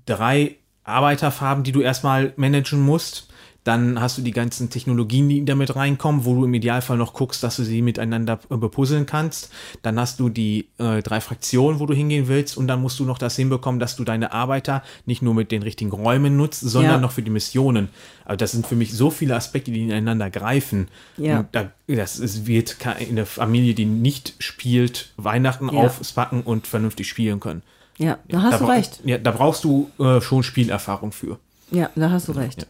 drei 0.06 0.56
Arbeiterfarben, 0.84 1.64
die 1.64 1.72
du 1.72 1.80
erstmal 1.80 2.32
managen 2.36 2.80
musst. 2.80 3.31
Dann 3.64 4.01
hast 4.01 4.18
du 4.18 4.22
die 4.22 4.32
ganzen 4.32 4.70
Technologien, 4.70 5.28
die 5.28 5.44
damit 5.44 5.76
reinkommen, 5.76 6.24
wo 6.24 6.34
du 6.34 6.44
im 6.44 6.52
Idealfall 6.55 6.97
noch 6.97 7.14
guckst, 7.14 7.44
dass 7.44 7.56
du 7.56 7.62
sie 7.62 7.80
miteinander 7.80 8.40
äh, 8.51 8.56
bepuzzeln 8.56 9.06
kannst. 9.06 9.51
Dann 9.82 10.01
hast 10.01 10.18
du 10.18 10.28
die 10.28 10.66
äh, 10.78 11.01
drei 11.01 11.20
Fraktionen, 11.20 11.78
wo 11.78 11.86
du 11.86 11.94
hingehen 11.94 12.26
willst. 12.26 12.56
Und 12.56 12.66
dann 12.66 12.82
musst 12.82 12.98
du 12.98 13.05
noch 13.05 13.18
das 13.18 13.36
hinbekommen, 13.36 13.78
dass 13.78 13.94
du 13.94 14.02
deine 14.02 14.32
Arbeiter 14.32 14.82
nicht 15.06 15.22
nur 15.22 15.34
mit 15.34 15.52
den 15.52 15.62
richtigen 15.62 15.93
Räumen 15.93 16.36
nutzt, 16.36 16.60
sondern 16.60 16.93
Ja. 16.94 16.98
noch 16.98 17.12
für 17.12 17.22
die 17.22 17.30
Missionen. 17.30 17.89
Also 18.24 18.36
das 18.39 18.51
sind 18.51 18.66
für 18.66 18.74
mich 18.74 18.93
so 18.94 19.10
viele 19.10 19.36
Aspekte, 19.36 19.70
die 19.70 19.82
ineinander 19.82 20.28
greifen. 20.28 20.89
Ja. 21.16 21.44
Da, 21.52 21.70
das 21.86 22.18
ist, 22.18 22.47
wird 22.47 22.76
eine 22.84 23.26
Familie, 23.26 23.74
die 23.74 23.84
nicht 23.84 24.34
spielt, 24.40 25.12
Weihnachten 25.16 25.66
Ja. 25.72 25.82
aufpacken 25.82 26.43
und 26.43 26.66
vernünftig 26.66 27.09
spielen 27.09 27.39
können. 27.39 27.62
Ja, 27.98 28.18
da 28.28 28.43
hast 28.43 28.55
da 28.55 28.59
du 28.59 28.64
recht. 28.64 29.01
Ja, 29.05 29.18
da 29.18 29.30
brauchst 29.30 29.62
du 29.62 29.89
äh, 30.01 30.20
schon 30.20 30.43
Spielerfahrung 30.43 31.12
für. 31.12 31.39
Ja, 31.70 31.90
da 31.94 32.10
hast 32.10 32.26
du 32.26 32.32
recht. 32.32 32.66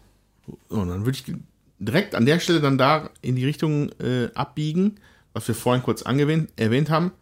So, 0.46 0.76
und 0.76 0.88
dann 0.88 1.04
würde 1.04 1.18
ich 1.18 1.34
direkt 1.78 2.14
an 2.14 2.26
der 2.26 2.38
Stelle 2.40 2.60
dann 2.60 2.78
da 2.78 3.10
in 3.20 3.36
die 3.36 3.44
Richtung 3.44 3.90
äh, 4.00 4.28
abbiegen, 4.34 4.96
was 5.32 5.46
wir 5.48 5.54
vorhin 5.54 5.82
kurz 5.82 6.02
angewähnt, 6.02 6.50
erwähnt 6.56 6.90
haben. 6.90 7.12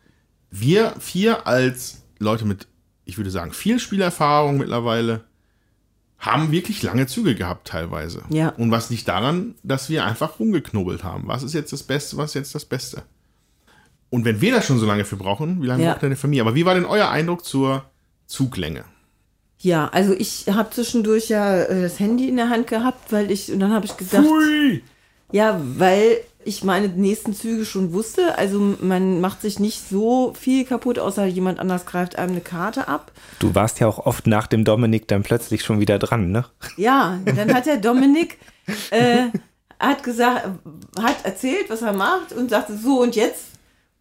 Wir 0.51 0.95
vier 0.99 1.47
als 1.47 2.03
Leute 2.19 2.45
mit, 2.45 2.67
ich 3.05 3.17
würde 3.17 3.31
sagen, 3.31 3.53
viel 3.53 3.79
Spielerfahrung 3.79 4.59
mittlerweile, 4.59 5.25
haben 6.19 6.51
wirklich 6.53 6.83
lange 6.83 7.07
Züge 7.07 7.35
gehabt 7.35 7.69
teilweise. 7.69 8.23
Ja. 8.29 8.51
Und 8.51 8.71
was 8.71 8.91
liegt 8.91 9.09
daran, 9.09 9.55
dass 9.63 9.89
wir 9.89 10.05
einfach 10.05 10.39
rumgeknubbelt 10.39 11.03
haben. 11.03 11.27
Was 11.27 11.43
ist 11.43 11.55
jetzt 11.55 11.73
das 11.73 11.83
Beste, 11.83 12.19
was 12.19 12.31
ist 12.31 12.35
jetzt 12.35 12.55
das 12.55 12.67
Beste? 12.67 13.05
Und 14.11 14.25
wenn 14.25 14.41
wir 14.41 14.53
da 14.53 14.61
schon 14.61 14.79
so 14.79 14.87
lange 14.87 15.05
für 15.05 15.17
brauchen, 15.17 15.63
wie 15.63 15.67
lange 15.67 15.85
Ja. 15.85 15.93
braucht 15.93 16.03
denn 16.03 16.09
eine 16.09 16.17
Familie? 16.17 16.43
Aber 16.43 16.55
wie 16.55 16.67
war 16.67 16.75
denn 16.75 16.85
euer 16.85 17.09
Eindruck 17.09 17.45
zur 17.45 17.85
Zuglänge? 18.27 18.85
Ja, 19.62 19.89
also 19.93 20.15
ich 20.15 20.47
habe 20.51 20.70
zwischendurch 20.70 21.28
ja 21.28 21.62
äh, 21.62 21.82
das 21.82 22.01
Handy 22.01 22.28
in 22.28 22.37
der 22.37 22.49
Hand 22.49 22.66
gehabt, 22.66 23.12
weil 23.12 23.31
ich, 23.31 23.53
und 23.53 23.61
dann 23.61 23.73
habe 23.73 23.85
ich 23.85 23.97
gedacht, 23.97 24.24
ja, 25.32 25.61
weil 25.77 26.19
ich 26.45 26.65
meine 26.65 26.89
nächsten 26.89 27.35
Züge 27.35 27.66
schon 27.66 27.93
wusste. 27.93 28.39
Also 28.39 28.77
man 28.81 29.20
macht 29.20 29.43
sich 29.43 29.59
nicht 29.59 29.87
so 29.89 30.32
viel 30.39 30.65
kaputt, 30.65 30.99
außer 30.99 31.27
jemand 31.27 31.59
anders 31.59 31.85
greift 31.85 32.16
einem 32.16 32.32
eine 32.32 32.41
Karte 32.41 32.89
ab. 32.89 33.12
Du 33.39 33.55
warst 33.55 33.81
ja 33.81 33.87
auch 33.87 34.07
oft 34.07 34.27
nach 34.27 34.47
dem 34.47 34.65
Dominik 34.65 35.07
dann 35.09 35.23
plötzlich 35.23 35.62
schon 35.62 35.81
wieder 35.81 35.99
dran, 35.99 36.32
ne? 36.32 36.47
Ja, 36.78 37.19
dann 37.24 37.53
hat 37.53 37.66
der 37.66 37.77
Dominik 37.77 38.39
äh, 38.91 39.27
hat 39.78 40.03
gesagt, 40.03 40.49
hat 40.99 41.16
erzählt, 41.24 41.69
was 41.69 41.82
er 41.82 41.93
macht 41.93 42.32
und 42.32 42.51
sagte 42.51 42.77
so 42.77 43.01
und 43.03 43.15
jetzt. 43.15 43.50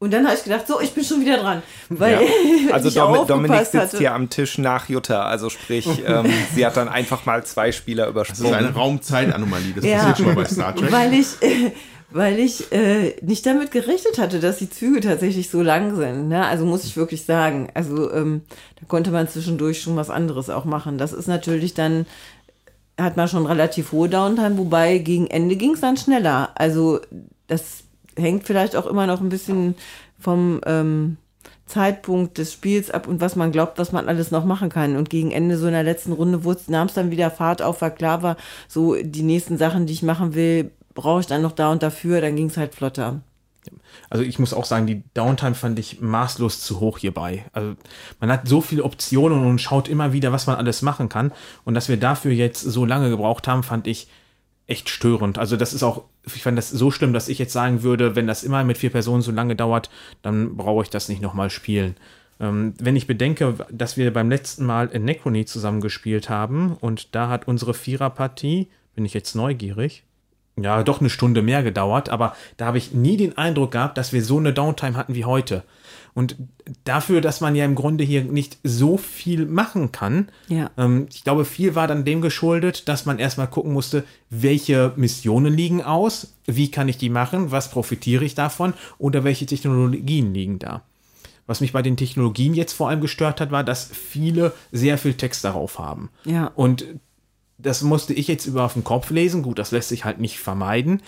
Und 0.01 0.13
dann 0.13 0.25
habe 0.25 0.35
ich 0.35 0.43
gedacht, 0.43 0.65
so, 0.65 0.79
ich 0.79 0.91
bin 0.93 1.03
schon 1.03 1.19
wieder 1.21 1.37
dran. 1.37 1.61
Weil 1.89 2.19
Also 2.71 2.87
ich 2.87 2.93
Domi 2.95 3.17
aufgepasst 3.17 3.29
Dominik 3.29 3.59
sitzt 3.65 3.75
hatte. 3.75 3.97
hier 3.97 4.13
am 4.13 4.29
Tisch 4.29 4.57
nach 4.57 4.87
Jutta, 4.87 5.23
also 5.23 5.49
sprich, 5.49 5.87
ähm, 6.07 6.25
sie 6.55 6.65
hat 6.65 6.77
dann 6.77 6.87
einfach 6.87 7.25
mal 7.25 7.43
zwei 7.45 7.71
Spieler 7.73 8.11
Das 8.13 8.29
ist 8.29 8.39
übersprungen. 8.39 8.53
eine 8.65 8.73
Raumzeitanomalie. 8.73 9.73
Das 9.75 9.83
Ja. 9.83 9.97
passiert 9.97 10.17
schon 10.17 10.25
mal 10.27 10.35
bei 10.35 10.45
Star 10.45 10.73
Trek. 10.73 10.91
Weil 10.93 11.13
ich, 11.13 11.27
äh, 11.41 11.71
weil 12.11 12.39
ich 12.39 12.71
äh, 12.71 13.15
nicht 13.21 13.45
damit 13.45 13.71
gerechnet 13.71 14.17
hatte, 14.19 14.39
dass 14.39 14.57
die 14.59 14.69
Züge 14.69 15.01
tatsächlich 15.01 15.49
so 15.49 15.61
lang 15.61 15.95
sind. 15.97 16.29
Ne? 16.29 16.45
Also 16.45 16.65
muss 16.65 16.85
ich 16.85 16.95
wirklich 16.95 17.25
sagen. 17.25 17.69
Also 17.73 18.09
ähm, 18.13 18.43
da 18.79 18.85
konnte 18.87 19.11
man 19.11 19.27
zwischendurch 19.27 19.81
schon 19.81 19.97
was 19.97 20.09
anderes 20.09 20.49
auch 20.49 20.63
machen. 20.63 20.97
Das 20.97 21.11
ist 21.11 21.27
natürlich 21.27 21.73
dann, 21.73 22.05
hat 22.97 23.17
man 23.17 23.27
schon 23.27 23.45
relativ 23.45 23.91
hohe 23.91 24.07
Downtime, 24.07 24.57
wobei 24.57 24.97
gegen 24.99 25.27
Ende 25.27 25.57
ging 25.57 25.73
es 25.73 25.81
dann 25.81 25.97
schneller. 25.97 26.51
Also 26.55 27.01
das 27.47 27.83
hängt 28.17 28.45
vielleicht 28.45 28.75
auch 28.75 28.85
immer 28.85 29.07
noch 29.07 29.21
ein 29.21 29.29
bisschen 29.29 29.75
vom 30.19 30.61
ähm, 30.65 31.17
Zeitpunkt 31.65 32.37
des 32.37 32.51
Spiels 32.51 32.89
ab 32.91 33.07
und 33.07 33.21
was 33.21 33.35
man 33.35 33.51
glaubt, 33.51 33.77
was 33.77 33.91
man 33.91 34.07
alles 34.09 34.31
noch 34.31 34.43
machen 34.43 34.69
kann. 34.69 34.97
Und 34.97 35.09
gegen 35.09 35.31
Ende 35.31 35.57
so 35.57 35.67
in 35.67 35.73
der 35.73 35.83
letzten 35.83 36.11
Runde 36.11 36.41
nahm 36.67 36.87
es 36.87 36.93
dann 36.93 37.11
wieder 37.11 37.31
Fahrt 37.31 37.61
auf, 37.61 37.81
weil 37.81 37.91
klar 37.91 38.23
war, 38.23 38.37
so 38.67 38.95
die 39.01 39.23
nächsten 39.23 39.57
Sachen, 39.57 39.85
die 39.85 39.93
ich 39.93 40.03
machen 40.03 40.33
will, 40.33 40.71
brauche 40.95 41.21
ich 41.21 41.27
dann 41.27 41.43
noch 41.43 41.53
da 41.53 41.71
und 41.71 41.83
dafür, 41.83 42.21
dann 42.21 42.35
ging 42.35 42.47
es 42.47 42.57
halt 42.57 42.73
flotter. 42.73 43.21
Also 44.09 44.23
ich 44.23 44.39
muss 44.39 44.53
auch 44.53 44.65
sagen, 44.65 44.87
die 44.87 45.03
Downtime 45.13 45.53
fand 45.53 45.77
ich 45.77 46.01
maßlos 46.01 46.61
zu 46.61 46.79
hoch 46.79 46.97
hierbei. 46.97 47.45
Also 47.53 47.75
man 48.19 48.31
hat 48.31 48.47
so 48.47 48.61
viele 48.61 48.83
Optionen 48.83 49.45
und 49.45 49.59
schaut 49.61 49.87
immer 49.87 50.11
wieder, 50.13 50.31
was 50.31 50.47
man 50.47 50.55
alles 50.55 50.81
machen 50.81 51.09
kann. 51.09 51.31
Und 51.65 51.75
dass 51.75 51.89
wir 51.89 51.97
dafür 51.97 52.31
jetzt 52.31 52.61
so 52.61 52.85
lange 52.85 53.09
gebraucht 53.09 53.47
haben, 53.47 53.63
fand 53.63 53.85
ich 53.85 54.07
echt 54.69 54.89
störend. 54.89 55.37
Also 55.37 55.57
das 55.57 55.73
ist 55.73 55.83
auch, 55.83 56.03
ich 56.25 56.43
fand 56.43 56.57
das 56.57 56.69
so 56.69 56.91
schlimm, 56.91 57.13
dass 57.13 57.29
ich 57.29 57.39
jetzt 57.39 57.53
sagen 57.53 57.83
würde, 57.83 58.15
wenn 58.15 58.27
das 58.27 58.43
immer 58.43 58.63
mit 58.63 58.77
vier 58.77 58.89
Personen 58.89 59.21
so 59.21 59.31
lange 59.31 59.55
dauert, 59.55 59.89
dann 60.21 60.55
brauche 60.55 60.83
ich 60.83 60.89
das 60.89 61.09
nicht 61.09 61.21
nochmal 61.21 61.49
spielen. 61.49 61.95
Ähm, 62.39 62.73
wenn 62.79 62.95
ich 62.95 63.07
bedenke, 63.07 63.55
dass 63.71 63.97
wir 63.97 64.13
beim 64.13 64.29
letzten 64.29 64.65
Mal 64.65 64.87
in 64.87 65.05
Necrony 65.05 65.45
zusammengespielt 65.45 66.29
haben 66.29 66.77
und 66.79 67.15
da 67.15 67.29
hat 67.29 67.47
unsere 67.47 67.73
Viererpartie, 67.73 68.67
bin 68.95 69.05
ich 69.05 69.13
jetzt 69.13 69.35
neugierig, 69.35 70.03
ja, 70.55 70.83
doch 70.83 70.99
eine 70.99 71.09
Stunde 71.09 71.41
mehr 71.41 71.63
gedauert, 71.63 72.09
aber 72.09 72.35
da 72.57 72.65
habe 72.65 72.77
ich 72.77 72.93
nie 72.93 73.17
den 73.17 73.37
Eindruck 73.37 73.71
gehabt, 73.71 73.97
dass 73.97 74.13
wir 74.13 74.23
so 74.23 74.37
eine 74.37 74.53
Downtime 74.53 74.95
hatten 74.95 75.15
wie 75.15 75.25
heute. 75.25 75.63
Und 76.13 76.35
dafür, 76.83 77.21
dass 77.21 77.41
man 77.41 77.55
ja 77.55 77.65
im 77.65 77.75
Grunde 77.75 78.03
hier 78.03 78.23
nicht 78.23 78.57
so 78.63 78.97
viel 78.97 79.45
machen 79.45 79.91
kann, 79.91 80.29
Ja. 80.47 80.71
ähm, 80.77 81.07
ich 81.11 81.23
glaube, 81.23 81.45
viel 81.45 81.75
war 81.75 81.87
dann 81.87 82.05
dem 82.05 82.21
geschuldet, 82.21 82.87
dass 82.87 83.05
man 83.05 83.19
erstmal 83.19 83.47
gucken 83.47 83.73
musste, 83.73 84.03
welche 84.29 84.93
Missionen 84.95 85.53
liegen 85.53 85.81
aus, 85.83 86.33
wie 86.45 86.71
kann 86.71 86.89
ich 86.89 86.97
die 86.97 87.09
machen, 87.09 87.51
was 87.51 87.71
profitiere 87.71 88.25
ich 88.25 88.35
davon 88.35 88.73
oder 88.97 89.23
welche 89.23 89.45
Technologien 89.45 90.33
liegen 90.33 90.59
da. 90.59 90.83
Was 91.47 91.61
mich 91.61 91.73
bei 91.73 91.81
den 91.81 91.97
Technologien 91.97 92.53
jetzt 92.53 92.73
vor 92.73 92.89
allem 92.89 93.01
gestört 93.01 93.41
hat, 93.41 93.49
war, 93.51 93.63
dass 93.63 93.85
viele 93.85 94.53
sehr 94.71 94.97
viel 94.99 95.15
Text 95.15 95.43
darauf 95.43 95.79
haben. 95.79 96.09
Ja. 96.25 96.47
Und 96.55 96.85
das 97.61 97.81
musste 97.81 98.13
ich 98.13 98.27
jetzt 98.27 98.45
über 98.45 98.63
auf 98.63 98.73
den 98.73 98.83
Kopf 98.83 99.09
lesen. 99.09 99.43
Gut, 99.43 99.59
das 99.59 99.71
lässt 99.71 99.89
sich 99.89 100.05
halt 100.05 100.19
nicht 100.19 100.39
vermeiden. 100.39 101.01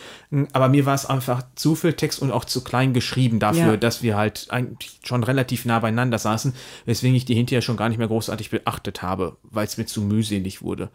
Aber 0.52 0.68
mir 0.70 0.86
war 0.86 0.94
es 0.94 1.06
einfach 1.06 1.44
zu 1.56 1.76
viel 1.76 1.94
Text 1.94 2.22
und 2.22 2.32
auch 2.32 2.44
zu 2.46 2.64
klein 2.64 2.94
geschrieben 2.94 3.40
dafür, 3.40 3.72
Ja. 3.72 3.78
dass 3.78 4.04
wir 4.04 4.18
halt 4.18 4.48
eigentlich 4.50 5.00
schon 5.04 5.24
relativ 5.24 5.66
nah 5.66 5.80
beieinander 5.80 6.20
saßen, 6.20 6.54
weswegen 6.86 7.16
ich 7.16 7.26
die 7.26 7.36
hinterher 7.36 7.62
schon 7.62 7.78
gar 7.78 7.88
nicht 7.90 7.98
mehr 7.98 8.08
großartig 8.10 8.50
beachtet 8.50 9.02
habe, 9.02 9.38
weil 9.44 9.66
es 9.66 9.78
mir 9.78 9.86
zu 9.86 10.02
mühselig 10.02 10.62
wurde. 10.62 10.90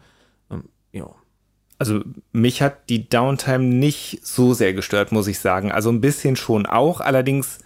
Ähm, 0.51 0.65
ja. 0.91 1.09
Also 1.79 2.01
mich 2.31 2.61
hat 2.61 2.89
die 2.89 3.09
Downtime 3.09 3.63
nicht 3.63 4.19
so 4.25 4.53
sehr 4.53 4.73
gestört, 4.73 5.11
muss 5.11 5.27
ich 5.27 5.39
sagen. 5.39 5.71
Also 5.71 5.89
ein 5.89 6.01
bisschen 6.01 6.35
schon 6.35 6.65
auch. 6.65 7.01
Allerdings 7.01 7.59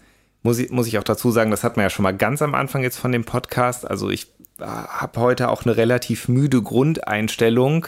muss 0.44 0.60
ich, 0.60 0.72
muss 0.72 0.88
ich 0.88 0.98
auch 0.98 1.04
dazu 1.04 1.32
sagen, 1.32 1.52
das 1.52 1.64
hat 1.64 1.78
man 1.78 1.84
ja 1.84 1.90
schon 1.90 2.04
mal 2.04 2.16
ganz 2.16 2.42
am 2.42 2.56
Anfang 2.56 2.84
jetzt 2.84 2.98
von 2.98 3.12
dem 3.12 3.24
Podcast. 3.26 3.90
Also 3.90 4.10
ich 4.10 4.28
habe 4.62 5.20
heute 5.20 5.50
auch 5.50 5.66
eine 5.66 5.78
relativ 5.78 6.28
müde 6.28 6.62
Grundeinstellung. 6.62 7.88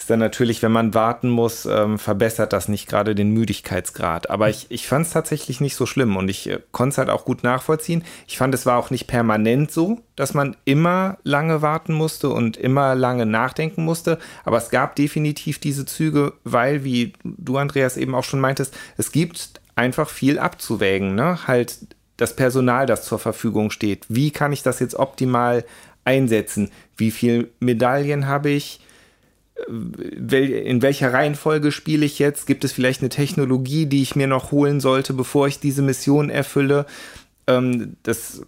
Ist 0.00 0.08
dann 0.08 0.18
natürlich, 0.18 0.62
wenn 0.62 0.72
man 0.72 0.94
warten 0.94 1.28
muss, 1.28 1.66
ähm, 1.66 1.98
verbessert 1.98 2.54
das 2.54 2.68
nicht 2.68 2.88
gerade 2.88 3.14
den 3.14 3.32
Müdigkeitsgrad. 3.32 4.30
Aber 4.30 4.48
ich, 4.48 4.66
ich 4.70 4.88
fand 4.88 5.04
es 5.04 5.12
tatsächlich 5.12 5.60
nicht 5.60 5.76
so 5.76 5.84
schlimm 5.84 6.16
und 6.16 6.30
ich 6.30 6.48
äh, 6.48 6.60
konnte 6.72 6.94
es 6.94 6.98
halt 6.98 7.10
auch 7.10 7.26
gut 7.26 7.42
nachvollziehen. 7.42 8.02
Ich 8.26 8.38
fand, 8.38 8.54
es 8.54 8.64
war 8.64 8.78
auch 8.78 8.88
nicht 8.88 9.08
permanent 9.08 9.70
so, 9.70 10.00
dass 10.16 10.32
man 10.32 10.56
immer 10.64 11.18
lange 11.22 11.60
warten 11.60 11.92
musste 11.92 12.30
und 12.30 12.56
immer 12.56 12.94
lange 12.94 13.26
nachdenken 13.26 13.84
musste. 13.84 14.18
Aber 14.46 14.56
es 14.56 14.70
gab 14.70 14.96
definitiv 14.96 15.58
diese 15.58 15.84
Züge, 15.84 16.32
weil, 16.44 16.82
wie 16.82 17.12
du, 17.22 17.58
Andreas, 17.58 17.98
eben 17.98 18.14
auch 18.14 18.24
schon 18.24 18.40
meintest, 18.40 18.74
es 18.96 19.12
gibt 19.12 19.60
einfach 19.76 20.08
viel 20.08 20.38
abzuwägen. 20.38 21.14
Ne? 21.14 21.46
Halt 21.46 21.76
das 22.20 22.36
Personal, 22.36 22.86
das 22.86 23.04
zur 23.04 23.18
Verfügung 23.18 23.70
steht. 23.70 24.04
Wie 24.08 24.30
kann 24.30 24.52
ich 24.52 24.62
das 24.62 24.78
jetzt 24.78 24.94
optimal 24.94 25.64
einsetzen? 26.04 26.70
Wie 26.96 27.10
viele 27.10 27.48
Medaillen 27.60 28.26
habe 28.26 28.50
ich? 28.50 28.80
in 29.68 30.80
welcher 30.80 31.12
Reihenfolge 31.12 31.70
spiele 31.70 32.06
ich 32.06 32.18
jetzt? 32.18 32.46
Gibt 32.46 32.64
es 32.64 32.72
vielleicht 32.72 33.02
eine 33.02 33.10
Technologie, 33.10 33.84
die 33.84 34.00
ich 34.00 34.16
mir 34.16 34.26
noch 34.26 34.52
holen 34.52 34.80
sollte, 34.80 35.12
bevor 35.12 35.48
ich 35.48 35.60
diese 35.60 35.82
Mission 35.82 36.30
erfülle? 36.30 36.86
Ähm, 37.46 37.96
das, 38.02 38.42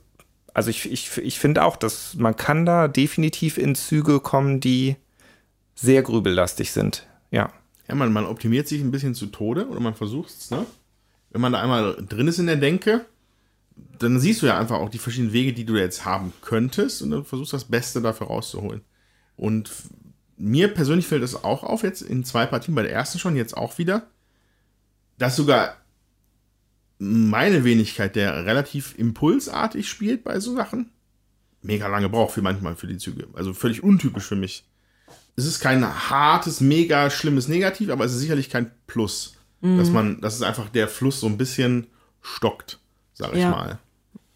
also 0.55 0.71
ich, 0.71 0.91
ich, 0.91 1.19
ich 1.19 1.39
finde 1.39 1.65
auch, 1.65 1.77
dass 1.77 2.15
man 2.15 2.37
kann 2.37 2.65
da 2.65 2.89
definitiv 2.89 3.59
in 3.59 3.75
Züge 3.75 4.21
kommen, 4.21 4.61
die 4.61 4.97
sehr 5.75 6.03
grübellastig 6.03 6.73
sind. 6.73 7.07
Ja. 7.31 7.53
Ja, 7.89 7.95
man, 7.95 8.13
man 8.13 8.25
optimiert 8.25 8.69
sich 8.69 8.81
ein 8.81 8.91
bisschen 8.91 9.15
zu 9.15 9.27
Tode 9.27 9.69
oder 9.69 9.81
man 9.81 9.95
versucht 9.95 10.31
es, 10.31 10.51
ne? 10.51 10.65
Wenn 11.31 11.41
man 11.41 11.53
da 11.53 11.63
einmal 11.63 11.97
drin 12.09 12.29
ist 12.29 12.39
in 12.39 12.47
der 12.47 12.57
Denke, 12.57 13.07
dann 13.99 14.19
siehst 14.19 14.43
du 14.43 14.47
ja 14.47 14.59
einfach 14.59 14.79
auch 14.79 14.89
die 14.89 14.99
verschiedenen 14.99 15.33
Wege, 15.33 15.53
die 15.53 15.65
du 15.65 15.77
jetzt 15.77 16.05
haben 16.05 16.33
könntest 16.43 17.03
und 17.03 17.11
dann 17.11 17.25
versuchst 17.25 17.53
das 17.53 17.65
Beste 17.65 18.01
dafür 18.01 18.29
rauszuholen. 18.29 18.83
Und 19.37 19.71
mir 20.37 20.69
persönlich 20.69 21.07
fällt 21.07 21.23
es 21.23 21.45
auch 21.45 21.63
auf, 21.63 21.83
jetzt 21.83 22.03
in 22.03 22.25
zwei 22.25 22.47
Partien, 22.47 22.75
bei 22.75 22.83
der 22.83 22.93
ersten 22.93 23.19
schon, 23.19 23.37
jetzt 23.37 23.57
auch 23.57 23.79
wieder, 23.79 24.09
dass 25.19 25.37
sogar 25.37 25.77
meine 26.99 27.65
Wenigkeit, 27.65 28.17
der 28.17 28.45
relativ 28.45 28.99
impulsartig 28.99 29.89
spielt 29.89 30.25
bei 30.25 30.39
so 30.41 30.55
Sachen, 30.55 30.91
mega 31.63 31.87
lange 31.87 32.09
braucht 32.09 32.33
für 32.33 32.43
manchmal 32.43 32.77
für 32.77 32.87
die 32.87 32.99
Züge. 32.99 33.29
Also 33.35 33.55
völlig 33.55 33.83
untypisch 33.83 34.25
für 34.25 34.37
mich 34.37 34.65
es 35.37 35.47
ist 35.47 35.61
kein 35.61 35.85
hartes, 36.11 36.61
mega 36.61 37.11
schlimmes 37.11 37.49
Negativ, 37.49 37.91
aber 37.91 38.05
es 38.05 38.13
ist 38.13 38.21
sicherlich 38.21 38.51
kein 38.51 38.71
Plus. 38.87 39.37
Dass 39.65 39.91
man, 39.91 40.21
dass 40.21 40.35
es 40.35 40.43
einfach 40.43 40.69
der 40.71 40.89
Fluss 40.89 41.21
so 41.21 41.29
ein 41.29 41.39
bisschen 41.39 41.87
stockt, 42.21 42.81
sag 43.15 43.33
ich 43.35 43.41
Ja. 43.41 43.51
mal. 43.51 43.79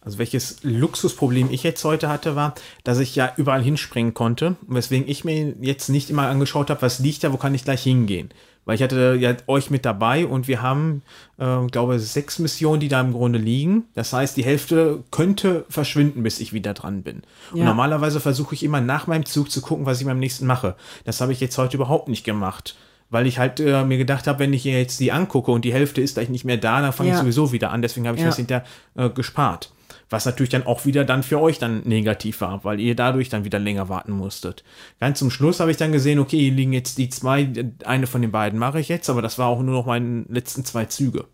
Also 0.00 0.18
welches 0.18 0.58
Luxusproblem 0.62 1.50
ich 1.50 1.64
jetzt 1.64 1.82
heute 1.84 2.08
hatte, 2.08 2.36
war, 2.36 2.54
dass 2.84 3.00
ich 3.00 3.16
ja 3.16 3.32
überall 3.36 3.62
hinspringen 3.62 4.14
konnte, 4.14 4.54
weswegen 4.68 5.08
ich 5.08 5.24
mir 5.24 5.54
jetzt 5.60 5.88
nicht 5.88 6.10
immer 6.10 6.28
angeschaut 6.28 6.70
habe, 6.70 6.82
was 6.82 7.00
liegt 7.00 7.24
da, 7.24 7.32
wo 7.32 7.38
kann 7.38 7.54
ich 7.56 7.64
gleich 7.64 7.82
hingehen. 7.82 8.30
Weil 8.64 8.76
ich 8.76 8.82
hatte 8.82 9.16
ja 9.18 9.34
euch 9.48 9.70
mit 9.70 9.84
dabei 9.84 10.26
und 10.26 10.46
wir 10.48 10.60
haben, 10.62 11.02
äh, 11.38 11.66
glaube 11.66 11.98
sechs 11.98 12.38
Missionen, 12.38 12.78
die 12.80 12.88
da 12.88 13.00
im 13.00 13.12
Grunde 13.12 13.38
liegen. 13.40 13.84
Das 13.94 14.12
heißt, 14.12 14.36
die 14.36 14.44
Hälfte 14.44 15.02
könnte 15.10 15.64
verschwinden, 15.68 16.22
bis 16.22 16.38
ich 16.40 16.52
wieder 16.52 16.72
dran 16.74 17.02
bin. 17.02 17.22
Und 17.52 17.58
Ja. 17.58 17.64
normalerweise 17.64 18.20
versuche 18.20 18.54
ich 18.54 18.62
immer 18.62 18.80
nach 18.80 19.08
meinem 19.08 19.24
Zug 19.24 19.50
zu 19.50 19.60
gucken, 19.60 19.86
was 19.86 20.00
ich 20.00 20.06
beim 20.06 20.18
nächsten 20.20 20.46
mache. 20.46 20.76
Das 21.04 21.20
habe 21.20 21.32
ich 21.32 21.40
jetzt 21.40 21.58
heute 21.58 21.76
überhaupt 21.76 22.08
nicht 22.08 22.24
gemacht. 22.24 22.76
Weil 23.08 23.26
ich 23.26 23.38
halt 23.38 23.60
äh, 23.60 23.84
mir 23.84 23.98
gedacht 23.98 24.26
habe, 24.26 24.40
wenn 24.40 24.52
ich 24.52 24.64
jetzt 24.64 24.98
die 24.98 25.12
angucke 25.12 25.52
und 25.52 25.64
die 25.64 25.72
Hälfte 25.72 26.00
ist 26.00 26.14
gleich 26.14 26.28
nicht 26.28 26.44
mehr 26.44 26.56
da, 26.56 26.80
dann 26.80 26.92
fange 26.92 27.10
ich 27.10 27.14
Ja. 27.14 27.20
sowieso 27.20 27.52
wieder 27.52 27.70
an. 27.70 27.80
Deswegen 27.82 28.06
habe 28.08 28.16
ich 28.16 28.22
Ja. 28.22 28.28
das 28.28 28.36
hinterher 28.36 28.64
äh, 28.96 29.08
gespart. 29.10 29.72
Was 30.10 30.24
natürlich 30.24 30.50
dann 30.50 30.66
auch 30.66 30.84
wieder 30.86 31.04
dann 31.04 31.22
für 31.22 31.40
euch 31.40 31.58
dann 31.58 31.82
negativ 31.84 32.40
war, 32.40 32.64
weil 32.64 32.78
ihr 32.80 32.94
dadurch 32.96 33.28
dann 33.28 33.44
wieder 33.44 33.58
länger 33.58 33.88
warten 33.88 34.12
musstet. 34.12 34.62
Ganz 35.00 35.18
zum 35.18 35.30
Schluss 35.30 35.58
habe 35.60 35.70
ich 35.70 35.76
dann 35.76 35.90
gesehen, 35.92 36.18
okay, 36.20 36.38
hier 36.38 36.52
liegen 36.52 36.72
jetzt 36.72 36.98
die 36.98 37.08
zwei, 37.08 37.48
eine 37.84 38.06
von 38.06 38.22
den 38.22 38.30
beiden 38.32 38.58
mache 38.58 38.78
ich 38.80 38.88
jetzt, 38.88 39.08
aber 39.10 39.22
das 39.22 39.38
war 39.38 39.46
auch 39.48 39.60
nur 39.62 39.74
noch 39.74 39.86
meine 39.86 40.24
letzten 40.28 40.64
zwei 40.64 40.84
Züge. 40.84 41.24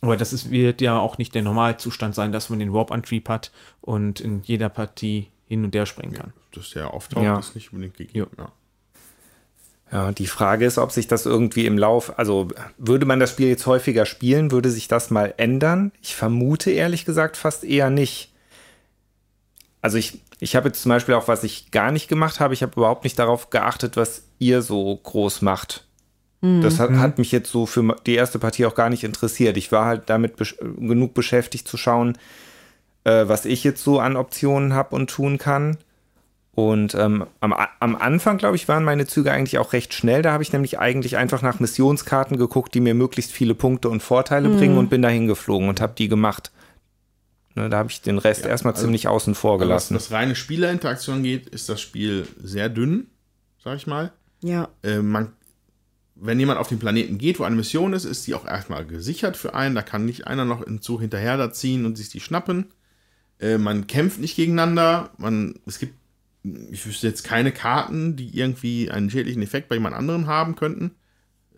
Aber 0.00 0.16
das 0.16 0.32
ist, 0.32 0.50
wird 0.50 0.80
ja 0.80 0.98
auch 0.98 1.18
nicht 1.18 1.34
der 1.34 1.42
Normalzustand 1.42 2.14
sein, 2.14 2.30
dass 2.32 2.50
man 2.50 2.58
den 2.58 2.72
Warp-Antrieb 2.72 3.28
hat 3.28 3.50
und 3.80 4.20
in 4.20 4.42
jeder 4.44 4.68
Partie 4.68 5.28
hin 5.46 5.64
und 5.64 5.74
her 5.74 5.86
springen 5.86 6.12
kann. 6.14 6.32
Der 6.74 6.92
auftaucht, 6.94 7.24
Ja. 7.24 7.38
ist 7.38 7.54
nicht 7.54 7.72
unbedingt 7.72 7.96
gegeben. 7.96 8.30
Ja. 8.38 8.52
Ja, 9.90 10.12
die 10.12 10.26
Frage 10.26 10.66
ist, 10.66 10.78
ob 10.78 10.92
sich 10.92 11.06
das 11.06 11.24
irgendwie 11.24 11.66
im 11.66 11.78
Lauf, 11.78 12.18
also 12.18 12.48
würde 12.76 13.06
man 13.06 13.20
das 13.20 13.30
Spiel 13.30 13.48
jetzt 13.48 13.66
häufiger 13.66 14.04
spielen, 14.04 14.50
würde 14.50 14.70
sich 14.70 14.86
das 14.86 15.10
mal 15.10 15.32
ändern? 15.38 15.92
Ich 16.02 16.14
vermute 16.14 16.70
ehrlich 16.70 17.06
gesagt 17.06 17.36
fast 17.36 17.64
eher 17.64 17.88
nicht. 17.88 18.32
Also 19.80 19.96
ich, 19.96 20.20
ich 20.40 20.56
habe 20.56 20.68
jetzt 20.68 20.82
zum 20.82 20.90
Beispiel 20.90 21.14
auch, 21.14 21.28
was 21.28 21.42
ich 21.42 21.70
gar 21.70 21.90
nicht 21.90 22.08
gemacht 22.08 22.38
habe, 22.38 22.52
ich 22.52 22.62
habe 22.62 22.72
überhaupt 22.76 23.04
nicht 23.04 23.18
darauf 23.18 23.48
geachtet, 23.48 23.96
was 23.96 24.24
ihr 24.38 24.60
so 24.60 24.94
groß 24.96 25.40
macht. 25.42 25.84
Das 26.40 26.78
hat, 26.78 26.92
hat 26.92 27.18
mich 27.18 27.32
jetzt 27.32 27.50
so 27.50 27.66
für 27.66 27.96
die 28.06 28.14
erste 28.14 28.38
Partie 28.38 28.64
auch 28.66 28.76
gar 28.76 28.90
nicht 28.90 29.02
interessiert. 29.02 29.56
Ich 29.56 29.72
war 29.72 29.86
halt 29.86 30.02
damit 30.06 30.36
besch 30.36 30.56
genug 30.58 31.12
beschäftigt 31.12 31.66
zu 31.66 31.76
schauen, 31.76 32.16
äh, 33.02 33.26
was 33.26 33.44
ich 33.44 33.64
jetzt 33.64 33.82
so 33.82 33.98
an 33.98 34.16
Optionen 34.16 34.72
habe 34.72 34.94
und 34.94 35.10
tun 35.10 35.38
kann. 35.38 35.78
Und 36.58 36.96
ähm, 36.96 37.24
am, 37.38 37.54
am 37.78 37.94
Anfang, 37.94 38.36
glaube 38.36 38.56
ich, 38.56 38.66
waren 38.66 38.82
meine 38.82 39.06
Züge 39.06 39.30
eigentlich 39.30 39.58
auch 39.58 39.72
recht 39.72 39.94
schnell. 39.94 40.22
Da 40.22 40.32
habe 40.32 40.42
ich 40.42 40.52
nämlich 40.52 40.80
eigentlich 40.80 41.16
einfach 41.16 41.40
nach 41.40 41.60
Missionskarten 41.60 42.36
geguckt, 42.36 42.74
die 42.74 42.80
mir 42.80 42.94
möglichst 42.94 43.30
viele 43.30 43.54
Punkte 43.54 43.88
und 43.88 44.02
Vorteile 44.02 44.48
bringen 44.48 44.76
und 44.76 44.90
bin 44.90 45.00
dahin 45.00 45.28
geflogen 45.28 45.68
und 45.68 45.80
habe 45.80 45.94
die 45.96 46.08
gemacht. 46.08 46.50
Ne, 47.54 47.68
da 47.70 47.76
habe 47.78 47.92
ich 47.92 48.02
den 48.02 48.18
Rest 48.18 48.44
erstmal 48.44 48.72
also- 48.72 48.82
ziemlich 48.82 49.06
außen 49.06 49.36
vor 49.36 49.52
Aber 49.52 49.60
Was 49.60 49.66
gelassen. 49.68 49.94
das 49.94 50.10
reine 50.10 50.34
Spielerinteraktion 50.34 51.22
geht, 51.22 51.46
ist 51.46 51.68
das 51.68 51.80
Spiel 51.80 52.26
sehr 52.42 52.68
dünn, 52.68 53.06
sag 53.62 53.76
ich 53.76 53.86
mal. 53.86 54.10
Ja. 54.42 54.68
Äh, 54.82 54.98
man, 54.98 55.30
wenn 56.16 56.40
jemand 56.40 56.58
auf 56.58 56.66
den 56.68 56.80
Planeten 56.80 57.18
geht, 57.18 57.38
wo 57.38 57.44
eine 57.44 57.54
Mission 57.54 57.92
ist, 57.92 58.04
ist 58.04 58.26
die 58.26 58.34
auch 58.34 58.44
erstmal 58.44 58.84
gesichert 58.84 59.36
für 59.36 59.54
einen. 59.54 59.76
Da 59.76 59.82
kann 59.82 60.06
nicht 60.06 60.26
einer 60.26 60.44
noch 60.44 60.62
im 60.62 60.82
Zug 60.82 61.02
hinterher 61.02 61.36
da 61.36 61.52
ziehen 61.52 61.86
und 61.86 61.96
sich 61.96 62.08
die 62.08 62.18
schnappen. 62.18 62.66
Äh, 63.38 63.58
man 63.58 63.86
kämpft 63.86 64.18
nicht 64.18 64.34
gegeneinander. 64.34 65.10
Man, 65.18 65.60
es 65.64 65.78
gibt, 65.78 65.94
ich 66.42 66.86
wüsste 66.86 67.06
jetzt 67.08 67.24
keine 67.24 67.52
Karten, 67.52 68.16
die 68.16 68.36
irgendwie 68.38 68.90
einen 68.90 69.10
schädlichen 69.10 69.42
Effekt 69.42 69.68
bei 69.68 69.74
jemand 69.76 69.94
anderem 69.96 70.26
haben 70.26 70.54
könnten. 70.56 70.92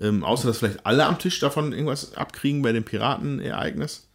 Ähm, 0.01 0.24
außer 0.24 0.48
dass 0.48 0.59
vielleicht 0.59 0.86
alle 0.86 1.05
am 1.07 1.19
Tisch 1.19 1.39
davon 1.40 1.73
irgendwas 1.73 2.15
abkriegen 2.15 2.62
bei 2.62 2.73
dem 2.73 2.85
Piratenereignis. 2.85 4.09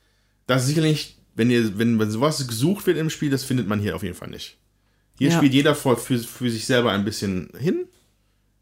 Das 0.47 0.63
ist 0.63 0.69
sicherlich, 0.69 1.17
wenn 1.35 1.51
ihr, 1.51 1.77
wenn, 1.77 1.99
wenn 1.99 2.09
sowas 2.09 2.45
gesucht 2.47 2.87
wird 2.87 2.97
im 2.97 3.09
Spiel, 3.11 3.29
das 3.29 3.43
findet 3.43 3.67
man 3.67 3.79
hier 3.79 3.95
auf 3.95 4.03
jeden 4.03 4.15
Fall 4.15 4.29
nicht. 4.29 4.57
Hier 5.17 5.29
Ja. 5.29 5.37
spielt 5.37 5.53
jeder 5.53 5.75
für, 5.75 5.95
für, 5.95 6.17
für 6.17 6.49
sich 6.49 6.65
selber 6.65 6.91
ein 6.91 7.05
bisschen 7.05 7.49
hin, 7.57 7.85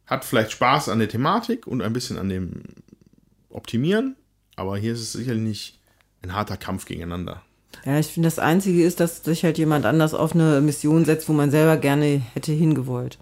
hat 0.06 0.26
vielleicht 0.26 0.52
Spaß 0.52 0.90
an 0.90 1.00
der 1.00 1.08
Thematik 1.10 1.66
und 1.66 1.82
ein 1.82 1.94
bisschen 1.94 2.18
an 2.18 2.30
dem 2.30 2.64
Optimieren, 3.50 4.16
aber 4.56 4.78
hier 4.78 4.94
ist 4.94 5.00
es 5.02 5.14
sicherlich 5.14 5.42
nicht 5.42 5.80
ein 6.22 6.34
harter 6.34 6.58
Kampf 6.58 6.86
gegeneinander. 6.86 7.42
Ja, 7.86 8.00
ich 8.00 8.08
finde, 8.08 8.28
das 8.28 8.40
Einzige 8.40 8.84
ist, 8.84 9.00
dass 9.00 9.24
sich 9.24 9.44
halt 9.44 9.58
jemand 9.58 9.86
anders 9.86 10.14
auf 10.14 10.34
eine 10.34 10.62
Mission 10.62 11.06
setzt, 11.06 11.28
wo 11.30 11.34
man 11.34 11.52
selber 11.52 11.78
gerne 11.78 12.22
hätte 12.34 12.52
hingewollt. 12.52 13.18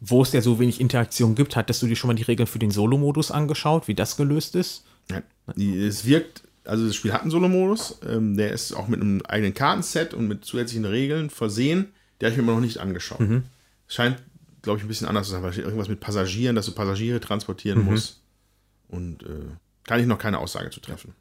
Wo 0.00 0.22
es 0.22 0.32
ja 0.32 0.42
so 0.42 0.60
wenig 0.60 0.80
Interaktion 0.80 1.34
gibt, 1.34 1.56
hattest 1.56 1.82
du 1.82 1.86
dir 1.88 1.96
schon 1.96 2.08
mal 2.08 2.14
die 2.14 2.22
Regeln 2.22 2.46
für 2.46 2.58
den 2.60 2.70
Solo-Modus 2.70 3.30
angeschaut, 3.32 3.88
wie 3.88 3.94
das 3.94 4.16
gelöst 4.16 4.54
ist? 4.54 4.84
Ja, 5.10 5.22
die- 5.56 5.76
Es 5.84 6.04
wirkt, 6.04 6.42
also 6.64 6.86
das 6.86 6.94
Spiel 6.94 7.12
hat 7.12 7.22
einen 7.22 7.30
Solo-Modus, 7.32 7.98
ähm, 8.08 8.36
der 8.36 8.52
ist 8.52 8.72
auch 8.72 8.86
mit 8.86 9.00
einem 9.00 9.22
eigenen 9.22 9.52
Kartenset 9.54 10.14
und 10.14 10.28
mit 10.28 10.44
zusätzlichen 10.44 10.84
Regeln 10.84 11.30
versehen. 11.30 11.88
Der 12.20 12.26
habe 12.28 12.32
ich 12.34 12.36
mir 12.36 12.44
immer 12.44 12.60
noch 12.60 12.64
nicht 12.64 12.78
angeschaut. 12.78 13.18
Es 13.88 13.94
scheint, 13.94 14.22
glaube 14.62 14.78
ich, 14.78 14.84
ein 14.84 14.88
bisschen 14.88 15.08
anders 15.08 15.26
zu 15.26 15.32
sein, 15.32 15.42
weil 15.42 15.52
steht 15.52 15.64
irgendwas 15.64 15.88
mit 15.88 15.98
Passagieren, 16.00 16.54
dass 16.54 16.66
du 16.66 16.72
Passagiere 16.72 17.18
transportieren 17.18 17.84
musst. 17.84 18.20
Und 18.88 19.22
äh, 19.24 19.26
kann 19.84 19.98
ich 20.00 20.06
noch 20.06 20.18
keine 20.18 20.38
Aussage 20.38 20.70
zu 20.70 20.80
treffen. 20.80 21.14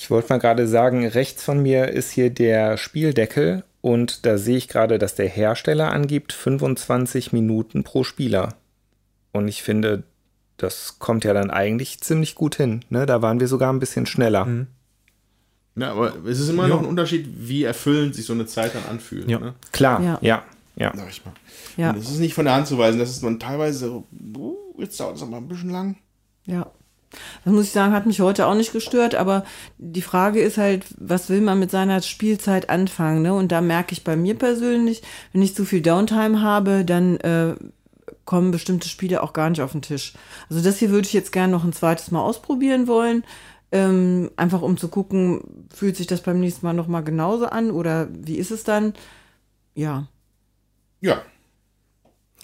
Ich 0.00 0.10
wollte 0.12 0.28
mal 0.32 0.38
gerade 0.38 0.68
sagen, 0.68 1.04
rechts 1.08 1.42
von 1.42 1.60
mir 1.60 1.88
ist 1.88 2.12
hier 2.12 2.30
der 2.30 2.76
Spieldeckel 2.76 3.64
und 3.80 4.24
da 4.26 4.38
sehe 4.38 4.56
ich 4.56 4.68
gerade, 4.68 4.96
dass 4.96 5.16
der 5.16 5.28
Hersteller 5.28 5.90
angibt 5.92 6.32
25 6.32 7.32
Minuten 7.32 7.82
pro 7.82 8.04
Spieler. 8.04 8.54
Und 9.32 9.48
ich 9.48 9.64
finde, 9.64 10.04
das 10.56 11.00
kommt 11.00 11.24
ja 11.24 11.32
dann 11.34 11.50
eigentlich 11.50 11.98
ziemlich 12.00 12.36
gut 12.36 12.54
hin. 12.54 12.84
Ne? 12.90 13.06
Da 13.06 13.22
waren 13.22 13.40
wir 13.40 13.48
sogar 13.48 13.72
ein 13.72 13.80
bisschen 13.80 14.06
schneller. 14.06 14.66
Ja, 15.74 15.90
aber 15.90 16.14
es 16.26 16.38
ist 16.38 16.48
immer 16.48 16.68
Ja. 16.68 16.68
noch 16.76 16.78
ein 16.82 16.86
Unterschied, 16.88 17.28
wie 17.36 17.64
erfüllend 17.64 18.14
sich 18.14 18.24
so 18.24 18.34
eine 18.34 18.46
Zeit 18.46 18.76
dann 18.76 18.84
anfühlt. 18.88 19.28
Ja. 19.28 19.40
Ne? 19.40 19.54
Klar, 19.72 20.00
Ja. 20.00 20.18
ja, 20.20 20.42
ja. 20.76 20.92
Sag 20.94 21.10
ich 21.10 21.24
mal. 21.24 21.34
Ja. 21.76 21.90
Und 21.90 21.98
es 21.98 22.08
ist 22.08 22.20
nicht 22.20 22.34
von 22.34 22.44
der 22.44 22.54
Hand 22.54 22.68
zu 22.68 22.78
weisen, 22.78 23.00
dass 23.00 23.10
es 23.10 23.20
man 23.22 23.40
teilweise 23.40 23.86
so, 23.86 24.04
uh, 24.36 24.56
jetzt 24.78 25.00
dauert 25.00 25.16
es 25.16 25.22
aber 25.22 25.38
ein 25.38 25.48
bisschen 25.48 25.70
lang. 25.70 25.96
Ja. 26.46 26.70
Das 27.44 27.52
muss 27.52 27.64
ich 27.64 27.72
sagen, 27.72 27.92
hat 27.94 28.06
mich 28.06 28.20
heute 28.20 28.46
auch 28.46 28.54
nicht 28.54 28.72
gestört, 28.72 29.14
aber 29.14 29.44
die 29.78 30.02
Frage 30.02 30.40
ist 30.40 30.58
halt, 30.58 30.84
was 30.98 31.28
will 31.30 31.40
man 31.40 31.58
mit 31.58 31.70
seiner 31.70 32.02
Spielzeit 32.02 32.68
anfangen? 32.68 33.22
Ne? 33.22 33.32
Und 33.32 33.50
da 33.50 33.60
merke 33.60 33.92
ich 33.92 34.04
bei 34.04 34.16
mir 34.16 34.34
persönlich, 34.34 35.02
wenn 35.32 35.42
ich 35.42 35.54
zu 35.54 35.64
viel 35.64 35.80
Downtime 35.80 36.42
habe, 36.42 36.84
dann 36.84 37.16
äh, 37.18 37.54
kommen 38.24 38.50
bestimmte 38.50 38.88
Spiele 38.88 39.22
auch 39.22 39.32
gar 39.32 39.48
nicht 39.48 39.62
auf 39.62 39.72
den 39.72 39.82
Tisch. 39.82 40.12
Also 40.50 40.62
das 40.62 40.78
hier 40.78 40.90
würde 40.90 41.06
ich 41.06 41.14
jetzt 41.14 41.32
gerne 41.32 41.52
noch 41.52 41.64
ein 41.64 41.72
zweites 41.72 42.10
Mal 42.10 42.20
ausprobieren 42.20 42.86
wollen. 42.86 43.24
Ähm, 43.70 44.30
einfach 44.36 44.62
um 44.62 44.78
zu 44.78 44.88
gucken, 44.88 45.66
fühlt 45.74 45.96
sich 45.96 46.06
das 46.06 46.22
beim 46.22 46.40
nächsten 46.40 46.64
Mal 46.64 46.72
nochmal 46.72 47.04
genauso 47.04 47.46
an 47.46 47.70
oder 47.70 48.08
wie 48.10 48.36
ist 48.36 48.50
es 48.50 48.64
dann? 48.64 48.94
Ja. 49.74 50.08
Ja, 51.00 51.22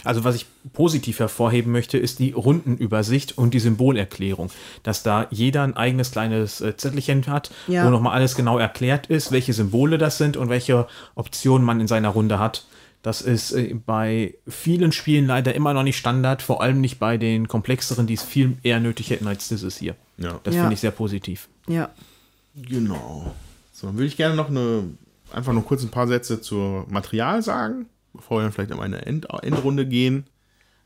Also 0.02 0.24
was 0.24 0.34
ich 0.34 0.46
positiv 0.72 1.20
hervorheben 1.20 1.70
möchte, 1.72 1.96
ist 1.98 2.18
die 2.18 2.32
Rundenübersicht 2.32 3.38
und 3.38 3.54
die 3.54 3.60
Symbolerklärung. 3.60 4.50
Dass 4.82 5.02
da 5.04 5.28
jeder 5.30 5.62
ein 5.62 5.76
eigenes 5.76 6.10
kleines 6.10 6.60
äh, 6.60 6.76
Zettelchen 6.76 7.26
hat, 7.28 7.50
Ja. 7.68 7.86
wo 7.86 7.90
nochmal 7.90 8.14
alles 8.14 8.34
genau 8.34 8.58
erklärt 8.58 9.06
ist, 9.06 9.30
welche 9.30 9.52
Symbole 9.52 9.96
das 9.96 10.18
sind 10.18 10.36
und 10.36 10.48
welche 10.48 10.88
Optionen 11.14 11.64
man 11.64 11.80
in 11.80 11.86
seiner 11.86 12.08
Runde 12.10 12.38
hat. 12.38 12.66
Das 13.02 13.22
ist 13.22 13.52
äh, 13.52 13.74
bei 13.86 14.34
vielen 14.48 14.90
Spielen 14.92 15.26
leider 15.26 15.54
immer 15.54 15.72
noch 15.74 15.84
nicht 15.84 15.96
Standard, 15.96 16.42
vor 16.42 16.60
allem 16.60 16.80
nicht 16.80 16.98
bei 16.98 17.16
den 17.16 17.46
komplexeren, 17.48 18.06
die 18.06 18.14
es 18.14 18.22
viel 18.22 18.56
eher 18.62 18.80
nötig 18.80 19.10
hätten 19.10 19.28
als 19.28 19.48
dieses 19.48 19.76
hier. 19.78 19.94
ja. 20.18 20.40
Das 20.42 20.54
Ja. 20.54 20.62
finde 20.62 20.74
ich 20.74 20.80
sehr 20.80 20.90
positiv. 20.90 21.48
Ja. 21.68 21.90
Genau. 22.56 23.32
So, 23.72 23.86
dann 23.88 23.96
würde 23.96 24.06
ich 24.06 24.16
gerne 24.16 24.34
noch 24.34 24.48
eine, 24.48 24.84
einfach 25.32 25.52
nur 25.52 25.64
kurz 25.64 25.82
ein 25.82 25.90
paar 25.90 26.06
Sätze 26.08 26.40
zur 26.40 26.86
Material 26.88 27.42
sagen, 27.42 27.86
bevor 28.14 28.38
wir 28.38 28.44
dann 28.44 28.52
vielleicht 28.52 28.70
in 28.70 28.78
eine 28.78 29.04
End 29.04 29.26
Endrunde 29.42 29.86
gehen. 29.86 30.24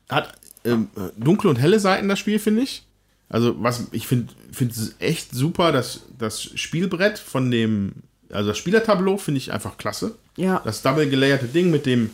Hat 0.09 0.33
ähm, 0.65 0.89
dunkle 1.17 1.49
und 1.49 1.57
helle 1.57 1.79
Seiten 1.79 2.09
das 2.09 2.19
Spiel, 2.19 2.39
finde 2.39 2.63
ich. 2.63 2.83
Also, 3.29 3.61
was 3.61 3.87
ich 3.91 4.07
finde, 4.07 4.33
finde 4.51 4.73
es 4.73 4.95
echt 4.99 5.31
super, 5.31 5.71
dass 5.71 6.01
das 6.17 6.43
Spielbrett 6.43 7.19
von 7.19 7.51
dem, 7.51 7.93
also 8.31 8.49
das 8.49 8.57
Spielertableau 8.57 9.17
finde 9.17 9.37
ich 9.37 9.53
einfach 9.53 9.77
klasse. 9.77 10.15
Ja. 10.35 10.61
Das 10.65 10.81
double 10.81 11.07
gelayerte 11.07 11.45
Ding 11.45 11.69
mit 11.69 11.85
dem, 11.85 12.09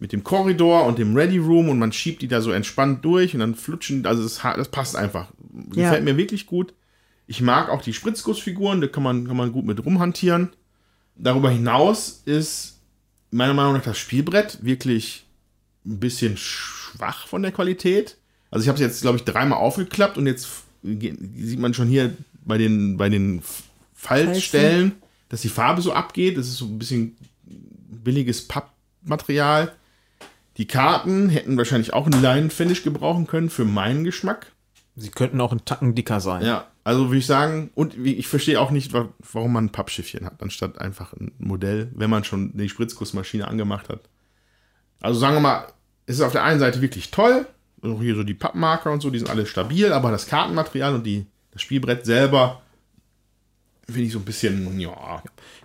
mit 0.00 0.12
dem 0.12 0.24
Korridor 0.24 0.84
und 0.84 0.98
dem 0.98 1.14
Ready 1.14 1.38
Room 1.38 1.68
und 1.68 1.78
man 1.78 1.92
schiebt 1.92 2.20
die 2.20 2.28
da 2.28 2.40
so 2.40 2.50
entspannt 2.50 3.04
durch 3.04 3.32
und 3.32 3.40
dann 3.40 3.54
flutschen, 3.54 4.04
also 4.06 4.22
das, 4.24 4.40
das 4.42 4.68
passt 4.68 4.96
einfach. 4.96 5.28
Ja. 5.74 5.84
Gefällt 5.84 6.04
mir 6.04 6.16
wirklich 6.16 6.46
gut. 6.46 6.74
Ich 7.28 7.40
mag 7.40 7.70
auch 7.70 7.82
die 7.82 7.92
Spritzgussfiguren, 7.92 8.80
da 8.80 8.88
kann 8.88 9.02
man, 9.02 9.26
kann 9.26 9.36
man 9.36 9.52
gut 9.52 9.64
mit 9.64 9.84
rumhantieren. 9.84 10.50
Darüber 11.16 11.50
hinaus 11.50 12.22
ist 12.24 12.75
meiner 13.36 13.54
Meinung 13.54 13.74
nach 13.74 13.82
das 13.82 13.98
Spielbrett 13.98 14.64
wirklich 14.64 15.26
ein 15.84 16.00
bisschen 16.00 16.36
schwach 16.36 17.26
von 17.26 17.42
der 17.42 17.52
Qualität. 17.52 18.16
Also 18.50 18.62
ich 18.62 18.68
habe 18.68 18.76
es 18.76 18.80
jetzt, 18.80 19.02
glaube 19.02 19.18
ich, 19.18 19.24
dreimal 19.24 19.58
aufgeklappt 19.58 20.18
und 20.18 20.26
jetzt 20.26 20.48
sieht 20.82 21.58
man 21.58 21.74
schon 21.74 21.88
hier 21.88 22.14
bei 22.44 22.58
den, 22.58 22.96
bei 22.96 23.08
den 23.08 23.42
Faltstellen, 23.94 24.92
dass 25.28 25.42
die 25.42 25.48
Farbe 25.48 25.82
so 25.82 25.92
abgeht. 25.92 26.36
Das 26.36 26.46
ist 26.46 26.58
so 26.58 26.66
ein 26.66 26.78
bisschen 26.78 27.16
billiges 27.44 28.46
Pappmaterial. 28.46 29.72
Die 30.56 30.66
Karten 30.66 31.28
hätten 31.28 31.56
wahrscheinlich 31.56 31.92
auch 31.92 32.06
einen 32.06 32.22
Leinenfinish 32.22 32.82
gebrauchen 32.82 33.26
können 33.26 33.50
für 33.50 33.64
meinen 33.64 34.04
Geschmack. 34.04 34.52
Sie 34.94 35.10
könnten 35.10 35.40
auch 35.40 35.50
einen 35.50 35.64
Tacken 35.64 35.94
dicker 35.94 36.20
sein. 36.20 36.44
Ja, 36.44 36.68
also 36.86 37.08
würde 37.08 37.18
ich 37.18 37.26
sagen, 37.26 37.70
und 37.74 37.96
ich 37.96 38.28
verstehe 38.28 38.60
auch 38.60 38.70
nicht, 38.70 38.92
wa- 38.92 39.08
warum 39.32 39.52
man 39.54 39.64
ein 39.64 39.72
Pappschiffchen 39.72 40.24
hat, 40.24 40.40
anstatt 40.40 40.78
einfach 40.78 41.12
ein 41.14 41.32
Modell, 41.38 41.90
wenn 41.96 42.08
man 42.10 42.22
schon 42.22 42.56
die 42.56 42.68
Spritzgussmaschine 42.68 43.48
angemacht 43.48 43.88
hat. 43.88 44.02
Also 45.00 45.18
sagen 45.18 45.34
wir 45.34 45.40
mal, 45.40 45.66
es 46.06 46.16
ist 46.16 46.22
auf 46.22 46.30
der 46.30 46.44
einen 46.44 46.60
Seite 46.60 46.80
wirklich 46.80 47.10
toll, 47.10 47.46
also 47.82 48.00
hier 48.00 48.14
so 48.14 48.22
die 48.22 48.34
Pappmarker 48.34 48.92
und 48.92 49.00
so, 49.00 49.10
die 49.10 49.18
sind 49.18 49.28
alle 49.28 49.46
stabil, 49.46 49.92
aber 49.92 50.12
das 50.12 50.28
Kartenmaterial 50.28 50.94
und 50.94 51.04
die, 51.04 51.26
das 51.50 51.62
Spielbrett 51.62 52.06
selber 52.06 52.62
finde 53.86 54.02
ich 54.02 54.12
so 54.12 54.20
ein 54.20 54.24
bisschen, 54.24 54.78
ja, 54.78 55.22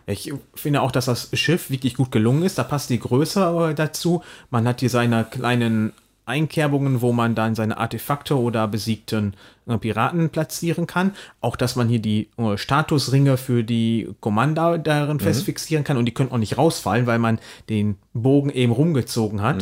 Ich 0.08 0.34
finde 0.56 0.82
auch, 0.82 0.92
dass 0.92 1.06
das 1.06 1.30
Schiff 1.34 1.70
wirklich 1.70 1.96
gut 1.96 2.12
gelungen 2.12 2.44
ist. 2.44 2.58
Da 2.58 2.64
passt 2.64 2.90
die 2.90 3.00
Größe 3.00 3.74
dazu. 3.76 4.24
Man 4.50 4.68
hat 4.68 4.80
hier 4.80 4.90
seine 4.90 5.24
kleinen 5.24 5.94
Einkerbungen, 6.32 7.02
wo 7.02 7.12
man 7.14 7.36
dann 7.36 7.54
seine 7.56 7.78
Artefakte 7.78 8.40
oder 8.40 8.68
besiegten 8.68 9.36
äh, 9.68 9.78
Piraten 9.78 10.30
platzieren 10.30 10.88
kann. 10.88 11.12
Auch, 11.42 11.56
dass 11.56 11.76
man 11.76 11.88
hier 11.88 12.00
die 12.00 12.30
äh, 12.38 12.58
Statusringe 12.58 13.38
für 13.38 13.64
die 13.64 14.10
Commander 14.20 14.78
darin 14.80 15.20
fest 15.20 15.44
fixieren 15.44 15.84
kann 15.84 15.98
und 15.98 16.06
die 16.06 16.14
können 16.14 16.32
auch 16.32 16.38
nicht 16.38 16.58
rausfallen, 16.58 17.06
weil 17.06 17.20
man 17.20 17.40
den 17.70 17.98
Bogen 18.14 18.50
eben 18.50 18.72
rumgezogen 18.72 19.42
hat. 19.42 19.62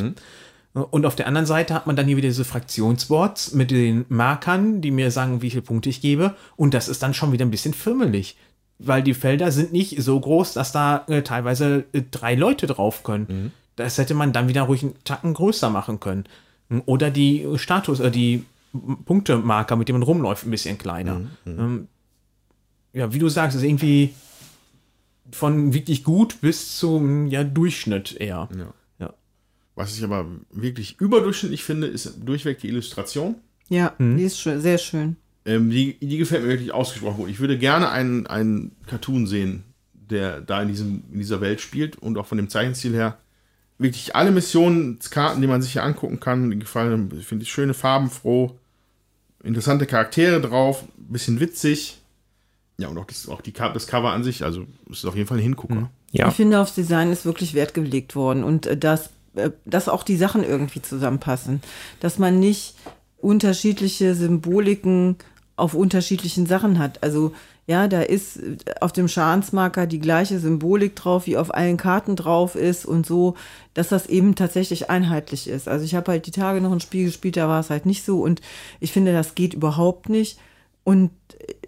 Äh, 0.76 0.80
Und 0.80 1.06
auf 1.06 1.16
der 1.16 1.26
anderen 1.28 1.48
Seite 1.48 1.74
hat 1.74 1.88
man 1.88 1.96
dann 1.96 2.06
hier 2.06 2.16
wieder 2.16 2.30
diese 2.30 2.46
Fraktionsboards 2.46 3.54
mit 3.54 3.72
den 3.72 4.06
Markern, 4.08 4.82
die 4.82 4.92
mir 4.92 5.10
sagen, 5.12 5.42
wie 5.42 5.50
viele 5.50 5.64
Punkte 5.64 5.90
ich 5.90 6.00
gebe. 6.00 6.36
Und 6.56 6.74
das 6.76 6.88
ist 6.88 7.02
dann 7.02 7.16
schon 7.16 7.32
wieder 7.32 7.44
ein 7.44 7.52
bisschen 7.52 7.74
firmelig. 7.74 8.38
Weil 8.78 9.02
die 9.04 9.16
Felder 9.16 9.52
sind 9.52 9.74
nicht 9.74 10.02
so 10.02 10.18
groß, 10.18 10.54
dass 10.54 10.72
da 10.72 11.04
äh, 11.08 11.22
teilweise 11.24 11.86
äh, 11.92 12.04
drei 12.12 12.36
Leute 12.36 12.66
drauf 12.68 13.04
können. 13.04 13.52
Das 13.76 13.98
hätte 13.98 14.14
man 14.14 14.32
dann 14.32 14.48
wieder 14.48 14.62
ruhig 14.64 14.84
einen 14.84 14.94
Tacken 15.04 15.34
größer 15.34 15.70
machen 15.70 16.00
können. 16.00 16.26
Oder 16.86 17.10
die 17.10 17.48
Status, 17.56 18.00
äh, 18.00 18.12
die 18.12 18.46
Punktemarker, 19.06 19.76
mit 19.76 19.90
denen 19.90 20.00
man 20.00 20.08
rumläuft, 20.08 20.46
ein 20.46 20.52
bisschen 20.52 20.78
kleiner. 20.78 21.22
Ähm, 21.46 21.88
ja, 22.94 23.14
wie 23.14 23.20
du 23.20 23.30
sagst, 23.30 23.58
ist 23.58 23.64
irgendwie 23.64 24.14
von 25.32 25.74
wirklich 25.74 26.04
gut 26.04 26.42
bis 26.42 26.78
zum 26.78 27.28
ja, 27.28 27.44
Durchschnitt 27.44 28.16
eher. 28.20 28.50
Ja. 28.56 28.74
Ja. 29.00 29.14
Was 29.76 29.98
ich 29.98 30.04
aber 30.04 30.28
wirklich 30.52 31.00
überdurchschnittlich 31.00 31.64
finde, 31.64 31.88
ist 31.88 32.18
durchweg 32.24 32.60
die 32.60 32.68
Illustration. 32.68 33.36
Ja, 33.70 33.94
die 34.00 34.24
ist 34.24 34.40
schön, 34.40 34.62
sehr 34.62 34.80
schön. 34.80 35.16
Ähm, 35.46 35.70
die, 35.70 35.98
die 36.00 36.18
gefällt 36.18 36.44
mir 36.44 36.50
wirklich 36.50 36.74
ausgesprochen 36.74 37.18
gut. 37.18 37.30
Ich 37.30 37.40
würde 37.40 37.58
gerne 37.58 37.90
einen, 37.90 38.28
einen 38.28 38.76
Cartoon 38.88 39.26
sehen, 39.26 39.64
der 39.94 40.42
da 40.42 40.62
in, 40.62 40.68
diesem, 40.68 41.04
in 41.12 41.20
dieser 41.20 41.42
Welt 41.42 41.62
spielt 41.62 41.96
und 41.96 42.18
auch 42.18 42.26
von 42.26 42.38
dem 42.38 42.50
Zeichenstil 42.50 42.94
her. 42.94 43.18
Wirklich 43.80 44.16
alle 44.16 44.32
Missionskarten, 44.32 45.42
die 45.42 45.48
man 45.48 45.62
sich 45.62 45.72
hier 45.72 45.84
angucken 45.84 46.20
kann, 46.20 46.52
die 46.52 46.60
gefallen, 46.60 47.10
finde 47.22 47.44
ich 47.44 47.52
schöne 47.52 47.74
Farben, 47.74 48.10
froh, 48.10 48.58
interessante 49.42 49.86
Charaktere 49.86 50.42
drauf, 50.42 50.84
bisschen 50.98 51.40
witzig. 51.40 51.98
Ja, 52.78 52.90
und 52.90 52.98
auch 52.98 53.06
das, 53.06 53.28
auch 53.28 53.42
die, 53.42 53.54
das 53.54 53.88
Cover 53.88 54.12
an 54.12 54.24
sich, 54.24 54.44
also 54.44 54.66
es 54.92 55.00
ist 55.00 55.06
auf 55.06 55.16
jeden 55.16 55.28
Fall 55.28 55.38
ein 55.38 55.44
Hingucker. 55.44 55.90
Ja. 56.12 56.28
Ich 56.28 56.36
finde, 56.36 56.60
aufs 56.60 56.76
Design 56.76 57.12
ist 57.12 57.26
wirklich 57.26 57.54
Wert 57.54 57.74
gelegt 57.74 58.16
worden 58.16 58.44
und 58.44 58.66
äh, 58.66 58.78
dass, 58.78 59.10
äh, 59.36 59.52
dass 59.66 59.90
auch 59.90 60.04
die 60.04 60.18
Sachen 60.18 60.44
irgendwie 60.44 60.82
zusammenpassen. 60.82 61.62
Dass 62.00 62.20
man 62.20 62.40
nicht 62.40 62.76
unterschiedliche 63.18 64.16
Symboliken 64.16 65.18
auf 65.56 65.74
unterschiedlichen 65.74 66.46
Sachen 66.46 66.80
hat. 66.80 67.04
Also 67.04 67.34
ja, 67.70 67.88
da 67.88 68.02
ist 68.02 68.38
äh, 68.38 68.58
auf 68.82 68.92
dem 68.94 69.08
Schadensmarker 69.08 69.86
die 69.86 70.00
gleiche 70.00 70.40
Symbolik 70.40 70.96
drauf, 70.96 71.28
wie 71.28 71.38
auf 71.38 71.54
allen 71.54 71.78
Karten 71.78 72.16
drauf 72.16 72.56
ist 72.56 72.84
und 72.84 73.06
so, 73.06 73.36
dass 73.76 73.90
das 73.90 74.08
eben 74.08 74.34
tatsächlich 74.34 74.90
einheitlich 74.90 75.48
ist. 75.48 75.68
Also 75.68 75.86
ich 75.86 75.94
habe 75.94 76.12
halt 76.12 76.26
die 76.26 76.32
Tage 76.32 76.62
noch 76.62 76.72
ein 76.72 76.80
Spiel 76.80 77.06
gespielt, 77.06 77.38
da 77.38 77.48
war 77.48 77.60
es 77.60 77.70
halt 77.70 77.86
nicht 77.86 78.04
so 78.04 78.24
und 78.24 78.42
ich 78.80 78.92
finde, 78.92 79.14
das 79.14 79.36
geht 79.36 79.54
überhaupt 79.54 80.10
nicht. 80.10 80.40
Und 80.84 81.12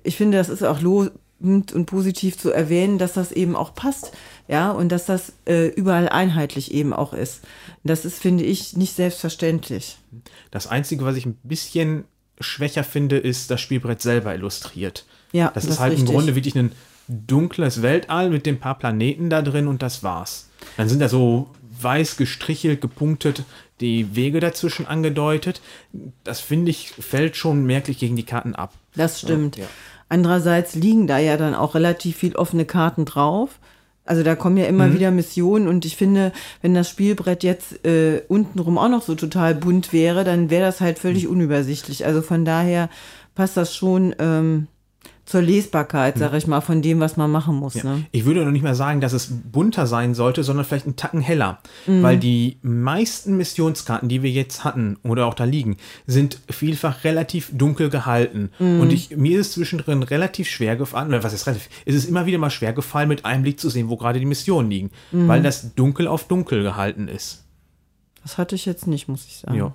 ich 0.02 0.15
finde, 0.15 0.40
das 0.40 0.49
ist 0.49 0.64
auch 0.64 0.82
lobend 0.82 1.72
und 1.72 1.86
positiv 1.86 2.36
zu 2.36 2.49
erwähnen, 2.49 2.98
dass 2.98 3.14
das 3.14 3.32
eben 3.32 3.56
auch 3.56 3.76
passt, 3.76 4.11
ja, 4.48 4.72
und 4.72 4.91
dass 4.91 5.06
das 5.06 5.34
äh, 5.45 5.68
überall 5.68 6.10
einheitlich 6.10 6.73
eben 6.73 6.94
auch 6.94 7.14
ist. 7.14 7.41
Das 7.84 8.06
ist, 8.06 8.18
finde 8.18 8.44
ich, 8.44 8.76
nicht 8.76 8.95
selbstverständlich. 8.95 9.99
Das 10.49 10.65
Einzige, 10.65 11.06
was 11.06 11.15
ich 11.15 11.28
ein 11.28 11.38
bisschen 11.44 12.06
schwächer 12.40 12.84
finde, 12.84 13.19
ist 13.19 13.52
das 13.52 13.61
Spielbrett 13.61 14.02
selber 14.02 14.34
illustriert. 14.34 15.06
Ja, 15.32 15.52
das, 15.53 15.66
das 15.66 15.74
ist 15.76 15.80
halt 15.80 15.94
im 15.94 15.99
richtig. 15.99 16.16
Grunde 16.16 16.36
wirklich 16.36 16.56
ein 16.56 16.72
dunkles 17.08 17.82
Weltall 17.82 18.30
mit 18.30 18.45
den 18.45 18.60
paar 18.60 18.78
Planeten 18.78 19.30
da 19.30 19.41
drin 19.41 19.68
und 19.68 19.82
das 19.82 20.03
war's. 20.03 20.49
Dann 20.78 20.88
sind 20.90 20.99
da 20.99 21.10
so 21.10 21.49
weiß 21.82 22.18
gestrichelt, 22.18 22.80
gepunktet, 22.80 23.44
die 23.80 24.16
Wege 24.16 24.40
dazwischen 24.40 24.86
angedeutet. 24.86 25.62
Das 26.24 26.40
finde 26.40 26.70
ich, 26.70 26.90
fällt 26.91 27.36
schon 27.36 27.66
merklich 27.66 27.98
gegen 27.98 28.16
die 28.16 28.24
Karten 28.26 28.53
ab. 28.56 28.74
Das 28.95 29.20
stimmt. 29.20 29.58
Ja. 29.58 29.66
Andererseits 30.10 30.76
liegen 30.76 31.08
da 31.08 31.18
ja 31.18 31.38
dann 31.38 31.56
auch 31.56 31.74
relativ 31.74 32.18
viel 32.18 32.36
offene 32.36 32.66
Karten 32.66 33.06
drauf. 33.06 33.60
Also 34.06 34.24
da 34.24 34.36
kommen 34.36 34.58
ja 34.58 34.66
immer 34.66 34.88
Mhm. 34.88 34.94
wieder 34.94 35.10
Missionen 35.12 35.68
und 35.68 35.86
ich 35.86 35.95
finde, 35.95 36.34
wenn 36.62 36.74
das 36.74 36.90
Spielbrett 36.90 37.44
jetzt 37.44 37.84
äh, 37.86 38.22
untenrum 38.28 38.78
auch 38.78 38.90
noch 38.90 39.02
so 39.03 39.16
total 39.16 39.56
bunt 39.56 39.94
wäre, 39.94 40.24
dann 40.24 40.49
wäre 40.49 40.66
das 40.66 40.82
halt 40.82 40.99
völlig 40.99 41.24
Mhm. 41.26 41.32
unübersichtlich. 41.32 42.06
Also 42.06 42.22
von 42.22 42.45
daher 42.45 42.90
passt 43.36 43.58
das 43.58 43.76
schon 43.76 44.14
ähm, 44.20 44.68
zur 45.32 45.41
Lesbarkeit, 45.41 46.18
sag 46.18 46.34
ich 46.34 46.45
mal, 46.45 46.62
von 46.62 46.82
dem, 46.82 46.99
was 46.99 47.16
man 47.18 47.32
machen 47.32 47.56
muss. 47.56 47.82
Ne? 47.84 48.06
Ich 48.12 48.26
würde 48.26 48.44
noch 48.44 48.52
nicht 48.52 48.64
mal 48.64 48.76
sagen, 48.76 48.99
dass 49.02 49.14
es 49.14 49.30
bunter 49.32 49.88
sein 49.88 50.14
sollte, 50.14 50.44
sondern 50.44 50.66
vielleicht 50.66 50.86
einen 50.86 50.98
Tacken 50.98 51.22
heller. 51.22 51.60
Weil 51.88 52.18
die 52.20 52.58
meisten 52.62 53.38
Missionskarten, 53.38 54.10
die 54.10 54.22
wir 54.24 54.30
jetzt 54.30 54.64
hatten 54.64 54.98
oder 55.03 55.26
auch 55.26 55.34
da 55.34 55.45
liegen, 55.45 55.78
sind 56.06 56.40
vielfach 56.49 57.03
relativ 57.06 57.49
dunkel 57.58 57.90
gehalten. 57.90 58.52
Und 58.60 58.91
ich, 58.91 59.16
mir 59.16 59.40
ist 59.40 59.48
es 59.48 59.53
zwischendrin 59.53 60.03
relativ 60.03 60.49
schwer 60.49 60.76
gefallen, 60.76 61.08
oder 61.08 61.24
was 61.24 61.34
ist 61.34 61.48
relativ, 61.48 61.70
es 61.86 61.95
ist 61.95 62.10
immer 62.10 62.26
wieder 62.26 62.38
mal 62.38 62.49
schwer 62.49 62.74
gefallen, 62.74 63.08
mit 63.08 63.24
einem 63.26 63.44
Blick 63.44 63.60
zu 63.60 63.70
sehen, 63.70 63.90
wo 63.90 63.98
gerade 63.98 64.20
die 64.20 64.26
Missionen 64.26 64.70
liegen. 64.70 64.91
Weil 65.12 65.41
das 65.41 65.74
dunkel 65.76 66.08
auf 66.08 66.28
dunkel 66.28 66.62
gehalten 66.64 67.08
ist. 67.08 67.45
Das 68.24 68.38
hatte 68.38 68.56
ich 68.56 68.66
jetzt 68.66 68.86
nicht, 68.86 69.08
muss 69.08 69.26
ich 69.26 69.38
sagen. 69.38 69.58
Ja. 69.58 69.74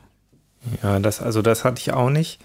Ja, 0.83 0.99
das, 0.99 1.23
also 1.23 1.43
das 1.43 1.65
hatte 1.65 1.81
ich 1.81 1.93
auch 1.93 2.11
nicht. 2.11 2.41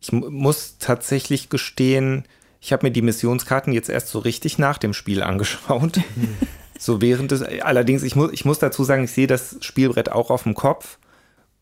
Ich 0.00 0.12
mu- 0.12 0.30
muss 0.30 0.76
tatsächlich 0.78 1.48
gestehen, 1.48 2.24
ich 2.60 2.72
habe 2.72 2.86
mir 2.86 2.90
die 2.92 3.02
Missionskarten 3.02 3.72
jetzt 3.72 3.88
erst 3.88 4.08
so 4.08 4.18
richtig 4.18 4.58
nach 4.58 4.78
dem 4.78 4.92
Spiel 4.92 5.22
angeschaut. 5.22 6.00
so 6.78 7.00
während 7.00 7.30
des, 7.30 7.42
allerdings, 7.42 8.02
ich, 8.02 8.16
mu 8.16 8.28
ich 8.30 8.44
muss 8.44 8.58
dazu 8.58 8.84
sagen, 8.84 9.04
ich 9.04 9.12
sehe 9.12 9.26
das 9.26 9.56
Spielbrett 9.60 10.10
auch 10.12 10.30
auf 10.30 10.42
dem 10.44 10.54
Kopf. 10.54 10.98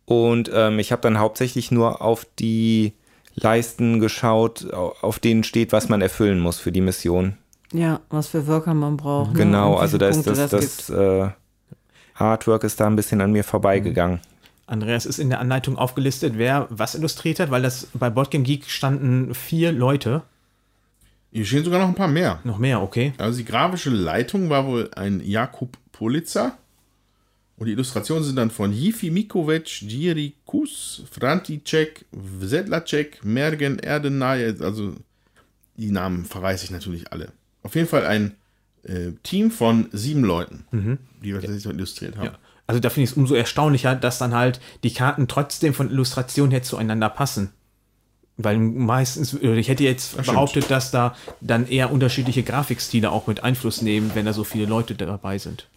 Und 0.06 0.50
ähm, 0.52 0.78
ich 0.78 0.92
habe 0.92 1.00
dann 1.02 1.18
hauptsächlich 1.18 1.70
nur 1.70 2.02
auf 2.02 2.26
die 2.38 2.92
Leisten 3.34 4.00
geschaut, 4.00 4.72
au- 4.72 4.94
auf 5.00 5.18
denen 5.18 5.44
steht, 5.44 5.72
was 5.72 5.88
man 5.88 6.02
erfüllen 6.02 6.40
muss 6.40 6.58
für 6.58 6.72
die 6.72 6.82
Mission. 6.82 7.38
Ja, 7.72 8.00
was 8.10 8.28
für 8.28 8.46
Worker 8.46 8.74
man 8.74 8.96
braucht. 8.98 9.32
ne? 9.32 9.38
Genau, 9.38 9.76
wie 9.76 9.80
also 9.80 9.98
da 9.98 10.08
ist 10.08 10.26
das, 10.26 10.38
Punkte 10.38 10.56
das, 10.56 10.90
äh, 10.90 11.28
Artwork 12.14 12.64
ist 12.64 12.78
da 12.80 12.86
ein 12.86 12.96
bisschen 12.96 13.20
an 13.20 13.32
mir 13.32 13.44
vorbeigegangen. 13.44 14.20
Andreas 14.66 15.04
ist 15.06 15.18
in 15.18 15.28
der 15.30 15.40
Anleitung 15.40 15.76
aufgelistet, 15.76 16.34
wer 16.36 16.66
was 16.70 16.94
illustriert 16.94 17.40
hat, 17.40 17.50
weil 17.50 17.62
das 17.62 17.88
bei 17.94 18.08
Boardgame 18.10 18.44
Geek 18.44 18.70
standen 18.70 19.34
vier 19.34 19.72
Leute. 19.72 20.22
Hier 21.35 21.44
stehen 21.44 21.65
sogar 21.65 21.81
noch 21.81 21.89
ein 21.89 21.97
paar 21.97 22.06
mehr. 22.06 22.39
Noch 22.44 22.59
mehr, 22.59 22.81
okay. 22.81 23.12
Also 23.19 23.39
die 23.39 23.44
grafische 23.44 23.90
Leitung 23.90 24.51
war 24.51 24.66
wohl 24.66 24.89
ein 24.94 25.20
Jakub 25.20 25.77
Politzer. 25.90 26.56
Und 27.56 27.66
die 27.66 27.73
Illustrationen 27.73 28.23
sind 28.23 28.36
dann 28.36 28.52
von 28.52 28.73
Jifi 28.73 29.11
Mikovic, 29.11 29.82
Jiri 29.82 30.35
Kus, 30.47 31.02
Franticek, 31.11 32.05
Sedlacek, 32.40 33.24
Mergen, 33.24 33.81
Erdenay. 33.81 34.55
Also 34.61 34.94
die 35.77 35.90
Namen 35.90 36.24
verreiße 36.24 36.66
ich 36.66 36.70
natürlich 36.70 37.12
alle. 37.12 37.32
Auf 37.65 37.74
jeden 37.74 37.89
Fall 37.89 38.06
ein 38.06 38.36
äh, 38.85 39.11
Team 39.24 39.51
von 39.51 39.89
sieben 39.90 40.23
Leuten, 40.23 40.65
die 41.20 41.32
wir 41.32 41.40
tatsächlich 41.40 41.66
illustriert 41.66 42.16
haben. 42.16 42.27
Ja. 42.27 42.39
Also 42.69 42.81
da 42.81 42.90
finde 42.90 43.05
ich 43.05 43.11
es 43.11 43.16
umso 43.16 43.35
erstaunlicher, 43.35 43.97
dass 43.97 44.19
dann 44.19 44.35
halt 44.35 44.61
die 44.85 44.93
Karten 44.93 45.27
trotzdem 45.27 45.74
von 45.74 45.90
Illustration 45.90 46.52
her 46.52 46.62
zueinander 46.62 47.09
passen. 47.09 47.51
Weil 48.36 48.59
meistens, 48.59 49.35
äh, 49.35 49.56
ich 49.56 49.69
hätte 49.69 49.85
jetzt 49.85 50.12
stimmt. 50.12 50.27
behauptet, 50.27 50.70
dass 50.70 50.90
da 50.90 51.15
dann 51.40 51.66
eher 51.69 51.93
unterschiedliche 51.93 52.43
Grafikstile 52.43 53.11
auch 53.11 53.27
mit 53.27 53.44
Einfluss 53.44 53.81
nehmen, 53.82 54.11
wenn 54.15 54.27
da 54.27 54.32
so 54.32 54.44
viele 54.44 54.66
Leute 54.66 54.94
dabei 54.94 55.39
sind. 55.39 55.69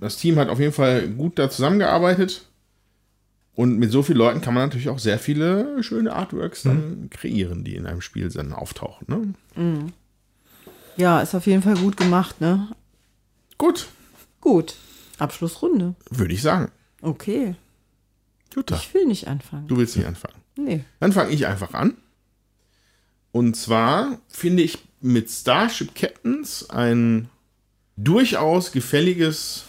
Das 0.00 0.16
Team 0.16 0.36
hat 0.38 0.48
auf 0.48 0.58
jeden 0.58 0.72
Fall 0.72 1.06
gut 1.08 1.38
da 1.38 1.48
zusammengearbeitet. 1.48 2.48
Und 3.54 3.78
mit 3.78 3.92
so 3.92 4.02
vielen 4.02 4.18
Leuten 4.18 4.40
kann 4.40 4.54
man 4.54 4.64
natürlich 4.64 4.88
auch 4.88 4.98
sehr 4.98 5.18
viele 5.20 5.82
schöne 5.84 6.14
Artworks 6.14 6.62
dann 6.62 7.08
kreieren, 7.10 7.62
die 7.62 7.76
in 7.76 7.86
einem 7.86 8.00
Spiel 8.00 8.28
dann 8.30 8.52
auftauchen. 8.54 9.34
Ne? 9.54 9.92
Ja, 10.96 11.20
ist 11.20 11.34
auf 11.34 11.46
jeden 11.46 11.62
Fall 11.62 11.76
gut 11.76 11.96
gemacht, 11.96 12.40
ne? 12.40 12.68
Gut, 13.58 13.88
Gut. 14.40 14.74
Abschlussrunde. 15.18 15.94
würde 16.10 16.34
ich 16.34 16.42
sagen. 16.42 16.72
Okay. 17.00 17.54
Jutta, 18.54 18.74
Ich 18.76 18.92
will 18.94 19.06
nicht 19.06 19.28
anfangen. 19.28 19.68
du 19.68 19.76
willst 19.76 19.96
nicht 19.96 20.06
anfangen. 20.06 20.41
Nee. 20.56 20.84
Dann 21.00 21.12
fange 21.12 21.30
ich 21.32 21.46
einfach 21.46 21.74
an. 21.74 21.96
Und 23.30 23.56
zwar 23.56 24.18
finde 24.28 24.62
ich 24.62 24.78
mit 25.00 25.30
Starship 25.30 25.94
Captains 25.94 26.68
ein 26.70 27.28
durchaus 27.96 28.72
gefälliges. 28.72 29.64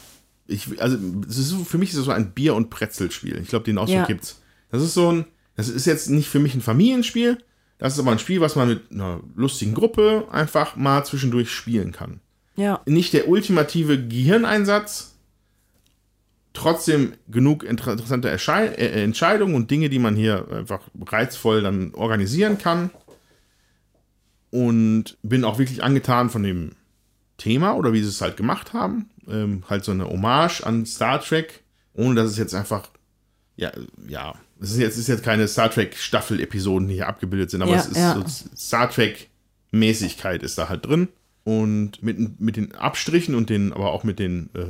Ich, 0.47 0.81
also, 0.81 0.97
ist 1.27 1.53
für 1.65 1.77
mich 1.77 1.91
ist 1.91 1.97
es 1.97 2.05
so 2.05 2.11
ein 2.11 2.31
Bier- 2.31 2.55
und 2.55 2.69
Brezelspiel. 2.69 3.39
Ich 3.41 3.47
glaube, 3.49 3.65
den 3.65 3.77
Ausdruck 3.77 3.99
Ja. 3.99 4.05
gibt's. 4.05 4.41
Das 4.69 4.81
ist 4.83 4.93
so 4.93 5.11
ein. 5.11 5.25
Das 5.55 5.69
ist 5.69 5.85
jetzt 5.85 6.09
nicht 6.09 6.27
für 6.29 6.39
mich 6.39 6.55
ein 6.55 6.61
Familienspiel. 6.61 7.37
Das 7.77 7.93
ist 7.93 7.99
aber 7.99 8.11
ein 8.11 8.19
Spiel, 8.19 8.41
was 8.41 8.55
man 8.55 8.67
mit 8.67 8.91
einer 8.91 9.19
lustigen 9.35 9.73
Gruppe 9.73 10.27
einfach 10.31 10.75
mal 10.75 11.05
zwischendurch 11.05 11.51
spielen 11.51 11.91
kann. 11.91 12.19
Ja. 12.55 12.81
Nicht 12.85 13.13
der 13.13 13.27
ultimative 13.27 14.07
Gehirneinsatz, 14.07 15.12
trotzdem 16.53 17.13
genug 17.27 17.63
inter 17.63 17.91
interessante 17.91 18.29
Erschei 18.29 18.67
äh, 18.67 19.03
Entscheidungen 19.03 19.55
und 19.55 19.69
Dinge, 19.71 19.89
die 19.89 19.99
man 19.99 20.15
hier 20.15 20.47
einfach 20.51 20.81
reizvoll 21.05 21.61
dann 21.61 21.93
organisieren 21.93 22.57
kann. 22.57 22.89
Und 24.51 25.17
bin 25.23 25.43
auch 25.45 25.57
wirklich 25.57 25.83
angetan 25.83 26.29
von 26.29 26.43
dem 26.43 26.73
Thema 27.37 27.75
oder 27.75 27.91
wie 27.91 28.01
sie 28.01 28.09
es 28.09 28.21
halt 28.21 28.37
gemacht 28.37 28.73
haben. 28.73 29.09
Ähm, 29.27 29.63
halt 29.67 29.83
so 29.83 29.91
eine 29.91 30.07
Hommage 30.07 30.61
an 30.63 30.85
Star 30.85 31.19
Trek, 31.19 31.63
ohne 31.93 32.15
dass 32.15 32.29
es 32.29 32.37
jetzt 32.37 32.53
einfach, 32.53 32.89
ja, 33.55 33.71
ja, 34.07 34.35
es 34.61 34.71
ist 34.71 34.77
jetzt, 34.77 34.93
es 34.93 34.99
ist 34.99 35.07
jetzt 35.07 35.23
keine 35.23 35.47
Star 35.47 35.71
Trek 35.71 35.97
Staffel-Episoden, 35.97 36.87
die 36.87 36.95
hier 36.95 37.07
abgebildet 37.07 37.49
sind, 37.49 37.63
aber 37.63 37.71
Ja, 37.71 37.79
es 37.79 37.87
ist 37.87 37.97
ja. 37.97 38.13
so 38.15 38.23
Star 38.55 38.89
Trek 38.89 39.29
Mäßigkeit 39.71 40.43
ist 40.43 40.57
da 40.57 40.69
halt 40.69 40.85
drin. 40.85 41.09
Und 41.43 42.01
mit, 42.01 42.39
mit 42.39 42.55
den 42.55 42.73
Abstrichen 42.75 43.35
und 43.35 43.49
den, 43.49 43.73
aber 43.73 43.91
auch 43.91 44.05
mit 44.05 44.19
den, 44.19 44.49
äh, 44.53 44.67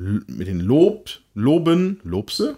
mit 0.00 0.46
den 0.46 0.60
Lob, 0.60 1.10
Loben, 1.34 2.00
Lobse? 2.04 2.56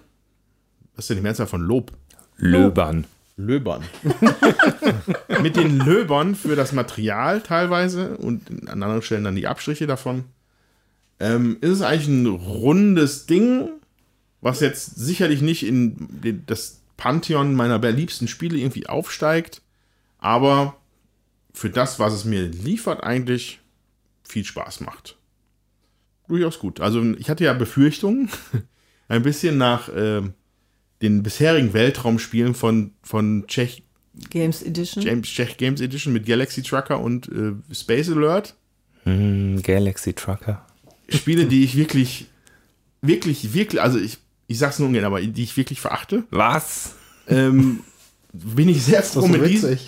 Was 0.94 1.04
ist 1.04 1.10
denn 1.10 1.16
die 1.18 1.22
Mehrzahl 1.22 1.46
von 1.46 1.62
Lob? 1.62 1.92
Löbern. 2.36 3.04
Löbern. 3.36 3.82
mit 5.42 5.56
den 5.56 5.78
Löbern 5.78 6.34
für 6.34 6.54
das 6.54 6.72
Material 6.72 7.40
teilweise 7.40 8.16
und 8.18 8.68
an 8.68 8.82
anderen 8.82 9.02
Stellen 9.02 9.24
dann 9.24 9.36
die 9.36 9.46
Abstriche 9.46 9.86
davon. 9.86 10.24
Ähm, 11.18 11.56
ist 11.60 11.70
es 11.70 11.82
eigentlich 11.82 12.08
ein 12.08 12.26
rundes 12.26 13.26
Ding, 13.26 13.68
was 14.40 14.60
jetzt 14.60 14.96
sicherlich 14.96 15.40
nicht 15.40 15.66
in 15.66 16.08
den, 16.22 16.44
das 16.46 16.80
Pantheon 16.96 17.54
meiner 17.54 17.78
liebsten 17.90 18.28
Spiele 18.28 18.58
irgendwie 18.58 18.86
aufsteigt, 18.86 19.62
aber 20.18 20.76
für 21.52 21.70
das, 21.70 21.98
was 21.98 22.12
es 22.12 22.24
mir 22.24 22.42
liefert, 22.42 23.02
eigentlich 23.02 23.60
viel 24.22 24.44
Spaß 24.44 24.80
macht. 24.80 25.16
Durchaus 26.28 26.58
gut. 26.58 26.80
Also 26.80 27.02
ich 27.18 27.28
hatte 27.28 27.44
ja 27.44 27.52
Befürchtungen, 27.52 28.28
ein 29.08 29.22
bisschen 29.22 29.58
nach 29.58 29.88
ähm, 29.94 30.34
den 31.02 31.22
bisherigen 31.22 31.72
Weltraumspielen 31.72 32.54
von, 32.54 32.92
von 33.02 33.44
Czech, 33.48 33.82
Games 34.30 34.62
Edition. 34.62 35.02
James, 35.02 35.28
Czech 35.28 35.56
Games 35.56 35.80
Edition 35.80 36.12
mit 36.12 36.26
Galaxy 36.26 36.62
Trucker 36.62 37.00
und 37.00 37.28
äh, 37.28 37.52
Space 37.74 38.10
Alert. 38.10 38.54
Hm, 39.04 39.60
Galaxy 39.62 40.12
Trucker. 40.12 40.64
Spiele, 41.08 41.46
die 41.46 41.64
ich 41.64 41.76
wirklich, 41.76 42.26
wirklich, 43.00 43.54
wirklich, 43.54 43.80
also 43.80 43.98
ich, 43.98 44.18
ich 44.46 44.58
sag's 44.58 44.78
nur 44.78 44.88
ungern, 44.88 45.04
aber 45.04 45.20
die 45.20 45.42
ich 45.42 45.56
wirklich 45.56 45.80
verachte. 45.80 46.24
Was? 46.30 46.94
Ähm, 47.28 47.80
bin 48.32 48.68
ich 48.68 48.82
sehr 48.82 49.02
froh 49.02 49.26
mit 49.26 49.46
diesem. 49.46 49.78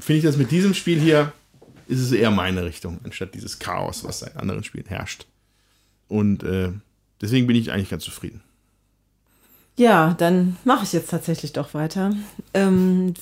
Finde 0.00 0.18
ich 0.18 0.24
das 0.24 0.36
mit 0.36 0.50
diesem 0.50 0.74
Spiel 0.74 1.00
hier, 1.00 1.32
ist 1.88 2.00
es 2.00 2.12
eher 2.12 2.30
meine 2.30 2.64
Richtung, 2.64 3.00
anstatt 3.04 3.34
dieses 3.34 3.58
Chaos, 3.58 4.04
was 4.04 4.22
in 4.22 4.36
anderen 4.36 4.62
Spielen 4.62 4.86
herrscht. 4.86 5.26
Und 6.06 6.42
äh, 6.42 6.70
deswegen 7.20 7.46
bin 7.46 7.56
ich 7.56 7.72
eigentlich 7.72 7.90
ganz 7.90 8.04
zufrieden. 8.04 8.42
Ja, 9.76 10.14
dann 10.18 10.56
mache 10.64 10.84
ich 10.84 10.92
jetzt 10.92 11.10
tatsächlich 11.10 11.52
doch 11.52 11.72
weiter. 11.72 12.12
Ähm, 12.52 13.14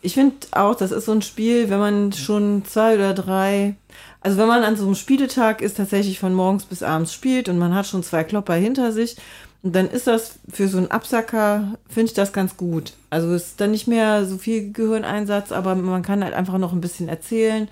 ich 0.00 0.14
finde 0.14 0.34
auch, 0.50 0.74
das 0.74 0.90
ist 0.90 1.04
so 1.04 1.12
ein 1.12 1.22
Spiel, 1.22 1.70
wenn 1.70 1.78
man 1.78 2.12
schon 2.12 2.64
zwei 2.64 2.94
oder 2.94 3.14
drei, 3.14 3.76
also 4.20 4.38
wenn 4.38 4.48
man 4.48 4.64
an 4.64 4.76
so 4.76 4.84
einem 4.84 4.96
Spieletag 4.96 5.62
ist, 5.62 5.76
tatsächlich 5.76 6.18
von 6.18 6.34
morgens 6.34 6.64
bis 6.64 6.82
abends 6.82 7.14
spielt 7.14 7.48
und 7.48 7.58
man 7.58 7.74
hat 7.74 7.86
schon 7.86 8.02
zwei 8.02 8.24
Klopper 8.24 8.54
hinter 8.54 8.92
sich, 8.92 9.16
und 9.62 9.76
dann 9.76 9.88
ist 9.88 10.08
das 10.08 10.40
für 10.48 10.66
so 10.66 10.78
einen 10.78 10.90
Absacker, 10.90 11.78
finde 11.88 12.06
ich 12.06 12.14
das 12.14 12.32
ganz 12.32 12.56
gut. 12.56 12.94
Also 13.10 13.32
ist 13.32 13.60
dann 13.60 13.70
nicht 13.70 13.86
mehr 13.86 14.24
so 14.26 14.36
viel 14.36 14.72
Gehirneinsatz, 14.72 15.52
aber 15.52 15.76
man 15.76 16.02
kann 16.02 16.24
halt 16.24 16.34
einfach 16.34 16.58
noch 16.58 16.72
ein 16.72 16.80
bisschen 16.80 17.08
erzählen. 17.08 17.68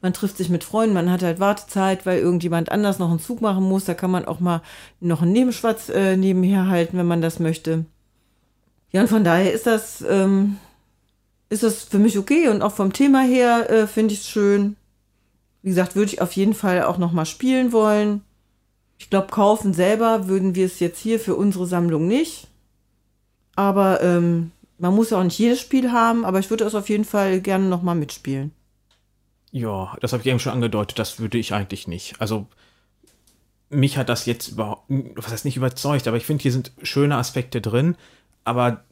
Man 0.00 0.12
trifft 0.12 0.36
sich 0.36 0.48
mit 0.48 0.64
Freunden, 0.64 0.94
man 0.94 1.10
hat 1.10 1.22
halt 1.22 1.38
Wartezeit, 1.38 2.06
weil 2.06 2.18
irgendjemand 2.18 2.72
anders 2.72 2.98
noch 2.98 3.10
einen 3.10 3.20
Zug 3.20 3.40
machen 3.40 3.64
muss. 3.64 3.84
Da 3.84 3.94
kann 3.94 4.10
man 4.10 4.24
auch 4.24 4.40
mal 4.40 4.62
noch 5.00 5.22
einen 5.22 5.32
Nebenschwatz 5.32 5.88
äh, 5.88 6.16
nebenher 6.16 6.66
halten, 6.66 6.98
wenn 6.98 7.06
man 7.06 7.22
das 7.22 7.38
möchte. 7.38 7.84
Ja, 8.90 9.02
und 9.02 9.08
von 9.08 9.22
daher 9.22 9.52
ist 9.52 9.66
das, 9.66 10.04
ähm, 10.08 10.56
ist 11.50 11.62
das 11.62 11.84
für 11.84 11.98
mich 11.98 12.18
okay 12.18 12.48
und 12.48 12.62
auch 12.62 12.72
vom 12.72 12.92
Thema 12.92 13.22
her 13.22 13.70
äh, 13.70 13.86
finde 13.86 14.14
ich 14.14 14.20
es 14.20 14.28
schön. 14.28 14.76
Wie 15.62 15.68
gesagt, 15.68 15.94
würde 15.94 16.12
ich 16.12 16.20
auf 16.20 16.32
jeden 16.32 16.54
Fall 16.54 16.82
auch 16.82 16.98
noch 16.98 17.12
mal 17.12 17.26
spielen 17.26 17.72
wollen. 17.72 18.22
Ich 18.98 19.10
glaube, 19.10 19.28
kaufen 19.28 19.72
selber 19.72 20.28
würden 20.28 20.54
wir 20.54 20.66
es 20.66 20.80
jetzt 20.80 21.00
hier 21.00 21.20
für 21.20 21.36
unsere 21.36 21.66
Sammlung 21.66 22.06
nicht. 22.06 22.48
Aber 23.54 24.02
ähm, 24.02 24.52
man 24.78 24.94
muss 24.94 25.10
ja 25.10 25.18
auch 25.18 25.24
nicht 25.24 25.38
jedes 25.38 25.60
Spiel 25.60 25.92
haben, 25.92 26.24
aber 26.24 26.38
ich 26.38 26.50
würde 26.50 26.64
es 26.64 26.74
auf 26.74 26.88
jeden 26.88 27.04
Fall 27.04 27.40
gerne 27.40 27.68
noch 27.68 27.82
mal 27.82 27.94
mitspielen. 27.94 28.52
Ja, 29.50 29.96
das 30.00 30.12
habe 30.12 30.22
ich 30.22 30.28
eben 30.28 30.38
schon 30.38 30.52
angedeutet, 30.52 30.98
das 30.98 31.18
würde 31.18 31.38
ich 31.38 31.54
eigentlich 31.54 31.88
nicht. 31.88 32.20
Also 32.20 32.46
mich 33.70 33.96
hat 33.96 34.08
das 34.08 34.26
jetzt 34.26 34.48
überhaupt, 34.48 34.84
was 34.88 35.32
heißt 35.32 35.44
nicht 35.44 35.56
überzeugt, 35.56 36.06
aber 36.06 36.16
ich 36.16 36.26
finde, 36.26 36.42
hier 36.42 36.52
sind 36.52 36.72
schöne 36.82 37.16
Aspekte 37.16 37.60
drin, 37.60 37.96
aber 38.44 38.84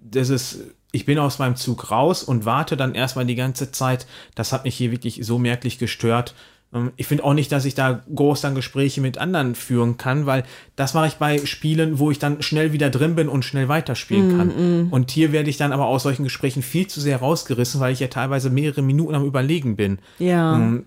das 0.00 0.28
ist 0.28 0.60
ich 0.96 1.04
bin 1.04 1.18
aus 1.18 1.38
meinem 1.38 1.56
Zug 1.56 1.90
raus 1.90 2.22
und 2.22 2.46
warte 2.46 2.76
dann 2.76 2.94
erstmal 2.94 3.26
die 3.26 3.34
ganze 3.34 3.70
Zeit. 3.70 4.06
Das 4.34 4.52
hat 4.52 4.64
mich 4.64 4.76
hier 4.76 4.90
wirklich 4.90 5.20
so 5.22 5.38
merklich 5.38 5.78
gestört. 5.78 6.34
Ähm, 6.76 6.92
ich 6.96 7.06
finde 7.06 7.24
auch 7.24 7.34
nicht, 7.34 7.50
dass 7.50 7.64
ich 7.64 7.74
da 7.74 8.02
groß 8.14 8.40
dann 8.42 8.54
Gespräche 8.54 9.00
mit 9.00 9.18
anderen 9.18 9.54
führen 9.54 9.96
kann, 9.96 10.26
weil 10.26 10.44
das 10.76 10.94
mache 10.94 11.08
ich 11.08 11.14
bei 11.14 11.44
Spielen, 11.46 11.98
wo 11.98 12.10
ich 12.10 12.18
dann 12.18 12.42
schnell 12.42 12.72
wieder 12.72 12.90
drin 12.90 13.14
bin 13.14 13.28
und 13.28 13.44
schnell 13.44 13.68
weiterspielen 13.68 14.36
kann. 14.36 14.88
Und 14.90 15.10
hier 15.10 15.32
werde 15.32 15.50
ich 15.50 15.56
dann 15.56 15.72
aber 15.72 15.86
aus 15.86 16.02
solchen 16.02 16.24
Gesprächen 16.24 16.62
viel 16.62 16.86
zu 16.86 17.00
sehr 17.00 17.18
rausgerissen, 17.18 17.80
weil 17.80 17.92
ich 17.92 18.00
ja 18.00 18.08
teilweise 18.08 18.50
mehrere 18.50 18.82
Minuten 18.82 19.14
am 19.14 19.24
Überlegen 19.24 19.76
bin. 19.76 19.98
Ja. 20.18 20.56
Ähm, 20.56 20.84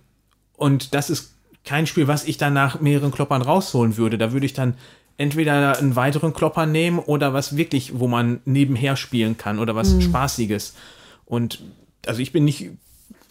Und 0.56 0.94
das 0.94 1.10
ist 1.10 1.34
kein 1.66 1.88
Spiel, 1.88 2.07
was 2.07 2.26
ich 2.26 2.38
dann 2.38 2.53
nach 2.53 2.80
mehreren 2.80 3.11
Kloppern 3.11 3.41
rausholen 3.41 3.98
würde. 3.98 4.18
Da 4.18 4.32
würde 4.32 4.45
ich 4.45 4.53
dann 4.53 4.76
entweder 5.18 5.78
einen 5.78 5.95
weiteren 5.95 6.34
Klopper 6.34 6.66
nehmen 6.66 6.99
oder 6.99 7.34
was 7.34 7.57
wirklich, 7.57 7.99
wo 7.99 8.07
man 8.07 8.40
nebenher 8.45 8.95
spielen 8.95 9.38
kann 9.38 9.60
oder 9.60 9.76
was 9.76 10.02
Spaßiges. 10.02 10.76
Und 11.26 11.61
also 12.07 12.22
ich 12.22 12.32
bin 12.32 12.45
nicht 12.45 12.72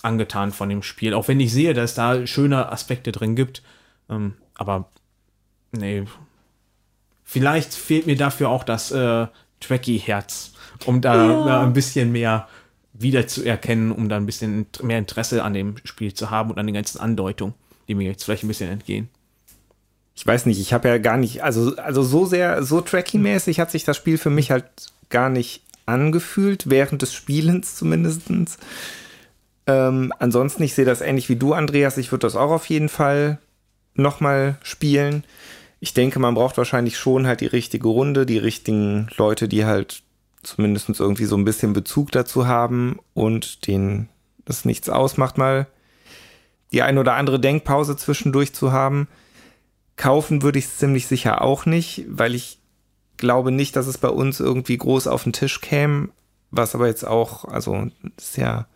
angetan 0.02 0.52
von 0.52 0.68
dem 0.68 0.82
Spiel, 0.82 1.14
auch 1.14 1.28
wenn 1.28 1.40
ich 1.40 1.52
sehe, 1.52 1.74
dass 1.74 1.94
da 1.94 2.26
schöne 2.26 2.70
Aspekte 2.70 3.12
drin 3.12 3.36
gibt. 3.36 3.62
Ähm, 4.08 4.34
aber 4.54 4.88
nee. 5.72 6.04
Vielleicht 7.24 7.74
fehlt 7.74 8.06
mir 8.06 8.16
dafür 8.16 8.48
auch 8.48 8.64
das 8.64 8.90
äh, 8.90 9.26
Tracky-Herz, 9.60 10.52
um 10.86 11.00
da, 11.00 11.44
da 11.44 11.62
ein 11.62 11.72
bisschen 11.72 12.12
mehr 12.12 12.48
wiederzuerkennen, 12.94 13.92
um 13.92 14.08
da 14.08 14.16
ein 14.16 14.26
bisschen 14.26 14.66
mehr 14.82 14.98
Interesse 14.98 15.44
an 15.44 15.54
dem 15.54 15.76
Spiel 15.84 16.14
zu 16.14 16.30
haben 16.30 16.50
und 16.50 16.58
an 16.58 16.66
den 16.66 16.74
ganzen 16.74 17.00
Andeutungen, 17.00 17.54
die 17.86 17.94
mir 17.94 18.04
jetzt 18.08 18.24
vielleicht 18.24 18.44
ein 18.44 18.48
bisschen 18.48 18.70
entgehen. 18.70 19.08
Ich 20.14 20.26
weiß 20.26 20.46
nicht, 20.46 20.58
ich 20.60 20.72
habe 20.72 20.88
ja 20.88 20.98
gar 20.98 21.16
nicht, 21.16 21.44
also, 21.44 21.76
also 21.76 22.02
so 22.02 22.26
sehr, 22.26 22.62
so 22.64 22.80
Tracking-mäßig 22.80 23.60
hat 23.60 23.70
sich 23.70 23.84
das 23.84 23.96
Spiel 23.96 24.18
für 24.18 24.30
mich 24.30 24.50
halt 24.50 24.64
gar 25.10 25.28
nicht 25.28 25.62
angefühlt, 25.86 26.68
während 26.70 27.02
des 27.02 27.14
Spielens 27.14 27.76
zumindestens. 27.76 28.58
Ähm, 29.68 30.14
ansonsten, 30.18 30.62
ich 30.62 30.74
sehe 30.74 30.86
das 30.86 31.02
ähnlich 31.02 31.28
wie 31.28 31.36
du, 31.36 31.52
Andreas. 31.52 31.98
Ich 31.98 32.10
würde 32.10 32.26
das 32.26 32.36
auch 32.36 32.50
auf 32.50 32.68
jeden 32.70 32.88
Fall 32.88 33.38
nochmal 33.94 34.56
spielen. 34.62 35.24
Ich 35.78 35.92
denke, 35.92 36.18
man 36.18 36.34
braucht 36.34 36.56
wahrscheinlich 36.56 36.96
schon 36.96 37.26
halt 37.26 37.42
die 37.42 37.46
richtige 37.46 37.86
Runde, 37.86 38.24
die 38.24 38.38
richtigen 38.38 39.08
Leute, 39.16 39.46
die 39.46 39.66
halt 39.66 40.02
zumindest 40.42 40.88
irgendwie 40.98 41.26
so 41.26 41.36
ein 41.36 41.44
bisschen 41.44 41.74
Bezug 41.74 42.10
dazu 42.12 42.46
haben 42.46 42.98
und 43.12 43.66
denen 43.66 44.08
das 44.46 44.64
nichts 44.64 44.88
ausmacht, 44.88 45.36
mal 45.36 45.66
die 46.72 46.82
ein 46.82 46.96
oder 46.96 47.14
andere 47.14 47.38
Denkpause 47.38 47.96
zwischendurch 47.96 48.54
zu 48.54 48.72
haben. 48.72 49.06
Kaufen 49.96 50.42
würde 50.42 50.58
ich 50.58 50.64
es 50.64 50.78
ziemlich 50.78 51.06
sicher 51.06 51.42
auch 51.42 51.66
nicht, 51.66 52.06
weil 52.08 52.34
ich 52.34 52.58
glaube 53.18 53.52
nicht, 53.52 53.76
dass 53.76 53.86
es 53.86 53.98
bei 53.98 54.08
uns 54.08 54.40
irgendwie 54.40 54.78
groß 54.78 55.08
auf 55.08 55.24
den 55.24 55.32
Tisch 55.32 55.60
käme, 55.60 56.08
was 56.50 56.74
aber 56.74 56.86
jetzt 56.86 57.06
auch, 57.06 57.44
also 57.44 57.88
ist 58.16 58.38
ja 58.38 58.66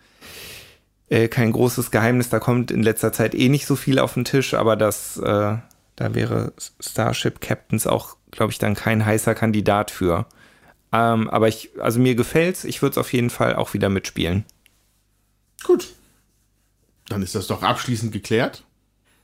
äh, 1.12 1.28
kein 1.28 1.52
großes 1.52 1.90
Geheimnis, 1.90 2.30
da 2.30 2.40
kommt 2.40 2.70
in 2.70 2.82
letzter 2.82 3.12
Zeit 3.12 3.34
eh 3.34 3.50
nicht 3.50 3.66
so 3.66 3.76
viel 3.76 3.98
auf 3.98 4.14
den 4.14 4.24
Tisch, 4.24 4.54
aber 4.54 4.76
das, 4.76 5.18
äh, 5.18 5.58
da 5.96 6.14
wäre 6.14 6.54
Starship 6.80 7.42
Captains 7.42 7.86
auch, 7.86 8.16
glaube 8.30 8.50
ich, 8.50 8.58
dann 8.58 8.74
kein 8.74 9.04
heißer 9.04 9.34
Kandidat 9.34 9.90
für. 9.90 10.24
Ähm, 10.90 11.28
aber 11.28 11.48
ich, 11.48 11.70
also 11.78 12.00
mir 12.00 12.14
gefällt's, 12.14 12.64
ich 12.64 12.80
würde 12.80 12.92
es 12.92 12.98
auf 12.98 13.12
jeden 13.12 13.28
Fall 13.28 13.56
auch 13.56 13.74
wieder 13.74 13.90
mitspielen. 13.90 14.46
Gut. 15.64 15.92
Dann 17.08 17.22
ist 17.22 17.34
das 17.34 17.46
doch 17.46 17.62
abschließend 17.62 18.10
geklärt. 18.10 18.64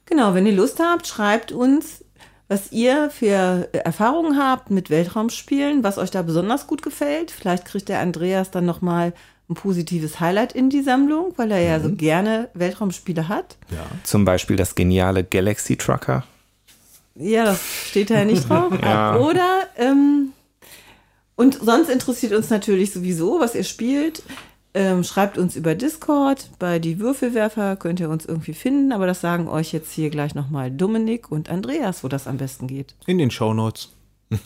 Genau, 0.05 0.35
wenn 0.35 0.45
ihr 0.45 0.53
Lust 0.53 0.81
habt, 0.81 1.07
schreibt 1.07 1.53
uns, 1.53 2.05
was 2.49 2.71
ihr 2.71 3.09
für 3.09 3.71
Erfahrungen 3.73 4.39
habt 4.39 4.71
mit 4.71 4.91
Weltraumspielen, 4.91 5.85
was 5.85 5.97
euch 5.97 6.11
da 6.11 6.21
besonders 6.21 6.67
gut 6.67 6.83
gefällt. 6.83 7.31
Vielleicht 7.31 7.65
kriegt 7.65 7.89
der 7.89 8.01
Andreas 8.01 8.51
dann 8.51 8.67
noch 8.67 8.83
mal 8.83 9.15
ein 9.49 9.55
positives 9.55 10.21
Highlight 10.21 10.53
in 10.53 10.69
die 10.71 10.83
Sammlung, 10.83 11.33
weil 11.37 11.51
er 11.51 11.61
ja 11.61 11.81
so 11.81 11.91
gerne 11.91 12.51
Weltraumspiele 12.55 13.29
hat. 13.29 13.57
Ja. 13.71 13.87
Zum 14.05 14.25
Beispiel 14.25 14.57
das 14.57 14.75
geniale 14.75 15.25
Galaxy 15.25 15.77
Trucker. 15.77 16.25
Ja, 17.15 17.45
das 17.45 17.61
steht 17.87 18.11
da 18.11 18.15
ja 18.15 18.25
nicht 18.25 18.49
drauf. 18.49 18.73
Ja. 18.83 19.17
Oder, 19.17 19.67
ähm, 19.77 20.33
und 21.35 21.55
sonst 21.55 21.89
interessiert 21.89 22.33
uns 22.33 22.51
natürlich 22.51 22.93
sowieso, 22.93 23.41
was 23.41 23.55
ihr 23.55 23.65
spielt. 23.65 24.23
Ähm, 24.75 25.03
schreibt 25.03 25.39
uns 25.39 25.57
über 25.57 25.75
Discord. 25.75 26.51
Bei 26.59 26.79
die 26.79 27.01
Würfelwerfer 27.01 27.77
könnt 27.77 28.01
ihr 28.01 28.11
uns 28.11 28.27
irgendwie 28.27 28.53
finden, 28.53 28.93
aber 28.93 29.07
das 29.07 29.21
sagen 29.21 29.49
euch 29.49 29.73
jetzt 29.73 29.93
hier 29.93 30.11
gleich 30.11 30.35
nochmal 30.35 30.71
Dominik 30.71 31.33
und 31.33 31.49
Andreas, 31.49 32.05
wo 32.05 32.09
das 32.09 32.27
am 32.27 32.37
besten 32.37 32.67
geht. 32.67 32.95
In 33.07 33.17
den 33.19 33.31
Shownotes. 33.31 33.95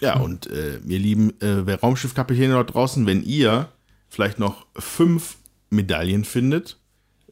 Ja, 0.00 0.18
und 0.18 0.46
äh, 0.46 0.78
ihr 0.86 0.98
lieben 0.98 1.38
äh, 1.40 1.72
Raumschiffkapitäne 1.72 2.54
dort 2.54 2.74
draußen, 2.74 3.06
wenn 3.06 3.22
ihr 3.22 3.68
vielleicht 4.08 4.38
noch 4.38 4.66
fünf 4.76 5.36
Medaillen 5.70 6.24
findet, 6.24 6.78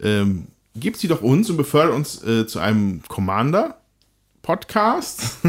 ähm, 0.00 0.48
gebt 0.74 0.96
sie 0.98 1.06
doch 1.08 1.22
uns 1.22 1.50
und 1.50 1.56
befördert 1.56 1.94
uns 1.94 2.22
äh, 2.24 2.46
zu 2.46 2.58
einem 2.58 3.02
Commander-Podcast. 3.08 5.38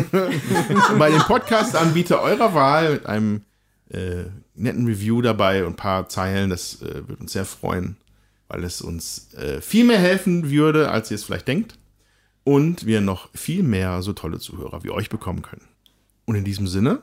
Bei 1.00 1.10
dem 1.10 1.22
Podcast-Anbieter 1.22 2.22
eurer 2.22 2.54
Wahl 2.54 2.94
mit 2.94 3.06
einem 3.06 3.42
äh, 3.90 4.26
netten 4.56 4.86
Review 4.86 5.22
dabei 5.22 5.66
und 5.66 5.74
ein 5.74 5.78
paar 5.78 6.08
Zeilen. 6.10 6.50
Das 6.50 6.82
äh, 6.82 7.08
würde 7.08 7.22
uns 7.22 7.34
sehr 7.34 7.46
freuen, 7.46 7.98
weil 8.48 8.64
es 8.64 8.82
uns 8.82 9.32
äh, 9.34 9.62
viel 9.62 9.86
mehr 9.86 10.00
helfen 10.00 10.50
würde, 10.52 10.90
als 10.92 11.12
ihr 11.12 11.16
es 11.16 11.24
vielleicht 11.24 11.48
denkt. 11.48 11.78
Und 12.44 12.86
wir 12.86 13.02
noch 13.02 13.30
viel 13.34 13.64
mehr 13.64 14.04
so 14.04 14.14
tolle 14.14 14.38
Zuhörer 14.40 14.84
wie 14.84 14.92
euch 14.92 15.10
bekommen 15.10 15.42
können. 15.42 15.66
Und 16.26 16.36
in 16.36 16.44
diesem 16.44 16.68
Sinne, 16.68 17.02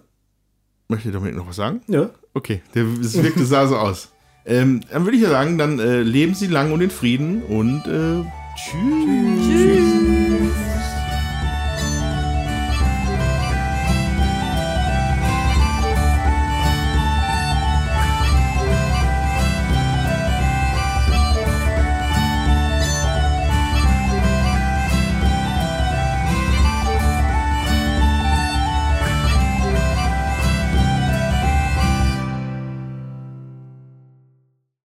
möchte 0.89 1.11
Dominik 1.11 1.37
noch 1.37 1.49
was 1.49 1.57
sagen? 1.57 1.81
Ja. 1.87 2.11
Okay, 2.35 2.63
der, 2.75 2.85
es 3.01 3.23
wirkte 3.23 3.45
sah 3.45 3.67
so 3.67 3.77
aus. 3.77 4.13
Ähm, 4.45 4.81
dann 4.91 5.05
würde 5.05 5.17
ich 5.17 5.23
ja 5.23 5.31
sagen, 5.31 5.59
dann 5.59 5.79
äh, 5.79 6.03
leben 6.03 6.35
Sie 6.35 6.49
lang 6.49 6.73
und 6.73 6.81
in 6.81 6.91
Frieden 6.91 7.43
und 7.43 7.87
äh, 7.87 8.25
tschüss. 8.57 10.12